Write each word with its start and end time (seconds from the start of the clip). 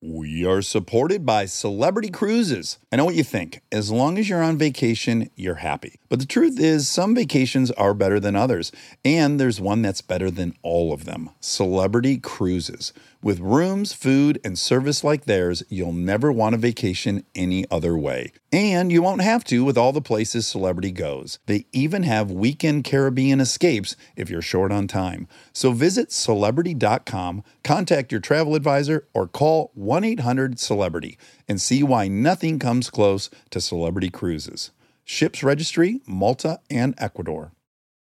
We 0.00 0.46
are 0.46 0.62
supported 0.62 1.26
by 1.26 1.46
Celebrity 1.46 2.08
Cruises. 2.08 2.78
I 2.92 2.96
know 2.96 3.04
what 3.04 3.16
you 3.16 3.24
think. 3.24 3.62
As 3.72 3.90
long 3.90 4.16
as 4.16 4.28
you're 4.28 4.44
on 4.44 4.56
vacation, 4.56 5.28
you're 5.34 5.56
happy. 5.56 5.98
But 6.08 6.20
the 6.20 6.24
truth 6.24 6.60
is, 6.60 6.88
some 6.88 7.16
vacations 7.16 7.72
are 7.72 7.94
better 7.94 8.20
than 8.20 8.36
others. 8.36 8.70
And 9.04 9.40
there's 9.40 9.60
one 9.60 9.82
that's 9.82 10.00
better 10.00 10.30
than 10.30 10.54
all 10.62 10.92
of 10.92 11.04
them 11.04 11.30
Celebrity 11.40 12.16
Cruises. 12.16 12.92
With 13.20 13.40
rooms, 13.40 13.92
food, 13.92 14.40
and 14.44 14.56
service 14.56 15.02
like 15.02 15.24
theirs, 15.24 15.64
you'll 15.68 15.92
never 15.92 16.30
want 16.30 16.54
a 16.54 16.58
vacation 16.58 17.24
any 17.34 17.68
other 17.68 17.98
way. 17.98 18.32
And 18.52 18.92
you 18.92 19.02
won't 19.02 19.22
have 19.22 19.42
to 19.44 19.64
with 19.64 19.76
all 19.76 19.92
the 19.92 20.00
places 20.00 20.46
Celebrity 20.46 20.92
goes. 20.92 21.40
They 21.46 21.66
even 21.72 22.04
have 22.04 22.30
weekend 22.30 22.84
Caribbean 22.84 23.40
escapes 23.40 23.96
if 24.14 24.30
you're 24.30 24.40
short 24.40 24.70
on 24.70 24.86
time. 24.86 25.26
So 25.52 25.72
visit 25.72 26.12
celebrity.com, 26.12 27.42
contact 27.64 28.12
your 28.12 28.20
travel 28.20 28.54
advisor, 28.54 29.08
or 29.12 29.26
call 29.26 29.72
1 29.74 30.04
800 30.04 30.60
Celebrity 30.60 31.18
and 31.48 31.60
see 31.60 31.82
why 31.82 32.06
nothing 32.06 32.60
comes 32.60 32.88
close 32.88 33.30
to 33.50 33.60
Celebrity 33.60 34.10
Cruises. 34.10 34.70
Ships 35.04 35.42
Registry, 35.42 36.00
Malta, 36.06 36.60
and 36.70 36.94
Ecuador. 36.98 37.50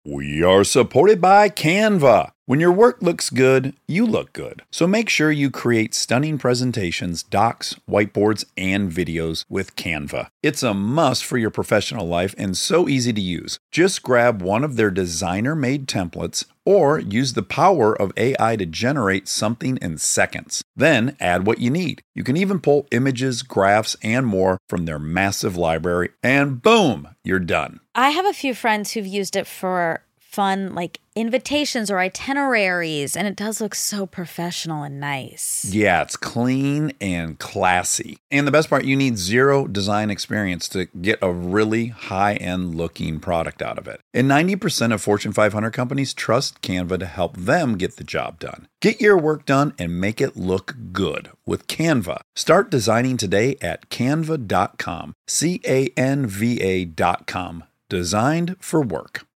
We 0.05 0.43
are 0.43 0.63
supported 0.63 1.19
by 1.19 1.49
Canva. 1.49 2.33
When 2.47 2.61
your 2.61 2.71
work 2.71 3.01
looks 3.01 3.29
good, 3.29 3.73
you 3.89 4.05
look 4.05 4.31
good. 4.31 4.61
So 4.71 4.87
make 4.87 5.09
sure 5.09 5.33
you 5.33 5.51
create 5.51 5.93
stunning 5.93 6.37
presentations, 6.37 7.21
docs, 7.23 7.75
whiteboards, 7.89 8.45
and 8.55 8.89
videos 8.89 9.43
with 9.49 9.75
Canva. 9.75 10.29
It's 10.41 10.63
a 10.63 10.73
must 10.73 11.25
for 11.25 11.37
your 11.37 11.49
professional 11.49 12.07
life 12.07 12.33
and 12.37 12.55
so 12.55 12.87
easy 12.87 13.11
to 13.11 13.19
use. 13.19 13.59
Just 13.69 14.01
grab 14.01 14.41
one 14.41 14.63
of 14.63 14.77
their 14.77 14.91
designer 14.91 15.55
made 15.55 15.89
templates 15.89 16.45
or 16.63 16.99
use 16.99 17.33
the 17.33 17.43
power 17.43 17.93
of 17.93 18.13
AI 18.15 18.55
to 18.55 18.65
generate 18.65 19.27
something 19.27 19.77
in 19.81 19.97
seconds. 19.97 20.61
Then 20.73 21.17
add 21.19 21.45
what 21.45 21.59
you 21.59 21.69
need. 21.69 22.01
You 22.15 22.23
can 22.23 22.37
even 22.37 22.61
pull 22.61 22.87
images, 22.91 23.43
graphs, 23.43 23.97
and 24.01 24.25
more 24.25 24.57
from 24.69 24.85
their 24.85 24.99
massive 24.99 25.57
library, 25.57 26.11
and 26.23 26.61
boom, 26.61 27.09
you're 27.25 27.39
done. 27.39 27.81
I 27.93 28.11
have 28.11 28.25
a 28.25 28.33
few 28.33 28.53
friends 28.53 28.91
who've 28.91 29.05
used 29.05 29.35
it 29.35 29.47
for 29.47 30.01
fun 30.37 30.75
like 30.75 30.99
invitations 31.15 31.89
or 31.89 31.97
itineraries 31.97 33.17
and 33.17 33.27
it 33.27 33.35
does 33.35 33.59
look 33.59 33.73
so 33.73 34.05
professional 34.05 34.83
and 34.83 34.99
nice. 34.99 35.65
Yeah, 35.65 36.03
it's 36.03 36.15
clean 36.15 36.93
and 37.01 37.39
classy. 37.39 38.19
And 38.29 38.45
the 38.45 38.51
best 38.51 38.69
part, 38.69 38.85
you 38.85 38.95
need 38.95 39.17
zero 39.17 39.65
design 39.65 40.11
experience 40.11 40.69
to 40.69 40.85
get 41.01 41.17
a 41.23 41.31
really 41.31 41.87
high 41.87 42.35
end 42.35 42.75
looking 42.75 43.19
product 43.19 43.63
out 43.63 43.79
of 43.79 43.87
it. 43.87 43.99
And 44.13 44.29
90% 44.29 44.93
of 44.93 45.01
Fortune 45.01 45.33
500 45.33 45.71
companies 45.71 46.13
trust 46.13 46.61
Canva 46.61 46.99
to 46.99 47.07
help 47.07 47.35
them 47.35 47.75
get 47.75 47.97
the 47.97 48.03
job 48.03 48.37
done. 48.37 48.67
Get 48.79 49.01
your 49.01 49.17
work 49.17 49.43
done 49.43 49.73
and 49.79 49.99
make 49.99 50.21
it 50.21 50.37
look 50.37 50.75
good 50.91 51.31
with 51.47 51.65
Canva. 51.65 52.19
Start 52.35 52.69
designing 52.69 53.17
today 53.17 53.57
at 53.59 53.89
canva.com. 53.89 55.13
C 55.27 55.59
A 55.65 55.87
N 55.97 56.27
V 56.27 56.61
A.com. 56.61 57.63
Designed 57.89 58.55
for 58.59 58.83
work. 58.83 59.26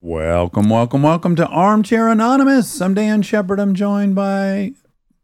Welcome, 0.00 0.70
welcome, 0.70 1.02
welcome 1.02 1.34
to 1.34 1.46
Armchair 1.48 2.06
Anonymous. 2.06 2.80
I'm 2.80 2.94
Dax 2.94 3.26
Shepard. 3.26 3.58
I'm 3.58 3.74
joined 3.74 4.14
by 4.14 4.74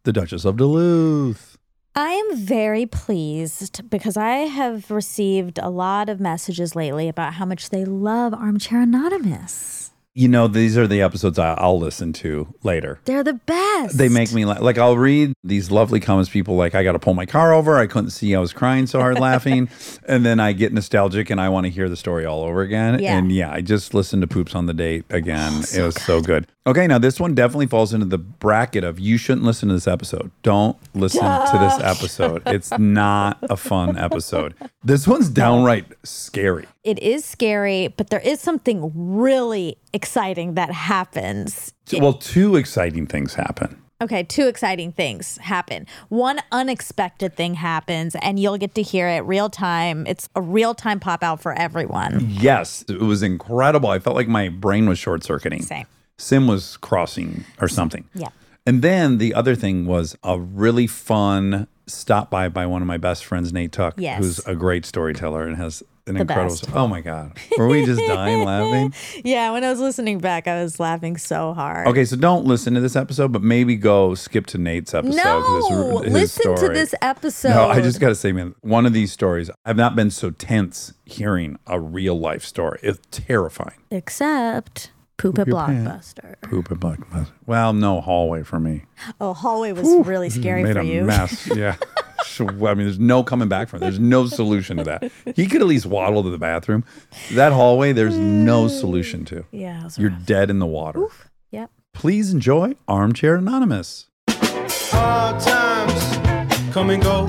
the 0.03 0.13
Duchess 0.13 0.45
of 0.45 0.57
Duluth. 0.57 1.57
I 1.95 2.09
am 2.11 2.37
very 2.37 2.85
pleased 2.85 3.89
because 3.89 4.17
I 4.17 4.49
have 4.49 4.91
received 4.91 5.61
a 5.63 5.71
lot 5.71 6.09
of 6.09 6.19
messages 6.19 6.75
lately 6.75 7.09
about 7.09 7.35
how 7.35 7.45
much 7.45 7.71
they 7.71 7.85
love 7.85 8.35
Armchair 8.35 8.81
Anonymous. 8.81 9.84
You 10.17 10.29
know, 10.29 10.47
these 10.47 10.79
are 10.79 10.87
the 10.87 11.03
episodes 11.03 11.41
I- 11.41 11.55
I'll 11.55 11.79
listen 11.81 12.13
to 12.15 12.55
later. 12.63 13.01
They're 13.05 13.25
the 13.25 13.33
best. 13.35 13.99
They 13.99 14.09
make 14.09 14.33
me 14.33 14.45
like 14.45 14.79
I'll 14.79 14.97
read 14.97 15.33
these 15.43 15.73
lovely 15.73 15.99
comments. 15.99 16.31
People 16.31 16.55
like 16.55 16.77
I 16.77 16.85
got 16.85 16.93
to 16.93 17.01
pull 17.01 17.15
my 17.15 17.27
car 17.27 17.53
over. 17.53 17.77
I 17.79 17.89
couldn't 17.89 18.11
see. 18.11 18.33
I 18.33 18.39
was 18.39 18.53
crying 18.53 18.87
so 18.87 19.01
hard 19.01 19.19
laughing, 19.19 19.69
and 20.07 20.25
then 20.25 20.39
I 20.39 20.53
get 20.53 20.73
nostalgic 20.73 21.31
and 21.31 21.41
I 21.41 21.49
want 21.49 21.65
to 21.67 21.71
hear 21.71 21.89
the 21.89 21.97
story 21.97 22.25
all 22.25 22.43
over 22.45 22.61
again. 22.63 23.01
Yeah. 23.03 23.19
And 23.19 23.33
yeah, 23.33 23.51
I 23.53 23.61
just 23.61 23.93
listened 23.93 24.23
to 24.23 24.29
Poops 24.29 24.55
on 24.55 24.67
the 24.67 24.75
Date 24.75 25.05
again. 25.11 25.53
Oh, 25.53 25.79
it 25.79 25.83
was 25.83 25.97
so 26.03 26.21
good. 26.21 26.47
Okay, 26.67 26.87
now 26.87 26.99
this 26.99 27.21
one 27.21 27.35
definitely 27.35 27.67
falls 27.67 27.93
into 27.93 28.07
the 28.07 28.17
bracket 28.17 28.85
of 28.85 28.99
you 28.99 29.19
shouldn't 29.19 29.45
listen 29.45 29.69
to 29.69 29.75
this 29.75 29.87
episode. 29.87 30.31
Don't 30.43 30.79
listen 30.95 31.21
to 31.21 31.59
this 31.61 31.79
episode. 31.79 32.43
It's 32.47 32.71
not 32.79 33.37
a 33.43 33.57
fun 33.57 33.99
episode. 33.99 34.55
This 34.83 35.07
one's 35.07 35.29
downright 35.29 35.85
scary. 36.05 36.67
It 36.83 36.99
is 37.01 37.23
scary, 37.23 37.89
but 37.89 38.09
there 38.09 38.21
is 38.21 38.41
something 38.41 38.91
really 38.95 39.77
exciting 39.93 40.55
that 40.55 40.73
happens. 40.73 41.75
Well, 41.93 42.15
two 42.15 42.57
exciting 42.57 43.09
things 43.09 43.35
happen. 43.35 43.83
Okay, 44.01 44.23
two 44.23 44.49
exciting 44.49 44.93
things 44.93 45.37
happen. 45.39 45.87
One 46.09 46.41
unexpected 46.51 47.37
thing 47.37 47.55
happens, 47.55 48.17
and 48.23 48.39
you'll 48.39 48.59
get 48.59 48.75
to 48.77 48.83
hear 48.83 49.07
it 49.07 49.21
real 49.21 49.51
time. 49.51 50.07
It's 50.07 50.31
a 50.35 50.41
real 50.41 50.75
time 50.75 50.99
pop 50.99 51.23
out 51.23 51.43
for 51.43 51.53
everyone. 51.53 52.27
Yes, 52.27 52.87
it 52.89 53.01
was 53.01 53.23
incredible. 53.23 53.91
I 53.91 53.99
felt 53.99 54.17
like 54.17 54.29
my 54.29 54.49
brain 54.49 54.89
was 54.89 54.99
short 54.99 55.25
circuiting. 55.25 55.61
Same. 55.63 55.87
Sim 56.19 56.47
was 56.47 56.77
crossing 56.79 57.45
or 57.61 57.69
something. 57.69 58.05
Yeah. 58.15 58.29
And 58.67 58.81
then 58.83 59.19
the 59.19 59.35
other 59.35 59.55
thing 59.55 59.85
was 59.87 60.17
a 60.23 60.39
really 60.39 60.87
fun 60.87 61.67
stop 61.87 62.31
by 62.31 62.49
by 62.49 62.65
one 62.67 62.81
of 62.83 62.89
my 62.89 62.97
best 62.97 63.25
friends, 63.25 63.53
Nate 63.53 63.73
Tuck, 63.73 63.95
Yes. 63.99 64.19
who's 64.19 64.39
a 64.47 64.55
great 64.55 64.87
storyteller 64.87 65.47
and 65.47 65.57
has 65.59 65.83
an 66.07 66.15
The 66.15 66.21
incredible. 66.23 66.49
best. 66.51 66.69
Oh 66.75 66.87
my 66.87 67.01
God. 67.03 67.39
Were 67.59 67.67
we 67.67 67.85
just 67.85 68.01
dying 68.07 68.43
laughing? 68.45 68.95
Yeah, 69.25 69.53
when 69.53 69.65
I 69.65 69.71
was 69.71 69.81
listening 69.81 70.19
back, 70.19 70.47
I 70.47 70.63
was 70.63 70.79
laughing 70.81 71.17
so 71.19 71.53
hard. 71.53 71.89
Okay, 71.89 72.05
so 72.07 72.17
don't 72.17 72.45
listen 72.47 72.73
to 72.75 72.81
this 72.81 72.95
episode, 72.97 73.33
but 73.33 73.43
maybe 73.43 73.77
go 73.77 74.15
skip 74.15 74.47
to 74.49 74.59
Nate's 74.59 74.95
episode. 74.95 75.17
No, 75.17 75.99
it's 75.99 76.05
his 76.07 76.13
listen 76.15 76.57
to 76.57 76.69
this 76.73 76.95
episode. 77.03 77.51
No, 77.51 77.69
I 77.69 77.81
just 77.83 78.01
got 78.01 78.09
to 78.09 78.15
say, 78.15 78.33
man, 78.33 78.55
one 78.63 78.87
of 78.87 78.93
these 78.95 79.13
stories, 79.13 79.51
I've 79.67 79.77
not 79.77 79.95
been 79.97 80.11
so 80.11 80.31
tense 80.31 80.95
hearing 81.05 81.59
a 81.67 81.79
real 81.81 82.19
life 82.19 82.45
story. 82.45 82.79
It's 82.83 83.01
terrifying. 83.11 83.79
Except 83.91 84.91
poop 85.17 85.39
at. 85.39 85.47
Blockbuster. 85.47 86.41
Poop 86.43 86.71
and 86.71 86.81
Blockbuster. 86.81 87.33
Well, 87.47 87.73
no 87.73 88.01
hallway 88.01 88.43
for 88.43 88.59
me. 88.61 88.85
Oh, 89.21 89.33
hallway 89.35 89.73
was 89.73 89.89
really 90.07 90.31
scary 90.31 90.63
Made 90.63 90.75
for 90.75 90.81
a 90.81 90.85
you. 90.85 91.05
mess. 91.05 91.49
Yeah. 91.57 91.77
So, 92.25 92.49
I 92.49 92.75
mean, 92.75 92.87
there's 92.87 92.99
no 92.99 93.23
coming 93.23 93.49
back 93.49 93.69
from 93.69 93.77
it. 93.79 93.81
There's 93.81 94.01
no 94.01 94.27
solution 94.27 94.79
to 94.79 94.85
that. 94.85 95.13
He 95.37 95.47
could 95.47 95.61
at 95.61 95.67
least 95.69 95.87
waddle 95.87 96.23
to 96.25 96.31
the 96.31 96.39
bathroom. 96.39 96.85
That 97.33 97.53
hallway, 97.53 97.93
there's 97.93 98.17
no 98.17 98.65
mm. 98.65 98.71
solution 98.81 99.25
to. 99.27 99.45
Yeah, 99.53 99.89
You're 99.97 100.11
rough. 100.11 100.25
dead 100.27 100.51
in 100.51 100.59
the 100.59 100.67
water. 100.67 101.07
Yep. 101.53 101.71
Please 101.93 102.33
enjoy 102.33 102.75
Armchair 102.89 103.37
Anonymous. 103.37 104.07
Hard 104.29 105.41
times 105.41 106.73
come 106.73 106.91
and 106.91 107.03
go. 107.03 107.27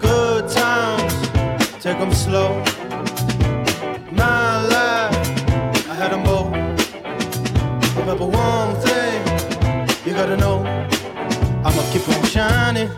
Good 0.00 0.48
times, 0.48 1.14
take 1.82 1.98
'em 1.98 2.12
slow. 2.12 2.64
Remember 8.08 8.38
one 8.38 8.74
thing, 8.76 10.06
you 10.06 10.14
gotta 10.14 10.34
know. 10.38 10.60
I'ma 11.62 11.92
keep 11.92 12.08
on 12.08 12.24
shining. 12.24 12.88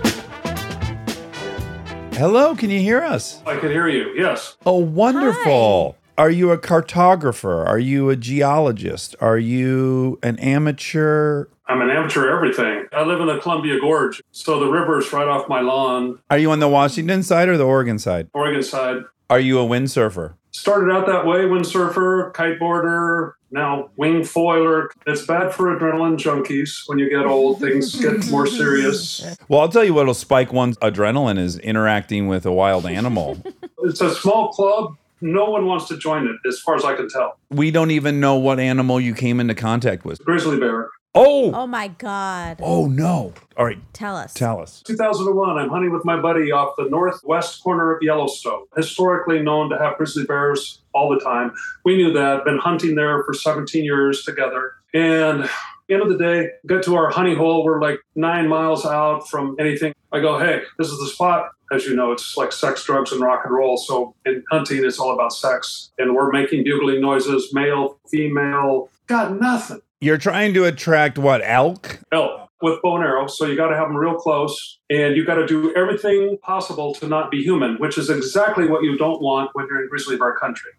Hello, 2.12 2.54
can 2.54 2.70
you 2.70 2.78
hear 2.78 3.02
us? 3.02 3.42
I 3.44 3.56
can 3.56 3.72
hear 3.72 3.88
you. 3.88 4.12
Yes. 4.14 4.56
Oh, 4.64 4.76
wonderful. 4.76 5.96
Are 6.16 6.30
you 6.30 6.52
a 6.52 6.58
cartographer? 6.58 7.66
Are 7.66 7.80
you 7.80 8.08
a 8.08 8.14
geologist? 8.14 9.16
Are 9.20 9.36
you 9.36 10.20
an 10.22 10.38
amateur? 10.38 11.46
I'm 11.66 11.80
an 11.82 11.90
amateur 11.90 12.30
everything. 12.32 12.86
I 12.92 13.02
live 13.02 13.20
in 13.20 13.26
the 13.26 13.40
Columbia 13.40 13.80
Gorge, 13.80 14.22
so 14.30 14.60
the 14.60 14.70
river's 14.70 15.12
right 15.12 15.26
off 15.26 15.48
my 15.48 15.60
lawn, 15.60 16.20
Are 16.30 16.38
you 16.38 16.52
on 16.52 16.60
the 16.60 16.68
Washington 16.68 17.24
side 17.24 17.48
or 17.48 17.56
the 17.56 17.66
Oregon 17.66 17.98
side? 17.98 18.28
Oregon 18.32 18.62
side. 18.62 19.02
Are 19.30 19.38
you 19.38 19.60
a 19.60 19.62
windsurfer? 19.64 20.34
Started 20.50 20.92
out 20.92 21.06
that 21.06 21.24
way, 21.24 21.42
windsurfer, 21.42 22.32
kiteboarder, 22.32 23.34
now 23.52 23.88
wing 23.96 24.22
foiler. 24.22 24.88
It's 25.06 25.24
bad 25.24 25.54
for 25.54 25.66
adrenaline 25.66 26.16
junkies. 26.16 26.82
When 26.88 26.98
you 26.98 27.08
get 27.08 27.24
old, 27.24 27.60
things 27.60 27.94
get 27.94 28.28
more 28.28 28.48
serious. 28.48 29.24
Well, 29.48 29.60
I'll 29.60 29.68
tell 29.68 29.84
you 29.84 29.94
what'll 29.94 30.14
spike 30.14 30.52
one's 30.52 30.76
adrenaline 30.78 31.38
is 31.38 31.60
interacting 31.60 32.26
with 32.26 32.44
a 32.44 32.50
wild 32.50 32.86
animal. 32.86 33.38
It's 33.84 34.00
a 34.00 34.12
small 34.12 34.48
club. 34.48 34.96
No 35.20 35.48
one 35.48 35.66
wants 35.66 35.86
to 35.88 35.96
join 35.96 36.26
it, 36.26 36.36
as 36.48 36.58
far 36.58 36.74
as 36.74 36.84
I 36.84 36.96
can 36.96 37.08
tell. 37.08 37.38
we 37.50 37.70
don't 37.70 37.92
even 37.92 38.18
know 38.18 38.34
what 38.34 38.58
animal 38.58 39.00
you 39.00 39.14
came 39.14 39.38
into 39.38 39.54
contact 39.54 40.04
with. 40.04 40.18
Grizzly 40.24 40.58
bear. 40.58 40.88
Oh, 41.14 41.50
Oh 41.52 41.66
my 41.66 41.88
God. 41.88 42.58
oh 42.62 42.86
no. 42.86 43.32
All 43.56 43.64
right, 43.64 43.78
Tell 43.92 44.16
us. 44.16 44.32
tell 44.32 44.60
us. 44.60 44.80
2001, 44.82 45.58
I'm 45.58 45.68
hunting 45.68 45.92
with 45.92 46.04
my 46.04 46.20
buddy 46.20 46.52
off 46.52 46.74
the 46.78 46.88
northwest 46.88 47.62
corner 47.64 47.92
of 47.94 48.00
Yellowstone, 48.02 48.66
historically 48.76 49.42
known 49.42 49.70
to 49.70 49.78
have 49.78 49.96
grizzly 49.96 50.24
bears 50.24 50.82
all 50.94 51.10
the 51.10 51.18
time. 51.18 51.52
We 51.84 51.96
knew 51.96 52.12
that, 52.12 52.44
been 52.44 52.58
hunting 52.58 52.94
there 52.94 53.24
for 53.24 53.34
17 53.34 53.82
years 53.84 54.22
together. 54.22 54.74
And 54.94 55.48
end 55.90 56.02
of 56.02 56.08
the 56.08 56.16
day, 56.16 56.50
get 56.68 56.84
to 56.84 56.94
our 56.94 57.10
honey 57.10 57.34
hole. 57.34 57.64
We're 57.64 57.80
like 57.82 57.98
nine 58.14 58.48
miles 58.48 58.86
out 58.86 59.28
from 59.28 59.56
anything. 59.58 59.92
I 60.12 60.20
go, 60.20 60.38
hey, 60.38 60.62
this 60.78 60.88
is 60.88 60.98
the 61.00 61.06
spot. 61.08 61.50
As 61.72 61.86
you 61.86 61.94
know, 61.94 62.12
it's 62.12 62.36
like 62.36 62.52
sex, 62.52 62.84
drugs, 62.84 63.10
and 63.12 63.20
rock 63.20 63.42
and 63.44 63.52
roll. 63.54 63.76
So 63.76 64.14
in 64.26 64.42
hunting, 64.50 64.84
it's 64.84 64.98
all 65.00 65.12
about 65.12 65.32
sex. 65.32 65.90
And 65.98 66.14
we're 66.14 66.30
making 66.32 66.62
bugling 66.64 67.00
noises, 67.00 67.50
male, 67.52 67.98
female, 68.10 68.90
got 69.06 69.40
nothing. 69.40 69.80
You're 70.02 70.16
trying 70.16 70.54
to 70.54 70.64
attract 70.64 71.18
what 71.18 71.42
elk? 71.44 72.00
Elk. 72.10 72.48
with 72.62 72.80
bow 72.82 72.96
and 72.96 73.04
arrow. 73.04 73.26
So 73.26 73.44
you 73.44 73.54
got 73.54 73.68
to 73.68 73.76
have 73.76 73.88
them 73.88 73.96
real 73.96 74.14
close 74.14 74.78
and 74.88 75.14
you 75.14 75.26
got 75.26 75.34
to 75.34 75.46
do 75.46 75.74
everything 75.76 76.38
possible 76.42 76.94
to 76.94 77.06
not 77.06 77.30
be 77.30 77.42
human, 77.42 77.76
which 77.76 77.98
is 77.98 78.08
exactly 78.08 78.66
what 78.66 78.82
you 78.82 78.96
don't 78.96 79.20
want 79.20 79.50
when 79.52 79.66
you're 79.66 79.82
in 79.82 79.88
grizzly 79.88 80.16
bear 80.16 80.34
country. 80.34 80.70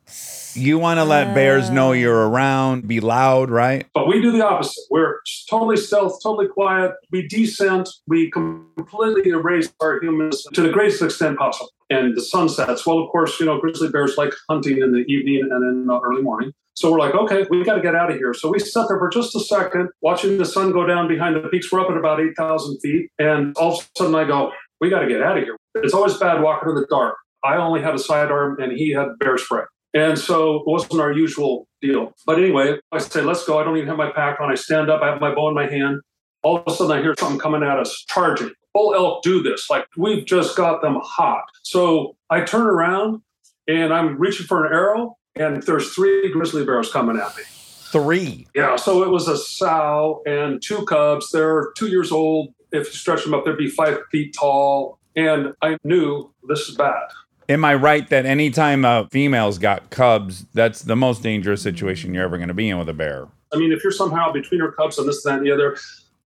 You 0.54 0.80
want 0.80 1.00
to 1.00 1.04
let 1.04 1.36
bears 1.36 1.70
know 1.70 1.92
you're 1.92 2.30
around, 2.30 2.88
be 2.88 3.00
loud, 3.00 3.52
right? 3.52 3.86
But 3.94 4.08
we 4.08 4.22
do 4.22 4.32
the 4.32 4.46
opposite. 4.46 4.84
We're 4.90 5.20
totally 5.50 5.78
stealth, 5.78 6.20
totally 6.22 6.48
quiet. 6.48 6.94
We 7.12 7.28
descent. 7.28 7.90
We 8.08 8.32
completely 8.32 9.30
erase 9.30 9.72
our 9.82 10.02
humans 10.02 10.44
to 10.54 10.62
the 10.62 10.70
greatest 10.70 11.02
extent 11.02 11.38
possible. 11.38 11.70
And 11.90 12.16
the 12.16 12.22
sun 12.22 12.50
sets. 12.50 12.86
Well, 12.86 13.00
of 13.00 13.10
course, 13.10 13.40
you 13.40 13.46
know, 13.46 13.60
grizzly 13.60 13.90
bears 13.90 14.18
like 14.18 14.34
hunting 14.50 14.82
in 14.82 14.94
the 14.94 15.00
evening 15.08 15.48
and 15.52 15.64
in 15.64 15.86
the 15.88 16.00
early 16.00 16.22
morning. 16.22 16.54
So 16.74 16.92
we're 16.92 17.00
like, 17.00 17.14
okay, 17.14 17.46
we 17.50 17.64
got 17.64 17.76
to 17.76 17.82
get 17.82 17.96
out 17.96 18.12
of 18.12 18.18
here. 18.18 18.34
So 18.34 18.50
we 18.50 18.60
sat 18.60 18.88
there 18.88 18.98
for 18.98 19.10
just 19.10 19.36
a 19.36 19.40
second, 19.40 19.90
watching 20.02 20.38
the 20.38 20.46
sun 20.46 20.72
go 20.72 20.86
down 20.86 21.08
behind 21.08 21.36
the 21.36 21.48
peaks. 21.50 21.72
We're 21.72 21.82
up 21.82 21.90
at 21.90 21.98
about 21.98 22.20
8,000 22.20 22.80
feet. 22.80 23.10
And 23.20 23.56
all 23.58 23.74
of 23.74 23.80
a 23.80 23.88
sudden 23.98 24.16
I 24.16 24.24
go, 24.24 24.52
we 24.80 24.90
got 24.90 25.00
to 25.00 25.08
get 25.08 25.22
out 25.22 25.38
of 25.38 25.44
here. 25.44 25.58
It's 25.76 25.94
always 25.94 26.18
bad 26.18 26.42
walking 26.42 26.70
in 26.70 26.76
the 26.76 26.88
dark. 26.90 27.16
I 27.44 27.58
only 27.58 27.82
had 27.82 27.96
a 27.96 28.00
sidearm 28.00 28.60
and 28.60 28.72
he 28.72 28.92
had 28.92 29.08
bear 29.20 29.38
spray. 29.38 29.64
And 29.94 30.18
so 30.18 30.58
it 30.58 30.68
wasn't 30.68 31.02
our 31.02 31.12
usual 31.12 31.68
deal. 31.82 32.14
But 32.26 32.38
anyway, 32.38 32.80
I 32.92 33.00
say, 33.00 33.22
let's 33.22 33.46
go. 33.46 33.60
I 33.60 33.64
don't 33.64 33.76
even 33.78 33.90
have 33.90 33.98
my 33.98 34.12
pack 34.12 34.40
on. 34.40 34.50
I 34.50 34.56
stand 34.56 34.90
up, 34.90 35.02
I 35.02 35.08
have 35.08 35.20
my 35.20 35.34
bow 35.34 35.50
in 35.50 35.56
my 35.56 35.68
hand. 35.68 36.02
All 36.44 36.58
of 36.58 36.64
a 36.66 36.72
sudden, 36.72 36.98
I 36.98 37.02
hear 37.02 37.14
something 37.20 37.40
coming 37.40 37.62
at 37.62 37.78
us, 37.78 38.04
charging. 38.08 38.52
Bull 38.74 38.96
elk 38.96 39.22
do 39.22 39.44
this. 39.44 39.70
Like 39.70 39.86
we've 39.98 40.26
just 40.26 40.56
got 40.56 40.82
them 40.82 41.00
hot. 41.04 41.44
So 41.64 42.16
I 42.30 42.42
turn 42.42 42.66
around 42.66 43.22
and 43.68 43.94
I'm 43.94 44.18
reaching 44.18 44.46
for 44.46 44.66
an 44.66 44.74
arrow, 44.74 45.18
and 45.36 45.64
there's 45.64 45.94
three 45.94 46.32
grizzly 46.32 46.66
bears 46.66 46.92
coming 46.92 47.18
at 47.18 47.36
me. 47.38 47.44
Three. 47.92 48.48
Yeah, 48.56 48.76
so 48.78 49.04
it 49.04 49.10
was 49.10 49.28
a 49.28 49.38
sow 49.38 50.22
and 50.26 50.62
two 50.62 50.86
cubs. 50.86 51.30
They're 51.32 51.72
two 51.76 51.88
years 51.88 52.12
old. 52.12 52.54
If 52.72 52.88
you 52.88 52.94
stretch 52.94 53.24
them 53.24 53.34
up, 53.34 53.46
they'd 53.46 53.58
be 53.58 53.68
five 53.68 53.98
feet 54.12 54.34
tall. 54.38 54.98
And 55.16 55.54
I 55.62 55.78
knew 55.84 56.34
this 56.48 56.70
is 56.70 56.76
bad. 56.76 57.10
Am 57.50 57.66
I 57.66 57.76
right 57.76 58.08
that 58.10 58.26
anytime 58.26 58.86
a 58.86 59.10
female's 59.12 59.58
got 59.58 59.90
cubs, 59.90 60.46
that's 60.54 60.84
the 60.84 60.96
most 60.96 61.22
dangerous 61.22 61.62
situation 61.62 62.14
you're 62.14 62.24
ever 62.24 62.38
going 62.38 62.48
to 62.48 62.54
be 62.54 62.70
in 62.70 62.78
with 62.78 62.88
a 62.88 62.94
bear? 62.94 63.28
I 63.54 63.58
mean, 63.58 63.74
if 63.74 63.84
you're 63.84 63.92
somehow 63.92 64.32
between 64.32 64.62
her 64.62 64.72
cubs 64.72 64.98
and 64.98 65.08
this, 65.08 65.24
that, 65.24 65.40
and 65.40 65.46
the 65.46 65.52
other, 65.52 65.78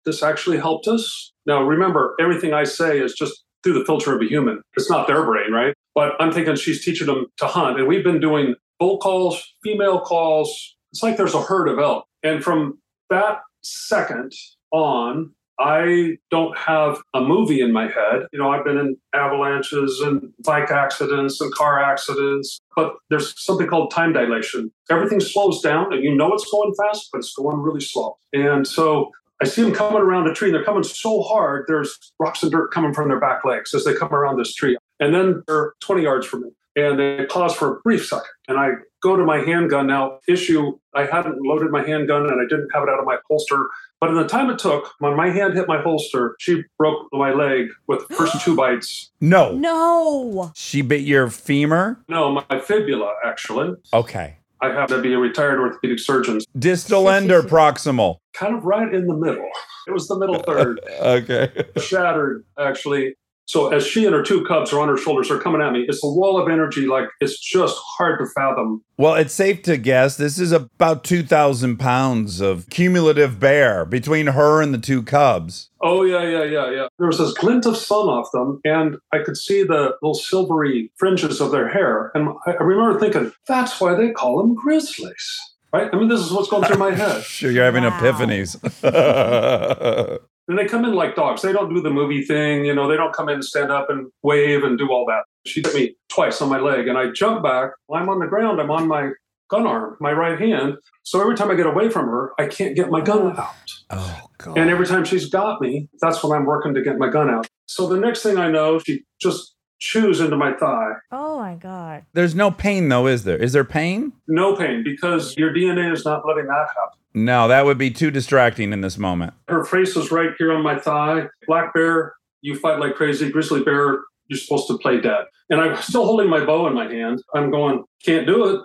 this 0.05 0.23
actually 0.23 0.59
helped 0.59 0.89
us. 0.89 1.33
Now, 1.47 1.63
remember, 1.63 2.15
everything 2.21 2.53
I 2.53 2.65
say 2.65 3.01
is 3.01 3.15
just 3.15 3.45
through 3.63 3.79
the 3.79 3.85
filter 3.87 4.15
of 4.15 4.21
a 4.21 4.27
human. 4.27 4.61
It's 4.77 4.91
not 4.91 5.07
their 5.07 5.25
brain, 5.25 5.53
right? 5.53 5.75
But 5.95 6.13
I'm 6.21 6.33
thinking 6.33 6.55
she's 6.57 6.85
teaching 6.85 7.07
them 7.07 7.27
to 7.39 7.47
hunt. 7.47 7.79
And 7.79 7.89
we've 7.89 8.05
been 8.05 8.21
doing 8.21 8.55
bull 8.79 8.99
calls, 8.99 9.55
female 9.63 10.01
calls. 10.01 10.77
It's 10.93 11.03
like 11.03 11.17
there's 11.17 11.35
a 11.35 11.43
herd 11.43 11.69
of 11.69 11.79
elk. 11.79 12.07
And 12.23 12.43
from 12.43 12.79
that 13.11 13.41
second 13.63 14.33
on, 14.73 15.33
I 15.59 16.19
don't 16.31 16.57
have 16.59 16.99
a 17.15 17.21
movie 17.21 17.61
in 17.63 17.73
my 17.73 17.85
head. 17.85 18.27
You 18.33 18.39
know, 18.39 18.51
I've 18.51 18.65
been 18.65 18.77
in 18.77 18.97
avalanches 19.15 20.01
and 20.01 20.33
bike 20.45 20.71
accidents 20.71 21.41
and 21.41 21.53
car 21.53 21.83
accidents, 21.83 22.61
but 22.75 22.97
there's 23.09 23.43
something 23.43 23.67
called 23.67 23.91
time 23.91 24.13
dilation. 24.13 24.71
Everything 24.91 25.21
slows 25.21 25.63
down 25.63 25.93
and 25.93 26.05
you 26.05 26.15
know 26.15 26.35
it's 26.35 26.51
going 26.51 26.75
fast, 26.75 27.09
but 27.11 27.19
it's 27.19 27.35
going 27.35 27.59
really 27.59 27.81
slow. 27.81 28.19
And 28.35 28.67
so 28.67 29.13
I 29.41 29.47
see 29.47 29.63
them 29.63 29.73
coming 29.73 30.03
around 30.03 30.29
a 30.29 30.35
tree 30.35 30.49
and 30.49 30.55
they're 30.55 30.65
coming 30.65 30.83
so 30.83 31.23
hard, 31.23 31.65
there's 31.69 32.13
rocks 32.19 32.43
and 32.43 32.53
dirt 32.53 32.71
coming 32.71 32.93
from 32.93 33.09
their 33.09 33.21
back 33.21 33.45
legs 33.45 33.73
as 33.73 33.85
they 33.85 33.95
come 33.95 34.13
around 34.13 34.39
this 34.39 34.55
tree. 34.55 34.77
And 35.01 35.15
then 35.15 35.43
they're 35.47 35.73
20 35.81 36.03
yards 36.03 36.27
from 36.27 36.43
me 36.43 36.51
and 36.77 36.99
they 36.99 37.25
pause 37.27 37.55
for 37.55 37.77
a 37.77 37.81
brief 37.81 38.07
second. 38.07 38.27
And 38.49 38.59
I 38.59 38.73
go 39.03 39.17
to 39.17 39.25
my 39.25 39.39
handgun 39.39 39.87
now. 39.87 40.19
Issue 40.29 40.79
I 40.95 41.07
hadn't 41.07 41.39
loaded 41.43 41.71
my 41.71 41.83
handgun 41.85 42.23
and 42.27 42.41
I 42.41 42.45
didn't 42.49 42.69
have 42.73 42.83
it 42.83 42.89
out 42.89 42.99
of 43.01 43.07
my 43.07 43.17
holster. 43.29 43.69
But 44.01 44.11
in 44.11 44.17
the 44.17 44.27
time 44.29 44.51
it 44.51 44.59
took, 44.59 44.93
when 44.99 45.17
my 45.17 45.31
hand 45.31 45.55
hit 45.55 45.67
my 45.67 45.81
holster, 45.81 46.37
she 46.39 46.63
broke 46.79 47.07
my 47.13 47.33
leg 47.33 47.69
with 47.89 48.07
the 48.09 48.15
first 48.15 48.41
two 48.45 48.55
bites. 48.55 49.11
No. 49.21 49.53
No. 49.53 50.53
She 50.55 50.83
bit 50.83 51.01
your 51.01 51.29
femur? 51.31 51.99
No, 52.09 52.31
my 52.49 52.61
fibula, 52.61 53.15
actually. 53.25 53.75
Okay. 53.93 54.37
I 54.61 54.69
happen 54.69 54.97
to 54.97 55.03
be 55.03 55.13
a 55.13 55.19
retired 55.19 55.59
orthopedic 55.61 55.99
surgeon, 55.99 56.41
Distal 56.59 57.11
end 57.11 57.31
or 57.31 57.43
proximal? 57.43 58.17
kind 58.33 58.55
of 58.57 58.65
right 58.65 58.93
in 58.93 59.07
the 59.07 59.15
middle. 59.15 59.49
It 59.87 59.93
was 59.93 60.09
the 60.09 60.19
middle 60.19 60.39
third. 60.43 60.81
Okay. 61.01 61.51
shattered 61.79 62.45
actually. 62.59 63.17
So 63.47 63.73
as 63.73 63.87
she 63.87 64.05
and 64.05 64.15
her 64.15 64.23
two 64.25 64.45
cubs 64.45 64.73
are 64.73 64.81
on 64.81 64.89
her 64.89 64.97
shoulders, 64.97 65.29
they're 65.29 65.39
coming 65.39 65.63
at 65.63 65.73
me. 65.73 65.85
It's 65.89 66.03
a 66.03 66.09
wall 66.09 66.37
of 66.41 66.49
energy, 66.49 66.87
like 66.87 67.09
it's 67.21 67.39
just 67.39 67.77
hard 67.97 68.19
to 68.19 68.27
fathom. 68.27 68.83
Well, 68.99 69.15
it's 69.15 69.33
safe 69.33 69.63
to 69.63 69.77
guess 69.77 70.17
this 70.17 70.39
is 70.41 70.51
about 70.51 71.05
2,000 71.05 71.77
pounds 71.79 72.41
of 72.41 72.69
cumulative 72.71 73.39
bear 73.39 73.85
between 73.85 74.27
her 74.29 74.61
and 74.61 74.75
the 74.75 74.79
two 74.79 75.03
cubs. 75.03 75.71
Oh 75.81 76.03
yeah, 76.03 76.23
yeah, 76.25 76.43
yeah, 76.43 76.71
yeah. 76.71 76.89
There 76.99 77.07
was 77.07 77.19
this 77.19 77.35
glint 77.35 77.67
of 77.67 77.77
sun 77.77 78.09
off 78.09 78.33
them, 78.33 78.61
and 78.65 78.97
I 79.13 79.19
could 79.23 79.37
see 79.37 79.63
the 79.63 79.95
little 80.03 80.15
silvery 80.15 80.91
fringes 80.97 81.41
of 81.41 81.53
their 81.53 81.69
hair. 81.69 82.11
And 82.15 82.31
I 82.47 82.53
I 82.53 82.63
remember 82.65 82.99
thinking, 82.99 83.33
that's 83.47 83.81
why 83.81 83.95
they 83.95 84.11
call 84.11 84.39
them 84.39 84.55
grizzlies. 84.55 85.39
Right? 85.73 85.89
I 85.93 85.97
mean, 85.97 86.09
this 86.09 86.21
is 86.21 86.33
what's 86.33 86.49
going 86.49 86.65
through 86.65 86.79
my 86.79 86.93
head. 87.03 87.23
Sure, 87.23 87.51
you're 87.51 87.65
having 87.65 87.85
Wow. 87.85 88.01
epiphanies. 88.01 88.57
And 90.49 90.59
they 90.59 90.67
come 90.67 90.85
in 90.85 90.95
like 90.95 91.17
dogs. 91.17 91.43
They 91.43 91.53
don't 91.53 91.75
do 91.75 91.81
the 91.81 91.91
movie 91.91 92.23
thing, 92.23 92.65
you 92.65 92.75
know, 92.75 92.89
they 92.89 92.97
don't 92.97 93.15
come 93.15 93.29
in 93.29 93.37
and 93.37 93.45
stand 93.45 93.73
up 93.73 93.91
and 93.91 94.11
wave 94.23 94.63
and 94.63 94.79
do 94.79 94.89
all 94.91 95.05
that. 95.07 95.25
She 95.47 95.61
hit 95.61 95.75
me 95.75 95.97
twice 96.09 96.41
on 96.41 96.49
my 96.49 96.59
leg 96.59 96.89
and 96.89 96.97
I 96.97 97.11
jump 97.11 97.43
back. 97.43 97.71
I'm 97.93 98.09
on 98.09 98.21
the 98.21 98.27
ground. 98.27 98.61
I'm 98.61 98.71
on 98.71 98.87
my 98.87 99.11
gun 99.49 99.67
arm, 99.67 99.97
my 100.01 100.13
right 100.13 100.39
hand. 100.39 100.77
So 101.03 101.21
every 101.21 101.37
time 101.37 101.51
I 101.51 101.55
get 101.55 101.67
away 101.67 101.89
from 101.89 102.07
her, 102.07 102.33
I 102.39 102.47
can't 102.47 102.77
get 102.77 102.91
my 102.91 103.01
gun 103.01 103.35
oh. 103.37 103.41
out. 103.41 103.55
oh, 103.91 104.21
God. 104.39 104.59
And 104.59 104.71
every 104.71 104.87
time 104.87 105.05
she's 105.05 105.29
got 105.29 105.61
me, 105.61 105.89
that's 106.01 106.23
when 106.23 106.37
I'm 106.37 106.47
working 106.47 106.75
to 106.75 106.83
get 106.83 106.99
my 106.99 107.09
gun 107.09 107.31
out. 107.31 107.47
So 107.67 107.89
the 107.89 107.99
next 107.99 108.23
thing 108.23 108.39
I 108.39 108.51
know, 108.51 108.79
she 108.79 109.03
just 109.21 109.56
chews 109.79 110.21
into 110.21 110.37
my 110.37 110.53
thigh. 110.55 110.93
Oh 111.13 111.39
my 111.39 111.55
God. 111.55 112.05
There's 112.13 112.35
no 112.35 112.51
pain, 112.51 112.89
though, 112.89 113.07
is 113.07 113.25
there? 113.25 113.37
Is 113.37 113.53
there 113.53 113.65
pain? 113.65 114.13
No 114.27 114.57
pain 114.57 114.83
because 114.85 115.37
your 115.37 115.53
DNA 115.53 115.93
is 115.93 116.05
not 116.05 116.27
letting 116.27 116.47
that 116.47 116.69
happen. 116.69 116.99
No, 117.15 117.49
that 117.49 117.65
would 117.65 117.79
be 117.79 117.91
too 117.91 118.11
distracting 118.11 118.73
in 118.73 118.83
this 118.83 118.99
moment. 118.99 119.35
Her 119.49 119.65
face 119.65 119.95
was 119.95 120.11
right 120.11 120.31
here 120.39 120.53
on 120.53 120.63
my 120.63 120.79
thigh. 120.79 121.29
Black 121.47 121.73
bear, 121.73 122.15
you 122.43 122.59
fight 122.59 122.79
like 122.79 122.95
crazy. 122.95 123.31
Grizzly 123.31 123.63
bear, 123.63 124.01
you're 124.29 124.39
supposed 124.39 124.67
to 124.69 124.79
play 124.79 125.01
dead. 125.01 125.25
And 125.49 125.61
I'm 125.61 125.77
still 125.81 126.05
holding 126.05 126.29
my 126.29 126.45
bow 126.45 126.67
in 126.67 126.75
my 126.75 126.93
hand. 126.93 127.23
I'm 127.35 127.51
going, 127.51 127.85
can't 128.05 128.27
do 128.27 128.55
it. 128.55 128.61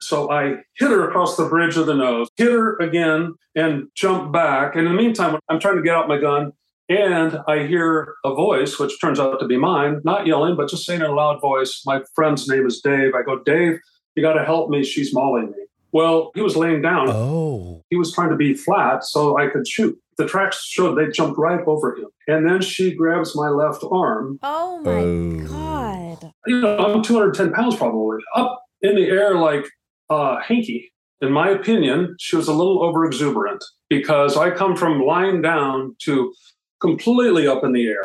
So 0.00 0.30
I 0.30 0.54
hit 0.76 0.90
her 0.90 1.08
across 1.08 1.36
the 1.36 1.44
bridge 1.46 1.76
of 1.76 1.86
the 1.86 1.94
nose, 1.94 2.28
hit 2.36 2.50
her 2.50 2.78
again, 2.78 3.34
and 3.54 3.88
jump 3.94 4.32
back. 4.32 4.74
And 4.74 4.86
in 4.86 4.96
the 4.96 5.02
meantime, 5.02 5.38
I'm 5.48 5.60
trying 5.60 5.76
to 5.76 5.82
get 5.82 5.94
out 5.94 6.08
my 6.08 6.18
gun. 6.18 6.52
And 6.90 7.38
I 7.46 7.66
hear 7.68 8.14
a 8.24 8.34
voice, 8.34 8.80
which 8.80 9.00
turns 9.00 9.20
out 9.20 9.38
to 9.38 9.46
be 9.46 9.56
mine, 9.56 10.00
not 10.02 10.26
yelling, 10.26 10.56
but 10.56 10.68
just 10.68 10.84
saying 10.84 11.00
in 11.00 11.06
a 11.06 11.14
loud 11.14 11.40
voice. 11.40 11.82
My 11.86 12.02
friend's 12.16 12.48
name 12.48 12.66
is 12.66 12.80
Dave. 12.80 13.14
I 13.14 13.22
go, 13.22 13.38
Dave, 13.44 13.78
you 14.16 14.22
got 14.24 14.32
to 14.32 14.44
help 14.44 14.70
me. 14.70 14.82
She's 14.82 15.14
mauling 15.14 15.52
me. 15.52 15.64
Well, 15.92 16.32
he 16.34 16.40
was 16.40 16.56
laying 16.56 16.82
down. 16.82 17.08
Oh. 17.08 17.84
He 17.90 17.96
was 17.96 18.12
trying 18.12 18.30
to 18.30 18.36
be 18.36 18.54
flat 18.54 19.04
so 19.04 19.38
I 19.38 19.46
could 19.46 19.68
shoot. 19.68 19.96
The 20.18 20.26
tracks 20.26 20.64
showed 20.64 20.96
they 20.96 21.10
jumped 21.12 21.38
right 21.38 21.60
over 21.64 21.96
him. 21.96 22.08
And 22.26 22.44
then 22.48 22.60
she 22.60 22.92
grabs 22.94 23.36
my 23.36 23.48
left 23.48 23.84
arm. 23.90 24.40
Oh 24.42 24.80
my 24.82 24.90
Oh. 24.90 25.46
God. 25.48 26.32
You 26.46 26.60
know, 26.60 26.76
I'm 26.76 27.02
210 27.02 27.52
pounds 27.52 27.76
probably, 27.76 28.18
up 28.34 28.60
in 28.82 28.96
the 28.96 29.06
air 29.08 29.36
like 29.36 29.64
uh, 30.10 30.40
hanky. 30.40 30.92
In 31.20 31.30
my 31.32 31.50
opinion, 31.50 32.16
she 32.18 32.34
was 32.34 32.48
a 32.48 32.52
little 32.52 32.82
over 32.82 33.04
exuberant 33.04 33.62
because 33.88 34.36
I 34.36 34.50
come 34.50 34.74
from 34.74 35.02
lying 35.02 35.40
down 35.42 35.94
to 36.04 36.32
completely 36.80 37.46
up 37.46 37.64
in 37.64 37.72
the 37.72 37.86
air. 37.86 38.04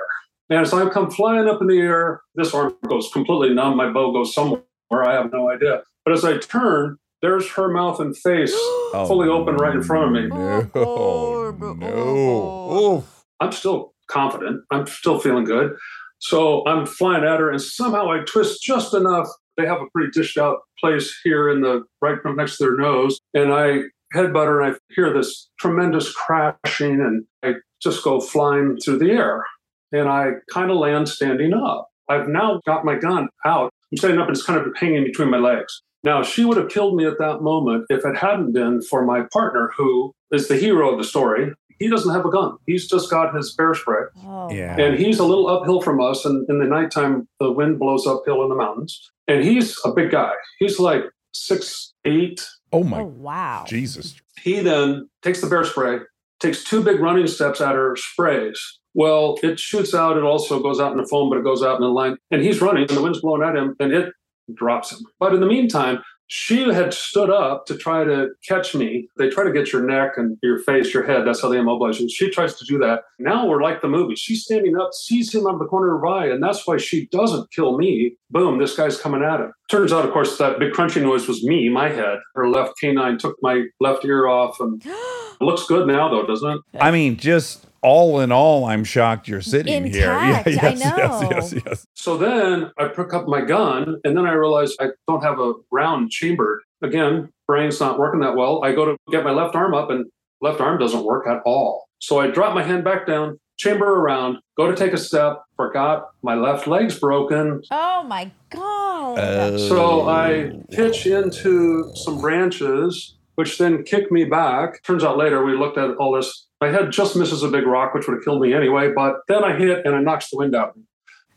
And 0.50 0.60
as 0.60 0.74
I 0.74 0.88
come 0.90 1.10
flying 1.10 1.48
up 1.48 1.62
in 1.62 1.68
the 1.68 1.80
air, 1.80 2.22
this 2.36 2.54
arm 2.54 2.76
goes 2.88 3.10
completely 3.12 3.54
numb. 3.54 3.78
My 3.78 3.92
bow 3.92 4.12
goes 4.12 4.34
somewhere. 4.34 4.62
I 4.92 5.14
have 5.14 5.32
no 5.34 5.50
idea. 5.50 5.82
But 6.04 6.14
as 6.14 6.24
I 6.24 6.38
turn, 6.38 6.98
there's 7.22 7.50
her 7.52 7.70
mouth 7.70 8.00
and 8.00 8.16
face 8.16 8.54
Oh, 8.54 9.06
fully 9.08 9.28
open 9.28 9.56
right 9.56 9.76
in 9.76 9.82
front 9.82 10.06
of 10.06 10.24
me. 10.24 10.30
Oh, 10.32 10.60
no. 10.60 10.72
Oh, 10.76 11.58
oh 11.60 11.74
No. 11.74 12.98
Oof. 12.98 13.24
I'm 13.40 13.52
still 13.52 13.94
confident. 14.08 14.62
I'm 14.72 14.86
still 14.86 15.20
feeling 15.20 15.46
good. 15.46 15.76
So 16.20 16.66
I'm 16.68 16.86
flying 16.86 17.24
at 17.24 17.40
her, 17.40 17.52
and 17.52 17.62
somehow 17.62 18.12
I 18.12 18.20
twist 18.20 18.62
just 18.64 18.94
enough. 18.94 19.28
They 19.58 19.66
have 19.66 19.82
a 19.82 19.90
pretty 19.94 20.12
dished 20.12 20.38
out 20.38 20.60
place 20.80 21.14
here 21.24 21.50
in 21.50 21.62
the 21.62 21.84
right 22.02 22.18
next 22.36 22.58
to 22.58 22.66
their 22.66 22.78
nose, 22.78 23.20
and 23.34 23.54
I 23.54 23.80
headbutt 24.14 24.46
her, 24.46 24.62
and 24.62 24.76
I 24.76 24.78
hear 24.94 25.14
this 25.14 25.50
tremendous 25.60 26.12
crashing, 26.14 27.02
and 27.02 27.26
I 27.44 27.56
just 27.82 28.04
go 28.04 28.20
flying 28.20 28.78
through 28.78 29.00
the 29.00 29.12
air, 29.12 29.44
and 29.92 30.08
I 30.10 30.32
kind 30.52 30.72
of 30.72 30.78
land 30.78 31.10
standing 31.10 31.54
up. 31.54 31.90
I've 32.10 32.28
now 32.28 32.62
got 32.66 32.86
my 32.86 32.96
gun 32.96 33.28
out. 33.46 33.72
I'm 33.92 33.98
standing 33.98 34.20
up, 34.20 34.28
and 34.28 34.36
it's 34.38 34.46
kind 34.46 34.60
of 34.60 34.74
hanging 34.78 35.04
between 35.04 35.30
my 35.30 35.38
legs. 35.38 35.82
Now, 36.04 36.22
she 36.22 36.46
would 36.46 36.58
have 36.58 36.70
killed 36.70 36.96
me 36.96 37.06
at 37.06 37.18
that 37.20 37.42
moment 37.42 37.86
if 37.90 38.06
it 38.06 38.16
hadn't 38.18 38.54
been 38.54 38.82
for 38.84 39.04
my 39.06 39.24
partner, 39.34 39.72
who 39.76 40.14
is 40.32 40.48
the 40.48 40.56
hero 40.56 40.92
of 40.92 40.98
the 41.00 41.04
story. 41.04 41.52
He 41.80 41.90
doesn't 41.90 42.14
have 42.14 42.26
a 42.26 42.30
gun. 42.30 42.56
He's 42.68 42.88
just 42.88 43.10
got 43.10 43.36
his 43.36 43.54
bear 43.56 43.74
spray. 43.74 44.04
Oh, 44.24 44.50
Yeah. 44.52 44.78
And 44.80 44.98
he's 44.98 45.20
a 45.20 45.26
little 45.26 45.48
uphill 45.48 45.82
from 45.82 46.00
us. 46.00 46.24
And 46.24 46.48
in 46.50 46.60
the 46.60 46.66
nighttime, 46.66 47.28
the 47.40 47.52
wind 47.52 47.80
blows 47.80 48.08
uphill 48.08 48.44
in 48.44 48.50
the 48.50 48.56
mountains. 48.56 49.12
And 49.28 49.44
he's 49.44 49.78
a 49.84 49.92
big 49.92 50.12
guy. 50.12 50.32
He's 50.60 50.80
like 50.80 51.04
six, 51.34 51.94
eight. 52.06 52.48
Oh, 52.72 52.80
Oh 52.80 52.84
my 52.84 53.02
wow. 53.02 53.66
Jesus. 53.68 54.16
He 54.42 54.60
then 54.62 55.10
takes 55.22 55.42
the 55.42 55.48
bear 55.48 55.66
spray 55.66 56.00
takes 56.40 56.64
two 56.64 56.84
big 56.84 57.00
running 57.00 57.28
steps 57.28 57.62
at 57.62 57.76
her 57.76 57.96
sprays. 57.96 58.60
Well, 58.94 59.38
it 59.44 59.60
shoots 59.60 59.94
out. 59.94 60.18
It 60.18 60.24
also 60.24 60.62
goes 60.62 60.80
out 60.80 60.92
in 60.92 60.98
the 60.98 61.08
foam, 61.08 61.30
but 61.30 61.38
it 61.38 61.44
goes 61.44 61.64
out 61.64 61.76
in 61.76 61.82
the 61.82 61.88
line. 61.88 62.18
And 62.32 62.42
he's 62.42 62.62
running, 62.62 62.84
and 62.88 62.98
the 62.98 63.02
wind's 63.02 63.22
blowing 63.22 63.44
at 63.44 63.56
him, 63.56 63.76
and 63.80 63.92
it 63.92 64.14
drops 64.54 64.92
him. 64.92 65.00
But 65.20 65.34
in 65.34 65.42
the 65.42 65.48
meantime, 65.48 66.02
she 66.28 66.64
had 66.72 66.94
stood 66.94 67.30
up 67.30 67.66
to 67.68 67.78
try 67.78 68.04
to 68.04 68.30
catch 68.48 68.74
me. 68.74 69.08
They 69.18 69.30
try 69.30 69.44
to 69.44 69.52
get 69.52 69.72
your 69.72 69.84
neck 69.84 70.14
and 70.18 70.38
your 70.42 70.60
face, 70.60 70.94
your 70.94 71.06
head. 71.06 71.26
That's 71.26 71.42
how 71.42 71.50
they 71.50 71.60
immobilize 71.60 72.00
you. 72.00 72.10
She 72.10 72.30
tries 72.30 72.56
to 72.56 72.66
do 72.66 72.78
that. 72.80 73.02
Now 73.20 73.46
we're 73.46 73.62
like 73.62 73.82
the 73.82 73.88
movie. 73.88 74.16
She's 74.16 74.44
standing 74.44 74.78
up, 74.78 74.94
sees 74.94 75.34
him 75.34 75.46
out 75.48 75.54
of 75.54 75.60
the 75.60 75.66
corner 75.66 75.96
of 75.96 76.02
her 76.02 76.08
eye, 76.08 76.28
and 76.28 76.42
that's 76.42 76.66
why 76.66 76.78
she 76.78 77.08
doesn't 77.08 77.52
kill 77.52 77.78
me. 77.78 78.16
Boom, 78.32 78.58
this 78.58 78.76
guy's 78.76 79.00
coming 79.00 79.24
at 79.24 79.40
him. 79.40 79.54
Turns 79.70 79.94
out, 79.94 80.06
of 80.06 80.12
course, 80.12 80.38
that 80.38 80.60
big 80.60 80.74
crunching 80.74 81.04
noise 81.04 81.28
was 81.28 81.44
me, 81.44 81.70
my 81.70 81.90
head. 81.90 82.20
Her 82.36 82.50
left 82.50 82.74
canine 82.80 83.18
took 83.18 83.36
my 83.42 83.66
left 83.80 84.04
ear 84.04 84.28
off, 84.28 84.60
and 84.60 84.84
it 84.86 85.42
looks 85.42 85.66
good 85.68 85.88
now, 85.88 86.10
though, 86.10 86.26
doesn't 86.26 86.50
it? 86.50 86.62
I 86.80 86.92
mean, 86.92 87.18
just 87.18 87.66
all 87.86 88.20
in 88.20 88.32
all, 88.32 88.66
I'm 88.66 88.84
shocked 88.84 89.28
you're 89.28 89.42
sitting 89.42 89.86
here. 89.86 90.12
Intact, 90.14 90.48
I 90.48 90.52
yes, 90.52 90.80
know. 90.84 90.98
yes, 90.98 91.54
yes, 91.54 91.64
yes. 91.66 91.88
So 91.94 92.18
then 92.18 92.72
I 92.80 92.88
pick 92.88 93.14
up 93.14 93.28
my 93.28 93.42
gun, 93.42 94.02
and 94.04 94.18
then 94.18 94.26
I 94.26 94.34
realize 94.34 94.74
I 94.80 94.88
don't 95.08 95.22
have 95.24 95.40
a 95.40 95.54
round 95.72 96.10
chambered. 96.10 96.62
Again, 96.82 97.30
brain's 97.48 97.80
not 97.80 98.00
working 98.00 98.22
that 98.22 98.36
well. 98.36 98.64
I 98.64 98.74
go 98.74 98.86
to 98.86 98.98
get 99.12 99.24
my 99.24 99.32
left 99.32 99.56
arm 99.56 99.74
up, 99.76 99.90
and 99.92 100.06
left 100.42 100.60
arm 100.60 100.80
doesn't 100.80 101.04
work 101.04 101.28
at 101.28 101.42
all. 101.46 101.86
So 102.00 102.20
I 102.20 102.28
drop 102.28 102.56
my 102.56 102.64
hand 102.64 102.84
back 102.84 103.06
down, 103.08 103.40
chamber 103.58 103.86
around, 104.02 104.40
go 104.58 104.70
to 104.70 104.76
take 104.76 104.94
a 104.94 104.98
step, 104.98 105.44
forgot 105.56 106.08
my 106.24 106.36
left 106.36 106.68
leg's 106.68 107.00
broken. 107.00 107.62
Oh 107.72 108.04
my 108.04 108.32
god. 108.50 109.18
Uh, 109.18 109.58
So 109.58 110.10
I 110.10 110.52
pitch 110.72 111.06
into 111.06 111.92
some 111.96 112.20
branches, 112.20 113.15
which 113.36 113.58
then 113.58 113.84
kick 113.84 114.12
me 114.12 114.26
back. 114.26 114.84
Turns 114.84 115.04
out 115.04 115.18
later 115.18 115.46
we 115.46 115.56
looked 115.58 115.78
at 115.78 115.96
all 115.98 116.14
this. 116.14 116.48
My 116.60 116.70
head 116.70 116.92
just 116.92 117.16
misses 117.16 117.44
a 117.44 117.48
big 117.48 117.66
rock, 117.66 117.94
which 117.94 118.08
would 118.08 118.16
have 118.16 118.24
killed 118.24 118.42
me 118.42 118.54
anyway. 118.54 118.92
But 118.94 119.18
then 119.28 119.44
I 119.44 119.56
hit 119.56 119.86
and 119.86 119.96
it 119.96 120.02
knocks 120.02 120.30
the 120.30 120.38
wind 120.38 120.56
out. 120.56 120.78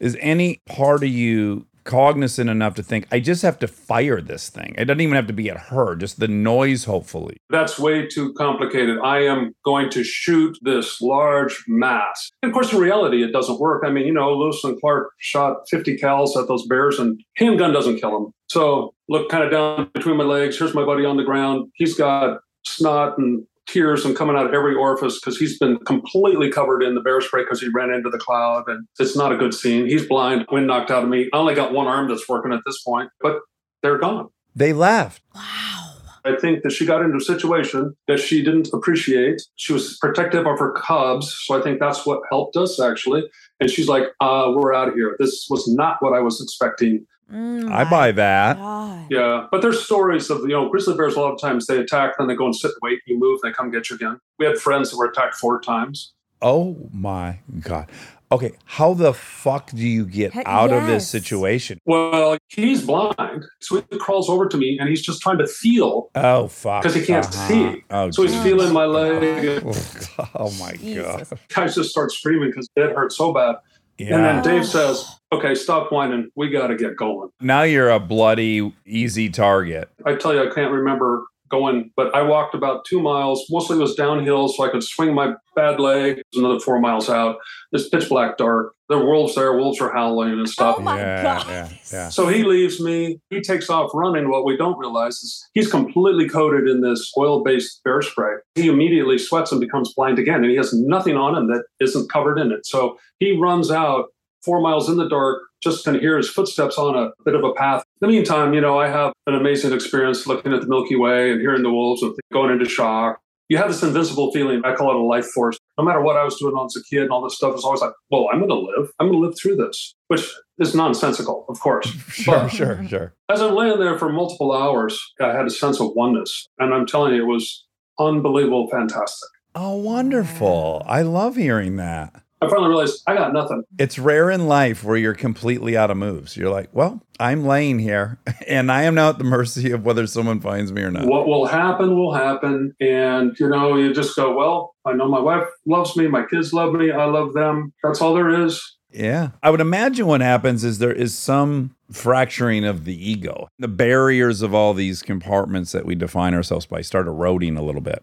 Is 0.00 0.16
any 0.20 0.60
part 0.66 1.02
of 1.02 1.08
you 1.08 1.66
cognizant 1.88 2.50
enough 2.50 2.74
to 2.74 2.82
think, 2.82 3.08
I 3.10 3.18
just 3.18 3.42
have 3.42 3.58
to 3.60 3.66
fire 3.66 4.20
this 4.20 4.50
thing? 4.50 4.74
It 4.76 4.84
doesn't 4.84 5.00
even 5.00 5.16
have 5.16 5.26
to 5.28 5.32
be 5.32 5.48
at 5.50 5.56
her, 5.56 5.96
just 5.96 6.20
the 6.20 6.28
noise, 6.28 6.84
hopefully. 6.84 7.38
That's 7.48 7.78
way 7.78 8.06
too 8.06 8.34
complicated. 8.34 8.98
I 9.02 9.20
am 9.20 9.54
going 9.64 9.88
to 9.90 10.04
shoot 10.04 10.58
this 10.60 11.00
large 11.00 11.64
mass. 11.66 12.30
And 12.42 12.50
of 12.50 12.54
course, 12.54 12.72
in 12.72 12.78
reality, 12.78 13.24
it 13.24 13.32
doesn't 13.32 13.58
work. 13.58 13.82
I 13.86 13.90
mean, 13.90 14.06
you 14.06 14.12
know, 14.12 14.32
Lewis 14.34 14.62
and 14.62 14.78
Clark 14.78 15.08
shot 15.18 15.68
50 15.70 15.96
cals 15.96 16.36
at 16.36 16.46
those 16.46 16.66
bears, 16.66 16.98
and 16.98 17.20
handgun 17.36 17.72
doesn't 17.72 17.98
kill 17.98 18.12
them. 18.12 18.32
So 18.50 18.94
look 19.08 19.30
kind 19.30 19.42
of 19.42 19.50
down 19.50 19.90
between 19.94 20.18
my 20.18 20.24
legs. 20.24 20.58
Here's 20.58 20.74
my 20.74 20.84
buddy 20.84 21.06
on 21.06 21.16
the 21.16 21.24
ground. 21.24 21.70
He's 21.74 21.94
got 21.94 22.40
snot 22.66 23.16
and 23.18 23.46
tears 23.68 24.04
and 24.04 24.16
coming 24.16 24.36
out 24.36 24.46
of 24.46 24.54
every 24.54 24.74
orifice 24.74 25.20
because 25.20 25.38
he's 25.38 25.58
been 25.58 25.78
completely 25.84 26.50
covered 26.50 26.82
in 26.82 26.94
the 26.94 27.00
bear 27.00 27.20
spray 27.20 27.42
because 27.42 27.60
he 27.60 27.68
ran 27.68 27.90
into 27.90 28.10
the 28.10 28.18
cloud 28.18 28.64
and 28.66 28.86
it's 28.98 29.16
not 29.16 29.32
a 29.32 29.36
good 29.36 29.54
scene. 29.54 29.86
He's 29.86 30.06
blind, 30.06 30.46
wind 30.50 30.66
knocked 30.66 30.90
out 30.90 31.04
of 31.04 31.08
me. 31.08 31.28
I 31.32 31.36
only 31.36 31.54
got 31.54 31.72
one 31.72 31.86
arm 31.86 32.08
that's 32.08 32.28
working 32.28 32.52
at 32.52 32.60
this 32.66 32.82
point, 32.82 33.10
but 33.20 33.40
they're 33.82 33.98
gone. 33.98 34.28
They 34.56 34.72
left. 34.72 35.22
wow. 35.34 35.78
I 36.24 36.36
think 36.36 36.62
that 36.62 36.72
she 36.72 36.84
got 36.84 37.02
into 37.02 37.16
a 37.16 37.20
situation 37.20 37.96
that 38.06 38.18
she 38.18 38.42
didn't 38.42 38.68
appreciate. 38.72 39.40
She 39.56 39.72
was 39.72 39.96
protective 39.98 40.46
of 40.46 40.58
her 40.58 40.72
cubs. 40.72 41.34
So 41.44 41.58
I 41.58 41.62
think 41.62 41.80
that's 41.80 42.04
what 42.04 42.20
helped 42.30 42.56
us 42.56 42.80
actually. 42.80 43.24
And 43.60 43.70
she's 43.70 43.88
like, 43.88 44.04
uh, 44.20 44.52
we're 44.54 44.74
out 44.74 44.88
of 44.88 44.94
here. 44.94 45.16
This 45.18 45.46
was 45.48 45.66
not 45.68 45.96
what 46.00 46.12
I 46.12 46.20
was 46.20 46.40
expecting. 46.42 47.06
Mm, 47.32 47.70
I 47.70 47.84
buy 47.84 48.12
that. 48.12 48.56
God. 48.56 49.06
Yeah. 49.10 49.46
But 49.50 49.62
there's 49.62 49.84
stories 49.84 50.30
of, 50.30 50.40
you 50.42 50.48
know, 50.48 50.68
grizzly 50.68 50.96
bears 50.96 51.14
a 51.16 51.20
lot 51.20 51.32
of 51.32 51.40
times 51.40 51.66
they 51.66 51.78
attack, 51.78 52.14
then 52.18 52.26
they 52.28 52.34
go 52.34 52.46
and 52.46 52.56
sit 52.56 52.68
and 52.70 52.76
wait, 52.82 53.00
you 53.06 53.18
move, 53.18 53.40
they 53.42 53.52
come 53.52 53.70
get 53.70 53.90
you 53.90 53.96
again. 53.96 54.18
We 54.38 54.46
had 54.46 54.58
friends 54.58 54.90
that 54.90 54.96
were 54.96 55.06
attacked 55.06 55.34
four 55.34 55.60
times. 55.60 56.12
Oh 56.40 56.88
my 56.92 57.40
God. 57.60 57.90
Okay, 58.30 58.52
how 58.66 58.92
the 58.92 59.14
fuck 59.14 59.70
do 59.70 59.78
you 59.88 60.04
get 60.04 60.32
Heck, 60.34 60.46
out 60.46 60.70
of 60.70 60.86
this 60.86 61.08
situation? 61.08 61.78
Well, 61.86 62.36
he's 62.48 62.84
blind. 62.84 63.44
So 63.60 63.82
he 63.90 63.98
crawls 63.98 64.28
over 64.28 64.46
to 64.46 64.56
me 64.58 64.78
and 64.78 64.86
he's 64.88 65.00
just 65.00 65.22
trying 65.22 65.38
to 65.38 65.46
feel 65.46 66.10
Oh 66.14 66.46
fuck! 66.48 66.82
Because 66.82 66.94
he 66.94 67.06
can't 67.06 67.24
Uh-huh. 67.24 67.48
see. 67.48 67.82
Oh, 67.90 68.10
So 68.10 68.22
he's 68.24 68.42
feeling 68.42 68.72
my 68.72 68.84
leg. 68.84 69.62
Oh 70.34 70.50
my 70.60 70.72
Jesus. 70.72 71.30
god. 71.30 71.38
Guys 71.48 71.74
just 71.74 71.88
start 71.90 72.12
screaming 72.12 72.50
because 72.50 72.68
it 72.76 72.94
hurt 72.94 73.12
so 73.12 73.32
bad. 73.32 73.56
Yeah. 73.98 74.14
And 74.16 74.24
then 74.24 74.42
Dave 74.42 74.66
says, 74.66 75.16
okay, 75.32 75.54
stop 75.54 75.90
whining. 75.90 76.30
We 76.36 76.50
got 76.50 76.68
to 76.68 76.76
get 76.76 76.96
going. 76.96 77.30
now 77.40 77.62
you're 77.62 77.90
a 77.90 78.00
bloody 78.00 78.72
easy 78.86 79.28
target. 79.28 79.90
I 80.06 80.14
tell 80.14 80.32
you, 80.32 80.48
I 80.48 80.54
can't 80.54 80.72
remember 80.72 81.24
going, 81.48 81.90
but 81.96 82.14
I 82.14 82.22
walked 82.22 82.54
about 82.54 82.84
two 82.84 83.00
miles. 83.00 83.46
Mostly 83.50 83.76
it 83.76 83.80
was 83.80 83.94
downhill, 83.94 84.48
so 84.48 84.64
I 84.64 84.68
could 84.68 84.82
swing 84.82 85.14
my 85.14 85.34
bad 85.54 85.80
leg. 85.80 86.18
It 86.18 86.26
was 86.32 86.44
another 86.44 86.60
four 86.60 86.80
miles 86.80 87.08
out. 87.08 87.38
It's 87.72 87.88
pitch 87.88 88.08
black 88.08 88.36
dark. 88.36 88.74
There 88.88 88.98
are 88.98 89.04
wolves 89.04 89.34
there. 89.34 89.52
Wolves 89.56 89.80
are 89.80 89.92
howling 89.92 90.32
and 90.32 90.48
stuff. 90.48 90.76
Oh 90.78 90.82
my 90.82 90.98
yeah, 90.98 91.22
God. 91.22 91.46
yeah, 91.48 91.68
yeah. 91.92 92.08
So 92.08 92.28
he 92.28 92.42
leaves 92.42 92.80
me. 92.80 93.20
He 93.30 93.40
takes 93.40 93.68
off 93.68 93.90
running. 93.92 94.30
What 94.30 94.44
we 94.44 94.56
don't 94.56 94.78
realize 94.78 95.16
is 95.16 95.46
he's 95.52 95.70
completely 95.70 96.28
coated 96.28 96.68
in 96.68 96.80
this 96.80 97.12
oil 97.18 97.42
based 97.42 97.82
bear 97.84 98.00
spray. 98.00 98.36
He 98.54 98.68
immediately 98.68 99.18
sweats 99.18 99.52
and 99.52 99.60
becomes 99.60 99.92
blind 99.94 100.18
again, 100.18 100.42
and 100.42 100.50
he 100.50 100.56
has 100.56 100.72
nothing 100.72 101.16
on 101.16 101.36
him 101.36 101.48
that 101.48 101.64
isn't 101.80 102.10
covered 102.10 102.38
in 102.38 102.50
it. 102.52 102.66
So 102.66 102.98
he 103.18 103.38
runs 103.38 103.70
out 103.70 104.06
four 104.42 104.60
miles 104.60 104.88
in 104.88 104.96
the 104.96 105.08
dark, 105.08 105.42
just 105.62 105.84
can 105.84 105.98
hear 105.98 106.16
his 106.16 106.28
footsteps 106.28 106.78
on 106.78 106.94
a 106.96 107.10
bit 107.24 107.34
of 107.34 107.44
a 107.44 107.52
path. 107.52 107.82
In 108.00 108.08
the 108.08 108.14
meantime, 108.14 108.54
you 108.54 108.60
know, 108.60 108.78
I 108.78 108.88
have 108.88 109.12
an 109.26 109.34
amazing 109.34 109.72
experience 109.72 110.26
looking 110.26 110.52
at 110.52 110.60
the 110.60 110.66
Milky 110.68 110.96
Way 110.96 111.32
and 111.32 111.40
hearing 111.40 111.62
the 111.62 111.70
wolves 111.70 112.02
and 112.02 112.14
going 112.32 112.52
into 112.52 112.68
shock. 112.68 113.18
You 113.48 113.56
have 113.56 113.68
this 113.68 113.82
invincible 113.82 114.30
feeling. 114.30 114.60
I 114.64 114.74
call 114.74 114.90
it 114.90 114.96
a 114.96 115.00
life 115.02 115.24
force. 115.26 115.56
No 115.78 115.84
matter 115.84 116.02
what 116.02 116.16
I 116.18 116.22
was 116.24 116.36
doing 116.36 116.54
as 116.62 116.76
a 116.76 116.82
kid 116.84 117.02
and 117.04 117.10
all 117.10 117.22
this 117.24 117.34
stuff, 117.36 117.54
it's 117.54 117.64
always 117.64 117.80
like, 117.80 117.92
well, 118.10 118.28
I'm 118.30 118.40
going 118.40 118.50
to 118.50 118.54
live. 118.54 118.90
I'm 119.00 119.06
going 119.08 119.18
to 119.22 119.26
live 119.26 119.38
through 119.40 119.56
this, 119.56 119.94
which 120.08 120.30
is 120.58 120.74
nonsensical, 120.74 121.46
of 121.48 121.58
course. 121.60 121.88
Sure, 122.12 122.40
But- 122.40 122.48
sure, 122.48 122.86
sure. 122.86 123.14
as 123.30 123.40
I'm 123.40 123.54
laying 123.54 123.78
there 123.78 123.98
for 123.98 124.12
multiple 124.12 124.52
hours, 124.52 125.00
I 125.20 125.28
had 125.32 125.46
a 125.46 125.50
sense 125.50 125.80
of 125.80 125.92
oneness. 125.94 126.46
And 126.58 126.74
I'm 126.74 126.84
telling 126.84 127.14
you, 127.14 127.22
it 127.22 127.26
was 127.26 127.64
unbelievable, 127.98 128.68
fantastic. 128.70 129.28
Oh, 129.54 129.76
wonderful. 129.76 130.82
I 130.86 131.02
love 131.02 131.36
hearing 131.36 131.76
that. 131.76 132.22
I 132.40 132.48
finally 132.48 132.68
realized 132.68 133.02
I 133.06 133.14
got 133.14 133.32
nothing. 133.32 133.64
It's 133.78 133.98
rare 133.98 134.30
in 134.30 134.46
life 134.46 134.84
where 134.84 134.96
you're 134.96 135.14
completely 135.14 135.76
out 135.76 135.90
of 135.90 135.96
moves. 135.96 136.36
You're 136.36 136.50
like, 136.50 136.68
well, 136.72 137.02
I'm 137.18 137.44
laying 137.44 137.78
here 137.78 138.18
and 138.46 138.70
I 138.70 138.82
am 138.82 138.94
now 138.94 139.10
at 139.10 139.18
the 139.18 139.24
mercy 139.24 139.72
of 139.72 139.84
whether 139.84 140.06
someone 140.06 140.40
finds 140.40 140.72
me 140.72 140.82
or 140.82 140.90
not. 140.90 141.06
What 141.06 141.26
will 141.26 141.46
happen 141.46 141.96
will 141.96 142.14
happen. 142.14 142.74
And, 142.80 143.38
you 143.40 143.48
know, 143.48 143.76
you 143.76 143.92
just 143.92 144.14
go, 144.14 144.36
well, 144.36 144.74
I 144.84 144.92
know 144.92 145.08
my 145.08 145.20
wife 145.20 145.48
loves 145.66 145.96
me. 145.96 146.06
My 146.06 146.24
kids 146.24 146.52
love 146.52 146.72
me. 146.72 146.90
I 146.90 147.06
love 147.06 147.32
them. 147.34 147.72
That's 147.82 148.00
all 148.00 148.14
there 148.14 148.44
is. 148.44 148.62
Yeah. 148.90 149.30
I 149.42 149.50
would 149.50 149.60
imagine 149.60 150.06
what 150.06 150.20
happens 150.20 150.64
is 150.64 150.78
there 150.78 150.92
is 150.92 151.16
some 151.16 151.74
fracturing 151.90 152.64
of 152.64 152.84
the 152.84 153.10
ego. 153.10 153.48
The 153.58 153.68
barriers 153.68 154.42
of 154.42 154.54
all 154.54 154.74
these 154.74 155.02
compartments 155.02 155.72
that 155.72 155.84
we 155.84 155.94
define 155.94 156.34
ourselves 156.34 156.66
by 156.66 156.82
start 156.82 157.06
eroding 157.06 157.56
a 157.56 157.62
little 157.62 157.80
bit. 157.80 158.02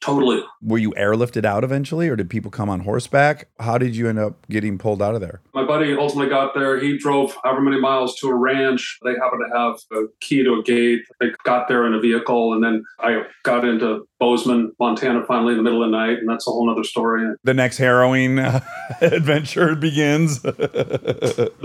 Totally. 0.00 0.42
Were 0.62 0.78
you 0.78 0.92
airlifted 0.92 1.44
out 1.44 1.64
eventually, 1.64 2.08
or 2.08 2.16
did 2.16 2.30
people 2.30 2.50
come 2.50 2.68
on 2.68 2.80
horseback? 2.80 3.48
How 3.58 3.78
did 3.78 3.96
you 3.96 4.08
end 4.08 4.18
up 4.18 4.46
getting 4.48 4.78
pulled 4.78 5.02
out 5.02 5.14
of 5.14 5.20
there? 5.20 5.40
My 5.54 5.64
buddy 5.64 5.94
ultimately 5.96 6.28
got 6.28 6.54
there. 6.54 6.78
He 6.78 6.96
drove 6.98 7.36
however 7.42 7.60
many 7.60 7.80
miles 7.80 8.14
to 8.20 8.28
a 8.28 8.34
ranch. 8.34 8.98
They 9.02 9.12
happened 9.14 9.42
to 9.50 9.58
have 9.58 9.76
a 9.92 10.04
key 10.20 10.44
to 10.44 10.54
a 10.54 10.62
gate. 10.62 11.00
They 11.20 11.28
got 11.44 11.68
there 11.68 11.86
in 11.86 11.94
a 11.94 12.00
vehicle. 12.00 12.52
And 12.54 12.62
then 12.62 12.84
I 13.00 13.22
got 13.42 13.64
into 13.64 14.06
Bozeman, 14.18 14.72
Montana, 14.78 15.24
finally 15.26 15.52
in 15.52 15.58
the 15.58 15.62
middle 15.64 15.82
of 15.82 15.90
the 15.90 15.96
night. 15.96 16.18
And 16.18 16.28
that's 16.28 16.46
a 16.46 16.50
whole 16.50 16.70
other 16.70 16.84
story. 16.84 17.34
The 17.44 17.54
next 17.54 17.78
harrowing 17.78 18.38
uh, 18.38 18.60
adventure 19.00 19.74
begins. 19.74 20.40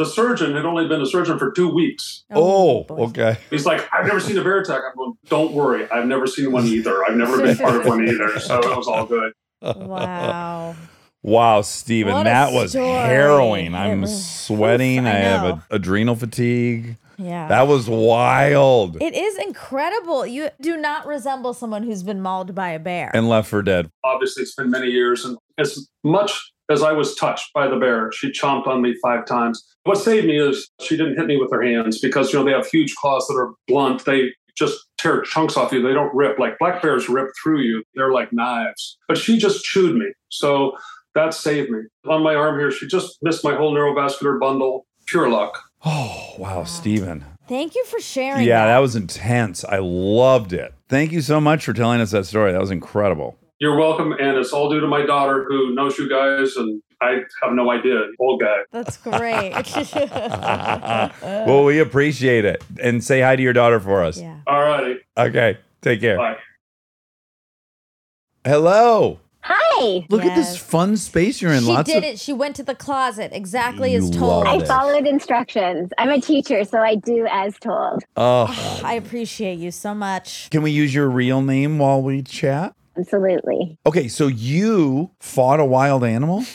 The 0.02 0.06
surgeon 0.06 0.56
had 0.56 0.66
only 0.66 0.88
been 0.88 1.02
a 1.02 1.06
surgeon 1.06 1.38
for 1.38 1.52
two 1.52 1.70
weeks. 1.70 2.24
oh, 2.32 2.84
boy. 2.86 2.96
okay. 3.08 3.38
He's 3.50 3.66
like, 3.66 3.88
I've 3.94 4.06
never 4.06 4.20
seen 4.20 4.38
a 4.38 4.44
bear 4.44 4.60
attack. 4.60 4.82
I'm 4.90 4.96
going, 4.96 5.14
don't 5.28 5.54
worry. 5.54 5.90
I've 5.92 6.08
never 6.08 6.26
seen 6.28 6.52
one 6.52 6.66
either. 6.66 7.04
I've 7.06 7.16
never 7.16 7.38
been 7.42 7.58
part 7.58 7.76
of 7.76 7.86
one 7.86 8.08
either. 8.08 8.11
So 8.40 8.60
it 8.60 8.78
was 8.78 8.88
all 8.88 9.06
good. 9.06 9.34
Wow. 9.62 10.76
Wow, 11.24 11.62
Steven, 11.62 12.14
What 12.14 12.22
a 12.22 12.30
that 12.30 12.52
was 12.52 12.72
story. 12.72 12.88
harrowing. 12.88 13.76
I'm 13.76 14.02
was- 14.02 14.26
sweating. 14.26 15.00
Oof, 15.00 15.06
I, 15.06 15.10
I 15.12 15.14
have 15.20 15.44
a, 15.44 15.64
adrenal 15.76 16.16
fatigue. 16.16 16.98
Yeah. 17.18 17.48
That 17.48 17.68
was 17.68 17.88
wild. 17.88 18.98
it 19.00 19.14
is 19.14 19.38
incredible. 19.38 20.26
You 20.26 20.50
do 20.60 20.78
not 20.78 21.06
resemble 21.06 21.54
someone 21.54 21.84
who's 21.84 22.02
been 22.02 22.22
mauled 22.22 22.56
by 22.56 22.70
a 22.70 22.80
bear. 22.80 23.12
and 23.14 23.30
left 23.30 23.50
for 23.50 23.62
dead. 23.62 23.92
Obviously, 24.04 24.42
it's 24.42 24.56
been 24.56 24.72
many 24.72 24.88
years. 24.88 25.24
And 25.24 25.38
as 25.60 25.88
much 26.04 26.52
as 26.72 26.82
I 26.82 26.94
was 26.94 27.14
touched 27.14 27.54
by 27.54 27.68
the 27.68 27.76
bear, 27.78 28.12
she 28.12 28.32
chomped 28.32 28.66
on 28.66 28.82
me 28.82 28.96
five 29.04 29.28
times. 29.28 29.64
What 29.84 30.00
saved 30.00 30.26
me 30.26 30.40
is 30.40 30.68
she 30.82 30.98
didn't 30.98 31.18
hit 31.18 31.28
me 31.28 31.38
with 31.38 31.52
her 31.52 31.62
hands 31.62 32.00
because, 32.00 32.34
you 32.34 32.40
know, 32.40 32.46
they 32.46 32.52
have 32.54 32.66
huge 32.66 32.96
claws 32.96 33.28
that 33.28 33.36
are 33.36 33.52
blunt. 33.68 34.06
They 34.06 34.34
just 34.58 34.80
tear 35.02 35.22
chunks 35.22 35.58
off 35.58 35.72
you. 35.72 35.82
They 35.82 35.94
don't 35.94 36.14
rip. 36.16 36.40
Like 36.40 36.60
black 36.60 36.82
bears 36.82 37.10
rip 37.10 37.30
through 37.42 37.62
you. 37.62 37.84
They're 37.96 38.12
like 38.12 38.32
knives. 38.32 38.98
But 39.08 39.18
she 39.18 39.38
just 39.38 39.64
chewed 39.64 39.96
me. 39.96 40.08
So 40.30 40.78
that 41.16 41.34
saved 41.34 41.70
me. 41.70 41.82
On 42.08 42.24
my 42.24 42.36
arm 42.36 42.60
here, 42.60 42.72
she 42.72 42.88
just 42.88 43.18
missed 43.22 43.44
my 43.44 43.56
whole 43.56 43.74
neurovascular 43.76 44.40
bundle. 44.40 44.86
Pure 45.08 45.30
luck. 45.30 45.64
Oh, 45.84 46.36
wow, 46.38 46.64
Steven. 46.64 47.26
Thank 47.48 47.76
you 47.76 47.84
for 47.86 48.00
sharing. 48.00 48.48
Yeah, 48.48 48.66
that. 48.66 48.74
that 48.74 48.80
was 48.80 48.96
intense. 48.96 49.66
I 49.66 49.80
loved 49.80 50.54
it. 50.54 50.74
Thank 50.90 51.12
you 51.12 51.22
so 51.22 51.42
much 51.42 51.66
for 51.66 51.74
telling 51.74 52.00
us 52.00 52.12
that 52.12 52.26
story. 52.26 52.52
That 52.52 52.62
was 52.62 52.72
incredible. 52.72 53.38
You're 53.60 53.76
welcome, 53.76 54.14
and 54.14 54.38
it's 54.38 54.54
all 54.54 54.70
due 54.70 54.80
to 54.80 54.88
my 54.88 55.06
daughter 55.06 55.46
who 55.48 55.74
knows 55.76 55.98
you 55.98 56.08
guys, 56.10 56.56
and 56.56 56.82
I 57.02 57.22
have 57.42 57.54
no 57.54 57.72
idea. 57.72 58.00
Old 58.20 58.42
guy. 58.42 58.58
That's 58.72 58.98
great. 58.98 59.54
well, 61.24 61.66
we 61.66 61.80
appreciate 61.80 62.46
it. 62.46 62.64
And 62.82 63.04
say 63.04 63.22
hi 63.22 63.36
to 63.36 63.42
your 63.42 63.54
daughter 63.54 63.80
for 63.80 64.04
us. 64.04 64.20
yeah. 64.20 64.38
All 64.46 64.62
righty. 64.62 65.00
Okay. 65.18 65.58
Take 65.82 66.00
care. 66.02 66.18
Bye. 66.18 66.38
Hello. 68.46 69.20
Hi. 69.44 70.06
Look 70.10 70.24
at 70.24 70.36
this 70.36 70.56
fun 70.56 70.96
space 70.98 71.42
you're 71.42 71.52
in. 71.52 71.64
She 71.64 71.70
Lots 71.70 71.90
did 71.90 71.98
of 71.98 72.04
it. 72.04 72.20
She 72.20 72.34
went 72.34 72.56
to 72.58 72.64
the 72.64 72.76
closet 72.76 73.32
exactly 73.34 73.94
You 73.94 74.00
as 74.00 74.12
told. 74.12 74.46
I 74.46 74.64
followed 74.66 75.08
instructions. 75.08 75.90
I'm 75.98 76.10
a 76.10 76.22
teacher, 76.22 76.64
so 76.64 76.78
I 76.80 76.96
do 76.96 77.28
as 77.32 77.58
told. 77.58 78.04
Oh. 78.16 78.46
Ah, 78.48 78.82
I 78.84 78.94
appreciate 78.94 79.58
you 79.58 79.72
so 79.72 79.96
much. 79.96 80.52
Can 80.52 80.62
we 80.62 80.70
use 80.70 80.94
your 80.94 81.10
real 81.10 81.42
name 81.42 81.80
while 81.80 82.04
we 82.04 82.22
chat? 82.22 82.76
Absolutely. 82.96 83.80
Okay, 83.88 84.08
so 84.08 84.28
you 84.28 85.10
fought 85.20 85.60
a 85.60 85.66
wild 85.66 86.04
animal? 86.04 86.46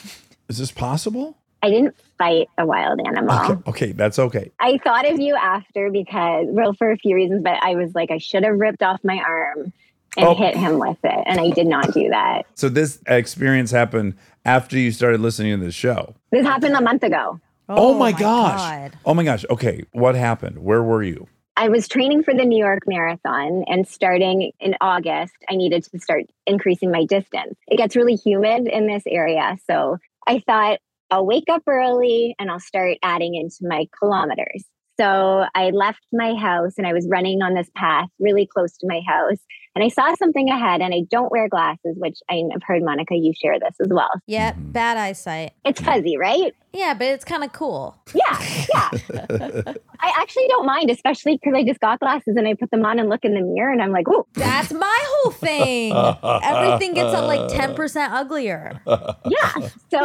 Is 0.49 0.59
this 0.59 0.71
possible? 0.71 1.37
I 1.63 1.71
didn't 1.71 1.97
fight 2.19 2.49
a 2.59 2.67
wild 2.67 3.01
animal. 3.05 3.35
Okay, 3.35 3.63
okay, 3.71 3.93
that's 3.93 4.19
okay. 4.19 4.53
I 4.61 4.79
thought 4.79 5.07
of 5.11 5.19
you 5.19 5.35
after 5.35 5.91
because, 5.91 6.47
well, 6.51 6.75
for 6.75 6.91
a 6.93 6.97
few 6.97 7.15
reasons, 7.17 7.43
but 7.43 7.59
I 7.63 7.75
was 7.75 7.95
like, 7.95 8.11
I 8.11 8.19
should 8.19 8.45
have 8.45 8.57
ripped 8.59 8.83
off 8.83 9.01
my 9.03 9.19
arm 9.19 9.73
and 10.17 10.27
Oh. 10.27 10.35
hit 10.35 10.57
him 10.57 10.79
with 10.79 10.99
it. 11.03 11.25
And 11.27 11.41
I 11.41 11.51
did 11.51 11.67
not 11.67 11.93
do 11.93 12.09
that. 12.11 12.43
So 12.55 12.69
this 12.69 13.01
experience 13.07 13.71
happened 13.71 14.15
after 14.45 14.79
you 14.79 14.93
started 14.93 15.21
listening 15.21 15.59
to 15.59 15.65
the 15.65 15.73
show. 15.73 16.15
This 16.31 16.47
happened 16.47 16.75
a 16.77 16.81
month 16.83 17.03
ago. 17.03 17.41
Oh, 17.69 17.75
oh 17.91 17.95
my, 17.95 18.13
gosh. 18.13 18.61
God. 18.61 18.99
Oh 19.05 19.15
my 19.15 19.25
gosh. 19.25 19.45
Okay, 19.51 19.85
what 19.93 20.15
happened? 20.15 20.59
Where 20.59 20.83
were 20.83 21.03
you? 21.03 21.27
I 21.57 21.69
was 21.69 21.89
training 21.89 22.23
for 22.23 22.35
the 22.35 22.45
New 22.45 22.59
York 22.59 22.81
Marathon, 22.87 23.65
and 23.67 23.89
starting 23.89 24.53
in 24.61 24.75
August, 24.83 25.35
I 25.51 25.57
needed 25.57 25.85
to 25.85 25.99
start 25.99 26.25
increasing 26.47 26.91
my 26.93 27.07
distance. 27.07 27.57
It 27.67 27.79
gets 27.79 27.97
really 27.97 28.15
humid 28.15 28.69
in 28.69 28.87
this 28.87 29.03
area. 29.07 29.57
So 29.67 29.97
I 30.27 30.43
thought 30.47 30.79
I'll 31.11 31.27
wake 31.27 31.49
up 31.51 31.63
early 31.67 32.35
and 32.39 32.51
I'll 32.51 32.61
start 32.61 32.99
adding 33.03 33.35
into 33.35 33.59
my 33.63 33.87
kilometers. 33.99 34.65
So 34.99 35.45
I 35.55 35.71
left 35.71 36.01
my 36.13 36.35
house 36.35 36.75
and 36.79 36.87
I 36.87 36.93
was 36.93 37.07
running 37.11 37.43
on 37.43 37.55
this 37.55 37.69
path 37.77 38.09
really 38.19 38.47
close 38.53 38.77
to 38.79 38.87
my 38.89 39.01
house. 39.07 39.39
And 39.75 39.85
I 39.85 39.89
saw 39.89 40.15
something 40.15 40.49
ahead, 40.49 40.81
and 40.81 40.95
I 40.95 41.03
don't 41.11 41.31
wear 41.31 41.51
glasses, 41.51 41.97
which 41.99 42.17
I've 42.31 42.63
heard, 42.67 42.83
Monica, 42.83 43.15
you 43.15 43.35
share 43.39 43.59
this 43.61 43.75
as 43.79 43.89
well. 43.91 44.09
Yeah, 44.27 44.53
Mhm. 44.55 44.73
bad 44.73 44.97
eyesight. 44.97 45.53
It's 45.67 45.83
fuzzy, 45.83 46.17
right? 46.17 46.55
Yeah, 46.73 46.95
but 46.95 47.09
it's 47.09 47.27
kind 47.27 47.45
of 47.45 47.53
cool. 47.53 47.95
Yeah, 48.15 48.39
yeah. 48.75 48.91
I 50.01 50.13
actually 50.19 50.49
don't 50.49 50.65
mind, 50.65 50.89
especially 50.91 51.37
because 51.37 51.53
I 51.55 51.63
just 51.63 51.81
got 51.81 52.01
glasses 52.01 52.37
and 52.39 52.49
I 52.49 52.55
put 52.55 52.71
them 52.71 52.87
on 52.87 52.99
and 52.99 53.11
look 53.11 53.23
in 53.27 53.35
the 53.35 53.43
mirror 53.43 53.71
and 53.71 53.83
I'm 53.83 53.93
like, 53.93 54.07
oh, 54.09 54.27
That's 54.33 54.73
my 54.73 54.99
whole 55.09 55.33
thing. 55.33 55.93
Everything 56.43 56.95
gets 56.95 57.13
like 57.13 57.49
10% 57.51 58.13
uglier. 58.13 58.81
yeah. 58.87 59.69
So 59.91 59.99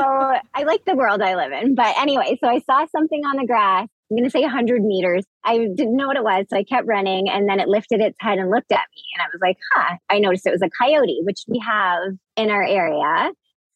I 0.53 0.63
like 0.63 0.83
the 0.85 0.95
world 0.95 1.21
I 1.21 1.35
live 1.35 1.53
in. 1.63 1.75
But 1.75 1.95
anyway, 1.97 2.37
so 2.43 2.49
I 2.49 2.59
saw 2.59 2.85
something 2.93 3.21
on 3.25 3.37
the 3.37 3.47
grass. 3.47 3.87
I'm 4.11 4.17
going 4.17 4.25
to 4.25 4.29
say 4.29 4.41
100 4.41 4.83
meters. 4.83 5.23
I 5.45 5.57
didn't 5.57 5.95
know 5.95 6.07
what 6.07 6.17
it 6.17 6.23
was. 6.23 6.45
So 6.49 6.57
I 6.57 6.65
kept 6.65 6.85
running 6.85 7.29
and 7.29 7.47
then 7.47 7.61
it 7.61 7.69
lifted 7.69 8.01
its 8.01 8.17
head 8.19 8.39
and 8.39 8.49
looked 8.49 8.71
at 8.73 8.85
me. 8.93 9.03
And 9.15 9.21
I 9.21 9.25
was 9.31 9.39
like, 9.41 9.57
huh. 9.73 9.95
I 10.09 10.19
noticed 10.19 10.45
it 10.45 10.51
was 10.51 10.61
a 10.61 10.69
coyote, 10.69 11.21
which 11.23 11.45
we 11.47 11.59
have 11.59 12.09
in 12.35 12.49
our 12.49 12.61
area. 12.61 13.31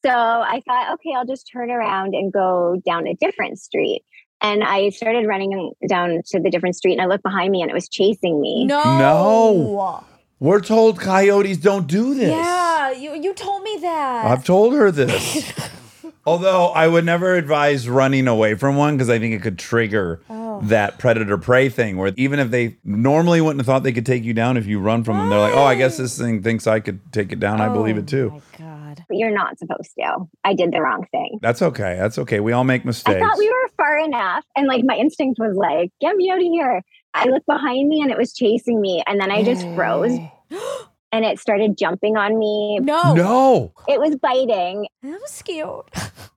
So 0.05 0.11
I 0.11 0.61
thought, 0.67 0.95
okay, 0.95 1.13
I'll 1.15 1.25
just 1.25 1.49
turn 1.51 1.71
around 1.71 2.15
and 2.15 2.33
go 2.33 2.75
down 2.85 3.07
a 3.07 3.13
different 3.13 3.59
street. 3.59 4.03
And 4.41 4.61
I 4.61 4.89
started 4.89 5.25
running 5.25 5.71
down 5.87 6.21
to 6.27 6.39
the 6.41 6.49
different 6.49 6.75
street 6.75 6.93
and 6.93 7.01
I 7.01 7.05
looked 7.05 7.23
behind 7.23 7.51
me 7.51 7.61
and 7.61 7.71
it 7.71 7.73
was 7.73 7.87
chasing 7.87 8.41
me. 8.41 8.65
No. 8.65 8.83
No. 8.83 10.03
We're 10.41 10.59
told 10.59 10.99
coyotes 10.99 11.57
don't 11.57 11.87
do 11.87 12.13
this. 12.13 12.29
Yeah, 12.29 12.91
you, 12.91 13.15
you 13.15 13.33
told 13.33 13.63
me 13.63 13.77
that. 13.81 14.25
I've 14.25 14.43
told 14.43 14.73
her 14.73 14.91
this. 14.91 15.53
Although 16.25 16.67
I 16.69 16.87
would 16.87 17.05
never 17.05 17.35
advise 17.35 17.87
running 17.87 18.27
away 18.27 18.55
from 18.55 18.75
one 18.75 18.95
because 18.95 19.09
I 19.09 19.19
think 19.19 19.35
it 19.35 19.43
could 19.43 19.59
trigger 19.59 20.21
Oh. 20.29 20.59
that 20.63 20.97
predator 20.97 21.37
prey 21.37 21.69
thing 21.69 21.97
where 21.97 22.13
even 22.15 22.39
if 22.39 22.49
they 22.49 22.77
normally 22.83 23.41
wouldn't 23.41 23.59
have 23.59 23.67
thought 23.67 23.83
they 23.83 23.93
could 23.93 24.05
take 24.05 24.23
you 24.23 24.33
down 24.33 24.57
if 24.57 24.65
you 24.65 24.79
run 24.79 25.03
from 25.03 25.17
them, 25.17 25.29
they're 25.29 25.39
like, 25.39 25.53
oh, 25.53 25.63
I 25.63 25.75
guess 25.75 25.97
this 25.97 26.17
thing 26.17 26.41
thinks 26.41 26.65
I 26.65 26.79
could 26.79 26.99
take 27.11 27.31
it 27.31 27.39
down. 27.39 27.61
I 27.61 27.69
believe 27.69 27.97
it 27.97 28.03
oh 28.03 28.05
too. 28.05 28.31
Oh 28.33 28.41
my 28.59 28.65
God. 28.65 29.03
But 29.07 29.17
you're 29.17 29.33
not 29.33 29.59
supposed 29.59 29.91
to. 29.99 30.27
I 30.43 30.55
did 30.55 30.71
the 30.71 30.81
wrong 30.81 31.05
thing. 31.11 31.39
That's 31.41 31.61
okay. 31.61 31.95
That's 31.99 32.17
okay. 32.17 32.39
We 32.39 32.53
all 32.53 32.63
make 32.63 32.85
mistakes. 32.85 33.17
I 33.17 33.19
thought 33.19 33.37
we 33.37 33.49
were 33.49 33.69
far 33.77 33.97
enough. 33.99 34.43
And 34.55 34.67
like 34.67 34.83
my 34.83 34.95
instinct 34.95 35.39
was 35.39 35.55
like, 35.55 35.91
get 36.01 36.15
me 36.15 36.31
out 36.31 36.37
of 36.37 36.43
here. 36.43 36.81
I 37.13 37.25
looked 37.25 37.45
behind 37.45 37.87
me 37.87 38.01
and 38.01 38.11
it 38.11 38.17
was 38.17 38.33
chasing 38.33 38.81
me. 38.81 39.03
And 39.05 39.19
then 39.19 39.31
I 39.31 39.43
just 39.43 39.63
froze 39.75 40.17
and 41.15 41.23
it 41.23 41.39
started 41.39 41.77
jumping 41.77 42.17
on 42.17 42.37
me. 42.37 42.79
No. 42.81 43.13
no, 43.13 43.73
It 43.87 44.01
was 44.01 44.17
biting. 44.17 44.87
That 45.01 45.19
was 45.21 45.41
cute. 45.43 45.85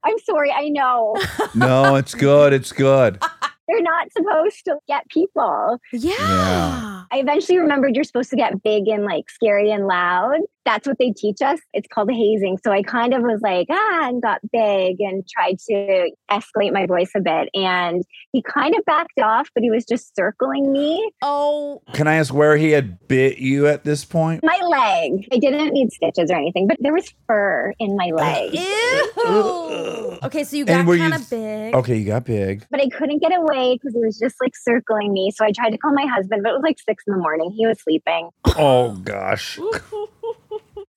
I'm 0.04 0.18
sorry. 0.20 0.52
I 0.52 0.68
know 0.68 1.16
no, 1.54 1.96
it's 1.96 2.14
good. 2.14 2.52
It's 2.52 2.70
good. 2.72 3.20
they're 3.66 3.82
not 3.82 4.12
supposed 4.12 4.64
to 4.66 4.78
get 4.86 5.08
people. 5.08 5.80
Yeah. 5.92 6.12
Yeah. 6.18 7.02
I 7.10 7.18
eventually 7.18 7.58
remembered 7.58 7.96
you're 7.96 8.04
supposed 8.04 8.30
to 8.30 8.36
get 8.36 8.62
big 8.62 8.86
and 8.86 9.04
like 9.04 9.28
scary 9.30 9.70
and 9.72 9.86
loud. 9.88 10.38
That's 10.64 10.86
what 10.86 10.98
they 10.98 11.12
teach 11.16 11.40
us. 11.42 11.58
It's 11.72 11.88
called 11.92 12.10
hazing. 12.10 12.58
So 12.62 12.70
I 12.72 12.82
kind 12.82 13.14
of 13.14 13.22
was 13.22 13.40
like, 13.42 13.68
ah, 13.70 14.08
and 14.08 14.20
got 14.20 14.40
big 14.52 14.96
and 15.00 15.26
tried 15.26 15.58
to 15.70 16.10
escalate 16.30 16.72
my 16.72 16.84
voice 16.86 17.10
a 17.16 17.20
bit. 17.20 17.48
And 17.54 18.02
he 18.32 18.42
kind 18.42 18.74
of 18.76 18.84
backed 18.84 19.18
off, 19.18 19.48
but 19.54 19.62
he 19.62 19.70
was 19.70 19.86
just 19.86 20.14
circling 20.14 20.70
me. 20.70 21.10
Oh, 21.22 21.80
Can 21.94 22.06
I 22.06 22.16
ask 22.16 22.34
where 22.34 22.56
he 22.58 22.70
had 22.72 23.08
bit 23.08 23.38
you 23.38 23.66
at 23.66 23.84
this 23.84 24.04
point? 24.04 24.44
My 24.44 24.60
leg. 24.62 25.26
I 25.32 25.38
didn't 25.38 25.72
need 25.72 25.90
stitches 25.90 26.30
or 26.30 26.34
anything, 26.36 26.66
but 26.66 26.76
there 26.80 26.92
was 26.92 27.12
fur 27.26 27.72
in 27.78 27.96
my 27.96 28.10
leg. 28.14 28.52
ew. 28.52 30.18
Okay, 30.24 30.44
so 30.44 30.56
you 30.56 30.64
got 30.64 30.80
And 30.80 30.88
were 30.88 30.96
you- 30.96 31.02
kind 31.02 31.14
of 31.14 31.30
big. 31.30 31.74
Okay, 31.74 31.96
you 31.96 32.04
got 32.06 32.24
big. 32.24 32.66
But 32.70 32.80
I 32.80 32.88
couldn't 32.88 33.20
get 33.22 33.32
away 33.34 33.74
because 33.80 33.94
he 33.94 34.00
was 34.00 34.18
just 34.18 34.36
like 34.40 34.52
circling 34.56 35.12
me. 35.12 35.30
So 35.34 35.44
I 35.44 35.52
tried 35.52 35.70
to 35.70 35.78
call 35.78 35.92
my 35.94 36.06
husband, 36.06 36.42
but 36.42 36.50
it 36.50 36.54
was 36.54 36.62
like 36.62 36.78
six 36.78 37.04
in 37.06 37.14
the 37.14 37.20
morning. 37.20 37.52
He 37.56 37.66
was 37.66 37.80
sleeping. 37.80 38.30
Oh 38.56 38.92
gosh. 39.04 39.58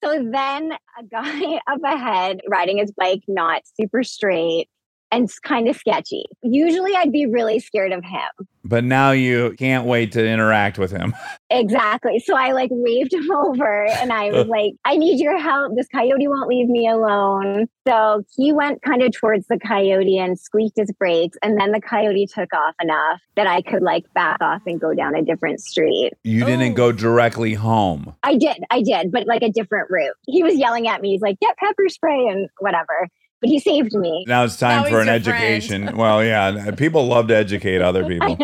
So 0.04 0.28
then 0.32 0.74
a 1.00 1.04
guy 1.10 1.62
up 1.68 1.82
ahead 1.84 2.42
riding 2.50 2.78
his 2.78 2.92
bike, 2.92 3.22
not 3.28 3.64
super 3.80 4.04
straight 4.04 4.70
and 5.12 5.26
it's 5.26 5.40
kind 5.40 5.68
of 5.68 5.76
sketchy. 5.76 6.26
Usually 6.44 6.96
I'd 6.96 7.12
be 7.12 7.26
really 7.26 7.60
scared 7.60 7.92
of 7.92 8.04
him. 8.04 8.48
But 8.64 8.84
now 8.84 9.12
you 9.12 9.56
can't 9.58 9.86
wait 9.88 10.12
to 10.14 10.26
interact 10.26 10.78
with 10.80 10.92
him. 10.92 11.14
Exactly. 11.54 12.18
So 12.20 12.34
I 12.34 12.54
like 12.54 12.70
waved 12.72 13.14
him 13.14 13.30
over 13.36 13.86
and 13.86 14.14
I 14.14 14.32
was 14.32 14.48
like, 14.48 14.72
I 14.86 14.96
need 14.96 15.20
your 15.20 15.38
help. 15.38 15.76
This 15.76 15.88
coyote 15.94 16.26
won't 16.30 16.48
leave 16.48 16.70
me 16.70 16.88
alone. 16.88 17.68
So 17.86 18.24
he 18.38 18.54
went 18.54 18.82
kind 18.84 19.04
of 19.04 19.12
towards 19.12 19.48
the 19.48 19.60
coyote 19.60 20.18
and 20.18 20.40
squeaked 20.40 20.78
his 20.78 20.94
brakes. 20.98 21.38
And 21.44 21.60
then 21.60 21.74
the 21.74 21.82
coyote 21.82 22.26
took 22.28 22.54
off 22.54 22.74
enough 22.82 23.20
that 23.36 23.48
I 23.48 23.62
could 23.64 23.82
like 23.84 24.06
back 24.14 24.38
off 24.42 24.62
and 24.66 24.80
go 24.80 24.94
down 24.94 25.14
a 25.14 25.22
different 25.22 25.60
street. 25.60 26.14
You 26.24 26.46
didn't 26.46 26.72
Oh. 26.72 26.76
go 26.76 26.92
directly 26.94 27.54
home. 27.54 28.16
I 28.24 28.38
did, 28.38 28.64
I 28.72 28.82
did, 28.82 29.12
but 29.12 29.28
like 29.28 29.42
a 29.44 29.50
different 29.52 29.90
route. 29.92 30.16
He 30.26 30.42
was 30.42 30.56
yelling 30.56 30.88
at 30.88 31.02
me. 31.02 31.12
He's 31.12 31.22
like, 31.22 31.38
get 31.42 31.58
pepper 31.58 31.90
spray 31.90 32.28
and 32.28 32.48
whatever. 32.60 33.10
But 33.42 33.50
he 33.50 33.60
saved 33.60 33.94
me. 33.94 34.24
Now 34.28 34.44
it's 34.44 34.56
time 34.58 34.84
Now 34.84 34.90
for 34.90 35.00
an 35.02 35.10
education. 35.10 35.98
well, 35.98 36.24
yeah, 36.24 36.46
uh, 36.68 36.72
people 36.76 37.08
love 37.08 37.28
to 37.30 37.36
educate 37.36 37.82
other 37.82 38.06
people. 38.08 38.38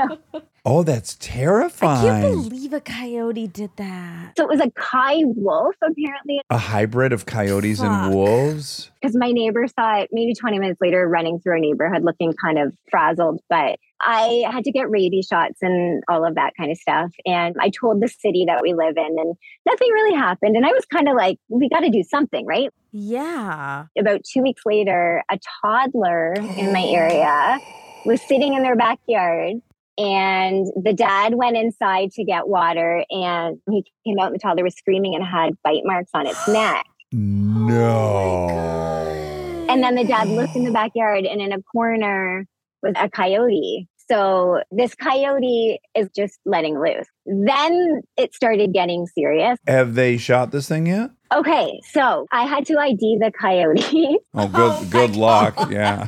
Oh, 0.70 0.84
that's 0.84 1.16
terrifying. 1.22 2.10
I 2.10 2.22
can't 2.24 2.50
believe 2.50 2.74
a 2.74 2.82
coyote 2.82 3.48
did 3.48 3.70
that. 3.78 4.34
So 4.38 4.44
it 4.44 4.50
was 4.50 4.60
a 4.60 4.70
Kai 4.72 5.20
wolf, 5.24 5.76
apparently, 5.82 6.42
A 6.50 6.58
hybrid 6.58 7.14
of 7.14 7.26
coyotes 7.26 7.80
Fuck. 7.80 7.88
and 7.90 8.14
wolves. 8.14 8.92
because 9.02 9.16
my 9.16 9.32
neighbor 9.32 9.66
saw 9.68 10.00
it 10.02 10.10
maybe 10.12 10.34
20 10.34 10.60
minutes 10.60 10.82
later 10.82 11.08
running 11.08 11.40
through 11.40 11.54
our 11.54 11.60
neighborhood 11.60 12.04
looking 12.04 12.34
kind 12.44 12.60
of 12.60 12.76
frazzled. 12.92 13.40
But 13.50 13.78
I 14.02 14.44
had 14.52 14.66
to 14.66 14.72
get 14.74 14.90
rabies 14.90 15.28
shots 15.32 15.60
and 15.62 16.04
all 16.10 16.26
of 16.26 16.36
that 16.36 16.52
kind 16.60 16.70
of 16.70 16.78
stuff. 16.78 17.12
And 17.26 17.56
I 17.62 17.70
told 17.70 18.02
the 18.02 18.10
city 18.10 18.44
that 18.48 18.62
we 18.62 18.74
live 18.74 18.98
in, 18.98 19.06
and 19.18 19.36
nothing 19.66 19.88
really 19.94 20.16
happened. 20.18 20.58
And 20.58 20.66
I 20.66 20.70
was 20.72 20.84
kind 20.86 21.08
of 21.08 21.16
like, 21.16 21.38
we 21.48 21.70
got 21.70 21.80
to 21.80 21.90
do 21.90 22.04
something, 22.04 22.46
right? 22.46 22.70
Yeah. 23.00 23.86
About 23.98 24.24
two 24.24 24.42
weeks 24.42 24.64
later, 24.66 25.24
a 25.30 25.38
toddler 25.62 26.34
in 26.34 26.74
my 26.74 26.84
area 26.84 27.60
was 28.06 28.22
sitting 28.24 28.56
in 28.56 28.64
their 28.64 28.76
backyard. 28.76 29.58
And 30.00 30.68
the 30.84 30.94
dad 30.94 31.36
went 31.36 31.58
inside 31.58 32.12
to 32.12 32.24
get 32.24 32.48
water, 32.48 33.04
and 33.10 33.58
he 33.70 33.84
came 34.06 34.20
out, 34.20 34.28
and 34.28 34.36
the 34.36 34.40
toddler 34.40 34.64
was 34.64 34.76
screaming 34.76 35.16
and 35.16 35.24
had 35.24 35.54
bite 35.64 35.82
marks 35.86 36.12
on 36.14 36.28
its 36.28 36.48
neck. 36.48 36.86
Oh 37.14 37.18
no. 37.18 38.48
And 39.70 39.82
then 39.84 39.96
the 39.96 40.04
dad 40.04 40.28
looked 40.28 40.56
in 40.56 40.64
the 40.64 40.72
backyard, 40.72 41.26
and 41.26 41.42
in 41.42 41.52
a 41.52 41.62
corner 41.62 42.46
was 42.82 42.94
a 42.96 43.10
coyote. 43.10 43.88
So 44.10 44.62
this 44.72 44.96
coyote 44.96 45.80
is 45.96 46.10
just 46.16 46.40
letting 46.46 46.80
loose. 46.80 47.08
Then 47.26 48.02
it 48.18 48.34
started 48.34 48.74
getting 48.74 49.06
serious. 49.08 49.58
Have 49.68 49.96
they 49.96 50.18
shot 50.18 50.52
this 50.52 50.68
thing 50.68 50.88
yet? 50.88 51.12
Okay, 51.34 51.82
so 51.92 52.26
I 52.32 52.46
had 52.46 52.66
to 52.68 52.80
ID 52.80 53.18
the 53.20 53.32
coyote. 53.38 54.18
Oh, 54.34 54.48
good 54.48 54.72
Oh 54.72 54.88
good 54.90 55.16
luck. 55.16 55.56
Yeah. 55.70 56.08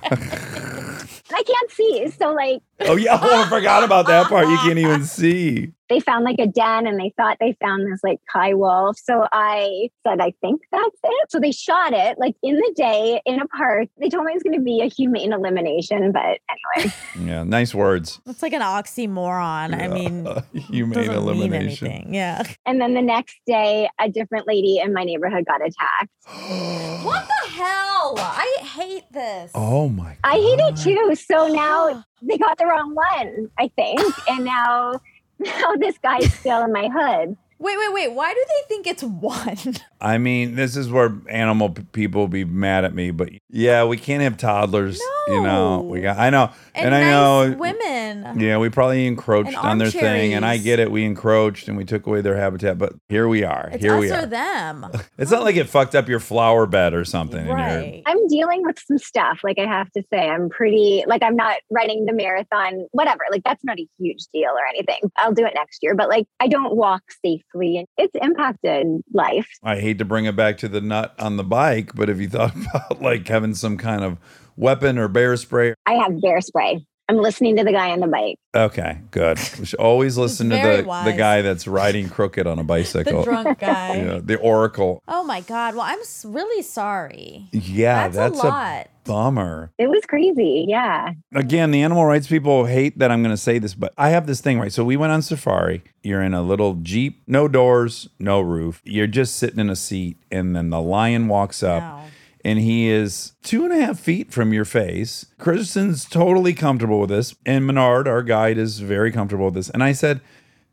I 1.32 1.44
can't 1.44 1.72
see. 1.72 2.08
So 2.18 2.32
like 2.34 2.62
oh 2.82 2.96
yeah. 2.96 3.20
Oh, 3.22 3.44
I 3.44 3.50
forgot 3.50 3.84
about 3.84 4.08
that 4.08 4.28
part. 4.28 4.48
You 4.48 4.58
can't 4.58 4.80
even 4.80 5.04
see. 5.20 5.74
They 5.90 6.00
found 6.00 6.24
like 6.24 6.40
a 6.40 6.48
den 6.48 6.88
and 6.88 7.00
they 7.00 7.14
thought 7.18 7.38
they 7.40 7.58
found 7.60 7.92
this 7.92 8.00
like 8.04 8.20
Kai 8.32 8.54
wolf. 8.54 8.98
So 8.98 9.28
I 9.32 9.90
said, 10.06 10.22
I 10.22 10.34
think 10.42 10.62
that's 10.72 11.00
it. 11.04 11.32
So 11.32 11.40
they 11.40 11.52
shot 11.52 11.94
it 11.94 12.18
like 12.20 12.36
in 12.44 12.56
the 12.56 12.74
day 12.76 13.22
in 13.26 13.42
a 13.42 13.48
park. 13.48 13.90
They 14.00 14.10
told 14.10 14.26
me 14.26 14.32
it 14.32 14.36
was 14.36 14.44
going 14.44 14.58
to 14.58 14.64
be 14.64 14.82
a 14.82 14.86
humane 14.86 15.34
elimination, 15.34 16.12
but 16.12 16.40
anyway. 16.78 16.94
Yeah, 17.20 17.44
nice 17.44 17.76
words. 17.76 18.22
It's 18.28 18.42
like 18.42 18.54
an 18.54 18.62
oxymoron. 18.62 19.80
I 19.80 19.88
mean, 19.88 20.26
humane 20.54 21.08
doesn't 21.08 21.26
mean 21.26 21.36
elimination. 21.36 22.14
Yeah. 22.14 22.44
And 22.66 22.80
then 22.80 22.94
the 22.94 23.02
next 23.02 23.40
day, 23.46 23.90
a 24.00 24.10
different 24.10 24.48
lady 24.48 24.80
in 24.80 24.94
my 24.94 25.04
neighborhood 25.04 25.46
got 25.46 25.62
attacked. 25.62 26.10
What 27.00 27.26
the 27.28 27.50
hell? 27.52 28.16
I 28.18 28.58
hate 28.62 29.06
this. 29.12 29.52
Oh 29.56 29.88
my! 29.88 30.18
I 30.24 30.36
hate 30.36 30.60
it 30.60 30.76
too. 30.76 31.16
So 31.16 31.48
now 31.48 32.04
they 32.22 32.38
got 32.38 32.58
the 32.58 32.66
wrong 32.66 32.94
one, 32.94 33.50
I 33.58 33.70
think. 33.76 34.02
And 34.28 34.44
now, 34.44 35.00
now 35.40 35.76
this 35.78 35.98
guy's 36.00 36.34
still 36.40 36.64
in 36.64 36.72
my 36.72 36.90
hood. 36.92 37.38
Wait, 37.62 37.78
wait, 37.78 37.94
wait. 37.94 38.14
Why 38.14 38.34
do 38.34 38.46
they 38.48 38.68
think 38.74 38.88
it's 38.88 39.04
one? 39.04 39.76
I 40.02 40.18
mean, 40.18 40.56
this 40.56 40.78
is 40.78 40.90
where 40.90 41.14
animal 41.30 41.72
p- 41.72 41.84
people 41.92 42.30
be 42.30 42.46
mad 42.46 42.86
at 42.86 42.94
me, 42.96 43.12
but 43.12 43.30
yeah, 43.50 43.84
we 43.84 43.98
can't 43.98 44.24
have 44.24 44.38
toddlers. 44.38 45.02
You 45.28 45.42
know, 45.42 45.82
we 45.82 46.00
got. 46.02 46.18
I 46.18 46.30
know, 46.30 46.52
And, 46.86 46.94
and, 46.94 46.96
I 46.96 47.10
know. 47.10 47.56
women. 47.58 48.40
Yeah, 48.40 48.58
we 48.58 48.70
probably 48.70 49.08
encroached 49.08 49.58
on 49.58 49.78
their 49.78 49.92
thing, 49.92 50.34
and 50.34 50.46
I 50.46 50.58
get 50.58 50.80
it. 50.80 50.92
We 50.92 51.06
encroached 51.06 51.68
and 51.68 51.78
we 51.78 51.86
took 51.86 52.06
away 52.08 52.22
their 52.22 52.36
habitat, 52.36 52.78
but 52.78 52.94
here 53.10 53.28
we 53.28 53.44
are. 53.44 53.70
It's 53.74 53.84
here 53.84 53.96
us 53.96 54.00
we 54.02 54.12
or 54.12 54.16
are. 54.16 54.26
them. 54.26 54.86
It's 55.18 55.32
not 55.32 55.44
like 55.44 55.58
it 55.58 55.68
fucked 55.68 55.96
up 55.96 56.08
your 56.08 56.20
flower 56.22 56.66
bed 56.66 56.94
or 56.94 57.04
something. 57.04 57.40
and 57.40 57.48
you're- 57.48 57.62
right. 57.62 58.04
I'm 58.06 58.28
dealing 58.28 58.64
with 58.64 58.80
some 58.80 58.98
stuff. 58.98 59.42
Like 59.44 59.60
I 59.60 59.66
have 59.66 59.92
to 59.92 60.04
say, 60.14 60.30
I'm 60.30 60.50
pretty 60.50 61.04
like 61.08 61.22
I'm 61.24 61.36
not 61.36 61.58
running 61.70 62.06
the 62.06 62.14
marathon, 62.14 62.88
whatever. 62.92 63.20
Like 63.30 63.44
that's 63.44 63.64
not 63.66 63.78
a 63.80 63.88
huge 64.00 64.24
deal 64.34 64.52
or 64.52 64.66
anything. 64.70 65.12
I'll 65.18 65.34
do 65.34 65.46
it 65.46 65.54
next 65.56 65.80
year. 65.84 65.94
But 65.96 66.08
like 66.10 66.26
I 66.40 66.48
don't 66.48 66.76
walk 66.76 67.04
safely 67.24 67.78
and 67.78 67.88
it's 67.98 68.16
impacted 68.22 68.88
life. 69.14 69.48
I 69.64 69.80
hate 69.80 69.98
to 69.98 70.06
bring 70.06 70.26
it 70.26 70.36
back 70.38 70.58
to 70.60 70.68
the 70.70 70.80
nut 70.82 71.14
on 71.20 71.36
the 71.38 71.44
bike, 71.44 71.92
but 71.96 72.10
if 72.10 72.20
you 72.20 72.30
thought 72.30 72.54
about 72.76 73.02
like 73.02 73.28
having 73.28 73.54
some 73.56 73.78
kind 73.78 74.04
of 74.04 74.18
weapon 74.60 74.98
or 74.98 75.08
bear 75.08 75.36
spray, 75.38 75.74
I 75.86 75.94
have 75.94 76.22
bear 76.22 76.42
spray. 76.42 76.86
I'm 77.08 77.18
listening 77.18 77.56
to 77.56 77.64
the 77.64 77.72
guy 77.72 77.90
on 77.90 78.02
the 78.02 78.08
bike. 78.08 78.36
okay, 78.56 79.00
good. 79.10 79.40
We 79.58 79.66
should 79.66 79.80
always 79.80 80.16
listen 80.16 80.50
to 80.52 80.56
very 80.58 80.84
the, 80.84 81.02
the 81.06 81.14
guy 81.14 81.42
that's 81.42 81.66
riding 81.68 82.08
crooked 82.08 82.46
on 82.46 82.60
a 82.60 82.64
bicycle. 82.64 83.22
The 83.22 83.24
drunk 83.24 83.60
guy. 83.60 83.96
yeah, 83.96 84.20
the 84.24 84.38
oracle. 84.38 85.02
Oh 85.08 85.24
my 85.24 85.42
God. 85.42 85.74
Well, 85.74 85.86
I'm 85.88 85.98
really 86.32 86.62
sorry. 86.62 87.48
Yeah, 87.52 88.10
That's, 88.10 88.38
that's, 88.38 88.44
a 88.44 88.48
lot. 88.48 88.88
bummer. 89.06 89.72
It 89.80 89.90
was 89.90 90.04
crazy. 90.08 90.66
Yeah. 90.68 91.14
Again, 91.34 91.72
the 91.72 91.82
animal 91.82 92.06
rights 92.06 92.28
people 92.28 92.66
hate 92.66 93.00
that 93.00 93.10
I'm 93.10 93.24
going 93.24 93.34
to 93.34 93.42
say 93.42 93.58
this, 93.58 93.74
but 93.74 93.92
I 93.98 94.10
have 94.10 94.28
this 94.28 94.40
thing, 94.40 94.60
right? 94.60 94.72
So 94.72 94.84
we 94.84 94.96
went 94.96 95.12
on 95.12 95.24
safari. 95.24 95.82
You're 96.04 96.22
in 96.22 96.36
a 96.36 96.44
little 96.44 96.76
Jeep, 96.76 97.24
no 97.26 97.48
doors, 97.48 98.08
no 98.20 98.40
roof. 98.40 98.84
You're 98.86 99.08
just 99.08 99.36
sitting 99.38 99.58
in 99.60 99.72
a 99.72 99.76
seat, 99.76 100.18
and 100.30 100.56
then 100.56 100.70
the 100.70 100.80
lion 100.82 101.28
walks 101.28 101.64
up. 101.64 101.82
Wow. 101.82 102.04
And 102.46 102.60
he 102.60 102.88
is 102.90 103.34
two 103.44 103.64
and 103.66 103.74
a 103.74 103.86
half 103.86 104.00
feet 104.00 104.32
from 104.32 104.54
your 104.54 104.66
face. 104.66 105.26
Kristen's 105.38 106.06
totally 106.06 106.54
comfortable 106.54 107.00
with 107.00 107.10
this, 107.10 107.36
and 107.46 107.66
Menard, 107.66 108.08
our 108.08 108.24
guide, 108.24 108.58
is 108.58 108.80
very 108.80 109.12
comfortable 109.12 109.46
with 109.46 109.56
this. 109.56 109.70
And 109.70 109.84
I 109.84 109.92
said, 109.92 110.22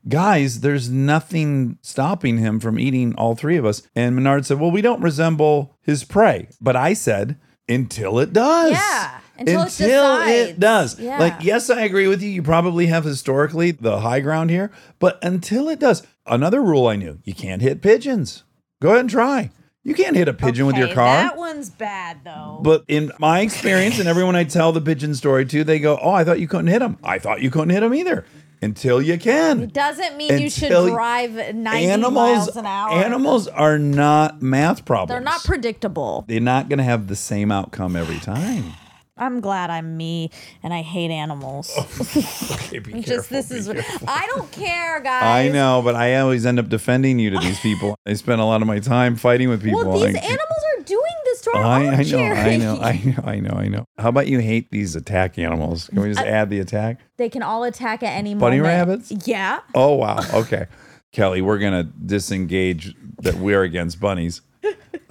Guys, 0.08 0.60
there's 0.60 0.88
nothing 0.88 1.78
stopping 1.82 2.38
him 2.38 2.60
from 2.60 2.78
eating 2.78 3.12
all 3.16 3.34
three 3.34 3.56
of 3.56 3.64
us. 3.64 3.82
And 3.96 4.14
Menard 4.14 4.46
said, 4.46 4.60
Well, 4.60 4.70
we 4.70 4.80
don't 4.80 5.02
resemble 5.02 5.76
his 5.82 6.04
prey. 6.04 6.48
But 6.60 6.76
I 6.76 6.92
said, 6.92 7.38
Until 7.68 8.20
it 8.20 8.32
does. 8.32 8.70
Yeah, 8.70 9.18
until 9.36 9.62
it 9.62 9.80
Until 9.80 10.16
it 10.20 10.28
decides. 10.28 10.58
does. 10.58 11.00
Yeah. 11.00 11.18
Like, 11.18 11.34
yes, 11.42 11.70
I 11.70 11.82
agree 11.82 12.06
with 12.06 12.22
you. 12.22 12.28
You 12.30 12.42
probably 12.44 12.86
have 12.86 13.02
historically 13.02 13.72
the 13.72 13.98
high 14.00 14.20
ground 14.20 14.50
here, 14.50 14.70
but 15.00 15.18
until 15.24 15.68
it 15.68 15.80
does. 15.80 16.04
Another 16.24 16.62
rule 16.62 16.86
I 16.86 16.94
knew 16.94 17.18
you 17.24 17.34
can't 17.34 17.60
hit 17.62 17.82
pigeons. 17.82 18.44
Go 18.80 18.90
ahead 18.90 19.00
and 19.00 19.10
try. 19.10 19.50
You 19.86 19.94
can't 19.94 20.16
hit 20.16 20.26
a 20.26 20.34
pigeon 20.34 20.66
with 20.66 20.74
your 20.76 20.92
car. 20.92 21.16
That 21.18 21.36
one's 21.36 21.70
bad 21.70 22.18
though. 22.24 22.58
But 22.60 22.82
in 22.88 23.12
my 23.20 23.38
experience, 23.40 24.00
and 24.00 24.08
everyone 24.08 24.34
I 24.34 24.42
tell 24.42 24.72
the 24.72 24.80
pigeon 24.80 25.14
story 25.14 25.46
to, 25.46 25.62
they 25.62 25.78
go, 25.78 25.96
"Oh, 26.02 26.10
I 26.10 26.24
thought 26.24 26.40
you 26.40 26.48
couldn't 26.48 26.66
hit 26.66 26.80
them. 26.80 26.98
I 27.04 27.20
thought 27.20 27.40
you 27.40 27.52
couldn't 27.52 27.70
hit 27.70 27.80
them 27.80 27.94
either." 27.94 28.24
Until 28.60 29.00
you 29.00 29.16
can. 29.16 29.62
it 29.62 29.72
doesn't 29.74 30.16
mean 30.16 30.40
you 30.40 30.50
should 30.50 30.70
drive 30.70 31.54
90 31.54 31.86
Animals, 31.88 32.14
miles 32.14 32.56
an 32.56 32.66
hour. 32.66 32.90
animals 32.90 33.46
are 33.46 33.78
not 33.78 34.42
math 34.42 34.84
problems. 34.84 35.10
They're 35.10 35.20
not 35.20 35.44
predictable. 35.44 36.24
They're 36.26 36.40
not 36.40 36.68
going 36.68 36.78
to 36.78 36.84
have 36.84 37.06
the 37.06 37.16
same 37.16 37.52
outcome 37.52 37.94
every 37.94 38.18
time. 38.18 38.72
I'm 39.16 39.40
glad 39.40 39.70
I'm 39.70 39.96
me 39.96 40.30
and 40.62 40.74
I 40.74 40.82
hate 40.82 41.10
animals. 41.10 41.72
Oh, 41.76 42.52
okay, 42.66 42.78
be 42.80 43.00
Just 43.00 43.30
this 43.30 43.48
be 43.48 43.56
is 43.56 43.66
careful. 43.68 44.08
I 44.08 44.26
don't 44.34 44.50
care, 44.52 45.00
guys. 45.04 45.48
I 45.48 45.52
know, 45.52 45.80
but 45.82 45.94
I 45.94 46.16
always 46.16 46.44
end 46.44 46.58
up 46.58 46.68
defending 46.68 47.18
you 47.18 47.30
to 47.30 47.38
these 47.38 47.58
people. 47.60 47.96
I 48.06 48.12
spend 48.14 48.40
a 48.40 48.44
lot 48.44 48.60
of 48.60 48.68
my 48.68 48.78
time 48.78 49.16
fighting 49.16 49.48
with 49.48 49.62
people. 49.62 49.84
Well, 49.86 50.00
these 50.00 50.16
I- 50.16 50.18
animals 50.18 50.40
are 50.78 50.82
doing 50.82 51.02
this 51.24 51.40
to 51.42 51.50
our 51.56 51.64
I, 51.64 51.86
I 51.86 52.02
know, 52.02 52.18
I 52.18 52.56
know, 52.56 52.78
I 52.80 52.96
know, 53.04 53.22
I 53.24 53.40
know, 53.40 53.54
I 53.56 53.68
know. 53.68 53.84
How 53.98 54.10
about 54.10 54.26
you 54.26 54.38
hate 54.38 54.70
these 54.70 54.94
attack 54.94 55.38
animals? 55.38 55.88
Can 55.88 56.02
we 56.02 56.08
just 56.08 56.20
uh, 56.20 56.24
add 56.24 56.50
the 56.50 56.60
attack? 56.60 57.00
They 57.16 57.30
can 57.30 57.42
all 57.42 57.64
attack 57.64 58.02
at 58.02 58.12
any 58.12 58.34
Bunny 58.34 58.58
moment. 58.60 58.86
Bunny 58.86 58.92
rabbits? 59.08 59.26
Yeah. 59.26 59.60
Oh 59.74 59.94
wow. 59.94 60.18
Okay. 60.34 60.66
Kelly, 61.12 61.40
we're 61.40 61.58
gonna 61.58 61.84
disengage 61.84 62.94
that 63.22 63.36
we're 63.36 63.62
against 63.62 63.98
bunnies. 63.98 64.42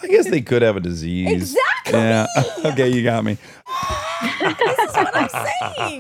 I 0.02 0.08
guess 0.08 0.30
they 0.30 0.42
could 0.42 0.62
have 0.62 0.76
a 0.78 0.80
disease. 0.80 1.56
Exactly. 1.56 2.00
Yeah. 2.00 2.26
okay, 2.66 2.90
you 2.90 3.04
got 3.04 3.24
me. 3.24 3.38
This 4.40 4.80
is 4.80 4.96
what 4.96 5.16
I'm 5.16 5.30
saying. 5.30 6.00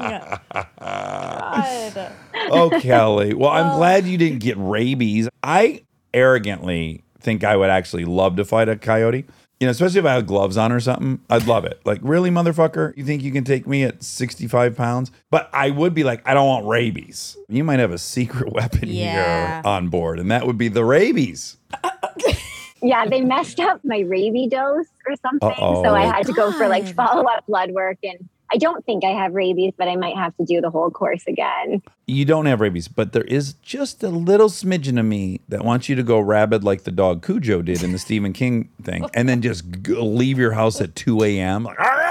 God. 0.80 2.12
Oh, 2.52 2.70
Kelly. 2.82 3.34
Well, 3.34 3.50
I'm 3.52 3.76
glad 3.78 4.06
you 4.06 4.18
didn't 4.18 4.40
get 4.40 4.56
rabies. 4.58 5.28
I 5.44 5.84
arrogantly 6.14 7.04
think 7.20 7.44
I 7.44 7.56
would 7.58 7.70
actually 7.70 8.06
love 8.06 8.36
to 8.38 8.46
fight 8.46 8.70
a 8.70 8.76
coyote. 8.76 9.26
You 9.60 9.68
know, 9.68 9.72
especially 9.72 10.00
if 10.00 10.06
I 10.06 10.16
had 10.16 10.28
gloves 10.28 10.58
on 10.58 10.72
or 10.74 10.82
something. 10.82 11.22
I'd 11.30 11.48
love 11.48 11.64
it. 11.64 11.80
Like, 11.86 12.00
really, 12.02 12.30
motherfucker? 12.30 12.96
You 12.98 13.06
think 13.06 13.24
you 13.24 13.32
can 13.32 13.46
take 13.46 13.66
me 13.66 13.84
at 13.84 14.04
65 14.04 14.76
pounds? 14.76 15.12
But 15.32 15.50
I 15.54 15.70
would 15.70 15.94
be 15.94 16.04
like, 16.04 16.28
I 16.28 16.34
don't 16.34 16.46
want 16.48 16.66
rabies. 16.66 17.38
You 17.48 17.64
might 17.64 17.80
have 17.80 17.92
a 17.94 17.98
secret 17.98 18.52
weapon 18.54 18.90
Yeah. 18.90 19.62
here 19.62 19.62
on 19.64 19.88
board, 19.88 20.20
and 20.20 20.30
that 20.30 20.46
would 20.46 20.58
be 20.58 20.68
the 20.68 20.84
rabies. 20.84 21.56
Yeah, 22.82 23.06
they 23.06 23.22
messed 23.22 23.60
up 23.60 23.84
my 23.84 24.00
rabies 24.00 24.52
dose 24.52 24.88
or 25.08 25.16
something. 25.22 25.50
Uh-oh. 25.50 25.84
So 25.84 25.96
I 25.96 26.06
had 26.06 26.26
to 26.28 26.34
go 26.34 26.52
for 26.52 26.68
like 26.68 26.86
follow 26.94 27.24
up 27.24 27.46
blood 27.48 27.72
work. 27.72 27.98
And 28.04 28.30
I 28.52 28.58
don't 28.58 28.86
think 28.86 29.04
I 29.04 29.10
have 29.10 29.34
rabies, 29.34 29.74
but 29.76 29.88
I 29.88 29.96
might 29.96 30.16
have 30.16 30.36
to 30.38 30.46
do 30.46 30.62
the 30.62 30.70
whole 30.70 30.92
course 30.92 31.24
again. 31.28 31.82
You 32.06 32.26
don't 32.26 32.46
have 32.46 32.62
rabies, 32.62 32.88
but 32.88 33.12
there 33.12 33.24
is 33.24 33.54
just 33.54 34.04
a 34.04 34.10
little 34.10 34.50
smidgen 34.50 35.00
of 35.00 35.06
me 35.06 35.42
that 35.50 35.66
wants 35.66 35.90
you 35.90 35.96
to 35.96 36.04
go 36.04 36.20
rabid 36.20 36.64
like 36.64 36.84
the 36.84 36.92
dog 36.92 37.26
Cujo 37.26 37.64
did 37.64 37.82
in 37.82 37.92
the 37.92 37.98
Stephen 37.98 38.34
King 38.34 38.70
thing, 38.84 39.10
and 39.16 39.28
then 39.28 39.42
just 39.42 39.64
leave 39.88 40.38
your 40.38 40.52
house 40.52 40.80
at 40.80 40.96
2 40.96 41.24
a.m. 41.24 41.64
like, 41.64 41.78
ah, 41.80 42.05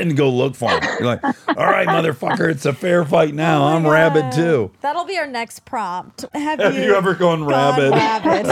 "Arr!" 0.00 0.08
and 0.08 0.16
go 0.16 0.30
look 0.30 0.54
for 0.54 0.70
him. 0.70 0.80
You're 0.98 1.06
like, 1.06 1.24
all 1.24 1.66
right, 1.66 1.88
motherfucker, 1.88 2.50
it's 2.50 2.66
a 2.66 2.72
fair 2.72 3.04
fight 3.04 3.34
now. 3.34 3.62
Oh 3.64 3.76
I'm 3.76 3.86
rabid 3.86 4.32
too. 4.32 4.70
That'll 4.80 5.04
be 5.06 5.18
our 5.18 5.26
next 5.26 5.64
prompt. 5.64 6.24
Have, 6.34 6.60
Have 6.60 6.76
you 6.76 6.94
ever 6.94 7.14
gone 7.14 7.30
gone 7.30 7.44
rabid? 7.48 7.92
rabid? 7.92 8.46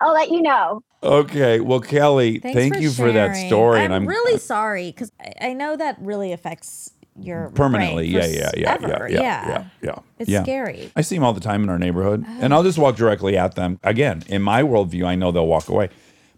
I'll 0.00 0.14
let 0.14 0.30
you 0.30 0.42
know. 0.42 0.82
Okay, 1.02 1.60
well, 1.60 1.80
Kelly, 1.80 2.38
Thanks 2.38 2.58
thank 2.58 2.74
for 2.74 2.80
you 2.80 2.90
for 2.90 3.10
that 3.12 3.34
story, 3.34 3.78
I'm, 3.80 3.86
and 3.86 3.94
I'm 3.94 4.06
really 4.06 4.34
uh, 4.34 4.38
sorry 4.38 4.90
because 4.90 5.10
I, 5.18 5.48
I 5.48 5.52
know 5.54 5.76
that 5.76 5.96
really 6.00 6.32
affects 6.32 6.92
your 7.16 7.50
permanently. 7.50 8.10
brain 8.10 8.22
Yeah, 8.22 8.28
for 8.28 8.28
yeah, 8.28 8.50
yeah, 8.56 8.72
s- 8.74 8.80
yeah, 8.82 9.06
yeah, 9.08 9.48
yeah, 9.48 9.64
yeah. 9.82 9.98
It's 10.18 10.30
yeah. 10.30 10.42
scary. 10.42 10.92
I 10.94 11.00
see 11.00 11.14
them 11.16 11.24
all 11.24 11.32
the 11.32 11.40
time 11.40 11.62
in 11.62 11.70
our 11.70 11.78
neighborhood, 11.78 12.24
and 12.26 12.52
oh. 12.52 12.56
I'll 12.56 12.62
just 12.62 12.76
walk 12.78 12.96
directly 12.96 13.36
at 13.38 13.54
them. 13.54 13.78
Again, 13.82 14.24
in 14.26 14.42
my 14.42 14.62
worldview, 14.62 15.06
I 15.06 15.14
know 15.14 15.32
they'll 15.32 15.46
walk 15.46 15.68
away. 15.68 15.88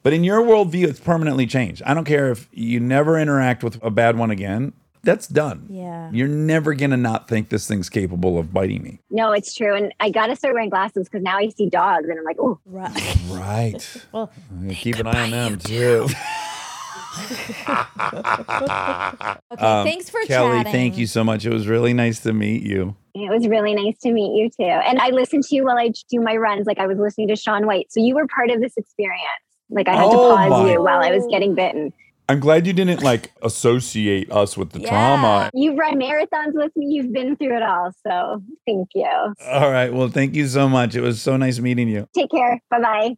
But 0.03 0.13
in 0.13 0.25
your 0.25 0.43
worldview, 0.43 0.87
it's 0.89 1.01
permanently 1.01 1.47
changed. 1.47 1.83
I 1.87 1.95
don't 1.95 2.05
care 2.05 2.31
if 2.31 2.49
you 2.53 2.81
never 2.81 3.19
interact 3.19 3.63
with 3.63 3.83
a 3.83 3.91
bad 3.91 4.17
one 4.19 4.31
again. 4.31 4.73
That's 5.05 5.27
done. 5.27 5.67
Yeah. 5.69 6.11
You're 6.13 6.29
never 6.29 6.75
going 6.75 6.93
to 6.93 6.97
not 6.97 7.27
think 7.29 7.49
this 7.49 7.67
thing's 7.67 7.89
capable 7.89 8.39
of 8.39 8.53
biting 8.53 8.83
me. 8.85 9.01
No, 9.11 9.33
it's 9.33 9.53
true. 9.55 9.75
And 9.75 9.93
I 9.99 10.11
got 10.11 10.29
to 10.29 10.37
start 10.37 10.55
wearing 10.55 10.71
glasses 10.71 11.09
because 11.09 11.23
now 11.25 11.39
I 11.39 11.49
see 11.49 11.69
dogs 11.69 12.09
and 12.09 12.19
I'm 12.19 12.25
like, 12.25 12.37
oh, 12.39 12.59
Right. 12.67 13.17
Right. 13.29 13.97
Well, 14.13 14.31
keep 14.71 14.97
an 14.97 15.07
eye 15.09 15.23
on 15.23 15.31
them, 15.31 15.59
too. 15.59 16.07
okay. 17.69 19.65
Um, 19.65 19.85
thanks 19.87 20.09
for 20.11 20.21
Kelly, 20.23 20.59
chatting. 20.59 20.73
thank 20.73 20.99
you 20.99 21.07
so 21.07 21.23
much. 21.25 21.45
It 21.45 21.51
was 21.53 21.67
really 21.67 21.93
nice 21.93 22.21
to 22.21 22.33
meet 22.33 22.63
you. 22.63 22.97
it 23.15 23.31
was 23.31 23.47
really 23.49 23.75
nice 23.75 23.99
to 24.01 24.13
meet 24.13 24.35
you 24.37 24.51
too. 24.51 24.63
And 24.65 24.99
I 24.99 25.09
listened 25.11 25.45
to 25.45 25.55
you 25.55 25.65
while 25.65 25.77
I 25.79 25.89
do 26.11 26.21
my 26.21 26.37
runs. 26.37 26.67
Like 26.67 26.79
I 26.79 26.87
was 26.87 26.99
listening 26.99 27.29
to 27.29 27.37
Shaun 27.37 27.67
White. 27.67 27.93
So 27.93 28.01
you 28.01 28.15
were 28.15 28.27
part 28.27 28.51
of 28.51 28.61
this 28.61 28.77
experience. 28.77 29.21
Like 29.73 29.89
I 29.89 29.97
had 29.97 30.05
Oh, 30.05 30.11
to 30.11 30.37
pause 30.37 30.51
my- 30.51 30.73
you 30.73 30.83
while 30.83 31.01
I 31.03 31.11
was 31.11 31.27
getting 31.31 31.55
bitten. 31.55 31.93
I'm 32.29 32.39
glad 32.41 32.67
you 32.67 32.73
didn't 32.73 33.03
like 33.03 33.33
associate 33.43 34.31
us 34.31 34.57
with 34.57 34.71
the 34.71 34.81
Yeah. 34.81 34.89
trauma. 34.89 35.51
You've 35.53 35.77
run 35.77 35.95
marathons 36.01 36.53
with 36.55 36.75
me. 36.77 36.87
You've 36.87 37.13
been 37.13 37.37
through 37.37 37.57
it 37.57 37.63
all. 37.63 37.91
So 38.07 38.43
thank 38.67 38.89
you. 38.95 39.07
All 39.51 39.71
right. 39.71 39.93
Well, 39.93 40.09
thank 40.09 40.35
you 40.35 40.47
so 40.47 40.69
much. 40.69 40.95
It 40.95 41.01
was 41.01 41.21
so 41.21 41.37
nice 41.37 41.59
meeting 41.59 41.89
you. 41.89 42.07
Take 42.15 42.31
care. 42.31 42.61
Bye 42.71 42.81
bye. 42.81 43.15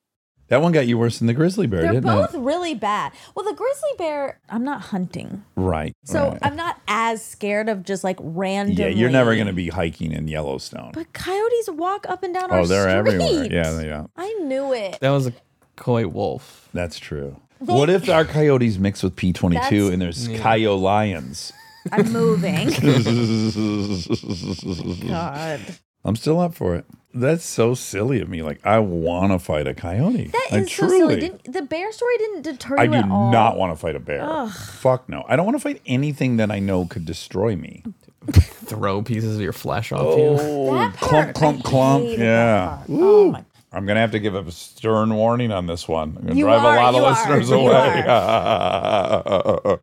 That 0.49 0.61
one 0.61 0.73
got 0.73 0.87
you 0.87 0.99
worse 0.99 1.19
than 1.19 1.27
the 1.27 1.33
grizzly 1.33 1.67
bear, 1.67 1.81
They're 1.83 1.93
didn't 1.93 2.05
both 2.05 2.35
it? 2.35 2.39
really 2.39 2.75
bad. 2.75 3.13
Well, 3.35 3.47
the 3.47 3.55
grizzly 3.55 3.91
bear, 3.97 4.41
I'm 4.51 4.63
not 4.63 4.83
hunting. 4.83 5.43
Right. 5.57 5.95
So 6.05 6.29
right. 6.31 6.39
I'm 6.43 6.55
not 6.55 6.81
as 6.87 7.25
scared 7.25 7.69
of 7.71 7.83
just 7.83 8.05
like 8.05 8.19
random. 8.21 8.77
yeah, 8.77 8.89
you're 8.89 9.11
never 9.11 9.35
going 9.35 9.47
to 9.47 9.55
be 9.55 9.69
hiking 9.69 10.13
in 10.13 10.29
Yellowstone. 10.29 10.91
But 10.93 11.13
coyotes 11.15 11.71
walk 11.71 12.07
up 12.11 12.23
and 12.23 12.35
down 12.35 12.51
oh, 12.51 12.55
our 12.57 12.61
oh, 12.61 12.67
they're 12.67 12.89
everywhere. 12.89 13.47
Yeah, 13.51 13.81
yeah. 13.81 14.05
I 14.17 14.33
knew 14.43 14.75
it. 14.75 14.99
That 15.01 15.11
was 15.11 15.29
a 15.29 15.33
coy 15.77 16.07
wolf. 16.07 16.69
That's 16.73 16.99
true. 16.99 17.41
what 17.59 17.91
if 17.91 18.09
our 18.09 18.25
coyotes 18.25 18.79
mix 18.79 19.03
with 19.03 19.17
P22 19.17 19.53
That's- 19.55 19.93
and 19.93 20.03
there's 20.03 20.29
coyote 20.41 20.81
lions? 20.81 21.53
I'm 21.93 22.13
moving. 22.13 22.69
God. 25.09 25.61
I'm 26.05 26.17
still 26.17 26.41
up 26.41 26.55
for 26.55 26.75
it. 26.77 26.85
That's 27.15 27.45
so 27.45 27.75
silly 27.75 28.21
of 28.21 28.29
me. 28.29 28.43
Like, 28.43 28.65
I 28.67 28.79
want 28.81 29.33
to 29.33 29.39
fight 29.39 29.67
a 29.67 29.75
coyote. 29.75 30.29
That 30.29 30.49
I 30.53 30.57
is 30.59 30.73
so 30.73 30.89
silly. 30.89 31.21
Didn't, 31.21 31.53
the 31.53 31.63
bear 31.63 31.91
story 31.93 32.19
didn't 32.19 32.43
deter 32.43 32.79
I 32.79 32.85
you 32.85 32.91
do 32.91 32.97
at 32.97 33.09
all. 33.11 33.31
not 33.31 33.57
want 33.57 33.73
to 33.73 33.77
fight 33.81 33.95
a 33.97 34.01
bear. 34.01 34.49
Fuck 34.49 35.09
no. 35.09 35.25
I 35.29 35.37
don't 35.37 35.47
want 35.47 35.57
to 35.57 35.63
fight 35.63 35.81
anything 35.87 36.37
that 36.39 36.51
I 36.51 36.59
know 36.59 36.87
could 36.87 37.05
destroy 37.05 37.55
me. 37.57 37.85
Throw 38.33 39.03
pieces 39.03 39.37
of 39.37 39.43
your 39.43 39.53
flesh 39.53 39.93
off 39.93 40.19
you. 40.19 40.37
Oh, 40.41 40.75
that 40.75 40.97
clump, 40.97 41.27
part, 41.27 41.35
clump, 41.35 41.67
I 41.67 41.71
clump. 41.71 42.05
hated 42.05 42.21
that 42.21 42.25
Yeah. 42.25 42.69
part. 42.77 42.87
Oh 42.91 43.31
my. 43.33 43.45
I'm 43.75 43.87
gonna 43.87 44.01
have 44.01 44.13
to 44.13 44.21
give 44.21 44.35
a 44.37 44.51
stern 44.53 45.15
warning 45.15 45.51
on 45.51 45.67
this 45.67 45.89
one. 45.89 46.17
I'm 46.17 46.27
gonna 46.27 46.35
You 46.37 46.45
drive 46.45 46.63
are, 46.65 46.77
a 46.79 46.81
lot 46.83 46.95
you 46.95 47.01
of 47.01 47.05
are, 47.05 47.11
listeners 47.11 47.51
you 47.51 47.57
away. 47.57 48.03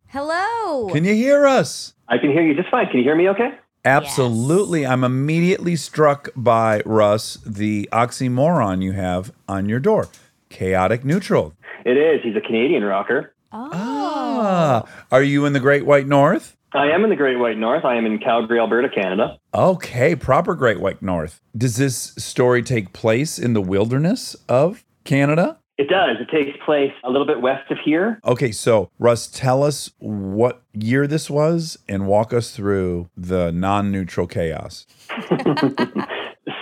Hello. 0.08 0.88
Can 0.88 1.04
you 1.04 1.14
hear 1.14 1.46
us? 1.46 1.94
I 2.08 2.16
can 2.18 2.30
hear 2.32 2.42
you 2.42 2.54
just 2.54 2.70
fine. 2.70 2.86
Can 2.88 2.98
you 2.98 3.04
hear 3.04 3.14
me 3.16 3.28
okay? 3.28 3.50
Absolutely. 3.84 4.86
I'm 4.86 5.04
immediately 5.04 5.76
struck 5.76 6.28
by 6.36 6.82
Russ 6.86 7.38
the 7.44 7.88
oxymoron 7.92 8.82
you 8.82 8.92
have 8.92 9.32
on 9.48 9.68
your 9.68 9.80
door. 9.80 10.08
Chaotic 10.48 11.04
neutral. 11.04 11.54
It 11.84 11.96
is. 11.96 12.20
He's 12.22 12.36
a 12.36 12.40
Canadian 12.40 12.84
rocker. 12.84 13.34
oh. 13.52 13.70
Ah, 13.72 14.84
are 15.10 15.22
you 15.22 15.44
in 15.44 15.52
the 15.52 15.60
Great 15.60 15.84
White 15.84 16.06
North? 16.06 16.56
I 16.74 16.86
am 16.86 17.04
in 17.04 17.10
the 17.10 17.16
Great 17.16 17.38
White 17.38 17.58
North. 17.58 17.84
I 17.84 17.96
am 17.96 18.06
in 18.06 18.18
Calgary, 18.18 18.58
Alberta, 18.58 18.88
Canada. 18.88 19.38
Okay, 19.52 20.16
proper 20.16 20.54
Great 20.54 20.80
White 20.80 21.02
North. 21.02 21.40
Does 21.56 21.76
this 21.76 22.14
story 22.16 22.62
take 22.62 22.94
place 22.94 23.38
in 23.38 23.52
the 23.52 23.60
wilderness 23.60 24.34
of 24.48 24.82
Canada? 25.04 25.58
It 25.76 25.88
does. 25.88 26.16
It 26.20 26.30
takes 26.30 26.56
place 26.64 26.92
a 27.04 27.10
little 27.10 27.26
bit 27.26 27.42
west 27.42 27.70
of 27.70 27.78
here. 27.84 28.18
Okay, 28.24 28.52
so 28.52 28.90
Russ, 28.98 29.26
tell 29.26 29.62
us 29.62 29.90
what 29.98 30.62
year 30.72 31.06
this 31.06 31.28
was 31.28 31.78
and 31.88 32.06
walk 32.06 32.32
us 32.32 32.56
through 32.56 33.10
the 33.16 33.52
non 33.52 33.90
neutral 33.90 34.26
chaos. 34.26 34.86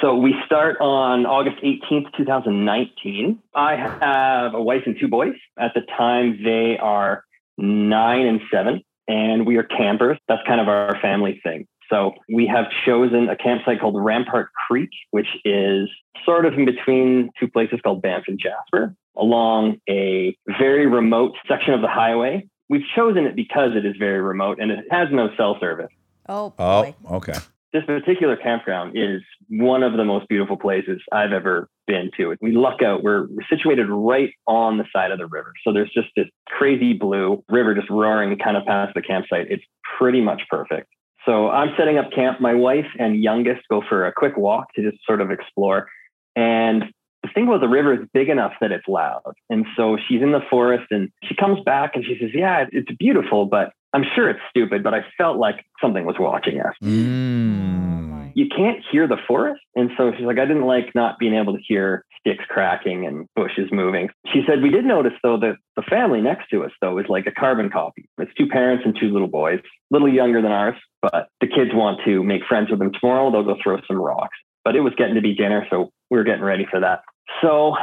So 0.01 0.15
we 0.15 0.35
start 0.47 0.77
on 0.81 1.27
August 1.27 1.57
18th, 1.63 2.17
2019. 2.17 3.39
I 3.55 3.77
have 3.77 4.55
a 4.55 4.63
wife 4.63 4.83
and 4.87 4.97
two 4.99 5.09
boys. 5.09 5.35
At 5.59 5.73
the 5.75 5.83
time, 5.99 6.39
they 6.43 6.79
are 6.81 7.25
nine 7.59 8.27
and 8.27 8.41
seven, 8.51 8.83
and 9.11 9.45
we 9.45 9.57
are 9.57 9.65
campers. 9.65 10.19
That's 10.29 10.43
kind 10.47 10.61
of 10.61 10.69
our 10.69 10.97
family 11.03 11.41
thing. 11.43 11.67
So 11.91 12.13
we 12.33 12.47
have 12.47 12.67
chosen 12.87 13.29
a 13.29 13.37
campsite 13.37 13.81
called 13.81 13.97
Rampart 13.99 14.51
Creek, 14.69 14.91
which 15.11 15.27
is 15.45 15.89
sort 16.25 16.47
of 16.47 16.55
in 16.55 16.65
between 16.65 17.31
two 17.39 17.49
places 17.49 17.81
called 17.83 18.01
Banff 18.01 18.25
and 18.29 18.39
Jasper, 18.39 18.95
along 19.17 19.81
a 19.89 20.37
very 20.47 20.87
remote 20.87 21.33
section 21.49 21.75
of 21.75 21.81
the 21.81 21.89
highway. 21.89 22.47
We've 22.69 22.87
chosen 22.95 23.25
it 23.27 23.35
because 23.35 23.73
it 23.75 23.85
is 23.85 23.97
very 23.99 24.21
remote 24.21 24.59
and 24.61 24.71
it 24.71 24.85
has 24.93 25.09
no 25.11 25.31
cell 25.37 25.57
service. 25.59 25.91
Oh 26.29 26.51
boy. 26.51 26.95
Oh, 27.09 27.17
okay. 27.17 27.35
This 27.73 27.85
particular 27.85 28.37
campground 28.37 28.97
is 28.97 29.23
one 29.49 29.85
of 29.85 29.93
the 29.93 30.05
most 30.05 30.29
beautiful 30.29 30.57
places 30.57 31.01
I've 31.13 31.33
ever 31.33 31.69
been 31.87 32.11
to. 32.17 32.35
We 32.41 32.53
luck 32.53 32.83
out. 32.83 33.05
We're, 33.05 33.29
we're 33.29 33.47
situated 33.49 33.87
right 33.89 34.33
on 34.47 34.79
the 34.79 34.85
side 34.93 35.13
of 35.13 35.19
the 35.19 35.27
river. 35.27 35.53
So 35.65 35.73
there's 35.73 35.93
just 35.93 36.09
this 36.17 36.27
crazy 36.47 36.95
blue 36.95 37.45
river 37.49 37.75
just 37.75 37.89
roaring 37.89 38.37
kind 38.39 38.57
of 38.57 38.65
past 38.65 38.95
the 38.95 39.03
campsite. 39.03 39.47
It's 39.51 39.63
pretty 39.99 40.21
much 40.21 40.43
perfect. 40.51 40.89
So 41.25 41.51
I'm 41.51 41.69
setting 41.79 41.99
up 41.99 42.11
camp. 42.13 42.41
My 42.41 42.55
wife 42.55 42.87
and 42.99 43.23
youngest 43.23 43.61
go 43.71 43.83
for 43.89 44.07
a 44.07 44.13
quick 44.13 44.37
walk 44.37 44.73
to 44.75 44.91
just 44.91 45.05
sort 45.07 45.21
of 45.21 45.31
explore. 45.31 45.89
And 46.35 46.85
the 47.23 47.29
thing 47.35 47.47
about 47.47 47.61
the 47.61 47.69
river 47.69 47.95
is 47.95 48.01
big 48.13 48.29
enough 48.29 48.53
that 48.61 48.73
it's 48.73 48.89
loud. 48.89 49.35
And 49.49 49.67
so 49.77 49.99
she's 50.09 50.23
in 50.23 50.33
the 50.33 50.41
forest 50.49 50.87
and 50.91 51.11
she 51.25 51.35
comes 51.35 51.59
back 51.65 51.93
and 51.95 52.05
she 52.05 52.17
says, 52.21 52.31
Yeah, 52.35 52.67
it's 52.73 52.91
beautiful, 52.99 53.47
but 53.47 53.73
I'm 53.93 54.05
sure 54.15 54.31
it's 54.31 54.41
stupid, 54.51 54.83
but 54.83 54.95
I 54.95 55.05
felt 55.19 55.39
like 55.39 55.65
something 55.81 56.05
was 56.05 56.17
watching 56.19 56.61
us 56.61 56.75
Mm. 56.83 58.33
you 58.35 58.47
can't 58.49 58.79
hear 58.91 59.09
the 59.09 59.17
forest. 59.27 59.61
And 59.75 59.91
so 59.97 60.13
she's 60.17 60.25
like, 60.27 60.39
I 60.39 60.47
didn't 60.47 60.67
like 60.67 60.95
not 60.95 61.19
being 61.19 61.35
able 61.35 61.55
to 61.57 61.63
hear 61.67 62.05
sticks 62.21 62.45
cracking 62.49 63.07
and 63.07 63.27
bushes 63.35 63.71
moving. 63.73 64.11
She 64.33 64.43
said, 64.47 64.63
We 64.63 64.71
did 64.71 64.85
notice 64.85 65.15
though 65.23 65.39
that 65.41 65.57
the 65.77 65.83
family 65.83 66.21
next 66.21 66.49
to 66.51 66.65
us 66.65 66.71
though 66.81 66.99
is 66.99 67.07
like 67.09 67.27
a 67.27 67.33
carbon 67.33 67.71
copy. 67.71 68.09
It's 68.19 68.33
two 68.35 68.47
parents 68.47 68.85
and 68.85 68.97
two 68.99 69.11
little 69.13 69.29
boys, 69.29 69.61
a 69.61 69.95
little 69.95 70.09
younger 70.13 70.43
than 70.43 70.53
ours, 70.53 70.77
but 71.03 71.29
the 71.41 71.47
kids 71.47 71.71
want 71.73 72.01
to 72.05 72.23
make 72.23 72.43
friends 72.49 72.71
with 72.71 72.79
them 72.79 72.93
tomorrow. 73.01 73.31
They'll 73.31 73.43
go 73.45 73.57
throw 73.63 73.79
some 73.89 73.97
rocks. 74.01 74.37
But 74.65 74.77
it 74.77 74.81
was 74.81 74.93
getting 74.97 75.15
to 75.15 75.23
be 75.23 75.35
dinner, 75.35 75.67
so 75.71 75.91
we 76.11 76.19
were 76.19 76.25
getting 76.25 76.45
ready 76.45 76.67
for 76.71 76.81
that. 76.81 77.01
So 77.41 77.75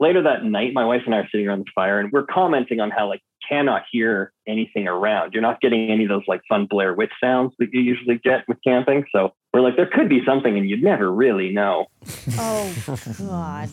later 0.00 0.22
that 0.22 0.44
night, 0.44 0.72
my 0.72 0.84
wife 0.84 1.02
and 1.04 1.14
I 1.14 1.18
are 1.18 1.28
sitting 1.30 1.46
around 1.46 1.60
the 1.60 1.70
fire 1.74 2.00
and 2.00 2.10
we're 2.10 2.24
commenting 2.24 2.80
on 2.80 2.90
how 2.90 3.08
like 3.08 3.20
you 3.20 3.56
cannot 3.56 3.82
hear 3.92 4.32
anything 4.48 4.88
around. 4.88 5.32
You're 5.32 5.42
not 5.42 5.60
getting 5.60 5.90
any 5.90 6.04
of 6.04 6.08
those 6.08 6.24
like 6.26 6.40
fun 6.48 6.66
Blair 6.68 6.94
Witch 6.94 7.12
sounds 7.22 7.52
that 7.58 7.68
you 7.72 7.80
usually 7.80 8.18
get 8.18 8.48
with 8.48 8.58
camping. 8.66 9.04
So 9.12 9.34
we're 9.52 9.60
like, 9.60 9.76
there 9.76 9.90
could 9.92 10.08
be 10.08 10.22
something 10.26 10.56
and 10.56 10.68
you'd 10.68 10.82
never 10.82 11.12
really 11.12 11.50
know. 11.52 11.86
Oh 12.32 12.96
God. 13.18 13.70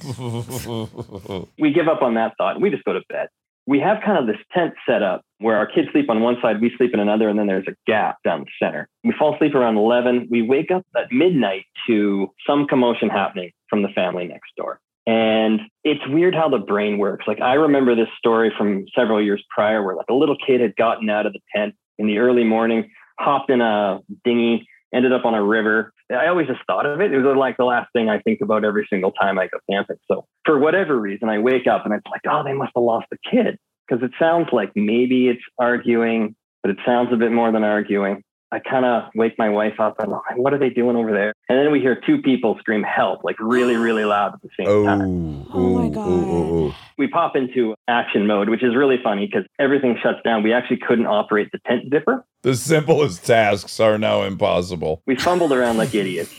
We 1.59 1.71
give 1.71 1.87
up 1.87 2.01
on 2.01 2.15
that 2.15 2.33
thought 2.37 2.55
and 2.55 2.63
we 2.63 2.69
just 2.69 2.83
go 2.83 2.93
to 2.93 3.01
bed. 3.09 3.29
We 3.65 3.79
have 3.79 3.97
kind 4.05 4.17
of 4.17 4.27
this 4.27 4.43
tent 4.53 4.73
set 4.87 5.03
up 5.03 5.23
where 5.39 5.57
our 5.57 5.67
kids 5.67 5.89
sleep 5.91 6.09
on 6.09 6.21
one 6.21 6.37
side, 6.41 6.61
we 6.61 6.71
sleep 6.77 6.93
in 6.93 7.01
another, 7.01 7.27
and 7.27 7.37
then 7.37 7.47
there's 7.47 7.67
a 7.67 7.75
gap 7.85 8.17
down 8.23 8.41
the 8.45 8.65
center. 8.65 8.87
We 9.03 9.13
fall 9.17 9.35
asleep 9.35 9.55
around 9.55 9.77
11. 9.77 10.29
We 10.31 10.41
wake 10.41 10.71
up 10.71 10.85
at 10.95 11.11
midnight 11.11 11.65
to 11.87 12.31
some 12.47 12.65
commotion 12.65 13.09
happening 13.09 13.51
from 13.69 13.81
the 13.81 13.89
family 13.89 14.25
next 14.25 14.51
door. 14.55 14.79
And 15.07 15.61
it's 15.85 16.05
weird 16.09 16.35
how 16.35 16.49
the 16.49 16.57
brain 16.57 16.97
works. 16.97 17.25
Like 17.27 17.39
I 17.39 17.53
remember 17.53 17.95
this 17.95 18.09
story 18.17 18.51
from 18.57 18.85
several 18.93 19.23
years 19.23 19.41
prior 19.49 19.81
where 19.81 19.95
like 19.95 20.09
a 20.09 20.13
little 20.13 20.35
kid 20.45 20.59
had 20.59 20.75
gotten 20.75 21.09
out 21.09 21.25
of 21.25 21.31
the 21.31 21.39
tent 21.55 21.75
in 21.97 22.07
the 22.07 22.17
early 22.17 22.43
morning, 22.43 22.91
hopped 23.17 23.49
in 23.49 23.61
a 23.61 24.01
dinghy, 24.25 24.67
ended 24.93 25.13
up 25.13 25.23
on 25.23 25.33
a 25.33 25.41
river. 25.41 25.93
I 26.11 26.27
always 26.27 26.47
just 26.47 26.59
thought 26.67 26.85
of 26.85 26.99
it. 26.99 27.13
It 27.13 27.19
was 27.19 27.37
like 27.37 27.55
the 27.55 27.63
last 27.63 27.87
thing 27.93 28.09
I 28.09 28.19
think 28.19 28.41
about 28.41 28.65
every 28.65 28.85
single 28.89 29.11
time 29.13 29.39
I 29.39 29.47
go 29.47 29.59
camping. 29.69 29.95
So 30.11 30.25
for 30.45 30.59
whatever 30.59 30.99
reason, 30.99 31.29
I 31.29 31.39
wake 31.39 31.67
up 31.67 31.85
and 31.85 31.93
it's 31.93 32.05
like, 32.11 32.21
oh, 32.29 32.43
they 32.43 32.53
must 32.53 32.73
have 32.75 32.83
lost 32.83 33.07
a 33.13 33.17
kid. 33.29 33.57
Because 33.87 34.03
it 34.03 34.11
sounds 34.19 34.49
like 34.51 34.73
maybe 34.75 35.29
it's 35.29 35.43
arguing, 35.57 36.35
but 36.61 36.71
it 36.71 36.77
sounds 36.85 37.13
a 37.13 37.15
bit 37.15 37.31
more 37.31 37.53
than 37.53 37.63
arguing. 37.63 38.23
I 38.51 38.59
kind 38.59 38.85
of 38.85 39.03
wake 39.13 39.33
my 39.37 39.49
wife 39.49 39.77
up 39.79 39.99
and 39.99 40.13
I'm, 40.13 40.37
what 40.37 40.53
are 40.53 40.57
they 40.57 40.69
doing 40.69 40.95
over 40.95 41.11
there? 41.11 41.33
And 41.49 41.57
then 41.59 41.71
we 41.71 41.81
hear 41.81 41.99
two 42.05 42.21
people 42.21 42.55
scream 42.59 42.81
help, 42.81 43.23
like 43.23 43.35
really, 43.39 43.75
really 43.75 44.05
loud 44.05 44.35
at 44.35 44.41
the 44.41 44.49
same 44.57 44.67
Oh, 44.69 44.85
time. 44.85 45.01
Oh, 45.01 45.47
oh 45.53 45.69
my 45.73 45.81
oh, 45.83 45.87
oh, 45.87 45.89
God. 45.89 46.07
ooh, 46.07 46.11
ooh, 46.11 46.67
ooh. 46.67 46.73
We 46.97 47.07
pop 47.07 47.35
into 47.35 47.75
action 47.87 48.25
mode, 48.25 48.47
which 48.49 48.63
is 48.63 48.73
really 48.75 48.97
funny 49.03 49.27
because 49.27 49.45
everything 49.59 49.97
shuts 50.01 50.19
down. 50.23 50.43
We 50.43 50.53
actually 50.53 50.77
couldn't 50.77 51.07
operate 51.07 51.49
the 51.51 51.59
tent 51.67 51.83
zipper. 51.91 52.25
The 52.43 52.55
simplest 52.55 53.25
tasks 53.25 53.79
are 53.81 53.97
now 53.97 54.23
impossible. 54.23 55.01
We 55.05 55.15
fumbled 55.17 55.51
around 55.51 55.77
like 55.77 55.93
idiots 55.93 56.33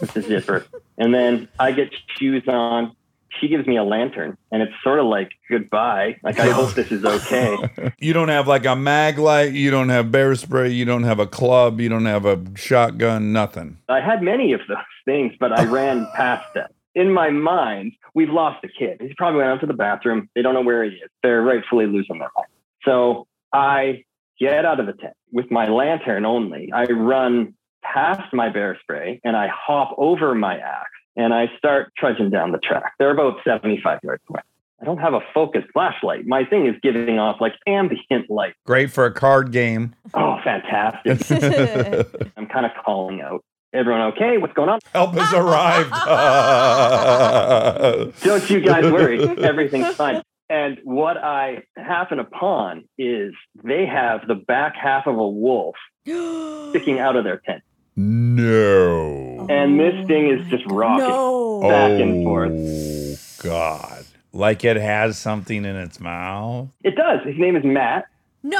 with 0.00 0.14
the 0.14 0.22
zipper. 0.22 0.64
And 0.96 1.12
then 1.14 1.48
I 1.58 1.72
get 1.72 1.90
shoes 2.16 2.42
on. 2.48 2.96
She 3.38 3.48
gives 3.48 3.66
me 3.66 3.76
a 3.76 3.84
lantern 3.84 4.36
and 4.50 4.62
it's 4.62 4.72
sort 4.82 4.98
of 4.98 5.06
like 5.06 5.30
goodbye. 5.48 6.16
Like, 6.22 6.38
I 6.38 6.50
hope 6.50 6.74
this 6.74 6.90
is 6.90 7.04
okay. 7.04 7.56
You 7.98 8.12
don't 8.12 8.28
have 8.28 8.48
like 8.48 8.64
a 8.64 8.74
mag 8.74 9.18
light, 9.18 9.52
you 9.52 9.70
don't 9.70 9.90
have 9.90 10.10
bear 10.10 10.34
spray, 10.34 10.70
you 10.70 10.84
don't 10.84 11.02
have 11.02 11.18
a 11.18 11.26
club, 11.26 11.80
you 11.80 11.88
don't 11.88 12.06
have 12.06 12.24
a 12.24 12.42
shotgun, 12.56 13.32
nothing. 13.32 13.78
I 13.88 14.00
had 14.00 14.22
many 14.22 14.52
of 14.52 14.60
those 14.68 14.78
things, 15.04 15.34
but 15.38 15.58
I 15.58 15.64
ran 15.64 16.08
past 16.14 16.52
them. 16.54 16.68
In 16.94 17.12
my 17.12 17.30
mind, 17.30 17.92
we've 18.14 18.30
lost 18.30 18.64
a 18.64 18.68
kid. 18.68 18.98
He's 19.00 19.14
probably 19.16 19.38
went 19.38 19.50
out 19.50 19.60
to 19.60 19.66
the 19.66 19.74
bathroom. 19.74 20.28
They 20.34 20.42
don't 20.42 20.54
know 20.54 20.62
where 20.62 20.82
he 20.84 20.90
is. 20.90 21.10
They're 21.22 21.42
rightfully 21.42 21.86
losing 21.86 22.18
their 22.18 22.30
mind. 22.36 22.48
So 22.84 23.26
I 23.52 24.04
get 24.38 24.64
out 24.64 24.80
of 24.80 24.86
the 24.86 24.94
tent 24.94 25.14
with 25.30 25.50
my 25.50 25.68
lantern 25.68 26.24
only. 26.24 26.72
I 26.72 26.84
run 26.84 27.54
past 27.82 28.32
my 28.32 28.48
bear 28.48 28.78
spray 28.82 29.20
and 29.24 29.36
I 29.36 29.48
hop 29.48 29.94
over 29.98 30.34
my 30.34 30.58
axe 30.58 30.90
and 31.16 31.34
I 31.34 31.50
start 31.58 31.92
trudging 31.96 32.30
down 32.30 32.52
the 32.52 32.58
track. 32.58 32.94
They're 32.98 33.10
about 33.10 33.38
75 33.44 34.00
yards 34.02 34.22
away. 34.28 34.40
I 34.80 34.86
don't 34.86 34.98
have 34.98 35.12
a 35.12 35.20
focused 35.34 35.68
flashlight. 35.72 36.26
My 36.26 36.44
thing 36.44 36.66
is 36.66 36.74
giving 36.82 37.18
off 37.18 37.40
like 37.40 37.52
ambient 37.66 38.30
light. 38.30 38.54
Great 38.64 38.90
for 38.90 39.04
a 39.04 39.12
card 39.12 39.52
game. 39.52 39.94
Oh, 40.14 40.38
fantastic. 40.42 41.20
I'm 42.36 42.46
kind 42.46 42.64
of 42.64 42.72
calling 42.82 43.20
out. 43.20 43.44
Everyone 43.72 44.00
okay? 44.12 44.38
What's 44.38 44.54
going 44.54 44.70
on? 44.70 44.80
Help 44.92 45.14
has 45.14 45.32
arrived. 45.32 45.90
Don't 48.24 48.50
you 48.50 48.60
guys 48.60 48.90
worry. 48.90 49.22
Everything's 49.22 49.94
fine. 49.94 50.22
And 50.48 50.80
what 50.82 51.16
I 51.16 51.62
happen 51.76 52.18
upon 52.18 52.88
is 52.98 53.32
they 53.62 53.86
have 53.86 54.26
the 54.26 54.34
back 54.34 54.74
half 54.74 55.06
of 55.06 55.16
a 55.16 55.28
wolf 55.28 55.76
sticking 56.04 56.98
out 56.98 57.14
of 57.14 57.22
their 57.22 57.40
tent. 57.46 57.62
No. 58.00 59.46
And 59.50 59.78
this 59.78 60.06
thing 60.06 60.30
is 60.30 60.46
just 60.48 60.64
rocking 60.66 61.06
No. 61.06 61.60
back 61.62 61.90
and 62.00 62.24
forth. 62.24 62.52
Oh, 62.52 63.16
God. 63.48 64.04
Like 64.32 64.64
it 64.64 64.76
has 64.76 65.18
something 65.18 65.64
in 65.64 65.76
its 65.76 66.00
mouth. 66.00 66.68
It 66.84 66.94
does. 66.96 67.20
His 67.24 67.36
name 67.38 67.56
is 67.56 67.64
Matt. 67.64 68.06
No. 68.42 68.58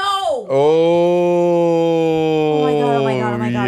Oh. 0.49 2.59
Oh 2.59 2.63
my 2.63 2.71
god! 2.73 2.97
Oh 2.97 3.03
my 3.03 3.19
god! 3.19 3.33
Oh 3.33 3.37
my 3.37 3.51
god! 3.51 3.63
Oh, 3.63 3.65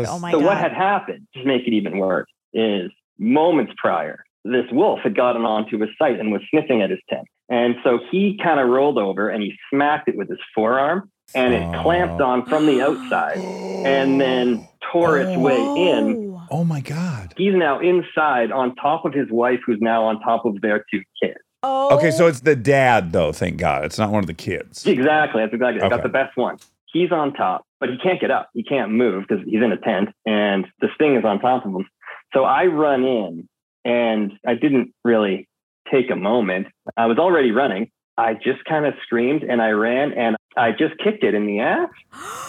yes. 0.00 0.08
Oh 0.10 0.10
my 0.10 0.10
god! 0.10 0.10
Oh 0.10 0.18
my 0.18 0.30
so 0.32 0.38
god! 0.40 0.46
what 0.46 0.58
had 0.58 0.72
happened, 0.72 1.26
to 1.34 1.44
make 1.44 1.66
it 1.66 1.72
even 1.72 1.96
worse, 1.98 2.28
is 2.52 2.90
moments 3.18 3.72
prior, 3.78 4.22
this 4.44 4.66
wolf 4.70 5.00
had 5.02 5.16
gotten 5.16 5.44
onto 5.46 5.78
his 5.78 5.88
site 5.98 6.20
and 6.20 6.30
was 6.32 6.42
sniffing 6.50 6.82
at 6.82 6.90
his 6.90 6.98
tent. 7.08 7.26
And 7.48 7.76
so 7.84 8.00
he 8.10 8.38
kind 8.42 8.60
of 8.60 8.68
rolled 8.68 8.98
over 8.98 9.28
and 9.30 9.42
he 9.42 9.54
smacked 9.72 10.08
it 10.08 10.16
with 10.16 10.28
his 10.28 10.38
forearm 10.54 11.10
and 11.34 11.54
it 11.54 11.62
Oh. 11.62 11.82
clamped 11.82 12.20
on 12.20 12.44
from 12.46 12.66
the 12.66 12.80
outside 12.82 13.38
and 13.38 14.20
then 14.20 14.66
tore 14.92 15.18
its 15.18 15.36
way 15.36 15.56
in. 15.56 16.32
Oh. 16.32 16.42
Oh 16.48 16.64
my 16.64 16.80
God. 16.80 17.34
He's 17.36 17.54
now 17.54 17.80
inside 17.80 18.52
on 18.52 18.76
top 18.76 19.04
of 19.04 19.12
his 19.12 19.28
wife, 19.30 19.58
who's 19.66 19.80
now 19.80 20.04
on 20.04 20.20
top 20.20 20.44
of 20.44 20.60
their 20.60 20.84
two 20.90 21.02
kids. 21.20 21.38
Oh. 21.64 21.96
Okay, 21.96 22.12
so 22.12 22.28
it's 22.28 22.40
the 22.40 22.54
dad 22.54 23.10
though. 23.12 23.32
Thank 23.32 23.56
God, 23.58 23.84
it's 23.84 23.98
not 23.98 24.10
one 24.10 24.20
of 24.22 24.28
the 24.28 24.34
kids. 24.34 24.86
Exactly. 24.86 25.42
That's 25.42 25.52
exactly. 25.54 25.82
I 25.82 25.86
Okay. 25.86 25.96
got 25.96 26.02
the 26.04 26.08
best 26.08 26.36
one. 26.36 26.58
He's 26.92 27.10
on 27.10 27.32
top, 27.34 27.64
but 27.80 27.88
he 27.90 27.98
can't 27.98 28.20
get 28.20 28.30
up. 28.30 28.48
He 28.54 28.62
can't 28.62 28.92
move 28.92 29.24
because 29.28 29.44
he's 29.44 29.60
in 29.62 29.72
a 29.72 29.76
tent 29.76 30.10
and 30.24 30.66
the 30.80 30.88
sting 30.94 31.16
is 31.16 31.24
on 31.24 31.40
top 31.40 31.66
of 31.66 31.72
him. 31.74 31.86
So 32.32 32.44
I 32.44 32.66
run 32.66 33.04
in 33.04 33.48
and 33.84 34.32
I 34.46 34.54
didn't 34.54 34.94
really 35.04 35.48
take 35.90 36.10
a 36.10 36.16
moment. 36.16 36.68
I 36.96 37.06
was 37.06 37.18
already 37.18 37.50
running. 37.50 37.90
I 38.16 38.34
just 38.34 38.64
kind 38.66 38.86
of 38.86 38.94
screamed 39.02 39.42
and 39.42 39.60
I 39.60 39.70
ran 39.70 40.12
and 40.12 40.36
I 40.56 40.72
just 40.72 40.96
kicked 40.98 41.22
it 41.22 41.34
in 41.34 41.46
the 41.46 41.60
ass 41.60 41.90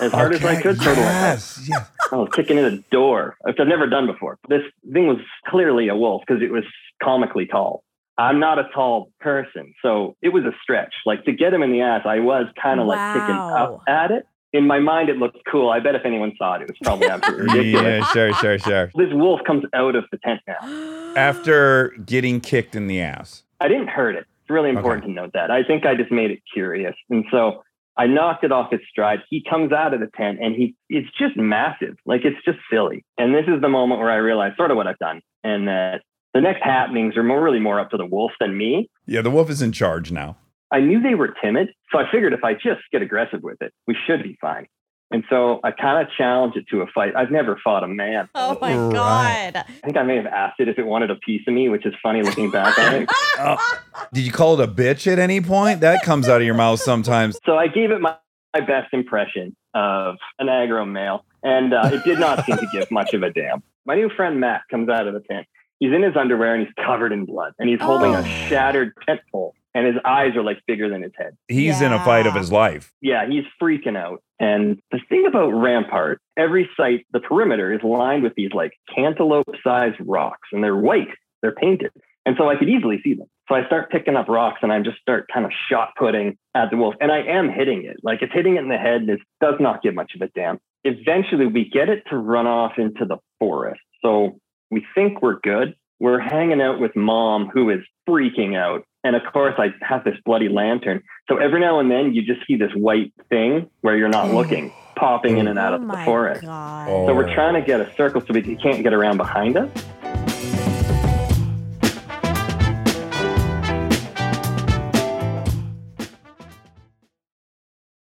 as 0.01 0.11
hard 0.11 0.33
as 0.33 0.43
I 0.43 0.61
could. 0.61 0.77
Yes. 0.77 1.67
yes. 1.67 1.89
I 2.11 2.15
was 2.15 2.29
kicking 2.33 2.57
in 2.57 2.65
a 2.65 2.77
door, 2.89 3.35
which 3.41 3.57
I've 3.59 3.67
never 3.67 3.87
done 3.87 4.07
before. 4.07 4.39
This 4.47 4.61
thing 4.91 5.07
was 5.07 5.17
clearly 5.47 5.89
a 5.89 5.95
wolf 5.95 6.23
because 6.25 6.41
it 6.41 6.51
was 6.51 6.63
comically 7.03 7.45
tall. 7.45 7.83
I'm 8.17 8.39
not 8.39 8.57
a 8.57 8.67
tall 8.73 9.11
person, 9.19 9.73
so 9.81 10.15
it 10.21 10.29
was 10.29 10.43
a 10.43 10.51
stretch. 10.63 10.93
Like 11.05 11.25
to 11.25 11.31
get 11.31 11.53
him 11.53 11.61
in 11.61 11.71
the 11.71 11.81
ass, 11.81 12.01
I 12.05 12.19
was 12.19 12.47
kind 12.61 12.79
of 12.79 12.87
like 12.87 13.13
kicking 13.13 13.35
up 13.35 13.81
at 13.87 14.11
it. 14.11 14.25
In 14.53 14.65
my 14.65 14.79
mind, 14.79 15.09
it 15.09 15.17
looked 15.17 15.37
cool. 15.51 15.69
I 15.69 15.81
bet 15.81 15.93
if 15.93 16.03
anyone 16.05 16.31
saw 16.37 16.55
it, 16.55 16.61
it 16.61 16.69
was 16.69 16.77
probably 16.81 17.09
absolutely 17.09 17.45
ridiculous. 17.53 17.85
Yeah, 17.85 18.11
sure, 18.13 18.33
sure, 18.33 18.59
sure. 18.59 18.91
This 18.95 19.09
wolf 19.11 19.41
comes 19.45 19.65
out 19.75 19.95
of 19.95 20.05
the 20.11 20.17
tent 20.19 20.39
now. 20.47 21.13
After 21.15 21.89
getting 22.05 22.39
kicked 22.39 22.73
in 22.73 22.87
the 22.87 23.01
ass. 23.01 23.43
I 23.59 23.67
didn't 23.67 23.89
hurt 23.89 24.15
it. 24.15 24.25
It's 24.41 24.49
really 24.49 24.69
important 24.69 25.03
to 25.03 25.11
note 25.11 25.33
that. 25.33 25.51
I 25.51 25.63
think 25.63 25.85
I 25.85 25.93
just 25.95 26.11
made 26.11 26.31
it 26.31 26.39
curious. 26.51 26.95
And 27.09 27.25
so 27.29 27.63
I 27.97 28.05
knocked 28.07 28.43
it 28.43 28.51
off 28.51 28.71
its 28.71 28.83
stride. 28.89 29.19
He 29.29 29.43
comes 29.49 29.71
out 29.71 29.93
of 29.93 29.99
the 29.99 30.09
tent 30.15 30.39
and 30.41 30.55
he 30.55 30.75
it's 30.89 31.09
just 31.17 31.35
massive. 31.35 31.95
Like 32.05 32.21
it's 32.23 32.43
just 32.45 32.59
silly. 32.71 33.03
And 33.17 33.33
this 33.33 33.45
is 33.47 33.61
the 33.61 33.69
moment 33.69 33.99
where 33.99 34.11
I 34.11 34.17
realized 34.17 34.55
sort 34.57 34.71
of 34.71 34.77
what 34.77 34.87
I've 34.87 34.99
done 34.99 35.21
and 35.43 35.67
that 35.67 36.01
the 36.33 36.41
next 36.41 36.63
happenings 36.63 37.17
are 37.17 37.23
more 37.23 37.41
really 37.41 37.59
more 37.59 37.79
up 37.79 37.89
to 37.91 37.97
the 37.97 38.05
wolf 38.05 38.31
than 38.39 38.57
me. 38.57 38.89
Yeah, 39.05 39.21
the 39.21 39.31
wolf 39.31 39.49
is 39.49 39.61
in 39.61 39.71
charge 39.71 40.11
now. 40.11 40.37
I 40.71 40.81
knew 40.81 41.01
they 41.01 41.15
were 41.15 41.33
timid. 41.41 41.69
So 41.91 41.97
I 41.97 42.03
figured 42.11 42.33
if 42.33 42.43
I 42.43 42.53
just 42.53 42.81
get 42.91 43.01
aggressive 43.01 43.41
with 43.41 43.61
it, 43.61 43.73
we 43.87 43.95
should 44.05 44.21
be 44.21 44.37
fine. 44.41 44.67
And 45.09 45.23
so 45.29 45.61
I 45.63 45.71
kind 45.71 46.05
of 46.05 46.11
challenged 46.17 46.57
it 46.57 46.65
to 46.71 46.81
a 46.81 46.87
fight. 46.87 47.15
I've 47.15 47.31
never 47.31 47.57
fought 47.63 47.83
a 47.83 47.87
man. 47.87 48.27
Oh 48.35 48.57
my 48.59 48.75
Right. 48.77 48.93
god! 48.93 49.55
I 49.55 49.63
think 49.85 49.95
I 49.97 50.03
may 50.03 50.17
have 50.17 50.25
asked 50.25 50.59
it 50.59 50.67
if 50.67 50.77
it 50.77 50.85
wanted 50.85 51.11
a 51.11 51.15
piece 51.15 51.43
of 51.47 51.53
me, 51.53 51.69
which 51.69 51.85
is 51.85 51.93
funny 52.03 52.21
looking 52.23 52.51
back 52.51 52.77
on 52.77 52.95
it. 52.95 53.09
Did 54.13 54.25
you 54.25 54.31
call 54.33 54.59
it 54.59 54.69
a 54.69 54.71
bitch 54.71 55.11
at 55.11 55.17
any 55.19 55.39
point? 55.41 55.79
That 55.81 56.03
comes 56.03 56.27
out 56.27 56.41
of 56.41 56.45
your 56.45 56.55
mouth 56.55 56.81
sometimes. 56.81 57.39
So 57.45 57.55
I 57.57 57.67
gave 57.67 57.91
it 57.91 58.01
my, 58.01 58.15
my 58.53 58.59
best 58.61 58.93
impression 58.93 59.55
of 59.73 60.15
an 60.39 60.47
aggro 60.47 60.89
male, 60.89 61.23
and 61.43 61.73
uh, 61.73 61.89
it 61.93 62.03
did 62.03 62.19
not 62.19 62.45
seem 62.45 62.57
to 62.57 62.67
give 62.73 62.89
much 62.91 63.13
of 63.13 63.23
a 63.23 63.31
damn. 63.31 63.63
My 63.85 63.95
new 63.95 64.09
friend 64.09 64.39
Matt 64.41 64.63
comes 64.69 64.89
out 64.89 65.07
of 65.07 65.13
the 65.13 65.21
tent. 65.21 65.47
He's 65.79 65.93
in 65.93 66.01
his 66.01 66.17
underwear 66.17 66.55
and 66.55 66.65
he's 66.65 66.73
covered 66.85 67.11
in 67.13 67.23
blood, 67.25 67.53
and 67.59 67.69
he's 67.69 67.79
holding 67.81 68.13
Oh. 68.15 68.19
a 68.19 68.25
shattered 68.49 68.91
tent 69.07 69.21
pole, 69.31 69.53
and 69.77 69.85
his 69.85 69.95
eyes 70.03 70.35
are 70.35 70.43
like 70.43 70.57
bigger 70.65 70.89
than 70.89 71.03
his 71.03 71.11
head. 71.15 71.37
He's 71.47 71.81
in 71.81 71.93
a 71.93 72.03
fight 72.03 72.25
of 72.25 72.33
his 72.33 72.51
life. 72.51 72.91
Yeah, 72.99 73.27
he's 73.29 73.43
freaking 73.61 73.95
out. 73.95 74.23
And 74.39 74.81
the 74.91 74.99
thing 75.07 75.25
about 75.27 75.49
Rampart, 75.49 76.19
every 76.35 76.67
site, 76.75 77.05
the 77.13 77.19
perimeter 77.19 77.71
is 77.71 77.81
lined 77.83 78.23
with 78.23 78.33
these 78.35 78.51
like 78.53 78.71
cantaloupe 78.93 79.55
sized 79.63 79.97
rocks, 79.99 80.49
and 80.51 80.63
they're 80.63 80.75
white, 80.75 81.09
they're 81.43 81.53
painted. 81.53 81.91
And 82.25 82.35
so 82.39 82.49
I 82.49 82.55
could 82.55 82.69
easily 82.69 82.99
see 83.03 83.13
them. 83.13 83.27
So 83.47 83.55
I 83.55 83.65
start 83.67 83.91
picking 83.91 84.15
up 84.15 84.27
rocks 84.27 84.59
and 84.61 84.73
I 84.73 84.81
just 84.81 84.97
start 84.97 85.29
kind 85.33 85.45
of 85.45 85.51
shot 85.69 85.93
putting 85.97 86.37
at 86.55 86.69
the 86.71 86.75
wolf. 86.75 86.95
And 86.99 87.09
I 87.09 87.19
am 87.19 87.49
hitting 87.49 87.85
it. 87.85 87.97
Like 88.03 88.21
it's 88.21 88.33
hitting 88.33 88.57
it 88.57 88.63
in 88.63 88.67
the 88.67 88.77
head. 88.77 89.01
and 89.01 89.09
It 89.11 89.21
does 89.39 89.55
not 89.61 89.81
give 89.81 89.95
much 89.95 90.11
of 90.13 90.21
a 90.21 90.27
damn. 90.35 90.59
Eventually 90.83 91.45
we 91.45 91.69
get 91.69 91.87
it 91.87 92.03
to 92.09 92.17
run 92.17 92.45
off 92.45 92.73
into 92.77 93.05
the 93.05 93.17
forest. 93.39 93.79
So 94.01 94.39
we 94.71 94.85
think 94.93 95.21
we're 95.21 95.39
good. 95.39 95.75
We're 95.99 96.19
hanging 96.19 96.61
out 96.61 96.79
with 96.79 96.95
mom, 96.95 97.47
who 97.47 97.69
is 97.69 97.79
freaking 98.07 98.57
out. 98.57 98.83
And 99.07 99.15
of 99.15 99.21
course, 99.31 99.55
I 99.57 99.73
have 99.79 100.03
this 100.03 100.15
bloody 100.25 100.49
lantern. 100.49 101.01
So 101.29 101.37
every 101.37 101.61
now 101.61 101.79
and 101.79 101.89
then 101.89 102.13
you 102.13 102.23
just 102.23 102.45
see 102.45 102.57
this 102.57 102.73
white 102.75 103.13
thing 103.29 103.69
where 103.79 103.95
you're 103.95 104.09
not 104.09 104.31
oh. 104.31 104.35
looking, 104.35 104.73
popping 104.97 105.37
in 105.37 105.47
and 105.47 105.57
out 105.57 105.71
oh 105.71 105.77
of 105.77 105.87
the 105.87 106.01
oh 106.01 106.03
forest. 106.03 106.41
god! 106.41 106.89
Oh. 106.89 107.07
So 107.07 107.15
we're 107.15 107.33
trying 107.33 107.53
to 107.53 107.61
get 107.61 107.79
a 107.79 107.89
circle 107.95 108.19
so 108.19 108.33
we 108.33 108.41
can't 108.57 108.83
get 108.83 108.93
around 108.93 109.15
behind 109.15 109.55
us. 109.55 109.71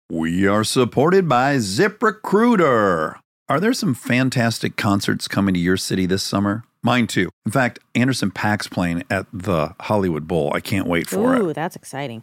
We 0.09 0.47
are 0.47 0.65
supported 0.65 1.29
by 1.29 1.57
ZipRecruiter. 1.57 3.17
Are 3.51 3.61
there 3.61 3.75
some 3.75 3.93
fantastic 3.93 4.77
concerts 4.77 5.29
coming 5.29 5.53
to 5.53 5.61
your 5.61 5.77
city 5.77 6.07
this 6.07 6.23
summer? 6.23 6.65
Mine 6.87 7.09
too. 7.09 7.31
In 7.45 7.51
fact, 7.51 7.81
Anderson 7.97 8.31
.Paak's 8.31 8.69
playing 8.69 9.03
at 9.11 9.27
the 9.33 9.75
Hollywood 9.81 10.29
Bowl. 10.29 10.53
I 10.55 10.61
can't 10.61 10.87
wait 10.87 11.09
for 11.09 11.35
it. 11.35 11.41
Ooh, 11.41 11.53
that's 11.53 11.75
exciting. 11.75 12.23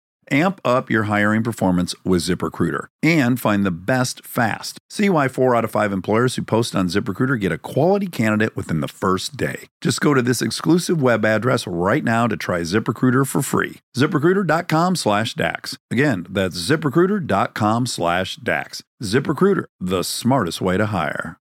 Amp 0.31 0.61
up 0.63 0.89
your 0.89 1.03
hiring 1.03 1.43
performance 1.43 1.93
with 2.05 2.21
ZipRecruiter 2.21 2.87
and 3.03 3.37
find 3.37 3.65
the 3.65 3.71
best 3.71 4.25
fast. 4.25 4.77
See 4.89 5.09
why 5.09 5.27
four 5.27 5.57
out 5.57 5.65
of 5.65 5.71
five 5.71 5.91
employers 5.91 6.35
who 6.35 6.43
post 6.43 6.73
on 6.73 6.87
ZipRecruiter 6.87 7.37
get 7.37 7.51
a 7.51 7.57
quality 7.57 8.07
candidate 8.07 8.55
within 8.55 8.79
the 8.79 8.87
first 8.87 9.35
day. 9.35 9.67
Just 9.81 9.99
go 9.99 10.13
to 10.13 10.21
this 10.21 10.41
exclusive 10.41 11.01
web 11.01 11.25
address 11.25 11.67
right 11.67 12.03
now 12.03 12.27
to 12.27 12.37
try 12.37 12.61
ZipRecruiter 12.61 13.27
for 13.27 13.41
free. 13.41 13.81
ZipRecruiter.com 13.97 14.95
slash 14.95 15.33
DAX. 15.33 15.77
Again, 15.91 16.25
that's 16.29 16.57
ZipRecruiter.com 16.57 17.85
slash 17.85 18.37
DAX. 18.37 18.83
ZipRecruiter, 19.03 19.65
the 19.81 20.03
smartest 20.03 20.61
way 20.61 20.77
to 20.77 20.85
hire. 20.85 21.41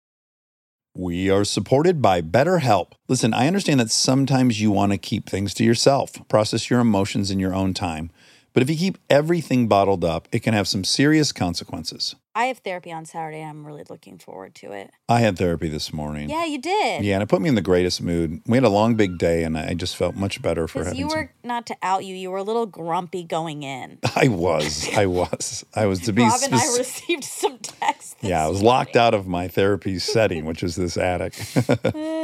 We 0.96 1.28
are 1.28 1.44
supported 1.44 2.00
by 2.00 2.22
BetterHelp. 2.22 2.92
Listen, 3.08 3.34
I 3.34 3.48
understand 3.48 3.80
that 3.80 3.90
sometimes 3.90 4.60
you 4.60 4.70
want 4.70 4.92
to 4.92 4.98
keep 4.98 5.28
things 5.28 5.52
to 5.54 5.64
yourself, 5.64 6.12
process 6.28 6.70
your 6.70 6.78
emotions 6.78 7.32
in 7.32 7.40
your 7.40 7.52
own 7.52 7.74
time. 7.74 8.12
But 8.54 8.62
if 8.62 8.70
you 8.70 8.76
keep 8.76 8.98
everything 9.10 9.66
bottled 9.66 10.04
up, 10.04 10.28
it 10.30 10.38
can 10.44 10.54
have 10.54 10.68
some 10.68 10.84
serious 10.84 11.32
consequences. 11.32 12.14
I 12.36 12.46
have 12.46 12.58
therapy 12.58 12.90
on 12.92 13.04
Saturday. 13.04 13.42
I'm 13.42 13.64
really 13.66 13.84
looking 13.88 14.18
forward 14.18 14.54
to 14.56 14.72
it. 14.72 14.90
I 15.08 15.20
had 15.20 15.36
therapy 15.36 15.68
this 15.68 15.92
morning. 15.92 16.28
Yeah, 16.28 16.44
you 16.44 16.60
did. 16.60 17.04
Yeah, 17.04 17.14
and 17.14 17.22
it 17.22 17.28
put 17.28 17.40
me 17.40 17.48
in 17.48 17.54
the 17.54 17.60
greatest 17.62 18.00
mood. 18.02 18.40
We 18.46 18.56
had 18.56 18.64
a 18.64 18.68
long, 18.68 18.94
big 18.94 19.18
day, 19.18 19.44
and 19.44 19.56
I 19.58 19.74
just 19.74 19.96
felt 19.96 20.16
much 20.16 20.40
better 20.42 20.66
for 20.66 20.84
having 20.84 20.98
you 20.98 21.10
some- 21.10 21.18
were 21.18 21.32
not 21.44 21.66
to 21.66 21.76
out 21.82 22.04
you, 22.04 22.14
you 22.14 22.30
were 22.30 22.38
a 22.38 22.42
little 22.42 22.66
grumpy 22.66 23.22
going 23.24 23.62
in. 23.64 23.98
I 24.16 24.28
was. 24.28 24.88
I 24.96 25.06
was. 25.06 25.64
I 25.74 25.86
was 25.86 26.00
to 26.00 26.12
be 26.12 26.22
Rob 26.22 26.40
and 26.44 26.54
I 26.54 26.76
received 26.78 27.24
some 27.24 27.58
texts. 27.58 28.16
Yeah, 28.20 28.44
I 28.44 28.48
was 28.48 28.62
locked 28.62 28.96
out 28.96 29.14
of 29.14 29.26
my 29.28 29.46
therapy 29.48 29.98
setting, 29.98 30.44
which 30.44 30.62
is 30.62 30.76
this 30.76 30.96
attic. 30.96 31.34
Uh, 31.94 32.23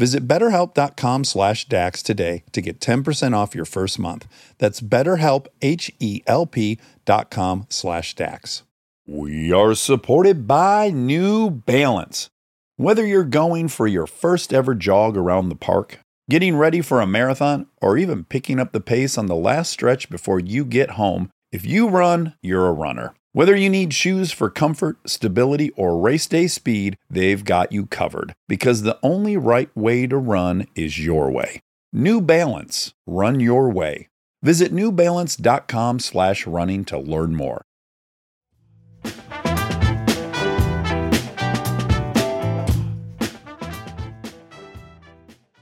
Visit 0.00 0.26
betterhelp.com 0.26 1.24
slash 1.24 1.66
DAX 1.66 2.02
today 2.02 2.42
to 2.52 2.62
get 2.62 2.80
10% 2.80 3.36
off 3.36 3.54
your 3.54 3.66
first 3.66 3.98
month. 3.98 4.26
That's 4.56 4.80
betterhelp, 4.80 5.48
com 7.30 7.66
slash 7.68 8.14
DAX. 8.14 8.62
We 9.06 9.52
are 9.52 9.74
supported 9.74 10.48
by 10.48 10.88
New 10.88 11.50
Balance. 11.50 12.30
Whether 12.78 13.04
you're 13.04 13.24
going 13.24 13.68
for 13.68 13.86
your 13.86 14.06
first 14.06 14.54
ever 14.54 14.74
jog 14.74 15.18
around 15.18 15.50
the 15.50 15.54
park, 15.54 16.00
getting 16.30 16.56
ready 16.56 16.80
for 16.80 17.02
a 17.02 17.06
marathon, 17.06 17.66
or 17.82 17.98
even 17.98 18.24
picking 18.24 18.58
up 18.58 18.72
the 18.72 18.80
pace 18.80 19.18
on 19.18 19.26
the 19.26 19.34
last 19.34 19.70
stretch 19.70 20.08
before 20.08 20.40
you 20.40 20.64
get 20.64 20.92
home, 20.92 21.28
if 21.52 21.66
you 21.66 21.90
run, 21.90 22.32
you're 22.40 22.68
a 22.68 22.72
runner. 22.72 23.12
Whether 23.32 23.54
you 23.54 23.70
need 23.70 23.94
shoes 23.94 24.32
for 24.32 24.50
comfort, 24.50 24.98
stability, 25.08 25.70
or 25.76 26.00
race 26.00 26.26
day 26.26 26.48
speed, 26.48 26.98
they've 27.08 27.44
got 27.44 27.70
you 27.70 27.86
covered 27.86 28.34
because 28.48 28.82
the 28.82 28.98
only 29.04 29.36
right 29.36 29.70
way 29.76 30.08
to 30.08 30.16
run 30.16 30.66
is 30.74 30.98
your 30.98 31.30
way. 31.30 31.60
New 31.92 32.20
Balance, 32.20 32.92
run 33.06 33.38
your 33.38 33.70
way. 33.70 34.08
Visit 34.42 34.72
newbalance.com 34.72 36.00
slash 36.00 36.44
running 36.44 36.84
to 36.86 36.98
learn 36.98 37.36
more. 37.36 37.62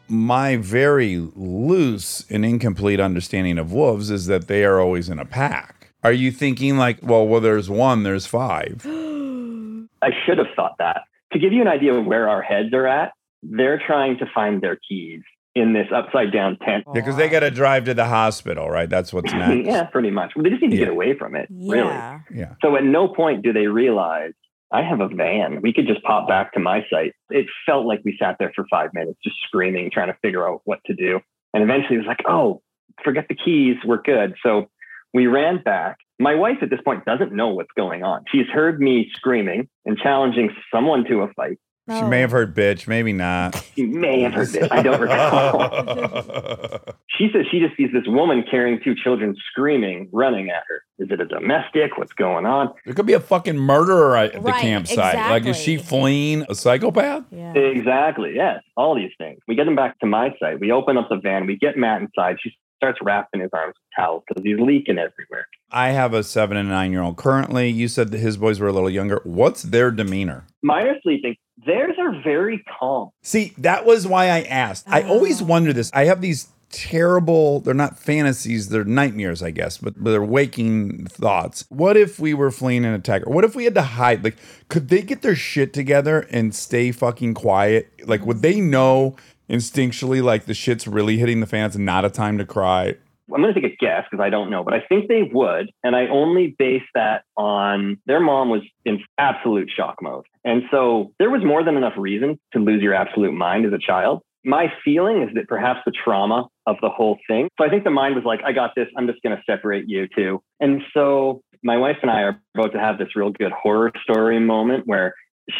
My 0.08 0.56
very 0.56 1.18
loose 1.36 2.24
and 2.30 2.46
incomplete 2.46 2.98
understanding 2.98 3.58
of 3.58 3.74
wolves 3.74 4.10
is 4.10 4.24
that 4.24 4.48
they 4.48 4.64
are 4.64 4.80
always 4.80 5.10
in 5.10 5.18
a 5.18 5.26
pack. 5.26 5.77
Are 6.08 6.12
you 6.12 6.32
thinking 6.32 6.78
like, 6.78 7.00
well, 7.02 7.28
well, 7.28 7.42
there's 7.42 7.68
one, 7.68 8.02
there's 8.02 8.24
five? 8.24 8.80
I 8.86 10.08
should 10.24 10.38
have 10.38 10.46
thought 10.56 10.76
that. 10.78 11.02
To 11.34 11.38
give 11.38 11.52
you 11.52 11.60
an 11.60 11.68
idea 11.68 11.92
of 11.92 12.06
where 12.06 12.30
our 12.30 12.40
heads 12.40 12.72
are 12.72 12.86
at, 12.86 13.12
they're 13.42 13.78
trying 13.86 14.16
to 14.20 14.26
find 14.34 14.62
their 14.62 14.78
keys 14.88 15.20
in 15.54 15.74
this 15.74 15.86
upside 15.94 16.32
down 16.32 16.56
tent. 16.64 16.84
Because 16.94 17.16
they 17.16 17.28
got 17.28 17.40
to 17.40 17.50
drive 17.50 17.84
to 17.84 17.92
the 17.92 18.06
hospital, 18.06 18.70
right? 18.70 18.88
That's 18.88 19.12
what's 19.12 19.30
next. 19.34 19.66
yeah, 19.66 19.84
pretty 19.84 20.10
much. 20.10 20.32
Well, 20.34 20.44
they 20.44 20.48
just 20.48 20.62
need 20.62 20.70
to 20.70 20.78
get 20.78 20.88
away 20.88 21.14
from 21.14 21.36
it, 21.36 21.46
really. 21.50 21.88
Yeah. 21.88 22.20
Yeah. 22.32 22.54
So 22.62 22.74
at 22.76 22.84
no 22.84 23.08
point 23.08 23.42
do 23.42 23.52
they 23.52 23.66
realize 23.66 24.32
I 24.72 24.80
have 24.84 25.00
a 25.00 25.08
van. 25.08 25.60
We 25.60 25.74
could 25.74 25.86
just 25.86 26.02
pop 26.04 26.26
back 26.26 26.54
to 26.54 26.58
my 26.60 26.86
site. 26.90 27.12
It 27.28 27.48
felt 27.66 27.84
like 27.84 28.00
we 28.02 28.16
sat 28.18 28.36
there 28.38 28.52
for 28.56 28.64
five 28.70 28.94
minutes, 28.94 29.18
just 29.22 29.36
screaming, 29.46 29.90
trying 29.92 30.08
to 30.08 30.16
figure 30.22 30.48
out 30.48 30.62
what 30.64 30.78
to 30.86 30.94
do. 30.94 31.20
And 31.52 31.62
eventually 31.62 31.96
it 31.96 31.98
was 31.98 32.06
like, 32.06 32.22
oh, 32.26 32.62
forget 33.04 33.26
the 33.28 33.34
keys. 33.34 33.76
We're 33.84 34.00
good. 34.00 34.36
So 34.42 34.70
we 35.14 35.26
ran 35.26 35.62
back. 35.62 35.98
My 36.18 36.34
wife 36.34 36.58
at 36.62 36.70
this 36.70 36.80
point 36.84 37.04
doesn't 37.04 37.32
know 37.32 37.48
what's 37.48 37.72
going 37.76 38.02
on. 38.02 38.24
She's 38.30 38.46
heard 38.52 38.80
me 38.80 39.10
screaming 39.14 39.68
and 39.84 39.96
challenging 39.98 40.50
someone 40.72 41.04
to 41.04 41.22
a 41.22 41.32
fight. 41.34 41.58
She 41.90 42.02
may 42.02 42.20
have 42.20 42.32
heard 42.32 42.54
bitch, 42.54 42.86
maybe 42.86 43.14
not. 43.14 43.54
She 43.78 43.86
may 43.86 44.20
have 44.22 44.34
heard 44.34 44.48
this. 44.48 44.68
I 44.70 44.82
don't 44.82 45.00
recall. 45.00 46.80
she 47.16 47.30
says 47.32 47.46
she 47.50 47.60
just 47.60 47.76
sees 47.76 47.90
this 47.92 48.06
woman 48.06 48.44
carrying 48.50 48.80
two 48.82 48.94
children 48.94 49.36
screaming, 49.50 50.08
running 50.12 50.50
at 50.50 50.64
her. 50.68 50.82
Is 50.98 51.10
it 51.10 51.20
a 51.20 51.24
domestic? 51.26 51.96
What's 51.96 52.12
going 52.12 52.44
on? 52.44 52.74
there 52.84 52.92
could 52.92 53.06
be 53.06 53.12
a 53.12 53.20
fucking 53.20 53.56
murderer 53.56 54.16
at 54.16 54.32
the 54.32 54.40
Right, 54.40 54.60
campsite. 54.60 55.14
Like, 55.14 55.46
is 55.46 55.56
she 55.56 55.76
fleeing 55.78 56.44
a 56.48 56.54
psychopath? 56.54 57.24
Yeah. 57.30 57.52
Exactly. 57.54 58.32
Yes. 58.34 58.62
All 58.76 58.94
these 58.96 59.12
things. 59.16 59.38
We 59.46 59.54
get 59.54 59.64
them 59.64 59.76
back 59.76 59.98
to 60.00 60.06
my 60.06 60.34
site. 60.40 60.60
We 60.60 60.72
open 60.72 60.98
up 60.98 61.08
the 61.08 61.16
van. 61.16 61.46
We 61.46 61.56
get 61.56 61.76
Matt 61.76 62.02
inside. 62.02 62.36
She 62.42 62.52
starts 62.78 62.98
wrapping 63.02 63.40
his 63.42 63.50
arms 63.52 63.74
with 63.76 63.90
towels 63.96 64.22
because 64.26 64.42
he's 64.42 64.58
leaking 64.58 64.98
everywhere. 64.98 65.46
I 65.70 65.90
have 65.90 66.14
a 66.14 66.22
seven 66.22 66.56
and 66.56 66.68
nine 66.68 66.92
year 66.92 67.02
old 67.02 67.16
currently. 67.16 67.68
You 67.68 67.88
said 67.88 68.10
that 68.12 68.18
his 68.18 68.36
boys 68.38 68.58
were 68.60 68.68
a 68.68 68.72
little 68.72 68.88
younger. 68.90 69.20
What's 69.24 69.62
their 69.62 69.90
demeanor? 69.90 70.46
Mine 70.62 70.86
are 70.86 71.00
sleeping. 71.02 71.36
Theirs 71.66 71.96
are 71.98 72.22
very 72.22 72.64
calm. 72.78 73.10
See, 73.22 73.52
that 73.58 73.84
was 73.84 74.06
why 74.06 74.26
I 74.30 74.42
asked. 74.42 74.88
I 74.88 75.02
oh. 75.02 75.08
always 75.08 75.42
Oh. 75.42 75.44
wonder 75.44 75.72
this. 75.72 75.90
I 75.92 76.04
have 76.04 76.20
these 76.20 76.48
terrible, 76.70 77.60
they're 77.60 77.74
not 77.74 77.98
fantasies, 77.98 78.68
they're 78.68 78.84
nightmares, 78.84 79.42
I 79.42 79.50
guess, 79.50 79.78
but 79.78 79.94
they're 80.02 80.22
waking 80.22 81.06
thoughts. 81.06 81.64
What 81.70 81.96
if 81.96 82.18
we 82.18 82.34
were 82.34 82.50
fleeing 82.50 82.84
an 82.84 82.92
attacker? 82.94 83.30
What 83.30 83.44
if 83.44 83.56
we 83.56 83.64
had 83.64 83.74
to 83.74 83.82
hide? 83.82 84.22
Like, 84.22 84.36
could 84.68 84.88
they 84.88 85.02
get 85.02 85.22
their 85.22 85.34
shit 85.34 85.72
together 85.72 86.26
and 86.30 86.54
stay 86.54 86.92
fucking 86.92 87.34
quiet? 87.34 87.90
Like, 88.04 88.24
would 88.26 88.42
they 88.42 88.60
know 88.60 89.16
instinctually, 89.48 90.22
like, 90.22 90.46
the 90.46 90.54
shit's 90.54 90.86
really 90.86 91.18
hitting 91.18 91.40
the 91.40 91.46
fans 91.46 91.76
not 91.76 92.04
a 92.04 92.10
time 92.10 92.38
to 92.38 92.44
cry? 92.44 92.96
I'm 93.32 93.42
going 93.42 93.52
to 93.52 93.60
take 93.60 93.72
a 93.72 93.76
guess 93.76 94.04
because 94.10 94.22
I 94.22 94.30
don't 94.30 94.50
know, 94.50 94.64
but 94.64 94.72
I 94.72 94.80
think 94.88 95.08
they 95.08 95.22
would. 95.22 95.70
And 95.84 95.94
I 95.94 96.06
only 96.06 96.56
base 96.58 96.82
that 96.94 97.24
on 97.36 97.98
their 98.06 98.20
mom 98.20 98.48
was 98.48 98.62
in 98.84 99.00
absolute 99.18 99.70
shock 99.74 99.96
mode. 100.00 100.24
And 100.44 100.62
so 100.70 101.12
there 101.18 101.30
was 101.30 101.44
more 101.44 101.62
than 101.62 101.76
enough 101.76 101.92
reason 101.98 102.38
to 102.54 102.58
lose 102.58 102.82
your 102.82 102.94
absolute 102.94 103.32
mind 103.32 103.66
as 103.66 103.72
a 103.72 103.78
child. 103.78 104.22
My 104.44 104.72
feeling 104.82 105.22
is 105.22 105.28
that 105.34 105.46
perhaps 105.46 105.80
the 105.84 105.92
trauma 105.92 106.46
of 106.66 106.76
the 106.80 106.88
whole 106.88 107.18
thing. 107.28 107.48
So 107.58 107.66
I 107.66 107.68
think 107.68 107.84
the 107.84 107.90
mind 107.90 108.14
was 108.14 108.24
like, 108.24 108.40
I 108.46 108.52
got 108.52 108.70
this. 108.74 108.86
I'm 108.96 109.06
just 109.06 109.20
going 109.22 109.36
to 109.36 109.42
separate 109.44 109.84
you 109.88 110.08
two. 110.16 110.40
And 110.60 110.80
so 110.94 111.42
my 111.62 111.76
wife 111.76 111.96
and 112.00 112.10
I 112.10 112.22
are 112.22 112.40
about 112.56 112.72
to 112.72 112.80
have 112.80 112.98
this 112.98 113.14
real 113.14 113.30
good 113.30 113.52
horror 113.52 113.92
story 114.02 114.40
moment 114.40 114.86
where 114.86 115.12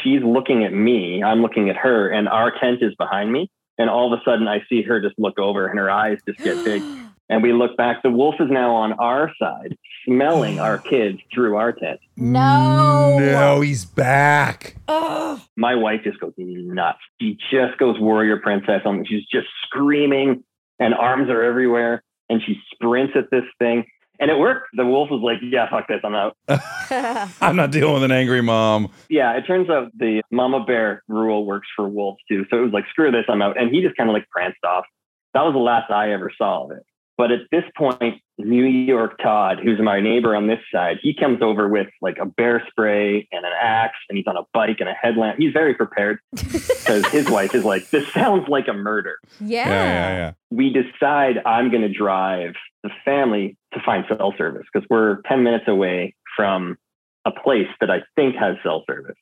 she's 0.03 0.23
looking 0.25 0.65
at 0.65 0.73
me, 0.73 1.23
I'm 1.23 1.43
looking 1.43 1.69
at 1.69 1.77
her, 1.77 2.09
and 2.09 2.29
our 2.29 2.53
tent 2.59 2.79
is 2.83 2.95
behind 2.99 3.33
me. 3.33 3.51
And 3.79 3.89
all 3.89 4.13
of 4.13 4.19
a 4.19 4.23
sudden, 4.25 4.49
I 4.49 4.63
see 4.69 4.83
her 4.83 5.01
just 5.01 5.19
look 5.19 5.39
over 5.39 5.67
and 5.67 5.79
her 5.79 5.91
eyes 5.91 6.19
just 6.27 6.39
get 6.41 6.65
big. 6.65 6.83
And 7.31 7.43
we 7.43 7.53
look 7.53 7.77
back. 7.77 8.03
The 8.03 8.11
wolf 8.11 8.37
is 8.41 8.49
now 8.51 8.75
on 8.75 8.95
our 8.95 9.31
side, 9.39 9.77
smelling 10.07 10.61
our 10.61 10.79
kids 10.93 11.19
through 11.31 11.57
our 11.57 11.73
tent. 11.73 12.01
No. 12.17 13.19
No, 13.19 13.61
he's 13.61 13.85
back. 13.85 14.77
Ugh. 14.89 15.39
My 15.55 15.75
wife 15.75 16.01
just 16.05 16.19
goes 16.21 16.33
nuts. 16.39 17.01
She 17.21 17.37
just 17.51 17.77
goes 17.79 18.01
warrior 18.01 18.39
princess 18.39 18.81
on. 18.87 19.05
She's 19.07 19.27
just 19.31 19.47
screaming, 19.67 20.43
and 20.79 20.95
arms 20.95 21.29
are 21.29 21.43
everywhere. 21.43 22.03
And 22.31 22.41
she 22.47 22.57
sprints 22.73 23.13
at 23.15 23.31
this 23.31 23.45
thing, 23.59 23.85
and 24.21 24.31
it 24.31 24.39
worked. 24.39 24.69
The 24.75 24.85
wolf 24.85 25.11
was 25.11 25.21
like, 25.23 25.39
"Yeah, 25.43 25.69
fuck 25.71 25.89
this, 25.89 26.01
I'm 26.05 26.15
out." 26.15 26.37
I'm 27.41 27.57
not 27.57 27.71
dealing 27.71 27.95
with 27.95 28.03
an 28.03 28.13
angry 28.13 28.43
mom. 28.43 28.91
Yeah, 29.09 29.37
it 29.37 29.43
turns 29.47 29.71
out 29.71 29.91
the 29.97 30.23
mama 30.31 30.65
bear 30.65 31.03
rule 31.09 31.45
works 31.45 31.69
for 31.77 31.89
wolves 31.89 32.19
too. 32.29 32.47
So 32.51 32.59
it 32.59 32.63
was 32.63 32.73
like, 32.73 32.85
"Screw 32.91 33.11
this, 33.11 33.25
I'm 33.29 33.43
out." 33.43 33.61
And 33.61 33.75
he 33.75 33.83
just 33.83 33.97
kind 33.97 34.09
of 34.09 34.15
like 34.15 34.29
pranced 34.31 34.65
off. 34.65 34.85
That 35.35 35.43
was 35.43 35.53
the 35.53 35.59
last 35.59 35.91
I 35.91 36.13
ever 36.13 36.31
saw 36.37 36.65
of 36.65 36.71
it. 36.73 36.85
But 37.17 37.33
at 37.33 37.41
this 37.51 37.65
point, 37.77 38.23
New 38.39 38.65
York 38.65 39.19
Todd, 39.21 39.59
who's 39.63 39.81
my 39.81 40.01
neighbor 40.01 40.37
on 40.37 40.47
this 40.47 40.61
side, 40.73 40.99
he 41.03 41.13
comes 41.13 41.43
over 41.43 41.69
with 41.69 41.89
like 42.01 42.19
a 42.21 42.27
bear 42.27 42.65
spray 42.71 43.29
and 43.33 43.45
an 43.45 43.53
axe, 43.61 43.99
and 44.09 44.17
he's 44.17 44.27
on 44.27 44.37
a 44.37 44.43
bike 44.55 44.77
and 44.81 44.89
a 44.89 44.95
headlamp. 44.95 45.39
He's 45.39 45.53
very 45.53 45.75
prepared 45.75 46.21
because 46.31 47.07
his 47.09 47.29
wife 47.29 47.55
is 47.55 47.65
like, 47.65 47.91
"This 47.91 48.07
sounds 48.13 48.49
like 48.49 48.69
a 48.69 48.73
murder." 48.73 49.17
yeah. 49.41 49.69
Yeah, 49.69 49.85
yeah, 49.85 50.17
yeah. 50.17 50.33
We 50.51 50.73
decide 50.73 51.43
I'm 51.45 51.71
going 51.71 51.83
to 51.83 51.93
drive 51.93 52.55
the 52.83 52.91
family 53.05 53.57
to 53.75 53.81
find 53.85 54.05
cell 54.09 54.33
service 54.39 54.67
because 54.73 54.87
we're 54.89 55.21
10 55.23 55.43
minutes 55.43 55.65
away 55.67 56.15
from 56.37 56.79
a 57.25 57.31
place 57.31 57.69
that 57.81 57.91
I 57.91 58.03
think 58.17 58.37
has 58.37 58.57
cell 58.63 58.85
service. 58.87 59.17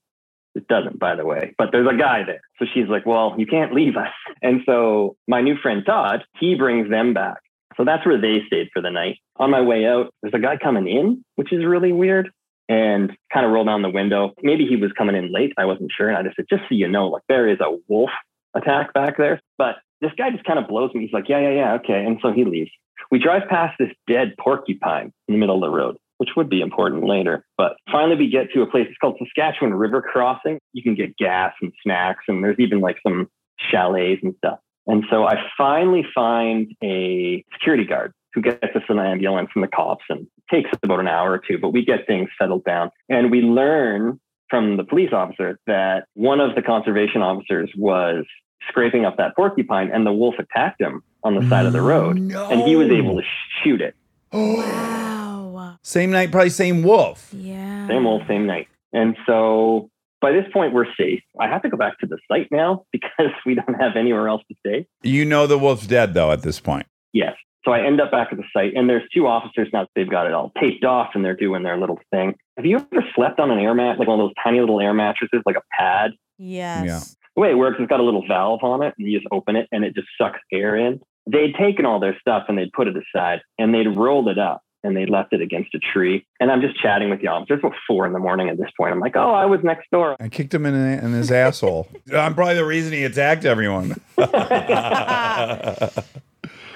It 0.54 0.68
doesn't, 0.68 0.98
by 0.98 1.16
the 1.16 1.26
way, 1.26 1.54
but 1.58 1.68
there's 1.70 1.86
a 1.86 1.96
guy 1.96 2.22
there. 2.24 2.40
So 2.58 2.64
she's 2.72 2.88
like, 2.88 3.04
well, 3.04 3.34
you 3.36 3.46
can't 3.46 3.74
leave 3.74 3.96
us. 3.96 4.12
And 4.42 4.62
so 4.64 5.16
my 5.28 5.42
new 5.42 5.56
friend 5.56 5.82
Todd, 5.84 6.24
he 6.40 6.54
brings 6.54 6.88
them 6.88 7.12
back. 7.12 7.38
So 7.76 7.84
that's 7.84 8.06
where 8.06 8.20
they 8.20 8.42
stayed 8.46 8.68
for 8.72 8.80
the 8.80 8.90
night. 8.90 9.18
On 9.36 9.50
my 9.50 9.60
way 9.60 9.86
out, 9.86 10.12
there's 10.22 10.34
a 10.34 10.38
guy 10.38 10.56
coming 10.56 10.88
in, 10.88 11.24
which 11.34 11.52
is 11.52 11.64
really 11.64 11.92
weird. 11.92 12.30
And 12.68 13.16
kind 13.32 13.46
of 13.46 13.52
rolled 13.52 13.68
down 13.68 13.82
the 13.82 13.90
window. 13.90 14.32
Maybe 14.42 14.66
he 14.66 14.74
was 14.74 14.90
coming 14.98 15.14
in 15.14 15.32
late. 15.32 15.52
I 15.56 15.66
wasn't 15.66 15.92
sure. 15.96 16.08
And 16.08 16.18
I 16.18 16.22
just 16.24 16.34
said, 16.34 16.46
just 16.50 16.62
so 16.62 16.74
you 16.74 16.88
know, 16.88 17.06
like 17.06 17.22
there 17.28 17.48
is 17.48 17.60
a 17.60 17.76
wolf 17.86 18.10
attack 18.56 18.92
back 18.92 19.16
there. 19.18 19.40
But 19.56 19.76
this 20.00 20.10
guy 20.18 20.30
just 20.30 20.42
kind 20.42 20.58
of 20.58 20.66
blows 20.66 20.90
me. 20.92 21.02
He's 21.02 21.12
like, 21.12 21.28
yeah, 21.28 21.38
yeah, 21.38 21.50
yeah, 21.50 21.72
okay. 21.74 22.04
And 22.04 22.18
so 22.20 22.32
he 22.32 22.44
leaves. 22.44 22.72
We 23.10 23.20
drive 23.20 23.42
past 23.48 23.76
this 23.78 23.90
dead 24.08 24.34
porcupine 24.40 25.12
in 25.28 25.34
the 25.34 25.38
middle 25.38 25.54
of 25.54 25.60
the 25.60 25.70
road, 25.76 25.96
which 26.18 26.30
would 26.36 26.48
be 26.48 26.60
important 26.60 27.04
later. 27.04 27.44
But 27.56 27.76
finally, 27.92 28.16
we 28.16 28.28
get 28.28 28.50
to 28.54 28.62
a 28.62 28.66
place. 28.66 28.86
It's 28.88 28.98
called 28.98 29.16
Saskatchewan 29.20 29.74
River 29.74 30.02
Crossing. 30.02 30.58
You 30.72 30.82
can 30.82 30.96
get 30.96 31.16
gas 31.16 31.52
and 31.62 31.72
snacks, 31.84 32.24
and 32.26 32.42
there's 32.42 32.58
even 32.58 32.80
like 32.80 32.96
some 33.06 33.28
chalets 33.70 34.22
and 34.24 34.34
stuff. 34.38 34.58
And 34.86 35.04
so 35.10 35.24
I 35.26 35.36
finally 35.56 36.04
find 36.14 36.74
a 36.82 37.44
security 37.52 37.84
guard 37.84 38.12
who 38.34 38.42
gets 38.42 38.76
us 38.76 38.82
an 38.88 38.98
ambulance 38.98 39.50
and 39.54 39.64
the 39.64 39.68
cops 39.68 40.04
and 40.08 40.20
it 40.20 40.54
takes 40.54 40.70
about 40.82 41.00
an 41.00 41.08
hour 41.08 41.32
or 41.32 41.38
two, 41.38 41.58
but 41.58 41.70
we 41.70 41.84
get 41.84 42.06
things 42.06 42.28
settled 42.40 42.64
down. 42.64 42.90
And 43.08 43.30
we 43.30 43.40
learn 43.40 44.20
from 44.48 44.76
the 44.76 44.84
police 44.84 45.12
officer 45.12 45.58
that 45.66 46.06
one 46.14 46.40
of 46.40 46.54
the 46.54 46.62
conservation 46.62 47.22
officers 47.22 47.70
was 47.76 48.24
scraping 48.68 49.04
up 49.04 49.16
that 49.16 49.34
porcupine 49.34 49.90
and 49.92 50.06
the 50.06 50.12
wolf 50.12 50.34
attacked 50.38 50.80
him 50.80 51.02
on 51.24 51.34
the 51.34 51.48
side 51.48 51.66
of 51.66 51.72
the 51.72 51.82
road. 51.82 52.16
And 52.18 52.62
he 52.62 52.76
was 52.76 52.90
able 52.90 53.16
to 53.16 53.22
shoot 53.62 53.80
it. 53.80 53.94
Oh. 54.32 54.56
Wow. 54.56 55.78
Same 55.82 56.10
night, 56.10 56.32
probably 56.32 56.50
same 56.50 56.82
wolf. 56.82 57.32
Yeah. 57.32 57.86
Same 57.86 58.04
wolf, 58.04 58.22
same 58.26 58.44
night. 58.46 58.68
And 58.92 59.16
so 59.24 59.88
by 60.20 60.32
this 60.32 60.44
point, 60.52 60.72
we're 60.72 60.92
safe. 60.98 61.20
I 61.40 61.48
have 61.48 61.62
to 61.62 61.68
go 61.68 61.76
back 61.76 61.98
to 62.00 62.06
the 62.06 62.18
site 62.30 62.48
now 62.50 62.84
because 62.92 63.32
we 63.44 63.54
don't 63.54 63.74
have 63.80 63.96
anywhere 63.96 64.28
else 64.28 64.42
to 64.48 64.56
stay. 64.66 64.86
You 65.02 65.24
know 65.24 65.46
the 65.46 65.58
wolf's 65.58 65.86
dead 65.86 66.14
though 66.14 66.32
at 66.32 66.42
this 66.42 66.60
point. 66.60 66.86
Yes. 67.12 67.34
So 67.64 67.72
I 67.72 67.84
end 67.84 68.00
up 68.00 68.12
back 68.12 68.28
at 68.30 68.38
the 68.38 68.44
site, 68.52 68.74
and 68.76 68.88
there's 68.88 69.02
two 69.12 69.26
officers 69.26 69.68
now. 69.72 69.88
They've 69.96 70.08
got 70.08 70.28
it 70.28 70.32
all 70.32 70.52
taped 70.60 70.84
off, 70.84 71.10
and 71.14 71.24
they're 71.24 71.34
doing 71.34 71.64
their 71.64 71.76
little 71.76 71.98
thing. 72.12 72.36
Have 72.56 72.64
you 72.64 72.76
ever 72.76 73.04
slept 73.16 73.40
on 73.40 73.50
an 73.50 73.58
air 73.58 73.74
mat, 73.74 73.98
like 73.98 74.06
one 74.06 74.20
of 74.20 74.24
those 74.24 74.34
tiny 74.42 74.60
little 74.60 74.80
air 74.80 74.94
mattresses, 74.94 75.42
like 75.44 75.56
a 75.56 75.62
pad? 75.76 76.12
Yes. 76.38 77.16
The 77.34 77.40
way 77.40 77.50
it 77.50 77.58
works, 77.58 77.78
it's 77.80 77.88
got 77.88 77.98
a 77.98 78.04
little 78.04 78.24
valve 78.26 78.62
on 78.62 78.84
it, 78.84 78.94
and 78.96 79.08
you 79.08 79.18
just 79.18 79.26
open 79.32 79.56
it, 79.56 79.68
and 79.72 79.84
it 79.84 79.96
just 79.96 80.06
sucks 80.16 80.38
air 80.52 80.76
in. 80.76 81.00
They'd 81.28 81.56
taken 81.56 81.84
all 81.86 81.98
their 81.98 82.16
stuff 82.20 82.44
and 82.48 82.56
they'd 82.56 82.72
put 82.72 82.86
it 82.86 82.94
aside, 82.96 83.40
and 83.58 83.74
they'd 83.74 83.96
rolled 83.96 84.28
it 84.28 84.38
up 84.38 84.62
and 84.86 84.96
they 84.96 85.06
left 85.06 85.32
it 85.32 85.40
against 85.40 85.74
a 85.74 85.78
tree. 85.78 86.26
And 86.40 86.50
I'm 86.50 86.60
just 86.60 86.80
chatting 86.80 87.10
with 87.10 87.20
the 87.20 87.28
officer. 87.28 87.54
It's 87.54 87.64
about 87.64 87.76
four 87.86 88.06
in 88.06 88.12
the 88.12 88.18
morning 88.18 88.48
at 88.48 88.56
this 88.56 88.70
point. 88.76 88.92
I'm 88.92 89.00
like, 89.00 89.16
oh, 89.16 89.32
I 89.32 89.46
was 89.46 89.60
next 89.62 89.90
door. 89.90 90.16
I 90.20 90.28
kicked 90.28 90.54
him 90.54 90.66
in, 90.66 90.74
in 90.74 91.12
his 91.12 91.30
asshole. 91.30 91.88
I'm 92.14 92.34
probably 92.34 92.54
the 92.54 92.64
reason 92.64 92.92
he 92.92 93.04
attacked 93.04 93.44
everyone. 93.44 94.00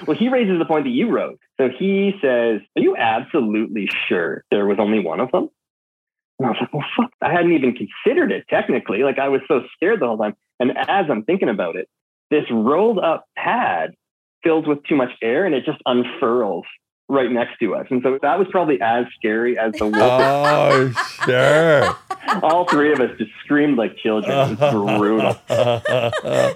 Well, 0.07 0.17
he 0.17 0.29
raises 0.29 0.57
the 0.57 0.65
point 0.65 0.85
that 0.85 0.91
you 0.91 1.09
wrote. 1.09 1.39
So 1.59 1.69
he 1.69 2.13
says, 2.21 2.61
Are 2.75 2.81
you 2.81 2.95
absolutely 2.97 3.87
sure 4.07 4.43
there 4.51 4.65
was 4.65 4.77
only 4.79 4.99
one 4.99 5.19
of 5.19 5.31
them? 5.31 5.49
And 6.39 6.47
I 6.47 6.49
was 6.49 6.57
like, 6.59 6.73
Well, 6.73 6.85
fuck. 6.97 7.11
I 7.21 7.31
hadn't 7.31 7.53
even 7.53 7.75
considered 7.75 8.31
it 8.31 8.45
technically. 8.49 9.03
Like 9.03 9.19
I 9.19 9.29
was 9.29 9.41
so 9.47 9.61
scared 9.73 10.01
the 10.01 10.07
whole 10.07 10.17
time. 10.17 10.35
And 10.59 10.71
as 10.71 11.05
I'm 11.09 11.23
thinking 11.23 11.49
about 11.49 11.75
it, 11.75 11.87
this 12.29 12.45
rolled 12.51 12.99
up 12.99 13.25
pad 13.37 13.93
fills 14.43 14.67
with 14.67 14.83
too 14.83 14.95
much 14.95 15.11
air 15.21 15.45
and 15.45 15.53
it 15.53 15.65
just 15.65 15.81
unfurls 15.85 16.65
right 17.11 17.31
next 17.31 17.59
to 17.59 17.75
us. 17.75 17.85
And 17.89 18.01
so 18.01 18.17
that 18.21 18.39
was 18.39 18.47
probably 18.49 18.79
as 18.81 19.05
scary 19.17 19.57
as 19.59 19.73
the 19.73 19.85
wolf. 19.85 19.95
oh, 19.95 20.91
sure. 21.25 21.97
All 22.43 22.65
three 22.67 22.93
of 22.93 22.99
us 23.01 23.17
just 23.17 23.31
screamed 23.43 23.77
like 23.77 23.97
children. 23.97 24.53
It 24.53 24.59
was 24.59 24.97
brutal. 24.97 25.37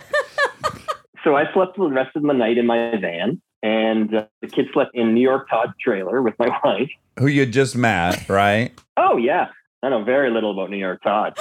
So 1.23 1.35
I 1.35 1.51
slept 1.53 1.75
the 1.75 1.89
rest 1.89 2.15
of 2.15 2.21
the 2.21 2.33
night 2.33 2.59
in 2.59 2.67
my 2.67 2.95
van, 3.01 3.41
and 3.63 4.13
uh, 4.13 4.25
the 4.43 4.47
kids 4.47 4.69
slept 4.73 4.91
in 4.93 5.15
New 5.15 5.21
York 5.21 5.49
Todd's 5.49 5.73
trailer 5.81 6.21
with 6.21 6.35
my 6.37 6.49
wife. 6.63 6.91
Who 7.17 7.25
you 7.25 7.47
just 7.47 7.75
met, 7.75 8.29
right? 8.29 8.71
Oh 8.95 9.17
yeah, 9.17 9.47
I 9.81 9.89
know 9.89 10.03
very 10.03 10.29
little 10.29 10.51
about 10.51 10.69
New 10.69 10.77
York 10.77 11.01
Todd. 11.01 11.33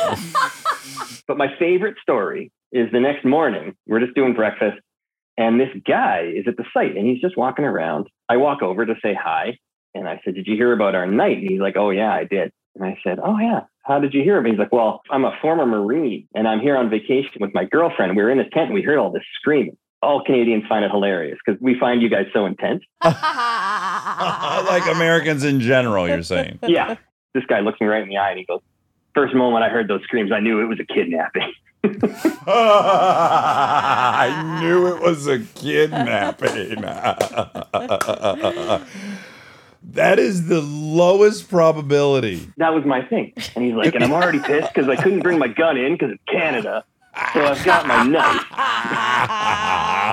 but 1.26 1.36
my 1.36 1.54
favorite 1.58 1.96
story 2.00 2.50
is 2.72 2.90
the 2.92 3.00
next 3.00 3.26
morning. 3.26 3.76
We're 3.86 4.00
just 4.00 4.14
doing 4.14 4.32
breakfast, 4.32 4.78
and 5.36 5.60
this 5.60 5.70
guy 5.86 6.32
is 6.34 6.46
at 6.46 6.56
the 6.56 6.64
site, 6.72 6.96
and 6.96 7.06
he's 7.06 7.20
just 7.20 7.36
walking 7.36 7.64
around. 7.64 8.08
I 8.28 8.36
walk 8.36 8.62
over 8.62 8.86
to 8.86 8.94
say 9.02 9.14
hi, 9.14 9.58
and 9.94 10.08
I 10.08 10.20
said, 10.24 10.34
"Did 10.34 10.46
you 10.46 10.56
hear 10.56 10.72
about 10.72 10.94
our 10.94 11.06
night?" 11.06 11.38
And 11.38 11.48
he's 11.48 11.60
like, 11.60 11.76
"Oh 11.76 11.90
yeah, 11.90 12.12
I 12.12 12.24
did." 12.24 12.52
And 12.74 12.84
I 12.84 12.98
said, 13.04 13.18
"Oh 13.22 13.38
yeah, 13.38 13.60
how 13.82 13.98
did 14.00 14.14
you 14.14 14.22
hear 14.22 14.38
of 14.38 14.46
it?" 14.46 14.50
He's 14.50 14.58
like, 14.58 14.72
"Well, 14.72 15.02
I'm 15.10 15.24
a 15.24 15.36
former 15.42 15.66
Marine, 15.66 16.28
and 16.34 16.46
I'm 16.46 16.60
here 16.60 16.76
on 16.76 16.90
vacation 16.90 17.38
with 17.40 17.54
my 17.54 17.64
girlfriend. 17.64 18.16
We 18.16 18.22
were 18.22 18.30
in 18.30 18.38
a 18.38 18.48
tent, 18.48 18.66
and 18.66 18.74
we 18.74 18.82
heard 18.82 18.98
all 18.98 19.10
this 19.10 19.24
screaming." 19.40 19.76
All 20.02 20.22
Canadians 20.22 20.64
find 20.68 20.84
it 20.84 20.90
hilarious 20.90 21.38
because 21.44 21.60
we 21.62 21.78
find 21.80 22.02
you 22.02 22.10
guys 22.10 22.26
so 22.34 22.44
intense. 22.44 22.82
like 23.02 24.86
Americans 24.94 25.44
in 25.44 25.60
general, 25.60 26.06
you're 26.06 26.22
saying. 26.22 26.58
yeah. 26.66 26.96
This 27.32 27.44
guy 27.46 27.60
looks 27.60 27.80
me 27.80 27.86
right 27.86 28.02
in 28.02 28.08
the 28.08 28.18
eye 28.18 28.30
and 28.30 28.38
he 28.38 28.44
goes, 28.44 28.60
First 29.14 29.34
moment 29.34 29.64
I 29.64 29.68
heard 29.68 29.88
those 29.88 30.02
screams, 30.02 30.32
I 30.32 30.40
knew 30.40 30.60
it 30.60 30.66
was 30.66 30.80
a 30.80 30.92
kidnapping. 30.92 31.52
I 32.46 34.58
knew 34.60 34.94
it 34.94 35.00
was 35.02 35.26
a 35.26 35.40
kidnapping. 35.40 36.80
that 39.92 40.18
is 40.18 40.48
the 40.48 40.60
lowest 40.62 41.48
probability. 41.50 42.48
that 42.56 42.74
was 42.74 42.84
my 42.84 43.02
thing. 43.02 43.32
And 43.54 43.64
he's 43.64 43.74
like, 43.74 43.94
And 43.94 44.02
I'm 44.04 44.12
already 44.12 44.40
pissed 44.40 44.72
because 44.74 44.88
I 44.88 44.96
couldn't 44.96 45.20
bring 45.20 45.38
my 45.38 45.48
gun 45.48 45.76
in 45.76 45.92
because 45.92 46.12
it's 46.12 46.22
Canada. 46.30 46.84
So 47.32 47.44
I've 47.44 47.64
got 47.64 47.86
my 47.86 48.02
knife. 48.04 48.44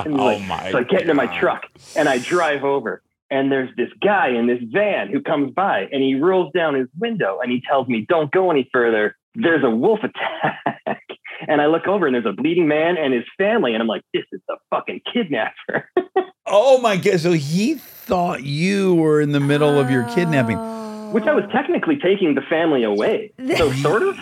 And 0.04 0.18
oh 0.18 0.24
like, 0.24 0.42
my! 0.48 0.70
so 0.72 0.78
I 0.78 0.82
get 0.84 1.02
into 1.02 1.12
my 1.14 1.26
truck 1.38 1.66
and 1.96 2.08
I 2.08 2.18
drive 2.18 2.64
over. 2.64 3.02
And 3.30 3.52
there's 3.52 3.70
this 3.76 3.88
guy 4.02 4.30
in 4.30 4.46
this 4.46 4.58
van 4.62 5.08
who 5.10 5.20
comes 5.22 5.52
by 5.54 5.86
and 5.92 6.02
he 6.02 6.14
rolls 6.16 6.52
down 6.52 6.74
his 6.74 6.88
window 6.98 7.38
and 7.40 7.50
he 7.52 7.60
tells 7.66 7.86
me, 7.88 8.04
Don't 8.08 8.30
go 8.30 8.50
any 8.50 8.68
further. 8.72 9.16
There's 9.34 9.62
a 9.64 9.70
wolf 9.70 10.00
attack. 10.02 11.02
And 11.48 11.60
I 11.60 11.66
look 11.66 11.86
over 11.86 12.06
and 12.06 12.14
there's 12.14 12.26
a 12.26 12.32
bleeding 12.32 12.68
man 12.68 12.96
and 12.96 13.12
his 13.12 13.24
family. 13.38 13.74
And 13.74 13.82
I'm 13.82 13.88
like, 13.88 14.02
This 14.12 14.24
is 14.32 14.40
the 14.48 14.56
fucking 14.70 15.00
kidnapper. 15.12 15.88
Oh 16.44 16.78
my 16.80 16.96
god! 16.96 17.20
So 17.20 17.32
he 17.32 17.76
thought 17.76 18.42
you 18.42 18.94
were 18.96 19.20
in 19.20 19.32
the 19.32 19.40
middle 19.40 19.78
of 19.78 19.90
your 19.90 20.02
kidnapping. 20.10 20.58
Oh. 20.58 21.10
Which 21.12 21.24
I 21.24 21.34
was 21.34 21.44
technically 21.52 21.96
taking 21.96 22.34
the 22.34 22.42
family 22.42 22.82
away. 22.82 23.32
So, 23.56 23.72
sort 23.82 24.02
of, 24.02 24.18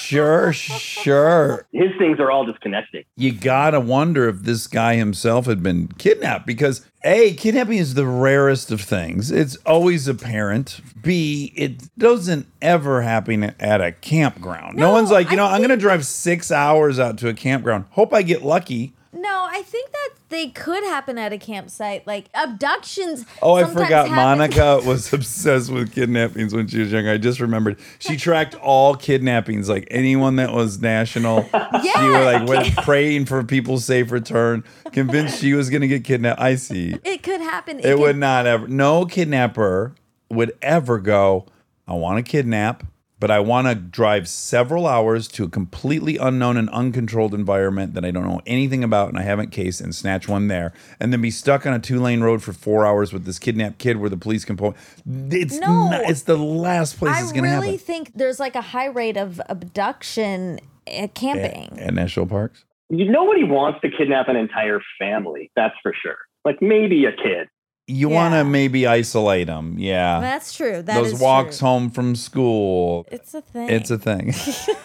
Sure, 0.00 0.52
sure. 0.52 1.66
his 1.72 1.90
things 1.98 2.18
are 2.20 2.30
all 2.30 2.44
disconnected. 2.44 3.04
You 3.16 3.32
gotta 3.32 3.80
wonder 3.80 4.28
if 4.28 4.40
this 4.42 4.66
guy 4.66 4.94
himself 4.96 5.46
had 5.46 5.62
been 5.62 5.88
kidnapped 5.98 6.46
because 6.46 6.86
A, 7.04 7.34
kidnapping 7.34 7.78
is 7.78 7.94
the 7.94 8.06
rarest 8.06 8.70
of 8.70 8.80
things. 8.80 9.30
It's 9.30 9.56
always 9.66 10.08
apparent. 10.08 10.80
B, 11.02 11.52
it 11.56 11.82
doesn't 11.98 12.46
ever 12.60 13.02
happen 13.02 13.54
at 13.58 13.80
a 13.80 13.92
campground. 13.92 14.76
No, 14.76 14.86
No, 14.88 14.92
one's 14.92 15.10
like, 15.10 15.28
you 15.30 15.32
I 15.32 15.36
know, 15.36 15.46
I'm 15.46 15.52
think- 15.56 15.68
gonna 15.68 15.80
drive 15.80 16.04
six 16.04 16.50
hours 16.50 16.98
out 17.00 17.18
to 17.18 17.28
a 17.28 17.34
campground. 17.34 17.84
Hope 17.90 18.12
I 18.12 18.22
get 18.22 18.42
lucky. 18.42 18.92
No, 19.14 19.46
I 19.50 19.60
think 19.62 19.90
that 19.92 20.08
they 20.30 20.48
could 20.48 20.82
happen 20.84 21.18
at 21.18 21.32
a 21.34 21.38
campsite. 21.38 22.06
Like 22.06 22.30
abductions. 22.32 23.26
Oh, 23.42 23.54
I 23.56 23.64
forgot. 23.64 24.08
happen- 24.08 24.14
Monica 24.14 24.80
was 24.86 25.12
obsessed 25.12 25.70
with 25.70 25.92
kidnappings 25.94 26.54
when 26.54 26.66
she 26.66 26.80
was 26.80 26.90
younger. 26.92 27.10
I 27.10 27.18
just 27.18 27.38
remembered. 27.40 27.78
She 27.98 28.16
tracked 28.16 28.54
all 28.54 28.94
kidnappings, 28.94 29.68
like 29.68 29.86
anyone 29.90 30.36
that 30.36 30.52
was 30.52 30.80
national. 30.80 31.46
yeah. 31.52 31.80
She 31.82 32.08
was 32.08 32.24
like 32.24 32.48
went 32.48 32.76
praying 32.78 33.26
for 33.26 33.44
people's 33.44 33.84
safe 33.84 34.10
return, 34.10 34.64
convinced 34.92 35.40
she 35.40 35.52
was 35.52 35.68
going 35.68 35.82
to 35.82 35.88
get 35.88 36.04
kidnapped. 36.04 36.40
I 36.40 36.54
see. 36.54 36.96
It 37.04 37.22
could 37.22 37.40
happen. 37.42 37.80
It 37.80 37.82
could- 37.82 37.98
would 37.98 38.16
not 38.16 38.46
ever. 38.46 38.66
No 38.66 39.04
kidnapper 39.04 39.94
would 40.30 40.52
ever 40.62 40.98
go. 40.98 41.46
I 41.86 41.92
want 41.94 42.24
to 42.24 42.30
kidnap, 42.30 42.84
but 43.22 43.30
I 43.30 43.38
want 43.38 43.68
to 43.68 43.76
drive 43.76 44.28
several 44.28 44.84
hours 44.84 45.28
to 45.28 45.44
a 45.44 45.48
completely 45.48 46.16
unknown 46.16 46.56
and 46.56 46.68
uncontrolled 46.70 47.34
environment 47.34 47.94
that 47.94 48.04
I 48.04 48.10
don't 48.10 48.26
know 48.26 48.40
anything 48.46 48.82
about 48.82 49.10
and 49.10 49.16
I 49.16 49.22
haven't 49.22 49.52
cased 49.52 49.80
and 49.80 49.94
snatch 49.94 50.26
one 50.26 50.48
there, 50.48 50.72
and 50.98 51.12
then 51.12 51.20
be 51.20 51.30
stuck 51.30 51.64
on 51.64 51.72
a 51.72 51.78
two 51.78 52.00
lane 52.00 52.22
road 52.22 52.42
for 52.42 52.52
four 52.52 52.84
hours 52.84 53.12
with 53.12 53.24
this 53.24 53.38
kidnapped 53.38 53.78
kid 53.78 53.98
where 53.98 54.10
the 54.10 54.16
police 54.16 54.44
can 54.44 54.56
pull. 54.56 54.74
It's 55.06 55.60
No. 55.60 55.90
not, 55.90 56.10
it's 56.10 56.22
the 56.22 56.36
last 56.36 56.98
place 56.98 57.14
I 57.14 57.22
it's 57.22 57.30
going 57.30 57.44
to 57.44 57.50
really 57.50 57.54
happen. 57.54 57.62
I 57.62 57.66
really 57.68 57.78
think 57.78 58.10
there's 58.16 58.40
like 58.40 58.56
a 58.56 58.60
high 58.60 58.86
rate 58.86 59.16
of 59.16 59.40
abduction 59.48 60.58
at 60.88 61.14
camping. 61.14 61.78
At, 61.78 61.90
at 61.90 61.94
national 61.94 62.26
parks. 62.26 62.64
You, 62.90 63.08
nobody 63.08 63.44
wants 63.44 63.82
to 63.82 63.88
kidnap 63.88 64.26
an 64.30 64.34
entire 64.34 64.80
family, 64.98 65.52
that's 65.54 65.76
for 65.80 65.94
sure. 66.02 66.18
Like 66.44 66.60
maybe 66.60 67.04
a 67.04 67.12
kid. 67.12 67.48
You 67.92 68.08
want 68.08 68.34
to 68.34 68.44
maybe 68.44 68.86
isolate 68.86 69.46
them, 69.48 69.76
yeah. 69.78 70.20
That's 70.20 70.54
true. 70.54 70.82
That 70.82 71.02
is 71.02 71.12
Those 71.12 71.20
walks 71.20 71.58
true. 71.58 71.68
home 71.68 71.90
from 71.90 72.16
school. 72.16 73.06
It's 73.10 73.34
a 73.34 73.40
thing. 73.42 73.68
It's 73.68 73.90
a 73.90 73.98
thing. 73.98 74.34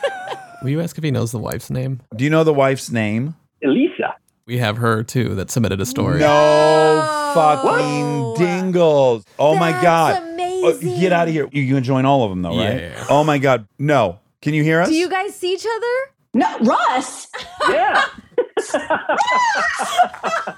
Will 0.63 0.69
you 0.71 0.81
ask 0.81 0.97
if 0.97 1.03
he 1.03 1.11
knows 1.11 1.31
the 1.31 1.39
wife's 1.39 1.69
name? 1.69 2.01
Do 2.15 2.23
you 2.23 2.29
know 2.29 2.43
the 2.43 2.53
wife's 2.53 2.89
name? 2.91 3.35
Elisa. 3.63 4.15
We 4.45 4.57
have 4.57 4.77
her 4.77 5.03
too 5.03 5.35
that 5.35 5.51
submitted 5.51 5.79
a 5.81 5.85
story. 5.85 6.19
No 6.19 7.31
fucking 7.33 8.21
What? 8.23 8.37
dingles. 8.37 9.23
Oh 9.37 9.55
my 9.55 9.71
god. 9.71 10.21
Uh, 10.23 10.25
amazing. 10.33 10.99
get 10.99 11.11
out 11.13 11.27
of 11.27 11.33
here. 11.33 11.47
You 11.51 11.73
can 11.75 11.83
join 11.83 12.05
all 12.05 12.23
of 12.23 12.29
them 12.29 12.41
though, 12.41 12.57
right? 12.57 12.81
Yeah. 12.81 13.05
Oh 13.09 13.23
my 13.23 13.37
god. 13.37 13.67
No. 13.77 14.19
Can 14.41 14.53
you 14.53 14.63
hear 14.63 14.81
us? 14.81 14.89
Do 14.89 14.95
you 14.95 15.09
guys 15.09 15.35
see 15.35 15.53
each 15.53 15.65
other? 15.65 16.11
No, 16.33 16.57
Russ. 16.59 17.27
Yeah. 17.69 18.03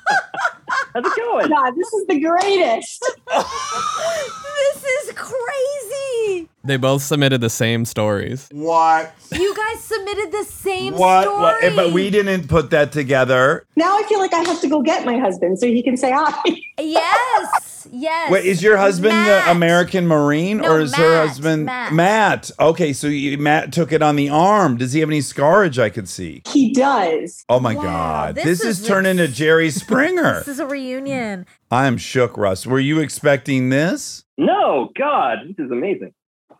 How's 0.93 1.05
it 1.05 1.15
going? 1.17 1.49
God, 1.55 1.71
this 1.75 1.93
is 1.93 2.07
the 2.07 2.19
greatest. 2.19 2.99
this 3.27 4.83
is 5.07 5.13
crazy. 5.15 6.49
They 6.63 6.77
both 6.77 7.01
submitted 7.01 7.41
the 7.41 7.49
same 7.49 7.85
stories. 7.85 8.47
what? 8.51 9.13
You 9.31 9.55
guys 9.55 9.83
submitted 9.83 10.31
the 10.31 10.43
same 10.43 10.93
What? 10.95 11.23
story. 11.23 11.39
what? 11.41 11.63
Eh, 11.63 11.75
But 11.75 11.93
we 11.93 12.09
didn't 12.09 12.47
put 12.47 12.69
that 12.71 12.91
together. 12.91 13.65
Now 13.75 13.97
I 13.97 14.03
feel 14.03 14.19
like 14.19 14.33
I 14.33 14.39
have 14.39 14.59
to 14.61 14.67
go 14.67 14.81
get 14.81 15.05
my 15.05 15.17
husband 15.17 15.59
so 15.59 15.67
he 15.67 15.81
can 15.83 15.95
say 15.97 16.11
hi. 16.13 16.33
Yes. 16.77 17.68
Yes. 17.91 18.31
Wait, 18.31 18.45
is 18.45 18.61
your 18.63 18.77
husband 18.77 19.13
Matt. 19.13 19.45
the 19.45 19.51
American 19.51 20.07
Marine 20.07 20.57
No, 20.57 20.71
or 20.73 20.79
is 20.81 20.93
her 20.95 21.25
husband 21.27 21.65
Matt. 21.65 22.51
Okay, 22.59 22.93
so 22.93 23.07
you, 23.07 23.37
Matt 23.37 23.73
took 23.73 23.91
it 23.91 24.01
on 24.01 24.15
the 24.15 24.29
arm. 24.29 24.77
Does 24.77 24.93
he 24.93 24.99
have 24.99 25.09
any 25.09 25.21
scarage 25.21 25.79
I 25.79 25.89
could 25.89 26.07
see? 26.09 26.41
He 26.47 26.73
does. 26.73 27.43
Oh 27.49 27.59
my 27.59 27.75
Wow, 27.75 27.81
god. 27.83 28.35
this 28.35 28.45
This, 28.45 28.63
is 28.63 28.81
is 28.81 28.87
turned 28.87 29.07
into 29.07 29.27
Jerry 29.27 29.69
Springer. 29.71 30.39
This 30.39 30.47
is 30.49 30.59
a 30.59 30.65
reunion. 30.67 31.45
I'm 31.71 31.97
shook, 31.97 32.37
Russ. 32.37 32.65
Were 32.67 32.79
you 32.79 32.99
expecting 32.99 33.69
this? 33.69 34.23
No, 34.37 34.89
God, 34.97 35.39
this 35.47 35.65
is 35.65 35.71
amazing. 35.71 36.13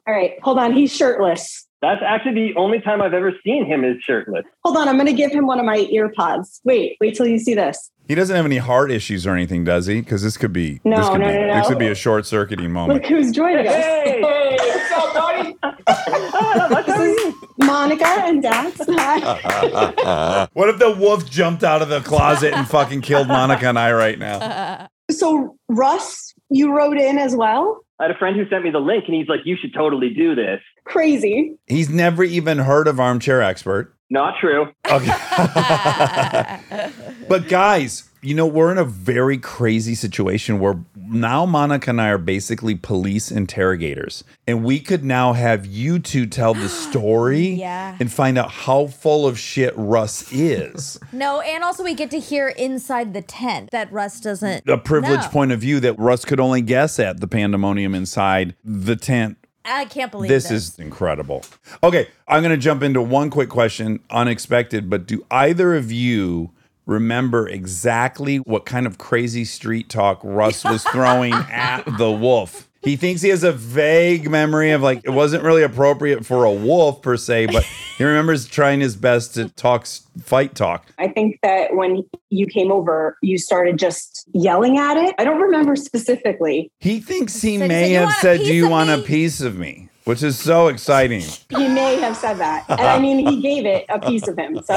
All 0.07 0.13
right, 0.13 0.33
hold 0.41 0.57
on. 0.57 0.73
He's 0.73 0.95
shirtless. 0.95 1.65
That's 1.81 2.01
actually 2.05 2.33
the 2.33 2.55
only 2.57 2.81
time 2.81 3.01
I've 3.01 3.13
ever 3.13 3.31
seen 3.45 3.65
him 3.65 3.85
is 3.85 3.95
shirtless. 4.03 4.43
Hold 4.65 4.75
on. 4.75 4.89
I'm 4.89 4.95
going 4.95 5.05
to 5.05 5.13
give 5.13 5.31
him 5.31 5.45
one 5.47 5.59
of 5.59 5.65
my 5.65 5.87
ear 5.91 6.11
pods. 6.13 6.59
Wait, 6.65 6.97
wait 6.99 7.15
till 7.15 7.25
you 7.27 7.39
see 7.39 7.53
this. 7.53 7.89
He 8.09 8.15
doesn't 8.15 8.35
have 8.35 8.45
any 8.45 8.57
heart 8.57 8.89
issues 8.89 9.27
or 9.27 9.35
anything, 9.35 9.63
does 9.63 9.85
he? 9.85 10.01
Because 10.01 10.23
this 10.23 10.35
could 10.35 10.51
be 10.51 10.81
No, 10.83 10.97
this 10.97 11.09
could 11.09 11.21
no, 11.21 11.27
be 11.27 11.33
no, 11.33 11.45
no. 11.45 11.55
this 11.59 11.67
could 11.67 11.77
be 11.77 11.87
a 11.89 11.95
short 11.95 12.25
circuiting 12.25 12.71
moment. 12.71 13.03
Look 13.03 13.05
who's 13.07 13.29
joining 13.29 13.67
us. 13.67 13.75
Hey! 13.75 14.19
hey 14.19 14.57
what's 14.57 14.91
up, 14.91 15.13
buddy? 15.13 15.55
Much 16.73 16.85
how? 16.87 17.33
Monica 17.59 18.07
and 18.07 18.41
Dax. 18.41 18.79
Hi. 18.89 20.47
what 20.53 20.69
if 20.69 20.79
the 20.79 20.89
wolf 20.89 21.29
jumped 21.29 21.63
out 21.63 21.83
of 21.83 21.89
the 21.89 22.01
closet 22.01 22.51
and 22.51 22.67
fucking 22.67 23.01
killed 23.01 23.27
Monica 23.27 23.67
and 23.67 23.77
I 23.77 23.91
right 23.91 24.17
now? 24.17 24.87
so 25.11 25.55
Russ, 25.67 26.33
you 26.49 26.75
wrote 26.75 26.97
in 26.97 27.19
as 27.19 27.35
well? 27.35 27.81
I 27.99 28.05
had 28.05 28.11
a 28.11 28.17
friend 28.17 28.35
who 28.35 28.49
sent 28.49 28.63
me 28.63 28.71
the 28.71 28.79
link 28.79 29.03
and 29.05 29.13
he's 29.13 29.27
like, 29.27 29.41
you 29.45 29.55
should 29.55 29.75
totally 29.75 30.09
do 30.15 30.33
this. 30.33 30.61
Crazy. 30.83 31.53
He's 31.67 31.91
never 31.91 32.23
even 32.23 32.57
heard 32.57 32.87
of 32.87 32.99
Armchair 32.99 33.43
Expert. 33.43 33.95
Not 34.09 34.35
true. 34.39 34.67
Okay. 34.89 35.15
but 37.27 37.47
guys, 37.47 38.09
you 38.21 38.33
know, 38.33 38.47
we're 38.47 38.71
in 38.71 38.77
a 38.77 38.85
very 38.85 39.37
crazy 39.37 39.95
situation 39.95 40.59
where 40.59 40.79
now 40.95 41.45
Monica 41.45 41.89
and 41.91 42.01
I 42.01 42.09
are 42.09 42.17
basically 42.17 42.75
police 42.75 43.31
interrogators. 43.31 44.23
And 44.47 44.63
we 44.63 44.79
could 44.79 45.03
now 45.03 45.33
have 45.33 45.65
you 45.65 45.99
two 45.99 46.25
tell 46.25 46.53
the 46.53 46.69
story 46.89 47.49
Yeah. 47.49 47.97
and 47.99 48.11
find 48.11 48.37
out 48.37 48.51
how 48.51 48.87
full 48.87 49.27
of 49.27 49.37
shit 49.37 49.73
Russ 49.77 50.31
is. 50.33 50.99
No, 51.11 51.41
and 51.41 51.63
also 51.63 51.83
we 51.83 51.95
get 51.95 52.11
to 52.11 52.19
hear 52.19 52.49
inside 52.49 53.13
the 53.13 53.21
tent 53.21 53.69
that 53.71 53.91
Russ 53.91 54.19
doesn't. 54.21 54.67
a 54.69 54.77
privileged 54.77 55.23
know. 55.23 55.29
point 55.29 55.51
of 55.51 55.59
view 55.59 55.79
that 55.81 55.99
Russ 55.99 56.23
could 56.23 56.39
only 56.39 56.61
guess 56.61 56.97
at 56.99 57.19
the 57.19 57.27
pandemonium 57.27 57.93
inside 57.93 58.55
the 58.63 58.95
tent. 58.95 59.37
I 59.69 59.85
can't 59.85 60.11
believe 60.11 60.29
This 60.29 60.49
this. 60.49 60.69
is 60.69 60.79
incredible. 60.79 61.43
Okay, 61.83 62.07
I'm 62.27 62.41
going 62.41 62.51
to 62.51 62.57
jump 62.57 62.83
into 62.83 63.01
one 63.01 63.29
quick 63.29 63.49
question, 63.49 63.99
unexpected, 64.09 64.89
but 64.89 65.05
do 65.05 65.25
either 65.31 65.75
of 65.75 65.91
you 65.91 66.51
remember 66.85 67.47
exactly 67.47 68.37
what 68.37 68.65
kind 68.65 68.87
of 68.87 68.97
crazy 68.97 69.45
street 69.45 69.89
talk 69.89 70.19
Russ 70.23 70.63
was 70.63 70.83
throwing 70.85 71.33
at 71.51 71.83
the 71.97 72.11
wolf? 72.11 72.68
He 72.81 72.95
thinks 72.95 73.21
he 73.21 73.27
has 73.29 73.43
a 73.43 73.51
vague 73.51 74.29
memory 74.29 74.71
of 74.71 74.81
like 74.81 75.01
it 75.03 75.09
wasn't 75.09 75.43
really 75.43 75.63
appropriate 75.63 76.25
for 76.25 76.45
a 76.45 76.51
wolf 76.51 77.01
per 77.01 77.17
se, 77.17 77.47
but 77.47 77.63
he 77.97 78.03
remembers 78.05 78.47
trying 78.47 78.79
his 78.79 78.95
best 78.95 79.33
to 79.33 79.49
talk 79.49 79.85
fight 80.23 80.55
talk. 80.55 80.85
I 80.97 81.09
think 81.09 81.39
that 81.43 81.75
when 81.75 82.05
you 82.29 82.47
came 82.47 82.71
over, 82.71 83.17
you 83.21 83.37
started 83.37 83.77
just 83.77 84.29
yelling 84.33 84.77
at 84.77 84.95
it. 84.95 85.13
I 85.19 85.25
don't 85.25 85.41
remember 85.41 85.75
specifically. 85.75 86.71
He 86.79 87.01
thinks 87.01 87.41
he 87.41 87.57
Said- 87.57 87.67
may 87.67 87.93
said, 87.93 88.05
have 88.05 88.13
said, 88.21 88.37
"Do 88.39 88.53
you 88.53 88.65
of 88.65 88.71
want 88.71 88.89
a 88.91 88.99
piece 88.99 89.41
of 89.41 89.57
me?" 89.57 89.89
Which 90.05 90.23
is 90.23 90.39
so 90.39 90.69
exciting. 90.69 91.23
He 91.49 91.67
may 91.67 91.99
have 91.99 92.15
said 92.15 92.35
that. 92.35 92.63
And 92.69 92.79
I 92.79 92.97
mean, 92.99 93.27
he 93.27 93.41
gave 93.41 93.65
it 93.65 93.85
a 93.89 93.99
piece 93.99 94.27
of 94.27 94.37
him. 94.39 94.59
So 94.63 94.73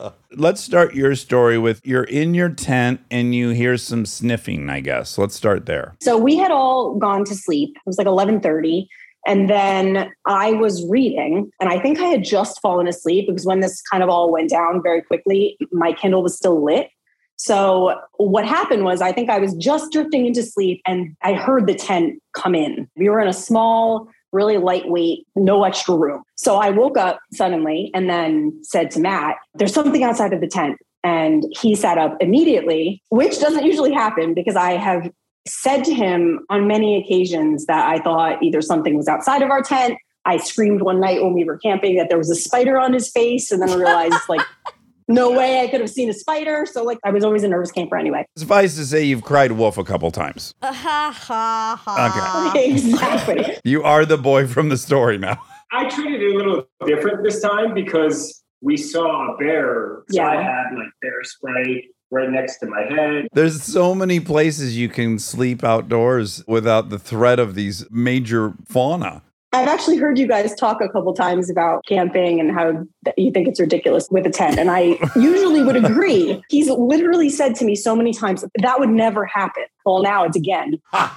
Let's 0.38 0.60
start 0.60 0.94
your 0.94 1.14
story 1.14 1.56
with 1.56 1.80
you're 1.82 2.04
in 2.04 2.34
your 2.34 2.50
tent 2.50 3.00
and 3.10 3.34
you 3.34 3.50
hear 3.50 3.78
some 3.78 4.04
sniffing, 4.04 4.68
I 4.68 4.80
guess. 4.80 5.16
Let's 5.16 5.34
start 5.34 5.64
there. 5.64 5.94
So 6.02 6.18
we 6.18 6.36
had 6.36 6.50
all 6.50 6.96
gone 6.96 7.24
to 7.24 7.34
sleep. 7.34 7.74
It 7.74 7.82
was 7.86 7.96
like 7.96 8.06
11:30 8.06 8.86
and 9.26 9.48
then 9.48 10.12
I 10.26 10.52
was 10.52 10.86
reading 10.88 11.50
and 11.58 11.70
I 11.70 11.80
think 11.80 11.98
I 12.00 12.04
had 12.04 12.22
just 12.22 12.60
fallen 12.60 12.86
asleep 12.86 13.28
because 13.28 13.46
when 13.46 13.60
this 13.60 13.80
kind 13.90 14.02
of 14.02 14.10
all 14.10 14.30
went 14.30 14.50
down 14.50 14.82
very 14.82 15.00
quickly, 15.00 15.56
my 15.72 15.94
Kindle 15.94 16.22
was 16.22 16.36
still 16.36 16.62
lit. 16.62 16.90
So 17.36 17.98
what 18.18 18.46
happened 18.46 18.84
was 18.84 19.00
I 19.00 19.12
think 19.12 19.30
I 19.30 19.38
was 19.38 19.54
just 19.54 19.90
drifting 19.90 20.26
into 20.26 20.42
sleep 20.42 20.82
and 20.86 21.16
I 21.22 21.32
heard 21.32 21.66
the 21.66 21.74
tent 21.74 22.22
come 22.34 22.54
in. 22.54 22.88
We 22.96 23.08
were 23.08 23.20
in 23.20 23.28
a 23.28 23.32
small 23.32 24.08
really 24.36 24.58
lightweight, 24.58 25.26
no 25.34 25.64
extra 25.64 25.96
room. 25.96 26.22
So 26.36 26.56
I 26.56 26.70
woke 26.70 26.98
up 26.98 27.18
suddenly 27.32 27.90
and 27.94 28.08
then 28.08 28.58
said 28.62 28.90
to 28.92 29.00
Matt, 29.00 29.36
there's 29.54 29.72
something 29.72 30.04
outside 30.04 30.32
of 30.32 30.40
the 30.40 30.46
tent. 30.46 30.76
And 31.02 31.44
he 31.60 31.74
sat 31.74 31.98
up 31.98 32.16
immediately, 32.20 33.02
which 33.08 33.40
doesn't 33.40 33.64
usually 33.64 33.92
happen 33.92 34.34
because 34.34 34.56
I 34.56 34.72
have 34.72 35.10
said 35.46 35.84
to 35.84 35.94
him 35.94 36.44
on 36.50 36.66
many 36.66 37.00
occasions 37.02 37.66
that 37.66 37.88
I 37.88 38.00
thought 38.00 38.42
either 38.42 38.60
something 38.60 38.96
was 38.96 39.08
outside 39.08 39.42
of 39.42 39.50
our 39.50 39.62
tent. 39.62 39.96
I 40.24 40.38
screamed 40.38 40.82
one 40.82 41.00
night 41.00 41.22
when 41.22 41.32
we 41.32 41.44
were 41.44 41.56
camping 41.58 41.96
that 41.96 42.08
there 42.08 42.18
was 42.18 42.30
a 42.30 42.34
spider 42.34 42.78
on 42.78 42.92
his 42.92 43.08
face, 43.08 43.52
and 43.52 43.62
then 43.62 43.70
I 43.70 43.76
realized 43.76 44.28
like, 44.28 44.44
no 45.08 45.30
way 45.30 45.60
I 45.60 45.68
could 45.68 45.80
have 45.80 45.90
seen 45.90 46.08
a 46.08 46.12
spider. 46.12 46.66
So 46.70 46.82
like, 46.82 46.98
I 47.04 47.10
was 47.10 47.24
always 47.24 47.42
a 47.42 47.48
nervous 47.48 47.72
camper 47.72 47.96
anyway. 47.96 48.26
Suffice 48.36 48.76
to 48.76 48.84
say, 48.84 49.04
you've 49.04 49.22
cried 49.22 49.52
wolf 49.52 49.78
a 49.78 49.84
couple 49.84 50.10
times. 50.10 50.54
Uh, 50.62 50.72
ha 50.72 51.12
ha 51.14 51.80
ha. 51.82 52.52
exactly. 52.56 53.58
You 53.64 53.82
are 53.82 54.04
the 54.04 54.18
boy 54.18 54.46
from 54.46 54.68
the 54.68 54.76
story 54.76 55.18
now. 55.18 55.40
I 55.72 55.88
treated 55.88 56.22
it 56.22 56.34
a 56.34 56.36
little 56.36 56.68
different 56.86 57.24
this 57.24 57.40
time 57.40 57.74
because 57.74 58.42
we 58.60 58.76
saw 58.76 59.34
a 59.34 59.36
bear. 59.36 60.02
So 60.10 60.22
I 60.22 60.36
had 60.36 60.64
like 60.74 60.88
bear 61.02 61.22
spray 61.22 61.88
right 62.10 62.30
next 62.30 62.58
to 62.58 62.66
my 62.66 62.82
head. 62.82 63.28
There's 63.32 63.62
so 63.62 63.94
many 63.94 64.20
places 64.20 64.76
you 64.76 64.88
can 64.88 65.18
sleep 65.18 65.64
outdoors 65.64 66.42
without 66.46 66.88
the 66.88 66.98
threat 66.98 67.38
of 67.38 67.54
these 67.54 67.84
major 67.90 68.54
fauna. 68.64 69.22
I've 69.52 69.68
actually 69.68 69.96
heard 69.96 70.18
you 70.18 70.26
guys 70.26 70.54
talk 70.54 70.80
a 70.80 70.88
couple 70.88 71.14
times 71.14 71.48
about 71.48 71.84
camping 71.86 72.40
and 72.40 72.50
how 72.50 72.84
you 73.16 73.30
think 73.30 73.48
it's 73.48 73.60
ridiculous 73.60 74.08
with 74.10 74.26
a 74.26 74.30
tent. 74.30 74.58
And 74.58 74.70
I 74.70 74.98
usually 75.16 75.62
would 75.62 75.76
agree. 75.76 76.42
He's 76.48 76.68
literally 76.68 77.30
said 77.30 77.54
to 77.56 77.64
me 77.64 77.74
so 77.74 77.96
many 77.96 78.12
times 78.12 78.44
that 78.60 78.80
would 78.80 78.90
never 78.90 79.24
happen. 79.24 79.64
Well, 79.84 80.02
now 80.02 80.24
it's 80.24 80.36
again. 80.36 80.80
That's 80.92 81.16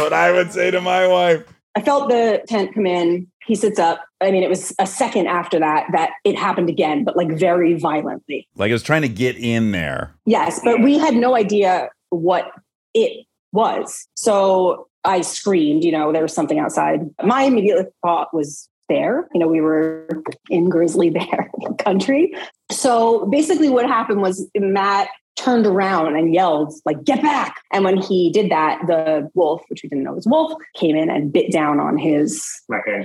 what 0.00 0.12
I 0.12 0.32
would 0.32 0.52
say 0.52 0.70
to 0.70 0.80
my 0.80 1.06
wife. 1.06 1.44
I 1.76 1.82
felt 1.82 2.08
the 2.08 2.42
tent 2.48 2.74
come 2.74 2.86
in. 2.86 3.28
He 3.46 3.54
sits 3.54 3.78
up. 3.78 4.04
I 4.20 4.30
mean, 4.30 4.42
it 4.42 4.48
was 4.48 4.74
a 4.78 4.86
second 4.86 5.28
after 5.28 5.58
that 5.60 5.86
that 5.92 6.10
it 6.24 6.36
happened 6.36 6.68
again, 6.68 7.04
but 7.04 7.16
like 7.16 7.30
very 7.30 7.74
violently. 7.78 8.48
Like 8.56 8.70
it 8.70 8.72
was 8.72 8.82
trying 8.82 9.02
to 9.02 9.08
get 9.08 9.36
in 9.36 9.70
there. 9.72 10.14
Yes, 10.26 10.60
but 10.64 10.82
we 10.82 10.98
had 10.98 11.14
no 11.14 11.36
idea 11.36 11.90
what 12.10 12.50
it 12.92 13.26
was. 13.52 14.08
So 14.14 14.88
I 15.04 15.22
screamed, 15.22 15.84
you 15.84 15.92
know, 15.92 16.12
there 16.12 16.22
was 16.22 16.34
something 16.34 16.58
outside. 16.58 17.00
My 17.22 17.42
immediate 17.42 17.92
thought 18.02 18.34
was 18.34 18.68
bear. 18.88 19.28
You 19.32 19.40
know, 19.40 19.48
we 19.48 19.60
were 19.60 20.08
in 20.48 20.68
grizzly 20.68 21.10
bear 21.10 21.50
country. 21.78 22.34
So 22.70 23.26
basically 23.26 23.70
what 23.70 23.86
happened 23.86 24.20
was 24.20 24.48
Matt 24.56 25.08
turned 25.36 25.66
around 25.66 26.16
and 26.16 26.34
yelled 26.34 26.74
like 26.84 27.02
get 27.04 27.22
back 27.22 27.62
and 27.72 27.82
when 27.82 27.96
he 27.96 28.30
did 28.30 28.50
that 28.50 28.78
the 28.86 29.26
wolf 29.32 29.62
which 29.68 29.82
we 29.82 29.88
didn't 29.88 30.04
know 30.04 30.12
was 30.12 30.26
wolf 30.26 30.52
came 30.76 30.94
in 30.94 31.08
and 31.08 31.32
bit 31.32 31.50
down 31.50 31.80
on 31.80 31.96
his 31.96 32.46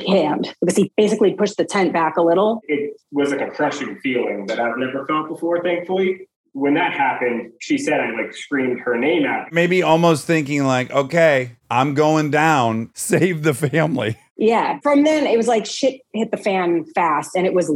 hand 0.05 0.53
because 0.59 0.75
he 0.75 0.91
basically 0.97 1.33
pushed 1.33 1.55
the 1.55 1.63
tent 1.63 1.93
back 1.93 2.17
a 2.17 2.21
little 2.21 2.59
it 2.67 2.95
was 3.15 3.31
like 3.31 3.39
a 3.39 3.49
crushing 3.49 3.97
feeling 3.99 4.45
that 4.47 4.59
I've 4.59 4.77
never 4.77 5.05
felt 5.05 5.29
before, 5.29 5.63
thankfully. 5.63 6.27
When 6.57 6.73
that 6.75 6.93
happened, 6.93 7.51
she 7.59 7.77
said 7.77 7.99
I 7.99 8.11
like 8.11 8.33
screamed 8.33 8.79
her 8.79 8.97
name 8.97 9.25
out. 9.25 9.51
Maybe 9.51 9.83
almost 9.83 10.25
thinking 10.25 10.63
like, 10.63 10.89
okay, 10.89 11.57
I'm 11.69 11.93
going 11.93 12.31
down. 12.31 12.91
Save 12.95 13.43
the 13.43 13.53
family. 13.53 14.17
Yeah. 14.37 14.79
From 14.81 15.03
then 15.03 15.27
it 15.27 15.35
was 15.35 15.49
like 15.49 15.65
shit 15.65 15.99
hit 16.13 16.31
the 16.31 16.37
fan 16.37 16.85
fast. 16.95 17.31
And 17.35 17.45
it 17.45 17.53
was, 17.53 17.69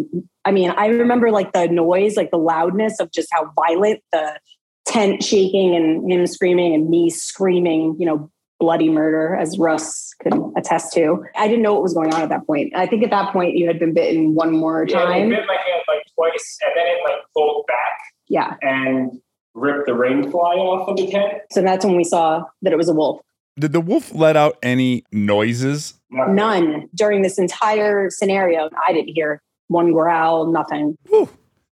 I 0.45 0.51
mean, 0.51 0.71
I 0.71 0.87
remember 0.87 1.29
like 1.29 1.51
the 1.51 1.67
noise, 1.67 2.15
like 2.15 2.31
the 2.31 2.37
loudness 2.37 3.01
of 3.01 3.11
just 3.11 3.27
how 3.33 3.51
violent 3.53 4.01
the 4.13 4.39
tent 4.85 5.23
shaking 5.23 5.75
and 5.75 6.09
him 6.09 6.25
screaming 6.25 6.73
and 6.73 6.89
me 6.89 7.09
screaming, 7.09 7.97
you 7.99 8.05
know, 8.05 8.31
bloody 8.61 8.89
murder, 8.89 9.35
as 9.35 9.57
Russ 9.57 10.13
could 10.21 10.33
attest 10.57 10.93
to. 10.93 11.23
I 11.37 11.47
didn't 11.47 11.63
know 11.63 11.73
what 11.73 11.83
was 11.83 11.93
going 11.93 12.13
on 12.13 12.21
at 12.21 12.29
that 12.29 12.45
point. 12.47 12.73
I 12.75 12.85
think 12.87 13.03
at 13.03 13.09
that 13.09 13.31
point 13.33 13.55
you 13.55 13.67
had 13.67 13.77
been 13.79 13.93
bitten 13.93 14.35
one 14.35 14.51
more 14.51 14.85
Yeah, 14.87 15.01
it 15.03 15.05
time. 15.05 15.29
bit 15.29 15.45
my 15.47 15.53
hand 15.53 15.83
like 15.87 16.03
twice, 16.15 16.57
and 16.61 16.71
then 16.75 16.87
it 16.87 16.99
like 17.05 17.19
pulled 17.33 17.65
back 17.67 17.98
Yeah. 18.29 18.55
and 18.61 19.19
ripped 19.55 19.87
the 19.87 19.93
rain 19.93 20.29
fly 20.31 20.55
off 20.55 20.87
of 20.87 20.97
the 20.97 21.11
tent. 21.11 21.33
So 21.51 21.61
that's 21.61 21.83
when 21.83 21.95
we 21.95 22.03
saw 22.03 22.43
that 22.61 22.71
it 22.71 22.77
was 22.77 22.87
a 22.87 22.93
wolf. 22.93 23.21
Did 23.59 23.73
the 23.73 23.81
wolf 23.81 24.13
let 24.13 24.37
out 24.37 24.57
any 24.63 25.03
noises? 25.11 25.95
Nothing. 26.09 26.35
None 26.35 26.89
during 26.95 27.21
this 27.23 27.37
entire 27.37 28.09
scenario. 28.09 28.69
I 28.87 28.93
didn't 28.93 29.13
hear 29.13 29.41
one 29.67 29.91
growl, 29.91 30.51
nothing. 30.51 30.97
Whew. 31.09 31.29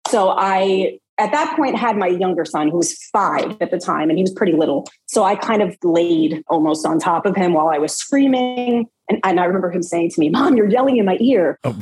So 0.09 0.31
I, 0.31 0.99
at 1.19 1.33
that 1.33 1.57
point, 1.57 1.77
had 1.77 1.97
my 1.97 2.09
younger 2.09 2.45
son 2.45 2.71
who 2.71 2.79
was 2.79 2.95
five 3.13 3.57
at 3.61 3.71
the 3.71 3.79
time, 3.79 4.11
and 4.11 4.19
he 4.19 4.23
was 4.23 4.33
pretty 4.33 4.53
little. 4.53 4.87
So 5.07 5.23
I 5.25 5.37
kind 5.37 5.63
of 5.63 5.77
laid 5.83 6.43
almost 6.49 6.85
on 6.87 6.99
top 6.99 7.25
of 7.25 7.37
him 7.37 7.53
while 7.53 7.69
I 7.69 7.79
was 7.79 7.95
screaming. 7.95 8.87
And, 9.09 9.21
and 9.25 9.41
I 9.41 9.45
remember 9.45 9.71
him 9.71 9.83
saying 9.83 10.11
to 10.11 10.21
me, 10.21 10.31
Mom, 10.31 10.57
you're 10.57 10.69
yelling 10.69 10.97
in 10.97 11.05
my 11.05 11.17
ear. 11.21 11.59
Oh. 11.65 11.77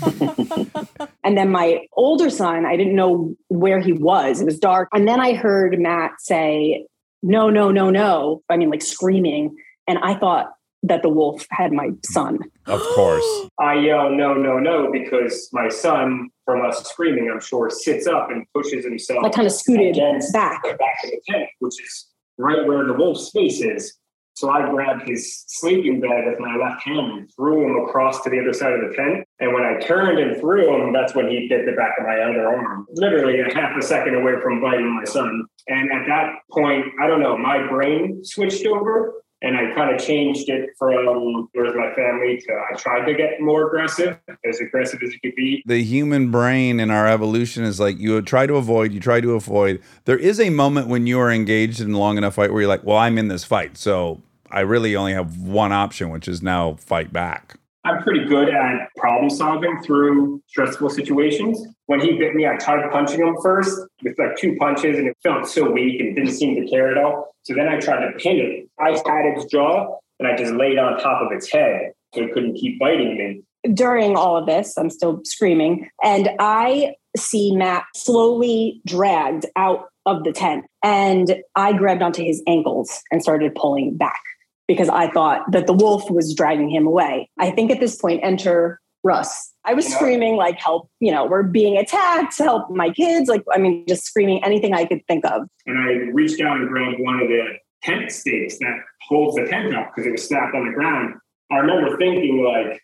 And 1.28 1.36
then 1.36 1.50
my 1.50 1.86
older 1.92 2.30
son, 2.30 2.64
I 2.64 2.74
didn't 2.74 2.96
know 2.96 3.36
where 3.48 3.80
he 3.80 3.92
was. 3.92 4.40
It 4.40 4.46
was 4.46 4.58
dark. 4.58 4.88
And 4.94 5.06
then 5.06 5.20
I 5.20 5.34
heard 5.34 5.78
Matt 5.78 6.12
say, 6.20 6.86
No, 7.22 7.50
no, 7.50 7.70
no, 7.70 7.90
no. 7.90 8.40
I 8.48 8.56
mean, 8.56 8.70
like 8.70 8.80
screaming. 8.80 9.54
And 9.86 9.98
I 9.98 10.14
thought 10.14 10.52
that 10.84 11.02
the 11.02 11.10
wolf 11.10 11.46
had 11.50 11.70
my 11.70 11.90
son. 12.02 12.38
Of 12.64 12.80
course. 12.94 13.26
I 13.60 13.74
yell 13.74 14.08
no, 14.08 14.32
no, 14.32 14.58
no 14.58 14.90
because 14.90 15.50
my 15.52 15.68
son, 15.68 16.30
from 16.46 16.64
us 16.64 16.82
screaming, 16.88 17.30
I'm 17.30 17.40
sure, 17.40 17.68
sits 17.68 18.06
up 18.06 18.30
and 18.30 18.46
pushes 18.54 18.86
himself 18.86 19.22
I 19.22 19.28
kind 19.28 19.46
of 19.46 19.52
scooted 19.52 19.96
against 19.96 20.32
back. 20.32 20.62
the 20.62 20.70
back 20.70 21.04
of 21.04 21.10
the 21.10 21.20
tent, 21.28 21.50
which 21.58 21.74
is 21.82 22.06
right 22.38 22.66
where 22.66 22.86
the 22.86 22.94
wolf's 22.94 23.30
face 23.32 23.60
is. 23.60 23.98
So 24.38 24.50
I 24.50 24.70
grabbed 24.70 25.08
his 25.08 25.42
sleeping 25.48 26.00
bag 26.00 26.26
with 26.26 26.38
my 26.38 26.54
left 26.56 26.84
hand 26.84 27.10
and 27.10 27.28
threw 27.34 27.64
him 27.64 27.88
across 27.88 28.22
to 28.22 28.30
the 28.30 28.38
other 28.38 28.52
side 28.52 28.72
of 28.72 28.88
the 28.88 28.94
tent. 28.94 29.26
And 29.40 29.52
when 29.52 29.64
I 29.64 29.80
turned 29.80 30.20
and 30.20 30.38
threw 30.38 30.80
him, 30.80 30.92
that's 30.92 31.12
when 31.12 31.28
he 31.28 31.48
bit 31.48 31.66
the 31.66 31.72
back 31.72 31.98
of 31.98 32.06
my 32.06 32.20
other 32.20 32.46
arm, 32.46 32.86
literally 32.92 33.40
a 33.40 33.52
half 33.52 33.76
a 33.76 33.82
second 33.82 34.14
away 34.14 34.34
from 34.40 34.60
biting 34.60 34.94
my 34.94 35.02
son. 35.02 35.44
And 35.66 35.90
at 35.90 36.06
that 36.06 36.34
point, 36.52 36.86
I 37.02 37.08
don't 37.08 37.20
know, 37.20 37.36
my 37.36 37.66
brain 37.66 38.20
switched 38.22 38.64
over 38.64 39.12
And 39.40 39.56
I 39.56 39.72
kind 39.74 39.94
of 39.94 40.04
changed 40.04 40.48
it 40.48 40.70
from 40.76 41.48
where's 41.52 41.74
my 41.76 41.94
family 41.94 42.42
to 42.44 42.52
I 42.72 42.76
tried 42.76 43.06
to 43.06 43.14
get 43.14 43.40
more 43.40 43.68
aggressive, 43.68 44.18
as 44.44 44.58
aggressive 44.60 45.00
as 45.02 45.12
you 45.12 45.20
could 45.20 45.36
be. 45.36 45.62
The 45.64 45.82
human 45.84 46.32
brain 46.32 46.80
in 46.80 46.90
our 46.90 47.06
evolution 47.06 47.62
is 47.62 47.78
like 47.78 47.98
you 48.00 48.20
try 48.22 48.46
to 48.46 48.56
avoid, 48.56 48.92
you 48.92 48.98
try 48.98 49.20
to 49.20 49.34
avoid. 49.34 49.80
There 50.06 50.18
is 50.18 50.40
a 50.40 50.50
moment 50.50 50.88
when 50.88 51.06
you 51.06 51.20
are 51.20 51.30
engaged 51.30 51.80
in 51.80 51.92
a 51.92 51.98
long 51.98 52.18
enough 52.18 52.34
fight 52.34 52.50
where 52.52 52.62
you're 52.62 52.68
like, 52.68 52.82
well, 52.82 52.96
I'm 52.96 53.16
in 53.16 53.28
this 53.28 53.44
fight. 53.44 53.76
So 53.76 54.22
I 54.50 54.60
really 54.60 54.96
only 54.96 55.12
have 55.12 55.38
one 55.38 55.72
option, 55.72 56.10
which 56.10 56.28
is 56.28 56.42
now 56.42 56.74
fight 56.74 57.12
back. 57.12 57.58
I'm 57.84 58.02
pretty 58.02 58.24
good 58.26 58.50
at 58.50 58.88
problem 58.96 59.30
solving 59.30 59.80
through 59.82 60.42
stressful 60.48 60.90
situations. 60.90 61.64
When 61.86 62.00
he 62.00 62.18
bit 62.18 62.34
me, 62.34 62.46
I 62.46 62.56
tried 62.56 62.90
punching 62.90 63.20
him 63.20 63.36
first 63.42 63.80
with 64.02 64.18
like 64.18 64.36
two 64.36 64.56
punches, 64.56 64.98
and 64.98 65.08
it 65.08 65.16
felt 65.22 65.48
so 65.48 65.70
weak 65.70 66.00
and 66.00 66.14
didn't 66.14 66.32
seem 66.32 66.60
to 66.60 66.68
care 66.68 66.90
at 66.90 66.98
all. 66.98 67.34
So 67.44 67.54
then 67.54 67.68
I 67.68 67.78
tried 67.78 68.06
to 68.06 68.12
pin 68.18 68.36
it. 68.36 68.68
I 68.78 68.90
had 68.90 69.36
its 69.36 69.46
jaw, 69.46 69.96
and 70.18 70.28
I 70.28 70.36
just 70.36 70.52
laid 70.52 70.78
on 70.78 70.98
top 70.98 71.22
of 71.22 71.32
its 71.32 71.50
head 71.50 71.92
so 72.14 72.22
it 72.22 72.32
couldn't 72.32 72.54
keep 72.54 72.78
biting 72.78 73.16
me. 73.16 73.42
During 73.72 74.16
all 74.16 74.36
of 74.36 74.46
this, 74.46 74.76
I'm 74.76 74.90
still 74.90 75.20
screaming, 75.24 75.88
and 76.02 76.30
I 76.38 76.94
see 77.16 77.54
Matt 77.56 77.84
slowly 77.94 78.80
dragged 78.86 79.46
out 79.56 79.86
of 80.04 80.24
the 80.24 80.32
tent, 80.32 80.64
and 80.82 81.42
I 81.54 81.72
grabbed 81.72 82.02
onto 82.02 82.22
his 82.22 82.42
ankles 82.46 83.02
and 83.10 83.22
started 83.22 83.54
pulling 83.54 83.96
back 83.96 84.20
because 84.68 84.88
I 84.88 85.10
thought 85.10 85.50
that 85.50 85.66
the 85.66 85.72
wolf 85.72 86.08
was 86.10 86.34
dragging 86.34 86.70
him 86.70 86.86
away. 86.86 87.28
I 87.38 87.50
think 87.50 87.72
at 87.72 87.80
this 87.80 87.96
point, 87.96 88.20
enter 88.22 88.80
Russ. 89.02 89.52
I 89.64 89.74
was 89.74 89.86
screaming 89.86 90.36
like, 90.36 90.58
"Help! 90.58 90.88
You 91.00 91.10
know, 91.10 91.26
we're 91.26 91.42
being 91.42 91.76
attacked! 91.76 92.38
Help 92.38 92.70
my 92.70 92.90
kids!" 92.90 93.28
Like, 93.28 93.42
I 93.52 93.58
mean, 93.58 93.84
just 93.88 94.04
screaming 94.04 94.44
anything 94.44 94.74
I 94.74 94.84
could 94.84 95.04
think 95.06 95.24
of. 95.24 95.48
And 95.66 95.78
I 95.78 96.10
reached 96.12 96.38
down 96.38 96.58
and 96.58 96.68
grabbed 96.68 97.00
one 97.00 97.20
of 97.20 97.28
the 97.28 97.58
tent 97.82 98.10
stakes 98.10 98.58
that 98.58 98.76
holds 99.08 99.36
the 99.36 99.46
tent 99.46 99.74
up 99.74 99.92
because 99.94 100.06
it 100.06 100.12
was 100.12 100.26
snapped 100.26 100.54
on 100.54 100.66
the 100.66 100.72
ground. 100.72 101.14
I 101.50 101.56
remember 101.56 101.96
thinking 101.96 102.44
like, 102.44 102.82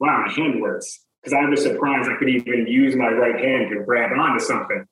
wow, 0.00 0.24
my 0.26 0.32
hand 0.32 0.60
works. 0.60 1.00
Because 1.22 1.38
I 1.40 1.48
was 1.48 1.62
surprised 1.62 2.10
I 2.10 2.16
could 2.16 2.28
even 2.28 2.66
use 2.66 2.96
my 2.96 3.08
right 3.08 3.38
hand 3.38 3.70
to 3.70 3.84
grab 3.84 4.10
onto 4.18 4.44
something. 4.44 4.84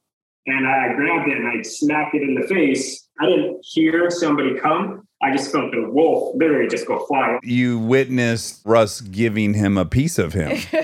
And 0.46 0.66
I 0.66 0.94
grabbed 0.94 1.28
it 1.28 1.36
and 1.36 1.48
I 1.48 1.62
smacked 1.62 2.14
it 2.14 2.22
in 2.22 2.34
the 2.34 2.46
face. 2.46 3.08
I 3.20 3.26
didn't 3.26 3.58
hear 3.62 4.10
somebody 4.10 4.58
come. 4.58 5.06
I 5.22 5.32
just 5.36 5.52
felt 5.52 5.70
the 5.72 5.82
wolf 5.90 6.34
literally 6.36 6.68
just 6.68 6.86
go 6.86 7.04
fly. 7.06 7.38
You 7.42 7.78
witnessed 7.78 8.62
Russ 8.64 9.00
giving 9.02 9.52
him 9.54 9.76
a 9.76 9.84
piece 9.84 10.18
of 10.18 10.32
him. 10.32 10.58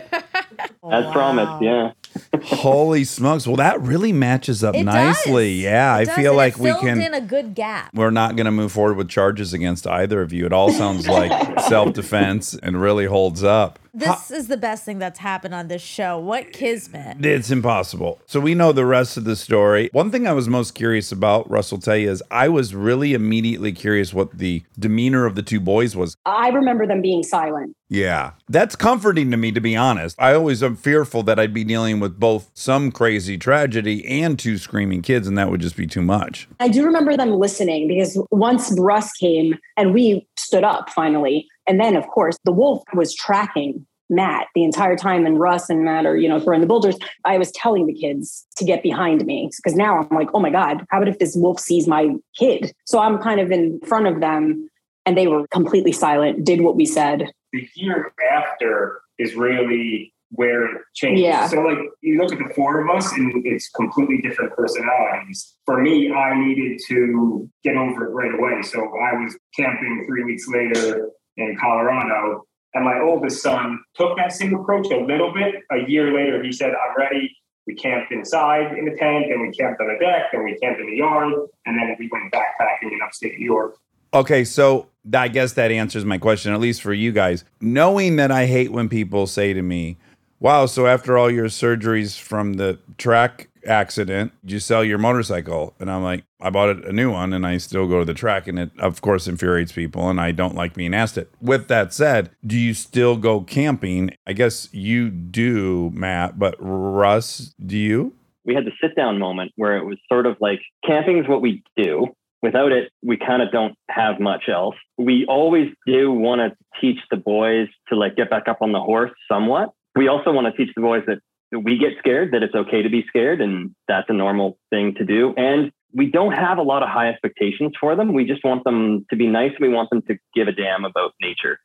As 0.88 1.12
promised, 1.12 1.62
yeah. 1.62 1.92
Holy 2.44 3.02
smokes. 3.04 3.46
Well, 3.46 3.56
that 3.56 3.80
really 3.80 4.12
matches 4.12 4.62
up 4.62 4.74
It 4.74 4.84
nicely. 4.84 5.56
does. 5.56 5.62
Yeah, 5.64 5.94
It 5.96 6.00
I 6.00 6.04
does, 6.04 6.14
feel 6.14 6.30
and 6.32 6.36
like 6.36 6.52
it 6.54 6.58
we 6.60 6.68
filled 6.70 6.80
can. 6.82 7.00
in 7.02 7.12
a 7.14 7.20
good 7.20 7.54
gap. 7.54 7.92
we're 7.92 8.10
not 8.10 8.36
going 8.36 8.44
to 8.44 8.52
move 8.52 8.72
forward 8.72 8.96
with 8.96 9.08
charges 9.08 9.52
against 9.52 9.86
either 9.86 10.22
of 10.22 10.32
you. 10.32 10.46
It 10.46 10.52
all 10.52 10.70
sounds 10.70 11.08
like 11.08 11.60
self 11.68 11.92
defense 11.92 12.54
and 12.54 12.80
really 12.80 13.06
holds 13.06 13.42
up. 13.42 13.78
This 13.96 14.30
is 14.30 14.48
the 14.48 14.58
best 14.58 14.84
thing 14.84 14.98
that's 14.98 15.18
happened 15.18 15.54
on 15.54 15.68
this 15.68 15.80
show. 15.80 16.18
What 16.18 16.52
kismet? 16.52 17.24
It's 17.24 17.50
impossible. 17.50 18.20
So 18.26 18.40
we 18.40 18.54
know 18.54 18.72
the 18.72 18.84
rest 18.84 19.16
of 19.16 19.24
the 19.24 19.36
story. 19.36 19.88
One 19.92 20.10
thing 20.10 20.26
I 20.26 20.34
was 20.34 20.48
most 20.48 20.74
curious 20.74 21.12
about, 21.12 21.50
Russell 21.50 21.78
will 21.78 21.82
tell 21.82 21.96
you, 21.96 22.10
is 22.10 22.22
I 22.30 22.48
was 22.48 22.74
really 22.74 23.14
immediately 23.14 23.72
curious 23.72 24.12
what 24.12 24.36
the 24.36 24.62
demeanor 24.78 25.24
of 25.24 25.34
the 25.34 25.42
two 25.42 25.60
boys 25.60 25.96
was. 25.96 26.14
I 26.26 26.48
remember 26.50 26.86
them 26.86 27.00
being 27.00 27.22
silent. 27.22 27.74
Yeah. 27.88 28.32
That's 28.48 28.76
comforting 28.76 29.30
to 29.30 29.36
me, 29.36 29.50
to 29.52 29.60
be 29.60 29.76
honest. 29.76 30.16
I 30.18 30.34
always 30.34 30.62
am 30.62 30.76
fearful 30.76 31.22
that 31.22 31.38
I'd 31.38 31.54
be 31.54 31.64
dealing 31.64 31.98
with 31.98 32.20
both 32.20 32.50
some 32.52 32.92
crazy 32.92 33.38
tragedy 33.38 34.06
and 34.06 34.38
two 34.38 34.58
screaming 34.58 35.00
kids, 35.00 35.26
and 35.26 35.38
that 35.38 35.50
would 35.50 35.60
just 35.60 35.76
be 35.76 35.86
too 35.86 36.02
much. 36.02 36.48
I 36.60 36.68
do 36.68 36.84
remember 36.84 37.16
them 37.16 37.30
listening 37.30 37.88
because 37.88 38.20
once 38.30 38.74
Russ 38.78 39.12
came 39.12 39.56
and 39.76 39.94
we 39.94 40.26
stood 40.36 40.64
up 40.64 40.90
finally, 40.90 41.48
and 41.66 41.80
then 41.80 41.96
of 41.96 42.06
course 42.08 42.38
the 42.44 42.52
wolf 42.52 42.82
was 42.94 43.14
tracking 43.14 43.86
Matt 44.08 44.46
the 44.54 44.62
entire 44.62 44.96
time, 44.96 45.26
and 45.26 45.38
Russ 45.38 45.68
and 45.68 45.84
Matt 45.84 46.06
are 46.06 46.16
you 46.16 46.28
know 46.28 46.40
throwing 46.40 46.60
the 46.60 46.66
boulders. 46.66 46.96
I 47.24 47.38
was 47.38 47.50
telling 47.52 47.86
the 47.86 47.94
kids 47.94 48.46
to 48.56 48.64
get 48.64 48.82
behind 48.82 49.24
me 49.26 49.50
because 49.56 49.76
now 49.76 49.98
I'm 49.98 50.16
like, 50.16 50.28
oh 50.34 50.40
my 50.40 50.50
god, 50.50 50.84
how 50.90 50.98
about 50.98 51.08
if 51.08 51.18
this 51.18 51.34
wolf 51.36 51.60
sees 51.60 51.86
my 51.86 52.10
kid? 52.38 52.72
So 52.84 52.98
I'm 52.98 53.18
kind 53.18 53.40
of 53.40 53.50
in 53.50 53.80
front 53.80 54.06
of 54.06 54.20
them, 54.20 54.68
and 55.04 55.16
they 55.16 55.26
were 55.26 55.46
completely 55.48 55.92
silent, 55.92 56.44
did 56.44 56.60
what 56.60 56.76
we 56.76 56.86
said. 56.86 57.32
The 57.52 57.68
year 57.74 58.12
after 58.32 59.00
is 59.18 59.34
really 59.34 60.12
where 60.30 60.66
it 60.66 60.82
changes. 60.94 61.22
Yeah. 61.22 61.46
So 61.46 61.60
like 61.60 61.78
you 62.02 62.20
look 62.20 62.32
at 62.32 62.38
the 62.38 62.52
four 62.54 62.80
of 62.80 62.94
us 62.94 63.12
and 63.12 63.46
it's 63.46 63.70
completely 63.70 64.20
different 64.20 64.52
personalities. 64.54 65.54
For 65.64 65.80
me, 65.80 66.12
I 66.12 66.38
needed 66.38 66.80
to 66.88 67.48
get 67.62 67.76
over 67.76 68.06
it 68.06 68.10
right 68.10 68.34
away. 68.34 68.62
So 68.62 68.80
I 68.80 69.14
was 69.14 69.36
camping 69.56 70.04
three 70.06 70.24
weeks 70.24 70.48
later 70.48 71.10
in 71.36 71.56
Colorado. 71.60 72.44
And 72.74 72.84
my 72.84 73.00
oldest 73.00 73.42
son 73.42 73.82
took 73.94 74.16
that 74.16 74.32
same 74.32 74.54
approach 74.54 74.86
a 74.92 74.98
little 74.98 75.32
bit. 75.32 75.54
A 75.70 75.88
year 75.88 76.12
later, 76.12 76.42
he 76.42 76.52
said, 76.52 76.70
I'm 76.70 76.96
ready. 76.96 77.34
We 77.66 77.74
camped 77.74 78.12
inside 78.12 78.78
in 78.78 78.84
the 78.84 78.96
tent, 78.96 79.26
and 79.26 79.40
we 79.40 79.50
camped 79.50 79.80
on 79.80 79.88
the 79.88 79.98
deck, 79.98 80.26
and 80.32 80.44
we 80.44 80.56
camped 80.58 80.80
in 80.80 80.86
the 80.86 80.96
yard, 80.96 81.32
and 81.64 81.78
then 81.78 81.96
we 81.98 82.08
went 82.12 82.32
backpacking 82.32 82.92
in 82.92 82.98
upstate 83.04 83.38
New 83.38 83.44
York. 83.44 83.76
Okay, 84.14 84.44
so 84.44 84.88
I 85.12 85.28
guess 85.28 85.54
that 85.54 85.70
answers 85.70 86.04
my 86.04 86.18
question, 86.18 86.52
at 86.52 86.60
least 86.60 86.80
for 86.80 86.92
you 86.92 87.12
guys. 87.12 87.44
Knowing 87.60 88.16
that 88.16 88.30
I 88.30 88.46
hate 88.46 88.70
when 88.70 88.88
people 88.88 89.26
say 89.26 89.52
to 89.52 89.62
me, 89.62 89.96
Wow, 90.38 90.66
so 90.66 90.86
after 90.86 91.16
all 91.16 91.30
your 91.30 91.46
surgeries 91.46 92.18
from 92.18 92.54
the 92.54 92.78
track 92.98 93.48
accident, 93.66 94.32
you 94.44 94.58
sell 94.58 94.84
your 94.84 94.98
motorcycle? 94.98 95.74
And 95.80 95.90
I'm 95.90 96.02
like, 96.02 96.24
I 96.40 96.50
bought 96.50 96.84
a 96.84 96.92
new 96.92 97.12
one 97.12 97.32
and 97.32 97.46
I 97.46 97.56
still 97.58 97.86
go 97.86 98.00
to 98.00 98.04
the 98.04 98.14
track. 98.14 98.46
And 98.46 98.58
it, 98.58 98.70
of 98.78 99.00
course, 99.00 99.26
infuriates 99.26 99.72
people. 99.72 100.08
And 100.08 100.20
I 100.20 100.32
don't 100.32 100.54
like 100.54 100.74
being 100.74 100.94
asked 100.94 101.16
it. 101.16 101.30
With 101.40 101.68
that 101.68 101.92
said, 101.92 102.30
do 102.46 102.58
you 102.58 102.74
still 102.74 103.16
go 103.16 103.40
camping? 103.40 104.10
I 104.26 104.32
guess 104.32 104.68
you 104.72 105.10
do, 105.10 105.90
Matt, 105.94 106.38
but 106.38 106.56
Russ, 106.58 107.54
do 107.64 107.76
you? 107.76 108.12
we 108.46 108.54
had 108.54 108.64
the 108.64 108.72
sit 108.80 108.94
down 108.94 109.18
moment 109.18 109.52
where 109.56 109.76
it 109.76 109.84
was 109.84 109.98
sort 110.10 110.24
of 110.24 110.36
like 110.40 110.60
camping 110.86 111.18
is 111.18 111.28
what 111.28 111.42
we 111.42 111.62
do. 111.76 112.06
Without 112.42 112.70
it, 112.70 112.92
we 113.02 113.16
kind 113.16 113.42
of 113.42 113.50
don't 113.50 113.74
have 113.90 114.20
much 114.20 114.44
else. 114.48 114.76
We 114.96 115.26
always 115.28 115.68
do 115.86 116.12
want 116.12 116.40
to 116.40 116.80
teach 116.80 116.98
the 117.10 117.16
boys 117.16 117.68
to 117.88 117.96
like 117.96 118.14
get 118.14 118.30
back 118.30 118.46
up 118.46 118.58
on 118.60 118.72
the 118.72 118.80
horse 118.80 119.10
somewhat. 119.30 119.72
We 119.96 120.08
also 120.08 120.30
want 120.30 120.46
to 120.46 120.56
teach 120.56 120.72
the 120.76 120.82
boys 120.82 121.02
that 121.08 121.18
we 121.52 121.78
get 121.78 121.98
scared, 121.98 122.32
that 122.32 122.42
it's 122.42 122.54
okay 122.54 122.82
to 122.82 122.88
be 122.88 123.04
scared, 123.08 123.40
and 123.40 123.74
that's 123.88 124.06
a 124.08 124.12
normal 124.12 124.58
thing 124.70 124.94
to 124.98 125.04
do. 125.04 125.34
And 125.36 125.72
we 125.96 126.10
don't 126.10 126.32
have 126.32 126.58
a 126.58 126.62
lot 126.62 126.82
of 126.82 126.90
high 126.90 127.08
expectations 127.08 127.72
for 127.80 127.96
them. 127.96 128.12
We 128.12 128.26
just 128.26 128.44
want 128.44 128.64
them 128.64 129.06
to 129.10 129.16
be 129.16 129.26
nice. 129.26 129.52
We 129.58 129.70
want 129.70 129.88
them 129.90 130.02
to 130.02 130.18
give 130.34 130.46
a 130.46 130.52
damn 130.52 130.84
about 130.84 131.12
nature. 131.22 131.58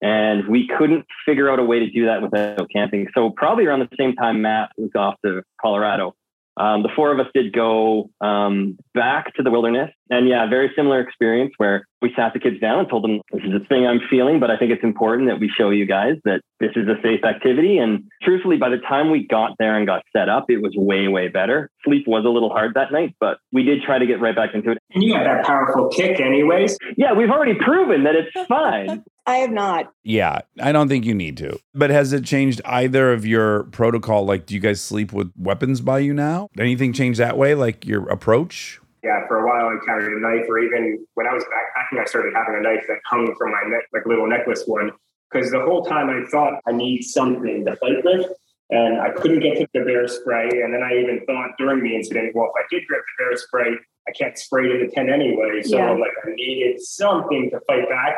And 0.00 0.48
we 0.48 0.68
couldn't 0.78 1.04
figure 1.26 1.50
out 1.50 1.58
a 1.58 1.64
way 1.64 1.80
to 1.80 1.90
do 1.90 2.06
that 2.06 2.22
without 2.22 2.68
camping. 2.72 3.08
So 3.14 3.30
probably 3.30 3.66
around 3.66 3.80
the 3.80 3.88
same 3.98 4.14
time 4.14 4.42
Matt 4.42 4.70
was 4.76 4.90
off 4.96 5.14
to 5.24 5.42
Colorado, 5.60 6.14
um, 6.56 6.82
the 6.82 6.90
four 6.94 7.12
of 7.12 7.18
us 7.18 7.26
did 7.34 7.52
go 7.52 8.10
um, 8.20 8.78
back 8.94 9.34
to 9.34 9.42
the 9.42 9.50
wilderness. 9.50 9.90
And 10.10 10.28
yeah, 10.28 10.46
very 10.48 10.70
similar 10.76 11.00
experience 11.00 11.52
where 11.56 11.86
we 12.02 12.12
sat 12.14 12.34
the 12.34 12.40
kids 12.40 12.60
down 12.60 12.80
and 12.80 12.88
told 12.90 13.04
them, 13.04 13.20
this 13.32 13.42
is 13.42 13.54
a 13.54 13.64
thing 13.66 13.86
I'm 13.86 14.00
feeling, 14.10 14.38
but 14.40 14.50
I 14.50 14.58
think 14.58 14.70
it's 14.70 14.84
important 14.84 15.28
that 15.28 15.40
we 15.40 15.48
show 15.48 15.70
you 15.70 15.86
guys 15.86 16.16
that 16.24 16.42
this 16.60 16.72
is 16.76 16.86
a 16.88 17.00
safe 17.02 17.24
activity. 17.24 17.78
And 17.78 18.04
truthfully, 18.22 18.58
by 18.58 18.68
the 18.68 18.78
time 18.78 19.10
we 19.10 19.26
got 19.26 19.52
there 19.58 19.76
and 19.76 19.86
got 19.86 20.02
set 20.14 20.28
up, 20.28 20.46
it 20.48 20.60
was 20.60 20.74
way, 20.76 21.08
way 21.08 21.28
better. 21.28 21.70
Sleep 21.84 22.06
was 22.06 22.24
a 22.26 22.28
little 22.28 22.50
hard 22.50 22.74
that 22.74 22.92
night, 22.92 23.14
but 23.18 23.38
we 23.52 23.62
did 23.62 23.82
try 23.82 23.98
to 23.98 24.06
get 24.06 24.20
right 24.20 24.36
back 24.36 24.50
into 24.52 24.72
it. 24.72 24.78
And 24.92 25.02
you 25.02 25.14
had 25.14 25.26
that 25.26 25.46
powerful 25.46 25.88
kick, 25.88 26.20
anyways. 26.20 26.76
Yeah, 26.96 27.14
we've 27.14 27.30
already 27.30 27.54
proven 27.54 28.04
that 28.04 28.14
it's 28.14 28.46
fine. 28.48 29.02
I 29.26 29.36
have 29.36 29.50
not. 29.50 29.92
Yeah, 30.02 30.40
I 30.60 30.72
don't 30.72 30.88
think 30.88 31.04
you 31.04 31.14
need 31.14 31.36
to. 31.38 31.58
But 31.74 31.90
has 31.90 32.12
it 32.12 32.24
changed 32.24 32.60
either 32.64 33.12
of 33.12 33.24
your 33.24 33.64
protocol? 33.64 34.24
Like, 34.24 34.46
do 34.46 34.54
you 34.54 34.60
guys 34.60 34.80
sleep 34.80 35.12
with 35.12 35.30
weapons 35.36 35.80
by 35.80 36.00
you 36.00 36.12
now? 36.12 36.48
Anything 36.58 36.92
change 36.92 37.18
that 37.18 37.38
way? 37.38 37.54
Like 37.54 37.86
your 37.86 38.08
approach? 38.08 38.80
Yeah, 39.04 39.26
for 39.28 39.38
a 39.38 39.46
while 39.46 39.66
I 39.66 39.84
carried 39.84 40.12
a 40.16 40.20
knife, 40.20 40.46
or 40.48 40.58
even 40.60 41.04
when 41.14 41.26
I 41.26 41.32
was 41.34 41.44
backpacking, 41.44 42.00
I 42.00 42.04
started 42.04 42.34
having 42.34 42.54
a 42.56 42.62
knife 42.62 42.84
that 42.88 42.98
hung 43.04 43.34
from 43.36 43.50
my 43.50 43.62
neck, 43.66 43.82
like 43.92 44.04
a 44.04 44.08
little 44.08 44.28
necklace 44.28 44.64
one. 44.66 44.90
Because 45.30 45.50
the 45.50 45.60
whole 45.60 45.84
time 45.84 46.08
I 46.10 46.28
thought 46.30 46.60
I 46.68 46.72
need 46.72 47.02
something 47.02 47.64
to 47.64 47.76
fight 47.76 48.04
with, 48.04 48.26
and 48.70 49.00
I 49.00 49.10
couldn't 49.10 49.40
get 49.40 49.56
to 49.58 49.66
the 49.74 49.80
bear 49.84 50.06
spray. 50.06 50.48
And 50.62 50.74
then 50.74 50.82
I 50.82 50.94
even 50.98 51.20
thought 51.26 51.50
during 51.58 51.82
the 51.82 51.94
incident, 51.96 52.34
well, 52.34 52.52
if 52.54 52.64
I 52.64 52.66
did 52.70 52.86
grab 52.86 53.00
the 53.18 53.24
bear 53.24 53.36
spray, 53.36 53.70
I 54.06 54.12
can't 54.12 54.36
spray 54.38 54.66
it 54.66 54.80
in 54.80 54.86
the 54.86 54.92
tent 54.92 55.10
anyway. 55.10 55.62
So 55.62 55.76
Yeah. 55.78 55.90
like 55.92 56.10
I 56.24 56.30
needed 56.34 56.80
something 56.80 57.50
to 57.50 57.60
fight 57.66 57.88
back. 57.88 58.14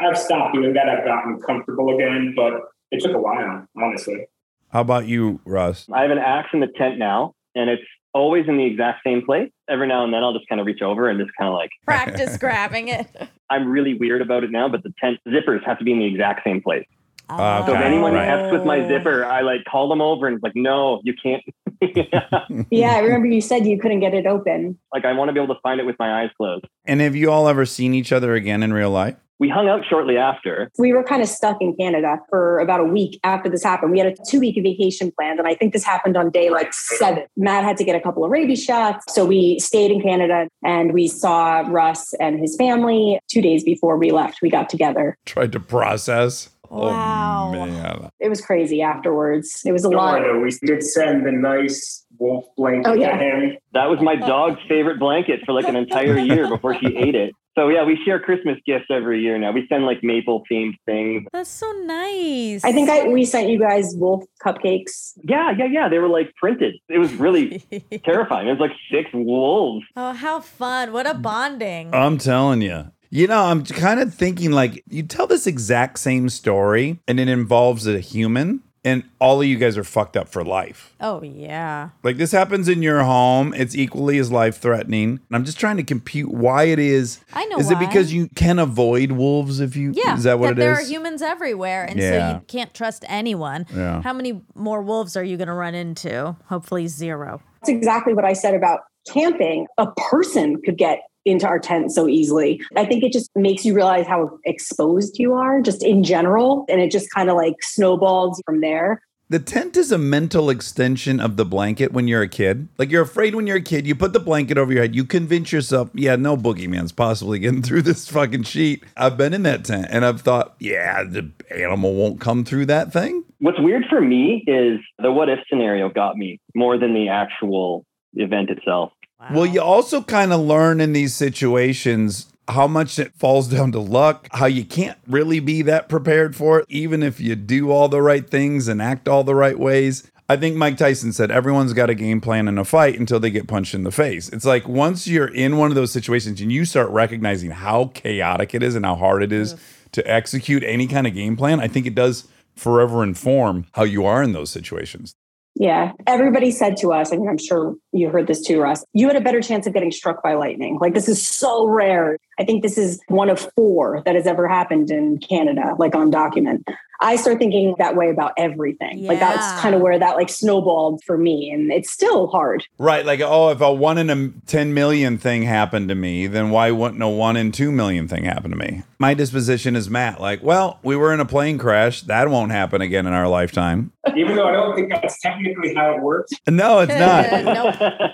I've 0.00 0.18
stopped 0.18 0.54
doing 0.54 0.72
that. 0.74 0.88
I've 0.88 1.04
gotten 1.04 1.40
comfortable 1.40 1.94
again, 1.94 2.34
but 2.36 2.52
it 2.90 3.02
took 3.02 3.14
a 3.14 3.18
while, 3.18 3.66
honestly. 3.76 4.26
How 4.70 4.82
about 4.82 5.06
you, 5.06 5.40
Russ? 5.44 5.86
I 5.92 6.02
have 6.02 6.10
an 6.10 6.18
axe 6.18 6.50
in 6.52 6.60
the 6.60 6.68
tent 6.68 6.98
now, 6.98 7.34
and 7.54 7.68
it's 7.68 7.82
always 8.12 8.46
in 8.48 8.56
the 8.56 8.64
exact 8.64 9.00
same 9.04 9.24
place. 9.24 9.50
Every 9.68 9.86
now 9.88 10.04
and 10.04 10.12
then 10.12 10.22
I'll 10.22 10.32
just 10.32 10.48
kind 10.48 10.60
of 10.60 10.66
reach 10.66 10.82
over 10.82 11.08
and 11.08 11.18
just 11.20 11.30
kind 11.38 11.48
of 11.48 11.54
like, 11.54 11.70
Practice 11.84 12.36
grabbing 12.36 12.88
it. 12.88 13.06
I'm 13.50 13.68
really 13.68 13.94
weird 13.94 14.22
about 14.22 14.44
it 14.44 14.50
now, 14.50 14.68
but 14.68 14.82
the 14.82 14.92
tent 15.00 15.18
zippers 15.26 15.64
have 15.64 15.78
to 15.78 15.84
be 15.84 15.92
in 15.92 15.98
the 15.98 16.06
exact 16.06 16.42
same 16.44 16.60
place. 16.60 16.86
Uh, 17.28 17.64
So 17.66 17.74
if 17.74 17.80
anyone 17.80 18.14
right. 18.14 18.26
F's 18.26 18.52
with 18.52 18.64
my 18.64 18.86
zipper, 18.88 19.24
I 19.24 19.42
like 19.42 19.60
call 19.70 19.88
them 19.88 20.00
over 20.00 20.26
and 20.26 20.34
it's 20.36 20.42
like, 20.42 20.56
no, 20.56 21.00
you 21.04 21.14
can't. 21.20 21.42
Yeah, 22.70 22.94
I 22.94 22.98
remember 22.98 23.26
you 23.26 23.40
said 23.40 23.66
you 23.66 23.78
couldn't 23.78 24.00
get 24.00 24.12
it 24.12 24.26
open. 24.26 24.78
like 24.92 25.04
I 25.04 25.12
want 25.12 25.28
to 25.30 25.32
be 25.32 25.40
able 25.40 25.54
to 25.54 25.60
find 25.62 25.80
it 25.80 25.86
with 25.86 25.96
my 25.98 26.22
eyes 26.22 26.30
closed. 26.36 26.64
And 26.84 27.00
have 27.00 27.16
you 27.16 27.30
all 27.30 27.48
ever 27.48 27.64
seen 27.64 27.94
each 27.94 28.12
other 28.12 28.34
again 28.34 28.62
in 28.62 28.72
real 28.72 28.90
life? 28.90 29.16
We 29.40 29.48
hung 29.48 29.68
out 29.68 29.80
shortly 29.88 30.18
after. 30.18 30.70
We 30.78 30.92
were 30.92 31.02
kind 31.02 31.22
of 31.22 31.28
stuck 31.28 31.56
in 31.62 31.74
Canada 31.74 32.18
for 32.28 32.58
about 32.60 32.80
a 32.80 32.84
week 32.84 33.18
after 33.24 33.48
this 33.48 33.64
happened. 33.64 33.90
We 33.90 33.98
had 33.98 34.08
a 34.08 34.14
two 34.28 34.38
week 34.38 34.54
vacation 34.62 35.10
planned, 35.18 35.38
and 35.38 35.48
I 35.48 35.54
think 35.54 35.72
this 35.72 35.82
happened 35.82 36.16
on 36.16 36.30
day 36.30 36.50
like 36.50 36.72
seven. 36.74 37.24
Matt 37.38 37.64
had 37.64 37.78
to 37.78 37.84
get 37.84 37.96
a 37.96 38.00
couple 38.00 38.22
of 38.22 38.30
rabies 38.30 38.62
shots. 38.62 39.12
So 39.14 39.24
we 39.24 39.58
stayed 39.58 39.90
in 39.90 40.02
Canada 40.02 40.46
and 40.62 40.92
we 40.92 41.08
saw 41.08 41.60
Russ 41.66 42.12
and 42.20 42.38
his 42.38 42.54
family 42.56 43.18
two 43.28 43.40
days 43.40 43.64
before 43.64 43.96
we 43.96 44.10
left. 44.10 44.40
We 44.42 44.50
got 44.50 44.68
together. 44.68 45.16
Tried 45.24 45.52
to 45.52 45.60
process. 45.60 46.50
Oh, 46.70 46.86
wow. 46.88 47.46
Oh, 47.48 47.52
man. 47.66 48.10
It 48.20 48.28
was 48.28 48.40
crazy 48.40 48.80
afterwards. 48.82 49.62
It 49.64 49.72
was 49.72 49.84
a 49.84 49.88
Don't 49.88 49.96
lot. 49.96 50.20
worry, 50.20 50.40
we 50.42 50.50
did 50.66 50.84
send 50.84 51.26
the 51.26 51.32
nice 51.32 52.06
wolf 52.18 52.44
blanket 52.56 52.86
Oh, 52.88 52.92
yeah. 52.92 53.16
to 53.16 53.24
him. 53.24 53.56
That 53.72 53.86
was 53.86 54.00
my 54.00 54.14
dog's 54.14 54.60
favorite 54.68 55.00
blanket 55.00 55.40
for 55.44 55.52
like 55.52 55.66
an 55.66 55.74
entire 55.74 56.16
year 56.18 56.46
before 56.48 56.78
she 56.78 56.94
ate 56.96 57.16
it. 57.16 57.34
So 57.58 57.68
yeah, 57.68 57.84
we 57.84 57.98
share 58.04 58.20
Christmas 58.20 58.58
gifts 58.64 58.86
every 58.90 59.20
year 59.20 59.38
now. 59.38 59.52
We 59.52 59.66
send 59.68 59.84
like 59.84 60.02
maple 60.02 60.44
themed 60.50 60.74
things. 60.86 61.26
That's 61.32 61.50
so 61.50 61.70
nice. 61.84 62.64
I 62.64 62.72
think 62.72 62.88
I 62.88 63.08
we 63.08 63.24
sent 63.24 63.48
you 63.48 63.58
guys 63.58 63.94
wolf 63.96 64.24
cupcakes. 64.44 65.12
Yeah, 65.24 65.50
yeah, 65.56 65.66
yeah. 65.66 65.88
They 65.88 65.98
were 65.98 66.08
like 66.08 66.34
printed. 66.36 66.76
It 66.88 66.98
was 66.98 67.12
really 67.14 67.58
terrifying. 68.04 68.48
It 68.48 68.52
was 68.52 68.60
like 68.60 68.76
six 68.90 69.10
wolves. 69.12 69.84
Oh, 69.96 70.12
how 70.12 70.40
fun. 70.40 70.92
What 70.92 71.06
a 71.06 71.14
bonding. 71.14 71.94
I'm 71.94 72.18
telling 72.18 72.62
you. 72.62 72.92
You 73.12 73.26
know, 73.26 73.42
I'm 73.42 73.64
kind 73.64 73.98
of 73.98 74.14
thinking 74.14 74.52
like 74.52 74.84
you 74.88 75.02
tell 75.02 75.26
this 75.26 75.48
exact 75.48 75.98
same 75.98 76.28
story 76.28 77.00
and 77.08 77.18
it 77.18 77.28
involves 77.28 77.84
a 77.88 77.98
human 77.98 78.62
and 78.84 79.04
all 79.20 79.40
of 79.40 79.46
you 79.46 79.56
guys 79.56 79.76
are 79.76 79.84
fucked 79.84 80.16
up 80.16 80.28
for 80.28 80.42
life. 80.42 80.94
oh, 81.00 81.22
yeah. 81.22 81.90
Like 82.02 82.16
this 82.16 82.32
happens 82.32 82.68
in 82.68 82.82
your 82.82 83.02
home, 83.02 83.52
it's 83.54 83.74
equally 83.74 84.18
as 84.18 84.32
life 84.32 84.58
threatening. 84.58 85.20
And 85.28 85.36
I'm 85.36 85.44
just 85.44 85.60
trying 85.60 85.76
to 85.76 85.82
compute 85.82 86.30
why 86.30 86.64
it 86.64 86.78
is. 86.78 87.20
I 87.32 87.44
know 87.46 87.58
Is 87.58 87.70
it 87.70 87.78
because 87.78 88.12
you 88.12 88.28
can 88.34 88.58
avoid 88.58 89.12
wolves 89.12 89.60
if 89.60 89.76
you 89.76 89.92
Yeah. 89.94 90.16
Is 90.16 90.24
that 90.24 90.38
what 90.38 90.52
it 90.52 90.56
there 90.56 90.72
is? 90.72 90.78
There 90.78 90.86
are 90.86 90.88
humans 90.88 91.22
everywhere. 91.22 91.84
And 91.84 92.00
so 92.00 92.28
you 92.34 92.42
can't 92.46 92.72
trust 92.72 93.04
anyone. 93.08 93.66
Yeah. 93.74 94.02
How 94.02 94.12
many 94.12 94.40
more 94.54 94.82
wolves 94.82 95.16
are 95.16 95.24
you 95.24 95.36
going 95.36 95.48
to 95.48 95.54
run 95.54 95.74
into? 95.74 96.36
Hopefully, 96.46 96.86
zero. 96.86 97.42
That's 97.60 97.68
exactly 97.70 98.14
what 98.14 98.24
I 98.24 98.32
said 98.32 98.54
about 98.54 98.80
camping. 99.08 99.66
A 99.78 99.88
person 99.92 100.60
could 100.64 100.78
get 100.78 101.00
into 101.24 101.46
our 101.46 101.58
tent 101.58 101.92
so 101.92 102.08
easily. 102.08 102.62
I 102.76 102.84
think 102.84 103.04
it 103.04 103.12
just 103.12 103.30
makes 103.34 103.64
you 103.64 103.74
realize 103.74 104.06
how 104.06 104.38
exposed 104.44 105.18
you 105.18 105.34
are 105.34 105.60
just 105.60 105.82
in 105.82 106.02
general. 106.04 106.64
And 106.68 106.80
it 106.80 106.90
just 106.90 107.10
kind 107.10 107.30
of 107.30 107.36
like 107.36 107.62
snowballs 107.62 108.40
from 108.44 108.60
there. 108.60 109.00
The 109.28 109.38
tent 109.38 109.76
is 109.76 109.92
a 109.92 109.98
mental 109.98 110.50
extension 110.50 111.20
of 111.20 111.36
the 111.36 111.44
blanket 111.44 111.92
when 111.92 112.08
you're 112.08 112.22
a 112.22 112.28
kid. 112.28 112.66
Like 112.78 112.90
you're 112.90 113.04
afraid 113.04 113.36
when 113.36 113.46
you're 113.46 113.58
a 113.58 113.62
kid, 113.62 113.86
you 113.86 113.94
put 113.94 114.12
the 114.12 114.18
blanket 114.18 114.58
over 114.58 114.72
your 114.72 114.82
head, 114.82 114.96
you 114.96 115.04
convince 115.04 115.52
yourself, 115.52 115.88
yeah, 115.94 116.16
no 116.16 116.36
boogeyman's 116.36 116.90
possibly 116.90 117.38
getting 117.38 117.62
through 117.62 117.82
this 117.82 118.08
fucking 118.08 118.42
sheet. 118.42 118.82
I've 118.96 119.16
been 119.16 119.32
in 119.32 119.44
that 119.44 119.64
tent 119.64 119.86
and 119.90 120.04
I've 120.04 120.22
thought, 120.22 120.56
yeah, 120.58 121.04
the 121.04 121.30
animal 121.54 121.94
won't 121.94 122.20
come 122.20 122.44
through 122.44 122.66
that 122.66 122.92
thing. 122.92 123.22
What's 123.38 123.60
weird 123.60 123.84
for 123.88 124.00
me 124.00 124.42
is 124.48 124.80
the 124.98 125.12
what 125.12 125.28
if 125.28 125.38
scenario 125.48 125.90
got 125.90 126.16
me 126.16 126.40
more 126.56 126.76
than 126.76 126.92
the 126.92 127.08
actual 127.08 127.86
event 128.14 128.50
itself. 128.50 128.90
Well, 129.32 129.46
you 129.46 129.60
also 129.60 130.02
kind 130.02 130.32
of 130.32 130.40
learn 130.40 130.80
in 130.80 130.92
these 130.92 131.14
situations 131.14 132.32
how 132.48 132.66
much 132.66 132.98
it 132.98 133.14
falls 133.14 133.48
down 133.48 133.72
to 133.72 133.78
luck, 133.78 134.28
how 134.32 134.46
you 134.46 134.64
can't 134.64 134.98
really 135.06 135.40
be 135.40 135.62
that 135.62 135.88
prepared 135.88 136.34
for 136.34 136.60
it, 136.60 136.66
even 136.68 137.02
if 137.02 137.20
you 137.20 137.36
do 137.36 137.70
all 137.70 137.88
the 137.88 138.02
right 138.02 138.28
things 138.28 138.66
and 138.66 138.82
act 138.82 139.08
all 139.08 139.22
the 139.22 139.34
right 139.34 139.58
ways. 139.58 140.10
I 140.28 140.36
think 140.36 140.56
Mike 140.56 140.76
Tyson 140.76 141.12
said 141.12 141.30
everyone's 141.30 141.72
got 141.72 141.90
a 141.90 141.94
game 141.94 142.20
plan 142.20 142.46
in 142.46 142.56
a 142.56 142.64
fight 142.64 142.98
until 142.98 143.18
they 143.18 143.30
get 143.30 143.48
punched 143.48 143.74
in 143.74 143.82
the 143.82 143.90
face. 143.90 144.28
It's 144.28 144.44
like 144.44 144.68
once 144.68 145.06
you're 145.06 145.26
in 145.26 145.56
one 145.58 145.70
of 145.70 145.74
those 145.74 145.92
situations 145.92 146.40
and 146.40 146.52
you 146.52 146.64
start 146.64 146.88
recognizing 146.90 147.50
how 147.50 147.86
chaotic 147.86 148.54
it 148.54 148.62
is 148.62 148.74
and 148.74 148.84
how 148.84 148.94
hard 148.94 149.22
it 149.22 149.32
is 149.32 149.56
to 149.92 150.08
execute 150.08 150.62
any 150.62 150.86
kind 150.86 151.06
of 151.06 151.14
game 151.14 151.36
plan, 151.36 151.58
I 151.58 151.68
think 151.68 151.86
it 151.86 151.96
does 151.96 152.28
forever 152.54 153.02
inform 153.02 153.66
how 153.72 153.82
you 153.82 154.06
are 154.06 154.22
in 154.22 154.32
those 154.32 154.50
situations. 154.50 155.14
Yeah. 155.56 155.92
Everybody 156.06 156.50
said 156.50 156.76
to 156.78 156.92
us, 156.92 157.12
I 157.12 157.16
mean, 157.16 157.28
I'm 157.28 157.38
sure 157.38 157.74
you 157.92 158.08
heard 158.08 158.26
this 158.26 158.40
too, 158.40 158.60
Russ, 158.60 158.84
you 158.92 159.08
had 159.08 159.16
a 159.16 159.20
better 159.20 159.40
chance 159.40 159.66
of 159.66 159.74
getting 159.74 159.90
struck 159.90 160.22
by 160.22 160.34
lightning. 160.34 160.78
Like, 160.80 160.94
this 160.94 161.08
is 161.08 161.26
so 161.26 161.66
rare. 161.66 162.16
I 162.38 162.44
think 162.44 162.62
this 162.62 162.78
is 162.78 163.00
one 163.08 163.28
of 163.28 163.50
four 163.56 164.02
that 164.06 164.14
has 164.14 164.26
ever 164.26 164.48
happened 164.48 164.90
in 164.90 165.18
Canada, 165.18 165.74
like 165.78 165.94
on 165.94 166.10
document. 166.10 166.66
I 167.00 167.16
start 167.16 167.38
thinking 167.38 167.74
that 167.78 167.96
way 167.96 168.10
about 168.10 168.32
everything. 168.36 169.06
Like, 169.06 169.20
that's 169.20 169.60
kind 169.60 169.74
of 169.74 169.80
where 169.80 169.98
that 169.98 170.16
like 170.16 170.28
snowballed 170.28 171.02
for 171.04 171.16
me. 171.16 171.50
And 171.50 171.72
it's 171.72 171.90
still 171.90 172.26
hard. 172.28 172.66
Right. 172.78 173.06
Like, 173.06 173.20
oh, 173.20 173.50
if 173.50 173.60
a 173.60 173.72
one 173.72 173.96
in 173.98 174.10
a 174.10 174.28
10 174.46 174.74
million 174.74 175.16
thing 175.16 175.42
happened 175.42 175.88
to 175.88 175.94
me, 175.94 176.26
then 176.26 176.50
why 176.50 176.70
wouldn't 176.70 177.02
a 177.02 177.08
one 177.08 177.36
in 177.36 177.52
2 177.52 177.72
million 177.72 178.06
thing 178.06 178.24
happen 178.24 178.50
to 178.50 178.56
me? 178.56 178.82
My 178.98 179.14
disposition 179.14 179.76
is 179.76 179.88
Matt. 179.88 180.20
Like, 180.20 180.42
well, 180.42 180.78
we 180.82 180.94
were 180.94 181.14
in 181.14 181.20
a 181.20 181.24
plane 181.24 181.56
crash. 181.56 182.02
That 182.02 182.28
won't 182.28 182.52
happen 182.52 182.82
again 182.82 183.06
in 183.06 183.12
our 183.12 183.28
lifetime. 183.28 183.92
Even 184.14 184.36
though 184.36 184.48
I 184.48 184.52
don't 184.52 184.74
think 184.74 184.92
that's 184.92 185.18
technically 185.20 185.74
how 185.74 185.94
it 185.94 186.02
works. 186.02 186.32
No, 186.46 186.80
it's 186.80 186.92
not. 186.94 187.80
nope. 187.80 188.12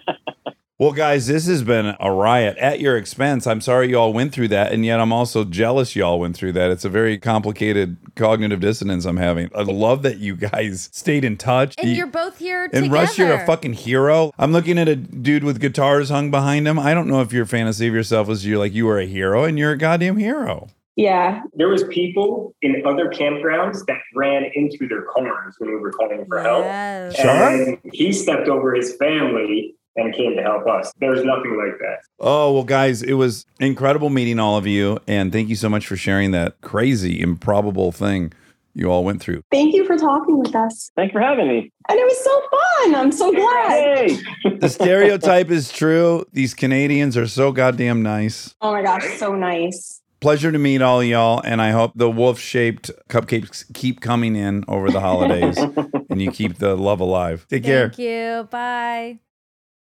Well, 0.79 0.93
guys, 0.93 1.27
this 1.27 1.47
has 1.47 1.63
been 1.63 1.97
a 1.99 2.13
riot 2.13 2.59
at 2.59 2.81
your 2.81 2.99
expense. 2.99 3.47
I'm 3.47 3.63
sorry 3.63 3.89
you 3.89 3.99
all 3.99 4.13
went 4.13 4.35
through 4.35 4.49
that. 4.49 4.73
And 4.73 4.85
yet 4.85 5.01
I'm 5.01 5.11
also 5.11 5.43
jealous 5.45 5.97
you 5.97 6.05
all 6.05 6.21
went 6.21 6.37
through 6.37 6.53
that. 6.53 6.71
It's 6.71 6.85
a 6.85 6.91
very 6.91 7.17
complicated 7.17 7.97
cognitive 8.15 8.61
dissonance 8.61 9.07
I'm 9.07 9.17
having. 9.17 9.49
I 9.55 9.63
love 9.63 10.03
that 10.03 10.19
you 10.19 10.37
guys 10.37 10.91
stayed 10.93 11.25
in 11.25 11.39
touch. 11.39 11.75
And 11.79 11.89
You- 11.89 11.97
you're 11.97 12.07
both 12.07 12.39
here 12.39 12.65
And 12.65 12.73
together. 12.73 12.91
Russ, 12.93 13.17
you're 13.17 13.33
a 13.33 13.47
fucking 13.47 13.73
hero. 13.73 14.33
I'm 14.39 14.53
looking 14.53 14.79
at 14.79 14.87
a 14.87 14.97
dude 14.97 15.45
with 15.45 15.61
guitars 15.61 16.11
hung 16.11 16.31
behind 16.31 16.69
him. 16.69 16.79
I 16.79 16.93
don't 16.93 17.09
know 17.09 17.23
if 17.23 17.33
your 17.33 17.47
fantasy 17.47 17.89
of 17.89 17.95
yourself 17.95 18.29
is 18.29 18.47
you're 18.47 18.59
like 18.59 18.75
you 18.75 18.85
were 18.85 18.99
a 18.99 19.07
hero 19.07 19.45
and 19.45 19.59
you're 19.59 19.73
a 19.73 19.79
goddamn 19.79 20.19
hero. 20.19 20.69
Yeah. 20.95 21.43
There 21.55 21.69
was 21.69 21.85
people 21.85 22.55
in 22.61 22.83
other 22.87 23.09
campgrounds 23.09 23.85
that 23.87 23.99
ran 24.15 24.45
into 24.55 24.87
their 24.89 25.03
cars 25.03 25.55
when 25.59 25.71
we 25.71 25.77
were 25.77 25.91
calling 25.93 26.25
for 26.27 26.43
help. 26.43 26.65
Yes. 26.65 27.17
Sure. 27.17 27.27
And 27.31 27.79
he 27.95 28.13
stepped 28.13 28.49
over 28.49 28.75
his 28.75 28.95
family 28.97 29.75
and 29.97 30.15
came 30.15 30.37
to 30.37 30.43
help 30.43 30.67
us. 30.67 30.93
There's 31.01 31.25
nothing 31.25 31.57
like 31.57 31.79
that. 31.81 31.99
Oh, 32.21 32.53
well, 32.53 32.65
guys, 32.65 33.03
it 33.03 33.15
was 33.15 33.47
incredible 33.61 34.11
meeting 34.11 34.39
all 34.39 34.57
of 34.57 34.67
you. 34.67 34.99
And 35.07 35.33
thank 35.33 35.49
you 35.49 35.57
so 35.57 35.69
much 35.69 35.87
for 35.87 35.97
sharing 35.97 36.31
that 36.33 36.61
crazy, 36.61 37.21
improbable 37.21 37.93
thing 37.93 38.33
you 38.75 38.91
all 38.91 39.05
went 39.05 39.23
through. 39.23 39.41
Thank 39.51 39.75
you 39.75 39.87
for 39.87 39.97
talking 39.97 40.39
with 40.39 40.55
us. 40.55 40.91
Thanks 40.97 41.13
for 41.13 41.21
having 41.21 41.49
me. 41.49 41.73
And 41.89 41.99
it 41.99 42.05
was 42.05 42.23
so 42.23 42.43
fun. 42.51 42.95
I'm 42.95 43.13
so 43.13 43.33
glad. 43.33 44.11
Hey. 44.11 44.19
The 44.59 44.69
stereotype 44.69 45.51
is 45.51 45.71
true. 45.71 46.25
These 46.33 46.55
Canadians 46.55 47.17
are 47.17 47.27
so 47.27 47.53
goddamn 47.53 48.03
nice. 48.03 48.55
Oh 48.61 48.73
my 48.73 48.83
gosh, 48.83 49.05
so 49.19 49.35
nice. 49.35 50.01
Pleasure 50.21 50.51
to 50.51 50.59
meet 50.59 50.83
all 50.83 51.03
y'all. 51.03 51.41
And 51.45 51.61
I 51.61 51.71
hope 51.71 51.93
the 51.95 52.11
wolf 52.11 52.39
shaped 52.39 52.91
cupcakes 53.09 53.73
keep 53.75 54.01
coming 54.01 54.35
in 54.35 54.65
over 54.67 54.91
the 54.91 55.01
holidays 55.01 55.57
and 56.11 56.23
you 56.23 56.31
keep 56.31 56.57
the 56.59 56.75
love 56.77 57.01
alive. 57.01 57.47
Take 57.49 57.65
care. 57.65 57.89
Thank 57.89 57.99
you. 57.99 58.49
Bye. 58.51 59.21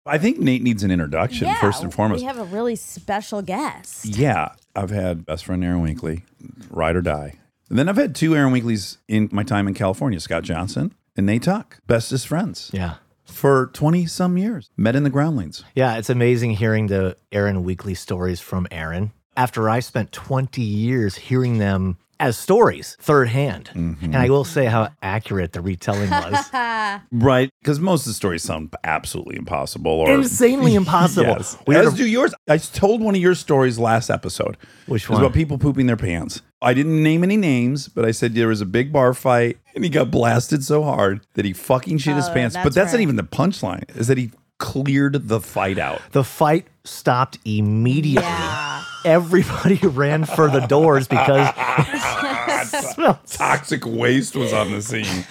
I 0.05 0.17
think 0.17 0.39
Nate 0.39 0.63
needs 0.63 0.83
an 0.83 0.89
introduction 0.91 1.47
yeah, 1.47 1.59
first 1.61 1.83
and 1.83 1.93
foremost. 1.93 2.21
We 2.21 2.25
have 2.25 2.39
a 2.39 2.43
really 2.45 2.75
special 2.75 3.41
guest. 3.41 4.05
Yeah, 4.05 4.53
I've 4.75 4.89
had 4.89 5.25
best 5.25 5.45
friend 5.45 5.63
Aaron 5.63 5.83
Weekley, 5.83 6.23
ride 6.71 6.95
or 6.95 7.01
die. 7.01 7.35
And 7.69 7.77
then 7.77 7.87
I've 7.87 7.97
had 7.97 8.15
two 8.15 8.35
Aaron 8.35 8.51
Weekleys 8.51 8.97
in 9.07 9.29
my 9.31 9.43
time 9.43 9.67
in 9.67 9.73
California, 9.75 10.19
Scott 10.19 10.43
Johnson 10.43 10.93
and 11.15 11.25
Nate 11.27 11.43
Tuck, 11.43 11.79
bestest 11.85 12.27
friends 12.27 12.71
Yeah. 12.73 12.95
for 13.25 13.67
20 13.73 14.07
some 14.07 14.37
years. 14.37 14.71
Met 14.75 14.95
in 14.95 15.03
the 15.03 15.09
groundlings. 15.11 15.63
Yeah, 15.75 15.97
it's 15.97 16.09
amazing 16.09 16.51
hearing 16.51 16.87
the 16.87 17.15
Aaron 17.31 17.63
Weekley 17.63 17.95
stories 17.95 18.39
from 18.39 18.67
Aaron. 18.71 19.11
After 19.37 19.69
I 19.69 19.79
spent 19.81 20.11
20 20.11 20.61
years 20.61 21.15
hearing 21.15 21.59
them 21.59 21.97
as 22.21 22.37
stories, 22.37 22.95
third 23.01 23.27
hand. 23.27 23.69
Mm-hmm. 23.73 24.05
And 24.05 24.15
I 24.15 24.29
will 24.29 24.43
say 24.45 24.65
how 24.65 24.89
accurate 25.01 25.51
the 25.53 25.61
retelling 25.61 26.09
was. 26.09 26.49
Right. 27.11 27.49
Because 27.61 27.79
most 27.79 28.01
of 28.01 28.07
the 28.09 28.13
stories 28.13 28.43
sound 28.43 28.73
absolutely 28.83 29.37
impossible 29.37 29.91
or 29.91 30.11
Insanely 30.13 30.75
impossible. 30.83 31.29
Yes. 31.29 31.57
We 31.65 31.75
had 31.75 31.85
As 31.85 31.93
a- 31.93 31.97
do 31.97 32.05
yours. 32.07 32.33
I 32.49 32.57
told 32.57 33.01
one 33.01 33.15
of 33.15 33.21
your 33.21 33.33
stories 33.35 33.79
last 33.79 34.09
episode. 34.09 34.57
Which 34.87 35.03
It 35.03 35.09
was 35.09 35.17
one? 35.17 35.25
about 35.25 35.33
people 35.33 35.57
pooping 35.57 35.87
their 35.87 35.95
pants. 35.97 36.41
I 36.61 36.73
didn't 36.73 37.01
name 37.01 37.23
any 37.23 37.37
names, 37.37 37.87
but 37.87 38.03
I 38.05 38.11
said 38.11 38.33
there 38.35 38.47
was 38.49 38.61
a 38.61 38.65
big 38.65 38.91
bar 38.91 39.13
fight 39.13 39.57
and 39.73 39.83
he 39.83 39.89
got 39.89 40.11
blasted 40.11 40.63
so 40.63 40.83
hard 40.83 41.21
that 41.35 41.45
he 41.45 41.53
fucking 41.53 41.97
shit 41.99 42.15
his 42.15 42.27
Oh, 42.27 42.33
pants. 42.33 42.55
but 42.55 42.63
that's 42.65 42.75
that's 42.75 42.93
not 42.93 43.01
even 43.01 43.15
the 43.15 43.23
punchline, 43.23 43.83
is 43.95 44.07
that 44.07 44.17
he 44.17 44.31
cleared 44.59 45.27
the 45.27 45.39
fight 45.39 45.79
out. 45.79 46.01
The 46.11 46.23
fight 46.23 46.67
stopped 46.83 47.39
immediately. 47.45 48.27
Yeah. 48.27 48.80
Everybody 49.05 49.75
ran 49.87 50.25
for 50.25 50.49
the 50.49 50.61
doors 50.61 51.07
because 51.07 51.47
Toxic 53.27 53.85
waste 53.85 54.35
was 54.35 54.53
on 54.53 54.71
the 54.71 54.81
scene. 54.81 55.25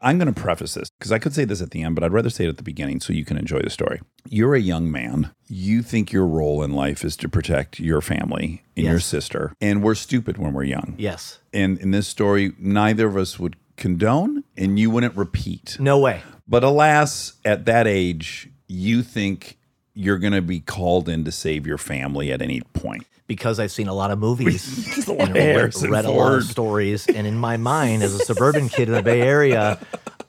I'm 0.00 0.18
going 0.18 0.32
to 0.32 0.38
preface 0.38 0.74
this 0.74 0.90
because 0.98 1.12
I 1.12 1.18
could 1.18 1.34
say 1.34 1.46
this 1.46 1.62
at 1.62 1.70
the 1.70 1.82
end, 1.82 1.94
but 1.94 2.04
I'd 2.04 2.12
rather 2.12 2.28
say 2.28 2.44
it 2.44 2.48
at 2.48 2.58
the 2.58 2.62
beginning 2.62 3.00
so 3.00 3.14
you 3.14 3.24
can 3.24 3.38
enjoy 3.38 3.60
the 3.60 3.70
story. 3.70 4.02
You're 4.28 4.54
a 4.54 4.60
young 4.60 4.92
man. 4.92 5.30
You 5.48 5.82
think 5.82 6.12
your 6.12 6.26
role 6.26 6.62
in 6.62 6.72
life 6.72 7.04
is 7.04 7.16
to 7.18 7.28
protect 7.28 7.80
your 7.80 8.02
family 8.02 8.64
and 8.76 8.84
your 8.84 9.00
sister. 9.00 9.54
And 9.62 9.82
we're 9.82 9.94
stupid 9.94 10.36
when 10.36 10.52
we're 10.52 10.64
young. 10.64 10.94
Yes. 10.98 11.38
And 11.54 11.78
in 11.78 11.90
this 11.90 12.06
story, 12.06 12.52
neither 12.58 13.06
of 13.06 13.16
us 13.16 13.38
would 13.38 13.56
condone 13.76 14.44
and 14.58 14.78
you 14.78 14.90
wouldn't 14.90 15.16
repeat. 15.16 15.78
No 15.80 15.98
way. 15.98 16.22
But 16.46 16.62
alas, 16.64 17.34
at 17.42 17.64
that 17.64 17.86
age, 17.86 18.50
you 18.68 19.02
think 19.02 19.56
you're 19.94 20.18
going 20.18 20.34
to 20.34 20.42
be 20.42 20.60
called 20.60 21.08
in 21.08 21.24
to 21.24 21.32
save 21.32 21.66
your 21.66 21.78
family 21.78 22.30
at 22.30 22.42
any 22.42 22.60
point? 22.74 23.06
Because 23.34 23.58
I've 23.60 23.72
seen 23.72 23.88
a 23.88 23.94
lot 23.94 24.10
of 24.10 24.18
movies 24.18 25.06
and 25.08 25.18
read, 25.34 25.36
Harrison 25.36 25.90
read 25.90 26.04
a 26.04 26.10
lot 26.10 26.34
of 26.34 26.44
stories, 26.44 27.06
and 27.06 27.26
in 27.26 27.36
my 27.38 27.56
mind, 27.56 28.02
as 28.02 28.14
a 28.14 28.18
suburban 28.20 28.68
kid 28.68 28.88
in 28.88 28.94
the 28.94 29.02
Bay 29.02 29.20
Area, 29.22 29.78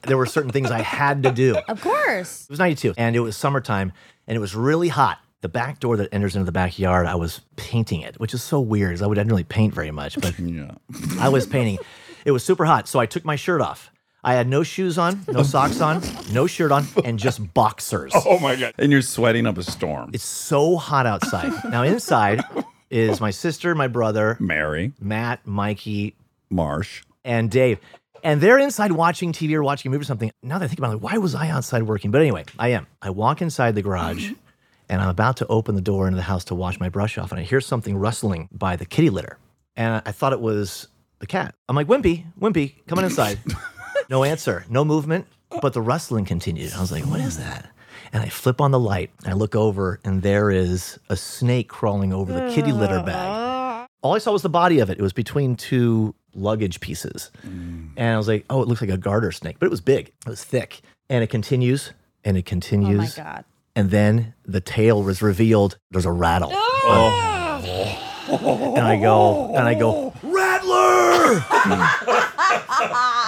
there 0.02 0.16
were 0.16 0.26
certain 0.26 0.50
things 0.50 0.70
I 0.70 0.80
had 0.82 1.22
to 1.24 1.30
do. 1.32 1.56
Of 1.68 1.80
course. 1.80 2.44
It 2.44 2.50
was 2.50 2.58
92 2.58 2.94
and 2.96 3.16
it 3.16 3.20
was 3.20 3.36
summertime 3.36 3.92
and 4.26 4.36
it 4.36 4.40
was 4.40 4.54
really 4.54 4.88
hot. 4.88 5.18
The 5.40 5.48
back 5.48 5.80
door 5.80 5.96
that 5.98 6.08
enters 6.12 6.34
into 6.36 6.46
the 6.46 6.52
backyard, 6.52 7.06
I 7.06 7.14
was 7.16 7.40
painting 7.56 8.00
it, 8.02 8.18
which 8.20 8.32
is 8.34 8.42
so 8.42 8.58
weird 8.60 8.90
because 8.90 9.02
I 9.02 9.06
would- 9.06 9.18
I 9.18 9.22
didn't 9.22 9.30
really 9.32 9.44
paint 9.44 9.74
very 9.74 9.90
much, 9.90 10.18
but 10.20 10.38
Yeah. 10.38 10.72
I 11.20 11.28
was 11.28 11.46
painting. 11.46 11.78
It 12.24 12.30
was 12.30 12.44
super 12.44 12.64
hot. 12.64 12.88
So 12.88 12.98
I 13.00 13.06
took 13.06 13.24
my 13.24 13.36
shirt 13.36 13.60
off. 13.60 13.90
I 14.24 14.34
had 14.34 14.48
no 14.48 14.62
shoes 14.64 14.98
on, 14.98 15.24
no 15.28 15.44
socks 15.44 15.80
on, 15.80 16.02
no 16.32 16.46
shirt 16.48 16.72
on, 16.72 16.86
and 17.04 17.16
just 17.18 17.52
boxers. 17.54 18.12
Oh 18.14 18.38
my 18.40 18.56
God. 18.56 18.74
And 18.78 18.90
you're 18.90 19.02
sweating 19.02 19.46
up 19.46 19.56
a 19.58 19.62
storm. 19.62 20.10
It's 20.12 20.24
so 20.24 20.76
hot 20.76 21.06
outside. 21.06 21.52
Now, 21.70 21.82
inside 21.84 22.42
is 22.90 23.20
my 23.20 23.30
sister, 23.30 23.74
my 23.74 23.88
brother, 23.88 24.36
Mary, 24.40 24.92
Matt, 25.00 25.46
Mikey, 25.46 26.14
Marsh. 26.50 27.02
and 27.24 27.50
Dave. 27.50 27.78
And 28.22 28.40
they're 28.40 28.58
inside 28.58 28.92
watching 28.92 29.32
TV 29.32 29.54
or 29.54 29.62
watching 29.62 29.90
a 29.90 29.92
movie 29.92 30.02
or 30.02 30.04
something. 30.06 30.32
Now 30.42 30.58
that 30.58 30.64
I 30.64 30.68
think 30.68 30.78
about 30.78 30.94
it, 30.94 31.00
why 31.00 31.18
was 31.18 31.34
I 31.34 31.48
outside 31.48 31.82
working? 31.84 32.10
But 32.10 32.22
anyway, 32.22 32.44
I 32.58 32.68
am. 32.68 32.86
I 33.02 33.10
walk 33.10 33.40
inside 33.42 33.74
the 33.74 33.82
garage 33.82 34.32
and 34.88 35.00
I'm 35.00 35.08
about 35.08 35.36
to 35.38 35.46
open 35.46 35.74
the 35.74 35.80
door 35.80 36.06
into 36.06 36.16
the 36.16 36.22
house 36.22 36.44
to 36.46 36.54
wash 36.54 36.80
my 36.80 36.88
brush 36.88 37.18
off. 37.18 37.30
And 37.30 37.40
I 37.40 37.44
hear 37.44 37.60
something 37.60 37.96
rustling 37.96 38.48
by 38.50 38.76
the 38.76 38.84
kitty 38.86 39.10
litter. 39.10 39.38
And 39.76 40.02
I 40.06 40.12
thought 40.12 40.32
it 40.32 40.40
was 40.40 40.88
the 41.18 41.26
cat. 41.26 41.54
I'm 41.68 41.76
like, 41.76 41.86
Wimpy, 41.86 42.24
Wimpy, 42.40 42.74
come 42.86 42.98
on 42.98 43.04
inside. 43.04 43.38
no 44.10 44.24
answer, 44.24 44.64
no 44.68 44.84
movement, 44.84 45.26
but 45.62 45.72
the 45.72 45.82
rustling 45.82 46.24
continued. 46.24 46.72
I 46.72 46.80
was 46.80 46.90
like, 46.90 47.04
what 47.06 47.20
is 47.20 47.38
that? 47.38 47.70
And 48.16 48.24
I 48.24 48.30
flip 48.30 48.62
on 48.62 48.70
the 48.70 48.80
light. 48.80 49.10
And 49.24 49.34
I 49.34 49.36
look 49.36 49.54
over, 49.54 50.00
and 50.02 50.22
there 50.22 50.50
is 50.50 50.98
a 51.10 51.16
snake 51.18 51.68
crawling 51.68 52.14
over 52.14 52.32
the 52.32 52.50
kitty 52.50 52.72
litter 52.72 53.02
bag. 53.02 53.90
All 54.00 54.14
I 54.14 54.18
saw 54.18 54.32
was 54.32 54.40
the 54.40 54.48
body 54.48 54.78
of 54.78 54.88
it. 54.88 54.98
It 54.98 55.02
was 55.02 55.12
between 55.12 55.54
two 55.54 56.14
luggage 56.32 56.80
pieces. 56.80 57.30
Mm. 57.46 57.90
And 57.94 58.14
I 58.14 58.16
was 58.16 58.26
like, 58.26 58.46
oh, 58.48 58.62
it 58.62 58.68
looks 58.68 58.80
like 58.80 58.88
a 58.88 58.96
garter 58.96 59.32
snake, 59.32 59.56
but 59.58 59.66
it 59.66 59.68
was 59.70 59.82
big, 59.82 60.14
it 60.24 60.30
was 60.30 60.42
thick. 60.42 60.80
And 61.10 61.22
it 61.22 61.26
continues 61.26 61.92
and 62.24 62.38
it 62.38 62.46
oh 62.46 62.48
continues. 62.48 62.88
Oh 62.88 62.92
continues. 62.92 63.18
my 63.18 63.22
God. 63.22 63.44
And 63.74 63.90
then 63.90 64.32
the 64.46 64.62
tail 64.62 65.02
was 65.02 65.20
revealed. 65.20 65.76
There's 65.90 66.06
a 66.06 66.12
rattle. 66.12 66.52
Oh! 66.54 67.52
And 68.28 68.86
I 68.86 68.98
go, 68.98 69.54
and 69.54 69.68
I 69.68 69.74
go, 69.74 70.14
Rattler! 70.22 71.44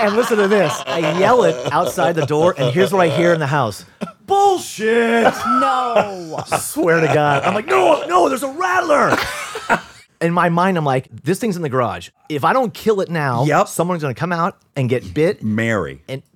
and 0.00 0.14
listen 0.16 0.38
to 0.38 0.48
this. 0.48 0.72
I 0.86 1.18
yell 1.18 1.44
it 1.44 1.72
outside 1.72 2.14
the 2.14 2.26
door, 2.26 2.54
and 2.56 2.72
here's 2.74 2.92
what 2.92 3.00
I 3.00 3.08
hear 3.16 3.32
in 3.32 3.40
the 3.40 3.46
house. 3.46 3.84
Bullshit! 4.26 5.32
No. 5.46 6.42
Swear 6.58 7.00
to 7.00 7.06
God. 7.06 7.44
I'm 7.44 7.54
like, 7.54 7.66
no, 7.66 8.04
no, 8.06 8.28
there's 8.28 8.42
a 8.42 8.50
rattler. 8.50 9.16
In 10.20 10.32
my 10.32 10.48
mind, 10.48 10.78
I'm 10.78 10.84
like, 10.84 11.08
this 11.10 11.38
thing's 11.38 11.56
in 11.56 11.62
the 11.62 11.68
garage. 11.68 12.08
If 12.28 12.42
I 12.44 12.52
don't 12.52 12.72
kill 12.72 13.00
it 13.02 13.10
now, 13.10 13.44
Yep. 13.44 13.68
someone's 13.68 14.00
gonna 14.02 14.14
come 14.14 14.32
out 14.32 14.58
and 14.74 14.88
get 14.88 15.12
bit. 15.12 15.42
Mary. 15.42 16.02
And 16.08 16.22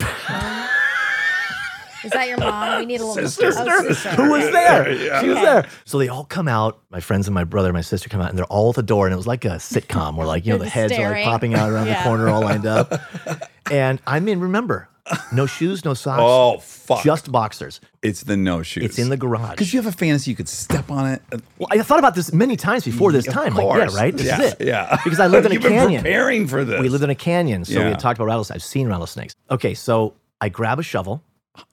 Is 2.04 2.10
that 2.12 2.28
your 2.28 2.38
mom? 2.38 2.78
We 2.80 2.86
need 2.86 3.00
a 3.00 3.06
little 3.06 3.14
Sister. 3.28 3.52
Oh, 3.56 3.82
sister. 3.88 4.10
who 4.10 4.30
was 4.30 4.50
there? 4.52 4.90
Yeah. 4.92 5.20
She 5.20 5.28
was 5.28 5.38
there. 5.38 5.68
So 5.84 5.98
they 5.98 6.08
all 6.08 6.24
come 6.24 6.48
out. 6.48 6.80
My 6.90 7.00
friends 7.00 7.26
and 7.28 7.34
my 7.34 7.44
brother 7.44 7.68
and 7.68 7.74
my 7.74 7.80
sister 7.82 8.08
come 8.08 8.20
out, 8.20 8.30
and 8.30 8.38
they're 8.38 8.44
all 8.46 8.70
at 8.70 8.76
the 8.76 8.82
door. 8.82 9.06
And 9.06 9.12
it 9.12 9.16
was 9.16 9.26
like 9.26 9.44
a 9.44 9.56
sitcom 9.56 10.16
where, 10.16 10.26
like, 10.26 10.46
you 10.46 10.52
know, 10.52 10.58
the 10.58 10.68
heads 10.68 10.92
are 10.94 11.10
like 11.10 11.24
popping 11.24 11.54
out 11.54 11.70
around 11.70 11.86
Yeah. 11.88 12.02
the 12.02 12.08
corner, 12.08 12.28
all 12.28 12.42
lined 12.42 12.66
up. 12.66 12.92
And 13.70 14.00
I'm 14.04 14.26
in. 14.26 14.40
remember, 14.40 14.88
no 15.32 15.46
shoes, 15.46 15.84
no 15.84 15.94
socks, 15.94 16.20
Oh, 16.20 16.58
fuck. 16.58 17.04
just 17.04 17.30
boxers. 17.30 17.80
it's 18.02 18.22
the 18.22 18.36
no 18.36 18.64
shoes. 18.64 18.82
It's 18.82 18.98
in 18.98 19.10
the 19.10 19.16
garage. 19.16 19.50
Because 19.50 19.72
you 19.72 19.80
have 19.80 19.86
a 19.86 19.96
fantasy 19.96 20.32
you 20.32 20.36
could 20.36 20.48
step 20.48 20.90
on 20.90 21.06
it. 21.06 21.22
Well, 21.56 21.68
I 21.70 21.80
thought 21.82 22.00
about 22.00 22.16
this 22.16 22.32
many 22.32 22.56
times 22.56 22.84
before 22.84 23.12
this 23.12 23.28
Of 23.28 23.34
time. 23.34 23.54
Like, 23.54 23.76
yeah, 23.92 23.96
right. 23.96 24.16
This 24.16 24.26
yeah, 24.26 24.40
is 24.42 24.52
it. 24.54 24.60
Yeah. 24.62 24.98
Because 25.04 25.20
I 25.20 25.28
lived 25.28 25.46
in 25.46 25.52
a 25.52 25.54
You've 25.56 25.62
been 25.62 25.72
canyon. 25.72 26.02
preparing 26.02 26.48
for 26.48 26.64
this. 26.64 26.80
We 26.80 26.88
lived 26.88 27.04
in 27.04 27.10
a 27.10 27.14
canyon, 27.14 27.64
so 27.64 27.78
we 27.78 27.90
had 27.90 28.00
talked 28.00 28.18
about 28.18 28.24
rattlesnakes. 28.26 28.56
I've 28.64 28.68
seen 28.68 28.88
rattlesnakes. 28.88 29.36
Okay, 29.52 29.74
so 29.74 30.14
I 30.40 30.48
grab 30.48 30.80
a 30.80 30.82
shovel. 30.82 31.22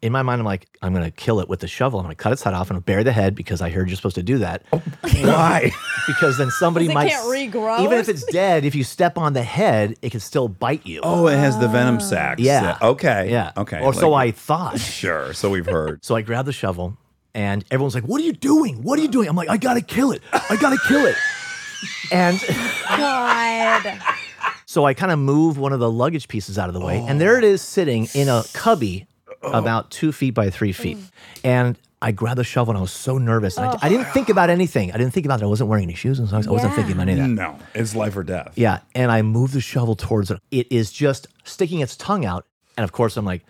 In 0.02 0.12
my 0.12 0.22
mind, 0.22 0.40
I'm 0.40 0.46
like, 0.46 0.68
I'm 0.82 0.94
gonna 0.94 1.12
kill 1.12 1.40
it 1.40 1.48
with 1.48 1.60
the 1.60 1.68
shovel. 1.68 2.00
I'm 2.00 2.06
gonna 2.06 2.16
cut 2.16 2.34
its 2.34 2.44
head 2.44 2.54
off 2.54 2.72
and 2.72 2.84
bury 2.84 3.04
the 3.04 3.12
head 3.12 3.36
because 3.36 3.62
I 3.62 3.70
heard 3.70 3.88
you're 3.88 3.96
supposed 3.96 4.16
to 4.16 4.24
do 4.24 4.40
that. 4.40 4.64
Oh. 4.74 4.78
Why? 5.02 5.72
Because 6.08 6.38
then 6.38 6.50
somebody 6.52 6.88
it 6.88 6.94
might, 6.94 7.10
can't 7.10 7.26
regrow 7.26 7.84
even 7.84 8.00
if 8.00 8.10
it's 8.10 8.24
dead, 8.26 8.66
if 8.66 8.74
you 8.76 8.84
step 8.84 9.18
on 9.18 9.34
the 9.34 9.44
head, 9.44 9.96
it 10.02 10.12
can 10.12 10.20
still 10.20 10.48
bite 10.48 10.86
you. 10.86 11.02
Oh, 11.04 11.28
it 11.28 11.38
has 11.38 11.58
the 11.60 11.68
venom 11.68 11.98
ah. 11.98 12.00
sacs. 12.00 12.42
Yeah. 12.42 12.78
Uh, 12.82 12.92
okay. 12.92 13.30
yeah. 13.30 13.52
Okay. 13.56 13.80
Or 13.82 13.94
so 13.94 14.14
I 14.14 14.32
thought. 14.32 14.80
Sure. 14.98 15.32
So 15.34 15.50
we've 15.50 15.66
heard. 15.66 16.04
So 16.04 16.16
I 16.16 16.22
grabbed 16.22 16.48
the 16.48 16.54
shovel, 16.54 16.98
and 17.36 17.64
everyone's 17.70 17.94
like, 17.94 18.06
"What 18.06 18.20
are 18.20 18.24
you 18.24 18.34
doing? 18.34 18.82
What 18.82 18.98
are 18.98 19.02
you 19.02 19.08
doing?" 19.08 19.30
I'm 19.30 19.36
like, 19.36 19.50
"I 19.50 19.58
gotta 19.58 19.82
kill 19.82 20.12
it. 20.12 20.24
I 20.34 20.56
gotta 20.56 20.80
kill 20.88 21.06
it." 21.06 21.16
And 22.12 22.44
God. 22.98 24.02
So 24.66 24.86
I 24.86 24.96
kind 24.96 25.12
of 25.12 25.20
move 25.20 25.60
one 25.60 25.74
of 25.74 25.80
the 25.80 25.92
luggage 25.92 26.28
pieces 26.28 26.58
out 26.58 26.70
of 26.70 26.74
the 26.74 26.80
way, 26.80 27.06
and 27.08 27.22
there 27.22 27.38
it 27.38 27.44
is 27.44 27.62
sitting 27.62 28.08
in 28.16 28.30
a 28.30 28.44
cubby 28.54 29.06
Oh. 29.42 29.52
about 29.52 29.92
two 29.92 30.12
feet 30.12 30.32
by 30.32 30.50
three 30.50 30.72
feet. 30.72 30.98
Mm. 30.98 31.10
And 31.44 31.78
I 32.02 32.12
grabbed 32.12 32.40
the 32.40 32.44
shovel, 32.44 32.72
and 32.72 32.78
I 32.78 32.82
was 32.82 32.92
so 32.92 33.18
nervous. 33.18 33.58
And 33.58 33.68
I, 33.68 33.72
oh. 33.72 33.78
I 33.82 33.90
didn't 33.90 34.06
think 34.08 34.30
about 34.30 34.50
anything. 34.50 34.92
I 34.92 34.98
didn't 34.98 35.14
think 35.14 35.26
about 35.26 35.42
it. 35.42 35.46
I 35.46 35.48
wasn't 35.48 35.70
wearing 35.70 35.84
any 35.84 35.96
shoes 35.96 36.20
and 36.20 36.30
socks. 36.30 36.48
I 36.48 36.52
wasn't 36.52 36.74
thinking 36.74 36.94
about 36.94 37.10
any 37.10 37.22
of 37.22 37.28
that. 37.28 37.34
No, 37.34 37.60
it's 37.74 37.96
life 37.96 38.16
or 38.16 38.24
death. 38.24 38.54
Yeah. 38.56 38.80
And 38.94 39.12
I 39.12 39.22
moved 39.22 39.54
the 39.54 39.62
shovel 39.62 39.96
towards 39.96 40.30
it. 40.30 40.40
It 40.52 40.72
is 40.72 40.92
just 40.92 41.28
sticking 41.44 41.80
its 41.82 41.96
tongue 41.96 42.26
out. 42.26 42.46
And 42.78 42.84
of 42.84 42.92
course, 42.92 43.18
I'm 43.18 43.26
like, 43.26 43.44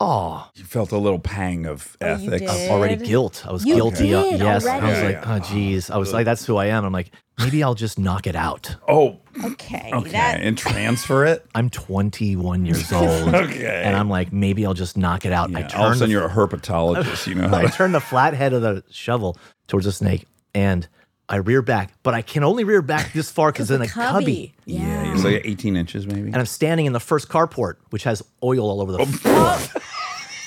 oh, 0.00 0.48
You 0.54 0.64
felt 0.64 0.92
a 0.92 0.98
little 0.98 1.18
pang 1.18 1.66
of 1.66 1.96
oh, 2.00 2.16
you 2.16 2.32
ethics. 2.32 2.52
did. 2.52 2.70
already 2.70 2.96
guilt. 2.96 3.44
I 3.46 3.52
was 3.52 3.64
You 3.66 3.74
guilty. 3.76 4.12
of- 4.14 4.24
did 4.30 4.40
yes. 4.40 4.66
I 4.66 4.78
was 4.88 5.02
like, 5.02 5.26
oh, 5.26 5.38
geez. 5.52 5.90
I 5.90 5.96
was 5.98 6.12
like, 6.12 6.24
that's 6.24 6.44
who 6.46 6.56
I 6.56 6.66
am. 6.66 6.84
I'm 6.84 6.92
like, 6.92 7.10
maybe 7.38 7.62
I'll 7.62 7.74
just 7.74 7.98
knock 7.98 8.26
it 8.26 8.34
out. 8.36 8.74
Oh, 8.88 9.18
Okay. 9.44 9.90
okay. 9.92 10.10
That, 10.10 10.40
and 10.40 10.56
transfer 10.58 11.24
it. 11.24 11.46
I'm 11.54 11.70
21 11.70 12.66
years 12.66 12.90
old. 12.92 13.34
Okay. 13.34 13.82
And 13.84 13.94
I'm 13.96 14.08
like, 14.10 14.32
maybe 14.32 14.64
I'll 14.66 14.74
just 14.74 14.96
knock 14.96 15.24
it 15.24 15.32
out. 15.32 15.54
I 15.54 15.60
Yeah, 15.60 15.68
turn 15.68 15.80
all 15.80 15.90
of 15.92 15.96
a 15.96 15.98
the 16.06 16.08
you're 16.10 16.24
a 16.26 16.30
herpetologist. 16.30 17.26
You 17.26 17.36
know 17.36 17.48
how 17.48 17.56
I 17.58 17.66
to 17.66 17.68
turn 17.70 17.92
the 17.92 18.00
flat 18.00 18.34
head 18.34 18.52
of 18.52 18.62
the 18.62 18.82
shovel 18.90 19.36
towards 19.68 19.86
the 19.86 19.92
snake 19.92 20.26
and 20.54 20.88
I 21.30 21.36
rear 21.36 21.62
back, 21.62 21.92
but 22.02 22.12
I 22.12 22.22
can 22.22 22.42
only 22.42 22.64
rear 22.64 22.82
back 22.82 23.12
this 23.12 23.30
far 23.30 23.52
because 23.52 23.70
in 23.70 23.80
a 23.80 23.86
cubby. 23.86 24.52
Yeah, 24.64 25.14
it's 25.14 25.22
like 25.22 25.42
18 25.44 25.76
inches 25.76 26.04
maybe. 26.04 26.22
And 26.22 26.36
I'm 26.36 26.44
standing 26.44 26.86
in 26.86 26.92
the 26.92 26.98
first 26.98 27.28
carport, 27.28 27.76
which 27.90 28.02
has 28.02 28.20
oil 28.42 28.68
all 28.68 28.80
over 28.80 28.90
the 28.90 28.98
oh. 28.98 29.06
floor. 29.06 29.82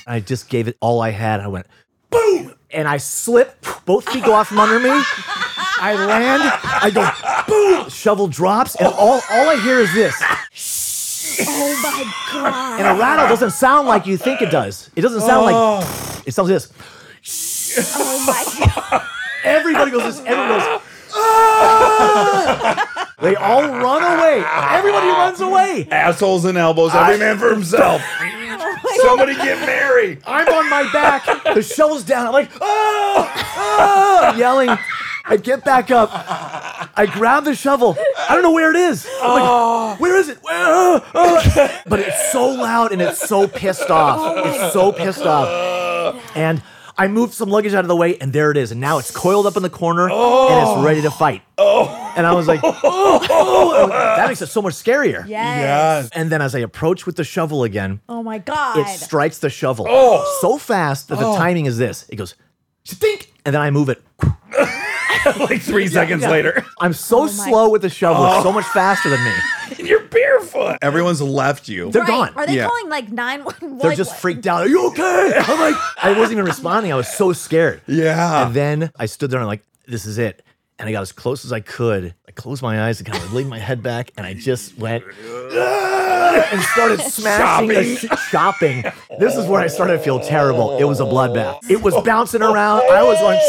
I 0.05 0.19
just 0.19 0.49
gave 0.49 0.67
it 0.67 0.75
all 0.81 1.01
I 1.01 1.11
had. 1.11 1.39
I 1.39 1.47
went, 1.47 1.67
boom! 2.09 2.53
And 2.71 2.89
I 2.89 2.97
slip. 2.97 3.65
Both 3.85 4.09
feet 4.09 4.25
go 4.25 4.33
off 4.33 4.49
from 4.49 4.59
under 4.59 4.77
me. 4.77 4.89
I 4.91 5.95
land. 6.05 6.41
I 6.43 6.91
go, 6.93 7.09
boom! 7.47 7.89
Shovel 7.89 8.27
drops, 8.27 8.75
and 8.75 8.87
all, 8.87 9.21
all 9.31 9.49
I 9.49 9.55
hear 9.63 9.79
is 9.79 9.93
this. 9.93 10.21
oh 11.47 11.79
my 11.81 12.13
God. 12.33 12.79
And 12.81 12.97
a 12.97 12.99
rattle 12.99 13.29
doesn't 13.29 13.51
sound 13.51 13.87
like 13.87 14.05
you 14.05 14.17
think 14.17 14.41
it 14.41 14.51
does. 14.51 14.89
It 14.97 15.01
doesn't 15.01 15.21
sound 15.21 15.45
like 15.45 15.55
oh. 15.55 16.23
it 16.25 16.33
sounds 16.33 16.49
like 16.49 16.61
this. 16.61 17.95
Oh 17.95 18.25
my 18.27 18.65
God. 18.91 19.07
Everybody 19.43 19.91
goes 19.91 20.03
this. 20.03 20.19
Everyone 20.25 20.47
goes. 20.59 20.81
"Ah!" 21.15 23.13
They 23.21 23.35
all 23.35 23.61
run 23.63 24.03
away. 24.19 24.43
Everybody 24.45 25.07
runs 25.07 25.39
away. 25.39 25.87
Assholes 25.91 26.43
and 26.45 26.57
elbows, 26.57 26.93
every 26.93 27.17
man 27.17 27.37
for 27.37 27.49
himself. 27.51 28.01
Somebody 29.01 29.33
get 29.35 29.65
Mary. 29.65 30.19
I'm 30.25 30.47
on 30.47 30.69
my 30.69 30.89
back. 30.91 31.25
The 31.53 31.61
shovel's 31.61 32.03
down. 32.03 32.27
I'm 32.27 32.33
like, 32.33 32.51
ah, 32.61 33.31
ah, 33.57 34.35
yelling. 34.35 34.69
I 35.25 35.37
get 35.37 35.63
back 35.63 35.89
up. 35.89 36.09
I 36.13 37.05
grab 37.11 37.45
the 37.45 37.55
shovel. 37.55 37.97
I 38.29 38.33
don't 38.33 38.43
know 38.43 38.51
where 38.51 38.69
it 38.71 38.75
is. 38.75 39.07
I'm 39.21 39.41
like, 39.41 39.99
where 40.01 40.17
is 40.17 40.27
it? 40.29 40.39
Ah, 40.47 41.01
ah." 41.15 41.81
But 41.87 41.99
it's 42.01 42.31
so 42.31 42.47
loud 42.49 42.91
and 42.91 43.01
it's 43.01 43.25
so 43.25 43.47
pissed 43.47 43.89
off. 43.89 44.45
It's 44.45 44.73
so 44.73 44.91
pissed 44.91 45.25
off. 45.25 46.21
And 46.35 46.61
I 46.97 47.07
moved 47.07 47.33
some 47.33 47.49
luggage 47.49 47.73
out 47.73 47.83
of 47.83 47.87
the 47.87 47.95
way, 47.95 48.17
and 48.17 48.31
there 48.31 48.51
it 48.51 48.57
is. 48.57 48.71
And 48.71 48.79
now 48.79 48.97
it's 48.99 49.11
coiled 49.11 49.47
up 49.47 49.57
in 49.57 49.63
the 49.63 49.69
corner 49.69 50.03
and 50.03 50.11
it's 50.11 50.69
oh. 50.69 50.83
ready 50.83 51.01
to 51.01 51.11
fight. 51.11 51.41
Oh. 51.57 52.13
And 52.15 52.27
I 52.27 52.33
was 52.33 52.47
like, 52.47 52.59
oh, 52.63 53.27
oh. 53.29 53.87
that 53.87 54.27
makes 54.27 54.41
it 54.41 54.47
so 54.47 54.61
much 54.61 54.73
scarier. 54.73 55.27
Yes. 55.27 56.09
And 56.13 56.31
then 56.31 56.41
as 56.41 56.53
I 56.55 56.59
approach 56.59 57.05
with 57.05 57.15
the 57.15 57.23
shovel 57.23 57.63
again, 57.63 58.01
Oh 58.07 58.21
my 58.21 58.37
God. 58.37 58.77
it 58.77 58.87
strikes 58.87 59.39
the 59.39 59.49
shovel 59.49 59.85
Oh. 59.89 60.37
so 60.41 60.57
fast 60.57 61.07
that 61.07 61.19
the 61.19 61.27
oh. 61.27 61.35
timing 61.35 61.65
is 61.65 61.77
this. 61.77 62.05
It 62.09 62.17
goes, 62.17 62.35
think, 62.85 63.31
and 63.45 63.55
then 63.55 63.61
I 63.61 63.71
move 63.71 63.89
it. 63.89 64.01
like 65.39 65.61
three 65.61 65.87
seconds 65.87 66.21
yeah. 66.23 66.29
later. 66.29 66.65
I'm 66.79 66.93
so 66.93 67.21
oh 67.21 67.23
my- 67.23 67.29
slow 67.29 67.69
with 67.69 67.81
the 67.81 67.89
shovel, 67.89 68.41
so 68.43 68.51
much 68.51 68.65
faster 68.65 69.09
than 69.09 69.23
me. 69.23 69.33
And 69.79 69.87
you're 69.87 70.02
barefoot. 70.51 70.77
Everyone's 70.81 71.21
left 71.21 71.67
you. 71.67 71.91
They're 71.91 72.01
Right. 72.01 72.07
gone. 72.07 72.31
Are 72.35 72.45
they 72.47 72.55
Yeah. 72.57 72.67
calling 72.67 72.89
like 72.89 73.11
911? 73.11 73.77
They're 73.79 73.95
just 73.95 74.15
freaked 74.17 74.47
out. 74.47 74.61
Are 74.61 74.67
you 74.67 74.87
okay? 74.87 75.33
I'm 75.47 75.59
like, 75.59 75.75
I 76.01 76.11
wasn't 76.11 76.33
even 76.33 76.45
responding. 76.45 76.91
I 76.91 76.95
was 76.95 77.07
so 77.07 77.33
scared. 77.33 77.81
Yeah. 77.87 78.45
And 78.47 78.53
then 78.55 78.91
I 78.97 79.05
stood 79.05 79.31
there 79.31 79.39
and 79.39 79.43
I'm 79.43 79.49
like, 79.49 79.63
this 79.87 80.05
is 80.05 80.17
it. 80.17 80.43
And 80.79 80.89
I 80.89 80.91
got 80.91 81.01
as 81.01 81.11
close 81.11 81.45
as 81.45 81.53
I 81.53 81.59
could. 81.59 82.15
I 82.27 82.31
closed 82.31 82.63
my 82.63 82.87
eyes 82.87 82.99
and 82.99 83.09
kind 83.09 83.23
of 83.23 83.31
laid 83.31 83.47
my 83.47 83.59
head 83.59 83.83
back 83.83 84.11
and 84.17 84.25
I 84.25 84.33
just 84.33 84.77
went, 84.77 85.03
"Ah!" 85.53 86.49
and 86.51 86.61
started 86.61 86.99
smashing 87.17 87.67
the 87.69 87.95
sh- 87.95 88.05
shopping. 88.29 88.83
This 89.19 89.35
is 89.35 89.47
where 89.47 89.61
I 89.61 89.67
started 89.67 89.93
to 89.93 89.99
feel 89.99 90.19
terrible. 90.19 90.77
It 90.77 90.83
was 90.85 90.99
a 90.99 91.03
bloodbath. 91.03 91.69
It 91.69 91.81
was 91.83 91.93
bouncing 92.05 92.41
around. 92.41 92.81
I 92.91 93.03
was 93.03 93.19
going, 93.19 93.39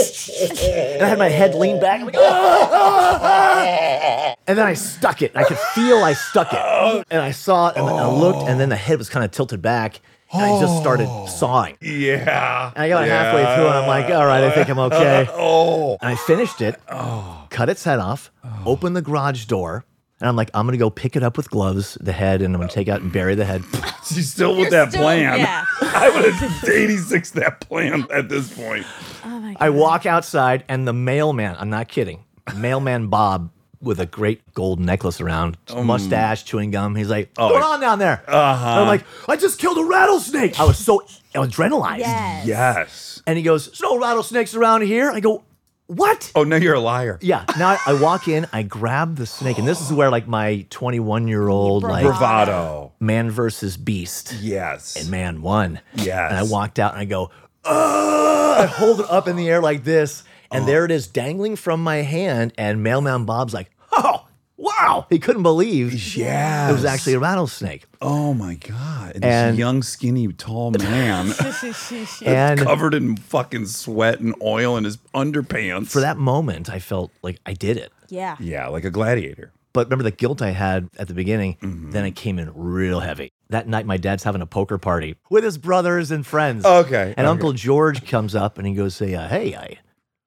and 0.95 1.03
I 1.03 1.09
had 1.09 1.19
my 1.19 1.29
head 1.29 1.55
leaned 1.55 1.81
back. 1.81 2.01
I'm 2.01 2.07
like, 2.07 2.17
"Ah!" 2.19 4.35
and 4.47 4.59
then 4.59 4.67
I 4.67 4.75
stuck 4.75 5.23
it. 5.23 5.33
I 5.35 5.45
could 5.45 5.59
feel 5.59 5.99
I 6.05 6.13
stuck 6.13 6.53
it, 6.53 7.07
and 7.11 7.23
I 7.23 7.31
saw 7.31 7.69
it, 7.71 7.77
and 7.77 7.87
I 7.89 8.07
looked, 8.07 8.49
and 8.49 8.61
then 8.61 8.69
the 8.69 8.77
head 8.77 8.99
was 8.99 9.09
kind 9.09 9.25
of 9.25 9.31
tilted 9.31 9.63
back. 9.63 10.01
And 10.33 10.43
I 10.43 10.61
just 10.61 10.81
started 10.81 11.07
oh. 11.09 11.27
sawing. 11.27 11.77
Yeah. 11.81 12.73
And 12.75 12.83
I 12.85 12.89
got 12.89 13.07
halfway 13.07 13.43
through, 13.55 13.67
and 13.67 13.75
I'm 13.75 13.87
like, 13.87 14.07
all 14.11 14.27
right, 14.27 14.43
I 14.45 14.51
think 14.51 14.69
I'm 14.69 14.79
okay. 14.79 15.29
Oh. 15.35 15.97
And 16.01 16.11
I 16.11 16.17
finished 16.17 16.61
it, 16.61 16.81
oh. 16.89 17.47
cut 17.51 17.69
its 17.69 17.85
head 17.85 17.99
off, 17.99 18.33
oh. 18.43 18.63
opened 18.67 18.97
the 18.97 19.03
garage 19.03 19.45
door, 19.45 19.85
and 20.21 20.29
I'm 20.29 20.37
like, 20.37 20.51
I'm 20.55 20.67
gonna 20.67 20.79
go 20.79 20.91
pick 20.91 21.17
it 21.17 21.23
up 21.23 21.37
with 21.37 21.51
gloves, 21.51 21.99
the 22.01 22.13
head, 22.13 22.41
and 22.43 22.55
I'm 22.55 22.61
gonna 22.61 22.73
take 22.73 22.89
out 22.89 23.01
and 23.01 23.13
bury 23.13 23.35
the 23.35 23.45
head. 23.45 23.63
She's 24.05 24.31
still 24.31 24.53
with 24.53 24.71
You're 24.71 24.71
that 24.71 24.91
still- 24.91 25.03
plan. 25.03 25.39
yeah. 25.39 25.65
I 25.83 26.11
would 26.11 26.33
have 26.33 26.69
86 26.69 27.31
that 27.33 27.61
plan 27.61 28.07
at 28.13 28.29
this 28.29 28.53
point. 28.53 28.87
Oh 29.25 29.39
my 29.39 29.53
God. 29.55 29.57
I 29.61 29.71
walk 29.71 30.07
outside, 30.07 30.65
and 30.69 30.89
the 30.89 30.93
mailman, 30.93 31.57
I'm 31.59 31.71
not 31.71 31.89
kidding, 31.89 32.25
mailman 32.57 33.09
Bob 33.09 33.51
with 33.85 34.01
a 34.01 34.07
great 34.07 34.55
gold 34.55 34.81
necklace 34.81 35.21
around, 35.21 35.57
mustache, 35.75 36.45
chewing 36.45 36.71
gum. 36.71 36.95
He's 36.97 37.09
like, 37.11 37.31
What's 37.37 37.53
going 37.53 37.63
on 37.63 37.81
down 37.81 37.99
there? 37.99 38.23
Uh-huh. 38.27 38.67
And 38.71 38.81
I'm 38.81 38.87
like, 38.87 39.05
I 39.29 39.37
just 39.37 39.59
killed 39.59 39.79
a 39.79 39.85
rattlesnake. 39.85 40.59
I 40.59 40.65
was 40.65 40.79
so 40.79 41.05
I 41.35 41.39
adrenalized. 41.39 41.99
Yes. 41.99 42.47
Yes. 42.47 43.23
And 43.27 43.37
he 43.37 43.43
goes, 43.43 43.67
There's 43.67 43.81
no 43.83 43.99
rattlesnakes 43.99 44.55
around 44.55 44.83
here. 44.83 45.11
I 45.11 45.21
go, 45.21 45.43
What? 45.87 46.33
Oh, 46.35 46.45
no, 46.45 46.57
you're 46.57 46.75
a 46.75 46.81
liar. 46.81 47.19
Yeah. 47.23 47.45
Now 47.59 47.71
I, 47.71 47.79
I 47.89 48.01
walk 48.01 48.27
in, 48.29 48.47
I 48.53 48.63
grab 48.63 49.17
the 49.17 49.27
snake, 49.27 49.59
and 49.59 49.67
this 49.69 49.81
is 49.81 49.93
where 49.93 50.11
like 50.11 50.27
my 50.27 50.65
21 50.71 51.29
year 51.29 51.49
old 51.49 51.83
like 51.83 52.05
Bravado. 52.05 52.93
man 53.01 53.31
versus 53.31 53.77
beast, 53.77 54.35
Yes. 54.41 54.97
and 54.97 55.11
man 55.11 55.43
won. 55.43 55.81
Yes. 55.95 56.31
And 56.31 56.39
I 56.39 56.43
walked 56.45 56.79
out 56.79 56.93
and 56.93 57.01
I 57.01 57.05
go, 57.05 57.31
"Ugh!" 57.65 58.61
I 58.61 58.67
hold 58.67 59.01
it 59.01 59.11
up 59.11 59.27
in 59.29 59.37
the 59.37 59.49
air 59.49 59.61
like 59.61 59.83
this, 59.85 60.23
and 60.51 60.67
there 60.69 60.85
it 60.85 60.91
is 60.93 61.09
dangling 61.09 61.57
from 61.57 61.83
my 61.83 61.97
hand. 61.97 62.53
And 62.57 62.83
Mailman 62.85 63.25
Bob's 63.25 63.53
like, 63.53 63.69
"Oh, 63.97 64.27
wow!" 64.57 65.07
He 65.11 65.19
couldn't 65.19 65.43
believe 65.43 65.93
Yes. 66.17 66.71
it 66.71 66.73
was 66.73 66.85
actually 66.85 67.15
a 67.15 67.19
rattlesnake. 67.19 67.85
Oh 68.01 68.35
my 68.35 68.55
god! 68.55 69.13
And, 69.17 69.25
And- 69.25 69.53
this 69.55 69.59
young, 69.59 69.83
skinny, 69.83 70.29
tall 70.29 70.71
man 70.73 71.33
And 72.25 72.61
covered 72.71 72.95
in 72.95 73.17
fucking 73.17 73.67
sweat 73.67 74.21
and 74.21 74.35
oil 74.43 74.77
in 74.77 74.85
his 74.85 74.99
underpants. 75.15 75.89
for 75.89 76.01
that 76.01 76.17
moment, 76.19 76.69
I 76.71 76.79
felt 76.79 77.11
like 77.23 77.39
I 77.47 77.53
did 77.55 77.77
it. 77.77 77.93
Yeah. 78.09 78.37
yeah, 78.39 78.69
like 78.69 78.85
a 78.85 78.91
gladiator. 78.91 79.53
But 79.73 79.87
remember 79.89 80.05
the 80.05 80.13
guilt 80.13 80.41
I 80.41 80.51
had 80.51 80.89
at 80.99 81.09
the 81.09 81.15
beginning, 81.15 81.57
Mm-hmm. 81.61 81.91
then 81.91 82.05
it 82.05 82.13
came 82.13 82.39
in 82.39 82.53
real 82.55 83.01
heavy. 83.01 83.33
That 83.51 83.67
night, 83.67 83.87
my 83.87 83.97
dad's 83.97 84.23
having 84.23 84.41
a 84.41 84.47
poker 84.47 84.79
party 84.79 85.17
with 85.31 85.43
his 85.43 85.59
brothers 85.59 86.11
and 86.13 86.25
friends. 86.25 86.65
Okay, 86.65 87.15
And 87.17 87.27
okay. 87.27 87.31
Uncle 87.31 87.53
George 87.55 88.07
comes 88.07 88.35
up 88.37 88.57
and 88.59 88.67
he 88.69 88.75
goes, 88.75 88.95
say, 88.95 89.15
uh, 89.15 89.27
Hey, 89.29 89.55
I, 89.57 89.79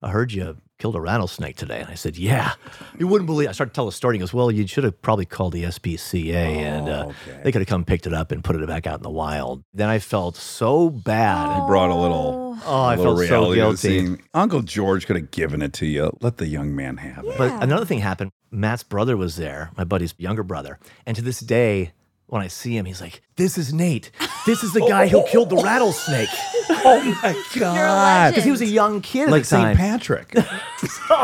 I 0.02 0.10
heard 0.12 0.34
you 0.34 0.58
killed 0.78 0.96
a 0.96 1.02
rattlesnake 1.02 1.56
today. 1.56 1.80
And 1.82 1.90
I 1.90 1.96
said, 1.96 2.18
Yeah. 2.18 2.54
You 2.98 3.08
wouldn't 3.08 3.26
believe 3.26 3.50
I 3.50 3.52
started 3.52 3.74
telling 3.74 3.88
tell 3.88 3.92
the 3.92 3.96
story. 3.96 4.16
He 4.16 4.20
goes, 4.20 4.34
Well, 4.34 4.52
you 4.52 4.66
should 4.68 4.84
have 4.84 5.02
probably 5.02 5.26
called 5.26 5.54
the 5.54 5.64
SPCA 5.64 6.34
and 6.34 6.90
uh, 6.90 7.06
Oh, 7.08 7.10
okay. 7.30 7.42
they 7.44 7.52
could 7.52 7.62
have 7.62 7.68
come 7.68 7.86
picked 7.86 8.08
it 8.08 8.14
up 8.14 8.32
and 8.32 8.44
put 8.44 8.56
it 8.56 8.68
back 8.68 8.88
out 8.88 9.00
in 9.00 9.04
the 9.04 9.10
wild. 9.10 9.64
Then 9.74 9.90
I 9.90 10.00
felt 10.00 10.36
so 10.36 10.90
bad. 10.90 11.68
Brought 11.68 11.90
a 11.90 11.96
little. 11.96 12.58
Oh, 12.66 12.82
I 12.84 12.96
a 12.96 12.98
little 12.98 13.18
felt 13.18 13.30
so 13.50 13.54
guilty. 13.54 14.18
Uncle 14.34 14.62
George 14.62 15.06
could 15.06 15.16
have 15.16 15.32
given 15.32 15.62
it 15.62 15.74
to 15.74 15.86
you. 15.86 16.16
Let 16.22 16.38
the 16.38 16.48
young 16.48 16.76
man 16.76 16.98
have 16.98 17.26
it. 17.26 17.38
But 17.38 17.62
another 17.64 17.86
thing 17.86 18.00
happened. 18.00 18.32
Matt's 18.50 18.84
brother 18.84 19.18
was 19.18 19.36
there, 19.36 19.72
my 19.78 19.84
buddy's 19.84 20.14
younger 20.18 20.42
brother. 20.44 20.80
And 21.06 21.16
to 21.18 21.22
this 21.22 21.40
day, 21.42 21.92
when 22.28 22.42
I 22.42 22.48
see 22.48 22.78
him, 22.78 22.86
he's 22.86 23.02
like, 23.02 23.22
This 23.36 23.58
is 23.58 23.74
Nate. 23.74 24.12
This 24.46 24.64
is 24.64 24.74
the 24.74 24.82
guy 24.82 25.08
who 25.08 25.24
killed 25.28 25.50
the 25.50 25.58
rattlesnake. 25.58 26.30
Oh 26.70 27.02
my 27.24 27.44
god! 27.60 28.32
Because 28.32 28.44
he 28.44 28.52
was 28.52 28.62
a 28.62 28.66
young 28.66 29.02
kid 29.02 29.24
at 29.24 29.30
Like 29.30 29.44
the 29.44 29.50
time. 29.50 29.76
St. 29.76 29.78
Patrick 29.78 30.30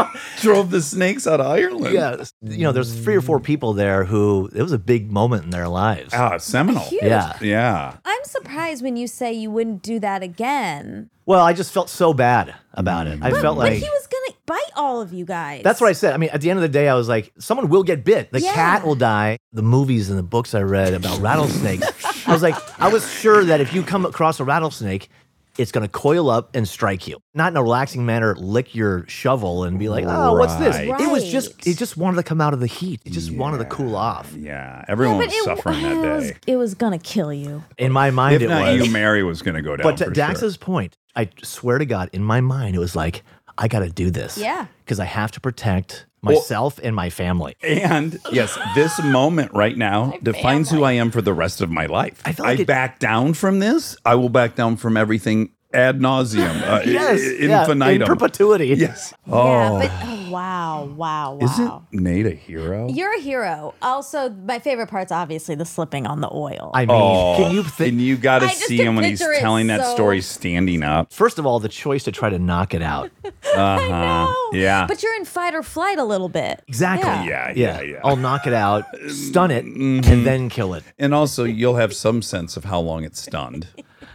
drove 0.42 0.72
the 0.72 0.82
snakes 0.82 1.28
out 1.28 1.40
of 1.40 1.48
Ireland. 1.48 1.94
Yeah. 1.94 2.24
You 2.42 2.64
know, 2.64 2.72
there's 2.72 2.94
three 2.94 3.16
or 3.16 3.22
four 3.22 3.40
people 3.40 3.74
there 3.74 4.06
who 4.06 4.50
it 4.54 4.62
was 4.62 4.72
a 4.72 4.80
big 4.80 5.12
moment 5.12 5.44
in 5.44 5.50
their 5.52 5.68
lives. 5.68 6.14
Ah, 6.14 6.38
seminal. 6.38 6.84
Huge. 6.84 7.04
Yeah. 7.04 7.38
Yeah. 7.42 7.98
I'm 8.06 8.24
surprised 8.24 8.84
when 8.84 8.96
you 8.98 9.08
say 9.08 9.34
you 9.34 9.52
wouldn't 9.52 9.84
do 9.84 10.00
that 10.00 10.24
again. 10.24 11.10
Well, 11.26 11.44
I 11.46 11.54
just 11.54 11.72
felt 11.72 11.90
so 11.90 12.14
bad 12.14 12.56
about 12.74 13.08
it. 13.08 13.20
I 13.22 13.32
felt 13.32 13.58
but 13.58 13.70
like 13.70 13.74
he 13.74 13.82
was 13.90 14.08
gonna 14.08 14.23
bite 14.46 14.60
all 14.76 15.02
of 15.02 15.14
you 15.14 15.26
guys. 15.26 15.64
that's 15.64 15.80
what 15.82 15.90
I 15.90 15.94
said. 15.94 16.14
I 16.14 16.18
mean, 16.18 16.30
at 16.32 16.42
the 16.42 16.50
end 16.50 16.58
of 16.58 16.62
the 16.62 16.70
day, 16.70 16.90
I 16.90 16.96
was 16.96 17.08
like, 17.08 17.32
someone 17.40 17.70
will 17.70 17.84
get 17.84 18.04
bit. 18.04 18.32
The 18.32 18.42
Yeah. 18.42 18.54
cat 18.54 18.86
will 18.86 18.96
die. 18.96 19.38
The 19.54 19.62
movies 19.64 20.10
and 20.10 20.18
the 20.20 20.24
books 20.24 20.54
I 20.54 20.62
read 20.62 20.94
about 20.94 21.20
rattlesnakes, 21.20 21.88
I 22.28 22.34
was 22.34 22.42
like, 22.42 22.56
I 22.80 22.90
was 22.90 23.10
sure 23.12 23.44
that 23.46 23.62
if 23.62 23.74
you 23.74 23.84
come 23.84 24.06
across 24.06 24.40
a 24.40 24.44
rattlesnake, 24.44 25.10
it's 25.56 25.72
going 25.72 25.84
to 25.86 25.92
coil 25.92 26.32
up 26.32 26.56
and 26.56 26.68
strike 26.68 27.08
you. 27.08 27.20
Not 27.36 27.54
in 27.54 27.58
a 27.58 27.62
relaxing 27.62 28.08
manner, 28.08 28.34
lick 28.36 28.74
your 28.74 29.06
shovel 29.08 29.66
and 29.66 29.78
be 29.78 29.88
like, 29.88 30.04
oh, 30.08 30.34
what's 30.34 30.56
this? 30.56 30.76
Right. 30.76 31.00
It 31.00 31.12
was 31.12 31.32
just, 31.32 31.54
Right. 31.54 31.68
it 31.68 31.78
just 31.78 31.96
wanted 31.96 32.18
to 32.18 32.24
come 32.24 32.42
out 32.42 32.56
of 32.56 32.60
the 32.60 32.66
heat. 32.66 33.02
It 33.06 33.12
just 33.12 33.30
wanted 33.32 33.60
to 33.60 33.66
cool 33.66 33.96
off. 33.96 34.34
Yeah. 34.36 34.84
Everyone 34.88 35.20
but 35.20 35.28
was 35.28 35.36
it, 35.36 35.44
suffering 35.44 35.78
it 35.78 35.82
that 36.02 36.16
was, 36.16 36.32
day. 36.32 36.38
it 36.48 36.56
was 36.56 36.74
gonna 36.74 36.98
kill 36.98 37.32
you. 37.32 37.64
In 37.78 37.92
my 37.92 38.10
mind, 38.10 38.38
If 38.38 38.42
it 38.42 38.48
not 38.50 38.64
was. 38.78 38.88
you, 38.88 38.92
Mary 38.92 39.22
was 39.24 39.44
going 39.44 39.54
to 39.54 39.62
go 39.62 39.76
down. 39.76 39.84
But 39.84 39.98
to 39.98 40.06
for 40.06 40.12
Dax's 40.12 40.56
sure. 40.56 40.60
point, 40.60 40.98
I 41.16 41.30
swear 41.44 41.78
to 41.78 41.86
God, 41.86 42.10
in 42.14 42.24
my 42.24 42.42
mind, 42.42 42.76
it 42.76 42.80
was 42.80 42.96
like, 42.96 43.22
I 43.58 43.68
got 43.68 43.80
to 43.80 43.90
do 43.90 44.10
this. 44.10 44.38
Yeah. 44.38 44.68
Because 44.86 45.00
I 45.00 45.06
have 45.06 45.32
to 45.34 45.40
protect 45.40 46.06
myself 46.22 46.80
and 46.82 46.96
my 46.96 47.10
family. 47.10 47.56
And 47.62 48.18
yes, 48.32 48.58
this 48.76 49.02
moment 49.04 49.52
right 49.54 49.78
now 49.78 50.18
defines 50.24 50.70
who 50.70 50.84
I 50.84 50.94
am 50.94 51.12
for 51.12 51.22
the 51.22 51.34
rest 51.34 51.62
of 51.62 51.70
my 51.70 51.86
life. 51.86 52.22
I 52.26 52.32
feel 52.32 52.46
like 52.46 52.60
it- 52.62 52.68
back 52.68 53.00
down 53.00 53.34
from 53.34 53.60
this. 53.60 53.98
I 54.06 54.16
will 54.16 54.30
back 54.30 54.56
down 54.56 54.78
from 54.78 54.96
everything 54.98 55.52
ad 55.74 56.02
nauseam, 56.02 56.44
uh, 56.44 56.82
Yes. 56.86 57.20
i- 57.22 57.46
yeah, 57.46 57.62
infinitum. 57.62 58.02
In 58.04 58.08
perpetuity. 58.08 58.68
yes. 58.78 59.14
Yeah, 59.28 59.34
Oh, 59.34 59.80
but 59.80 59.92
oh, 60.04 60.30
wow, 60.32 60.86
wow, 60.86 61.34
wow. 61.34 61.40
isn't 61.42 61.82
Nate 61.92 62.26
a 62.26 62.32
hero? 62.32 62.88
You're 62.90 63.16
a 63.16 63.20
hero. 63.22 63.74
Also, 63.82 64.30
my 64.30 64.60
favorite 64.60 64.88
part's 64.88 65.12
obviously 65.12 65.56
the 65.56 65.66
slipping 65.66 66.06
on 66.08 66.22
the 66.22 66.30
oil. 66.34 66.72
I 66.74 66.86
mean, 66.86 66.96
Oh, 67.00 67.36
can 67.38 67.52
you 67.52 67.64
think? 67.64 67.92
and 67.94 68.02
you 68.02 68.18
got 68.18 68.40
to 68.40 68.50
see 68.50 68.78
him 68.78 68.96
when 68.96 69.06
he's 69.06 69.20
picture 69.20 69.34
it 69.34 69.40
telling 69.40 69.68
that 69.68 69.82
so- 69.82 69.94
story 69.96 70.22
standing 70.22 70.84
up. 70.84 71.12
First 71.14 71.40
of 71.40 71.46
all, 71.46 71.60
the 71.60 71.70
choice 71.70 72.04
to 72.06 72.12
try 72.12 72.30
to 72.30 72.40
knock 72.40 72.74
it 72.74 72.82
out. 72.82 73.12
Uh-huh. 73.56 74.34
Yeah. 74.52 74.88
But 74.88 75.04
you're 75.04 75.16
in 75.16 75.26
fight 75.26 75.54
or 75.54 75.62
flight 75.64 76.00
a 76.00 76.04
little 76.04 76.30
bit. 76.30 76.64
Exactly. 76.68 77.08
Yeah. 77.08 77.50
yeah, 77.50 77.54
yeah, 77.56 77.82
yeah. 77.82 78.00
I'll 78.04 78.16
knock 78.16 78.48
it 78.48 78.54
out, 78.54 78.86
stun 79.10 79.52
it, 79.52 79.64
Mm-hmm. 79.66 80.12
and 80.12 80.26
then 80.26 80.50
kill 80.50 80.74
it. 80.74 80.84
and 81.00 81.14
also, 81.14 81.44
you'll 81.44 81.76
have 81.76 81.94
some 81.94 82.22
sense 82.22 82.58
of 82.58 82.66
how 82.66 82.80
long 82.80 83.04
it's 83.04 83.22
stunned. 83.22 83.68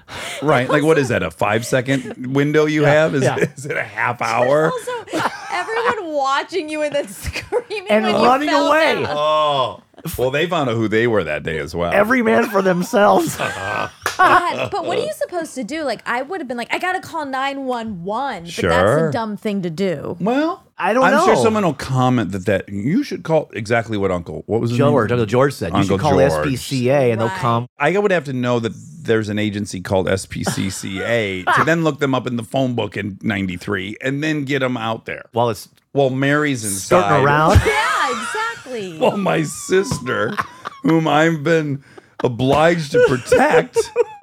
Right. 0.43 0.69
Like, 0.69 0.85
what 0.85 0.99
is 0.99 1.09
that? 1.09 1.23
A 1.23 1.31
five 1.31 1.67
second 1.67 2.33
window 2.35 2.67
you 2.67 2.85
have? 2.85 3.15
Is, 3.15 3.23
yeah. 3.23 3.37
is 3.37 3.67
it 3.67 3.77
a 3.77 3.83
half 3.83 4.23
hour? 4.23 4.71
Also, 5.13 5.23
everyone 5.53 6.15
watching 6.15 6.69
you 6.69 6.83
and 6.83 6.95
then 6.95 7.09
screaming 7.09 7.87
And 7.91 8.05
when 8.05 8.15
you 8.15 8.23
running 8.25 8.49
fell 8.49 8.69
away. 8.69 9.03
down. 9.03 9.07
Oh. 9.09 9.83
Well, 10.17 10.31
they 10.31 10.47
found 10.47 10.71
out 10.71 10.77
who 10.77 10.87
they 10.89 11.07
were 11.09 11.25
that 11.25 11.43
day 11.43 11.59
as 11.59 11.75
well. 11.75 11.93
Every 11.93 12.23
man 12.23 12.49
for 12.51 12.63
themselves. 12.63 13.37
God, 14.19 14.71
but 14.71 14.85
what 14.85 14.99
are 14.99 15.03
you 15.03 15.12
supposed 15.14 15.55
to 15.55 15.64
do? 15.64 15.83
Like, 15.85 16.03
I 16.07 16.23
would 16.23 16.41
have 16.41 16.49
been 16.49 16.57
like, 16.57 16.73
I 16.75 16.79
gotta 16.79 17.01
call 17.01 17.25
nine 17.25 17.64
one 17.64 18.05
one. 18.05 18.45
But 18.45 18.45
that's 18.45 18.57
Sure. 18.57 19.09
a 19.09 19.12
dumb 19.12 19.37
thing 19.37 19.62
to 19.62 19.71
do. 19.71 20.16
well, 20.21 20.64
I 20.81 20.93
don't 20.93 21.03
know. 21.03 21.07
I'm 21.09 21.12
know. 21.14 21.25
sure 21.27 21.37
someone 21.37 21.64
will 21.64 21.75
comment 21.75 22.31
that 22.33 22.47
that 22.47 22.69
you 22.69 23.03
should 23.03 23.25
call 23.25 23.51
exactly 23.53 23.97
what 23.99 24.11
Uncle. 24.12 24.45
What 24.47 24.61
was 24.61 24.71
his 24.71 24.79
name? 24.79 24.89
George, 24.91 25.11
Uncle 25.11 25.27
George 25.27 25.53
said, 25.55 25.73
you 25.73 25.79
Uncle 25.79 25.97
should 25.99 26.03
call 26.03 26.19
George. 26.19 26.31
SPCA 26.55 27.11
and 27.12 27.21
they'll 27.21 27.29
Right. 27.29 27.39
come. 27.39 27.66
I 27.79 27.97
would 27.99 28.11
have 28.12 28.25
to 28.25 28.33
know 28.33 28.61
that 28.61 28.73
there's 29.03 29.29
an 29.29 29.39
agency 29.39 29.81
called 29.81 30.07
SPCCA 30.09 31.45
to 31.57 31.64
then 31.64 31.83
look 31.84 31.99
them 31.99 32.14
up 32.14 32.26
in 32.26 32.37
the 32.37 32.42
phone 32.45 32.75
book 32.75 32.97
in 32.97 33.18
'93 33.22 33.97
and 34.01 34.22
then 34.22 34.45
get 34.45 34.61
them 34.61 34.76
out 34.76 35.05
there. 35.07 35.25
While 35.33 35.51
it's 35.51 35.68
Well, 35.95 36.11
Mary's 36.11 36.64
inside. 36.64 37.01
skirting 37.01 37.25
around. 37.25 37.61
Yeah, 37.67 38.11
exactly. 38.11 38.99
Well, 39.01 39.17
my 39.17 39.42
sister, 39.45 40.34
whom 40.83 41.09
I've 41.09 41.42
been 41.42 41.83
obliged 42.22 42.92
to 42.92 43.05
protect, 43.09 43.79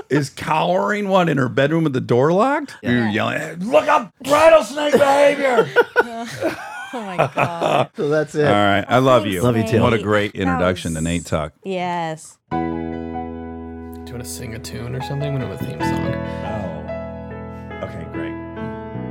is 0.10 0.30
cowering 0.30 1.07
one 1.10 1.30
in 1.30 1.38
her 1.38 1.49
bedroom 1.49 1.84
with 1.84 1.94
the 1.94 2.02
door 2.02 2.32
locked. 2.32 2.76
You're 2.84 3.07
yelling, 3.10 3.40
"Hey, 3.40 3.56
"Look 3.60 3.88
up 3.88 4.14
rattlesnake 4.27 4.94
behavior!" 4.94 5.69
oh 5.98 6.57
my 6.94 7.18
god. 7.34 7.90
so 7.95 8.10
that's 8.10 8.36
it. 8.36 8.45
All 8.48 8.53
right, 8.53 8.86
I 8.88 8.99
love 8.99 9.26
you. 9.26 9.41
Love 9.41 9.57
you 9.57 9.68
too. 9.68 9.82
What 9.82 9.94
a 9.94 10.02
great 10.02 10.34
That 10.34 10.41
introduction 10.41 10.94
to 10.95 11.02
Nate 11.02 11.26
Tuck. 11.26 11.53
Yes. 11.64 12.38
Do 12.52 12.57
you 12.57 14.14
want 14.14 14.23
to 14.23 14.26
sing 14.26 14.53
a 14.56 14.60
tune 14.60 14.95
or 14.95 15.02
something? 15.02 15.34
We 15.34 15.40
don't 15.40 15.49
have 15.52 15.61
a 15.61 15.65
theme 15.65 15.80
song. 15.82 16.14
Oh, 16.45 17.86
okay, 17.88 18.06
great. 18.14 18.36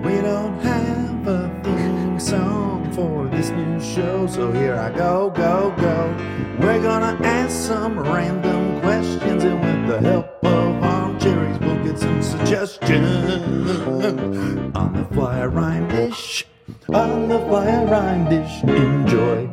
We 0.05 0.21
don't 0.23 0.59
have 0.61 1.27
a 1.27 1.61
theme 1.63 1.84
song 2.19 2.93
for 2.93 3.27
this 3.29 3.51
new 3.51 3.81
show, 3.81 4.27
so 4.27 4.53
here 4.53 4.75
I 4.75 4.91
go, 4.91 5.31
go, 5.31 5.75
go. 5.79 6.17
We're 6.61 6.83
gonna 6.83 7.19
ask 7.25 7.67
some 7.67 7.99
random 7.99 8.81
questions, 8.81 9.45
and 9.45 9.61
with 9.61 9.89
the 9.89 10.01
help 10.01 10.45
of 10.45 10.83
armchairs, 10.83 11.59
we'll 11.59 11.83
get 11.85 11.99
some 11.99 12.23
suggestions 12.23 13.71
on 14.77 14.93
the 14.93 15.09
fly 15.13 15.45
rhyme 15.47 15.89
dish. 15.89 16.47
On 16.89 17.29
the 17.29 17.39
fly 17.41 17.85
rhyme 17.85 18.29
dish, 18.29 18.63
enjoy. 18.65 19.51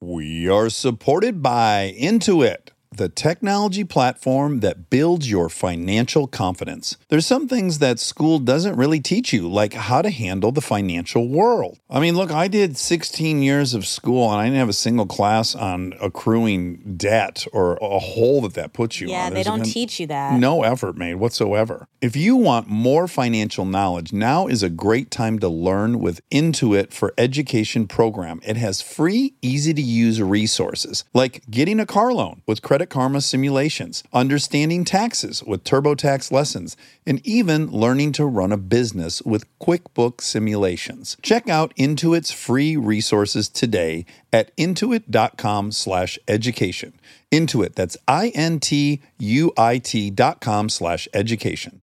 We 0.00 0.48
are 0.48 0.70
supported 0.70 1.42
by 1.42 1.94
Intuit, 1.98 2.70
the 2.90 3.08
technology 3.08 3.84
platform 3.84 4.60
that 4.60 4.90
builds 4.90 5.30
your 5.30 5.48
financial 5.48 6.26
confidence. 6.26 6.96
There's 7.08 7.26
some 7.26 7.46
things 7.48 7.78
that 7.78 7.98
school 7.98 8.38
doesn't 8.38 8.76
really 8.76 9.00
teach 9.00 9.32
you, 9.32 9.48
like 9.48 9.74
how 9.74 10.02
to 10.02 10.10
handle 10.10 10.52
the 10.52 10.60
financial 10.60 11.28
world. 11.28 11.78
I 11.90 12.00
mean, 12.00 12.16
look, 12.16 12.30
I 12.32 12.48
did 12.48 12.76
16 12.76 13.42
years 13.42 13.74
of 13.74 13.86
school 13.86 14.30
and 14.32 14.40
I 14.40 14.44
didn't 14.44 14.58
have 14.58 14.68
a 14.68 14.72
single 14.72 15.06
class 15.06 15.54
on 15.54 15.94
accruing 16.00 16.96
debt 16.96 17.46
or 17.52 17.76
a 17.80 17.98
hole 17.98 18.40
that 18.42 18.54
that 18.54 18.72
puts 18.72 19.00
you 19.00 19.08
Yeah, 19.08 19.26
on. 19.26 19.34
they 19.34 19.42
don't 19.42 19.60
been 19.60 19.68
teach 19.68 20.00
you 20.00 20.06
that. 20.08 20.38
No 20.38 20.62
effort 20.62 20.96
made 20.96 21.16
whatsoever. 21.16 21.86
If 22.00 22.16
you 22.16 22.36
want 22.36 22.68
more 22.68 23.06
financial 23.08 23.64
knowledge, 23.64 24.12
now 24.12 24.46
is 24.46 24.62
a 24.62 24.70
great 24.70 25.10
time 25.10 25.38
to 25.40 25.48
learn 25.48 25.98
with 26.00 26.20
Intuit 26.30 26.92
for 26.92 27.12
Education 27.18 27.86
program. 27.86 28.40
It 28.44 28.56
has 28.56 28.80
free, 28.82 29.34
easy 29.42 29.74
to 29.74 29.82
use 29.82 30.20
resources 30.22 31.04
like 31.14 31.42
getting 31.50 31.80
a 31.80 31.86
car 31.86 32.12
loan 32.12 32.42
with 32.46 32.62
Credit 32.78 32.90
Karma 32.90 33.20
simulations, 33.20 34.04
understanding 34.12 34.84
taxes 34.84 35.42
with 35.42 35.64
TurboTax 35.64 36.30
lessons, 36.30 36.76
and 37.04 37.20
even 37.26 37.72
learning 37.72 38.12
to 38.12 38.24
run 38.24 38.52
a 38.52 38.56
business 38.56 39.20
with 39.22 39.46
QuickBooks 39.58 40.20
simulations. 40.20 41.16
Check 41.20 41.48
out 41.48 41.74
Intuit's 41.74 42.30
free 42.30 42.76
resources 42.76 43.48
today 43.48 44.06
at 44.32 44.56
intuit.com/education. 44.56 46.92
Intuit, 47.32 47.74
that's 47.74 47.96
I 48.06 48.28
N 48.28 48.60
T 48.60 49.02
U 49.18 49.52
I 49.58 49.78
T 49.78 50.10
dot 50.10 50.40
com 50.40 50.68
slash 50.68 51.08
education. 51.12 51.76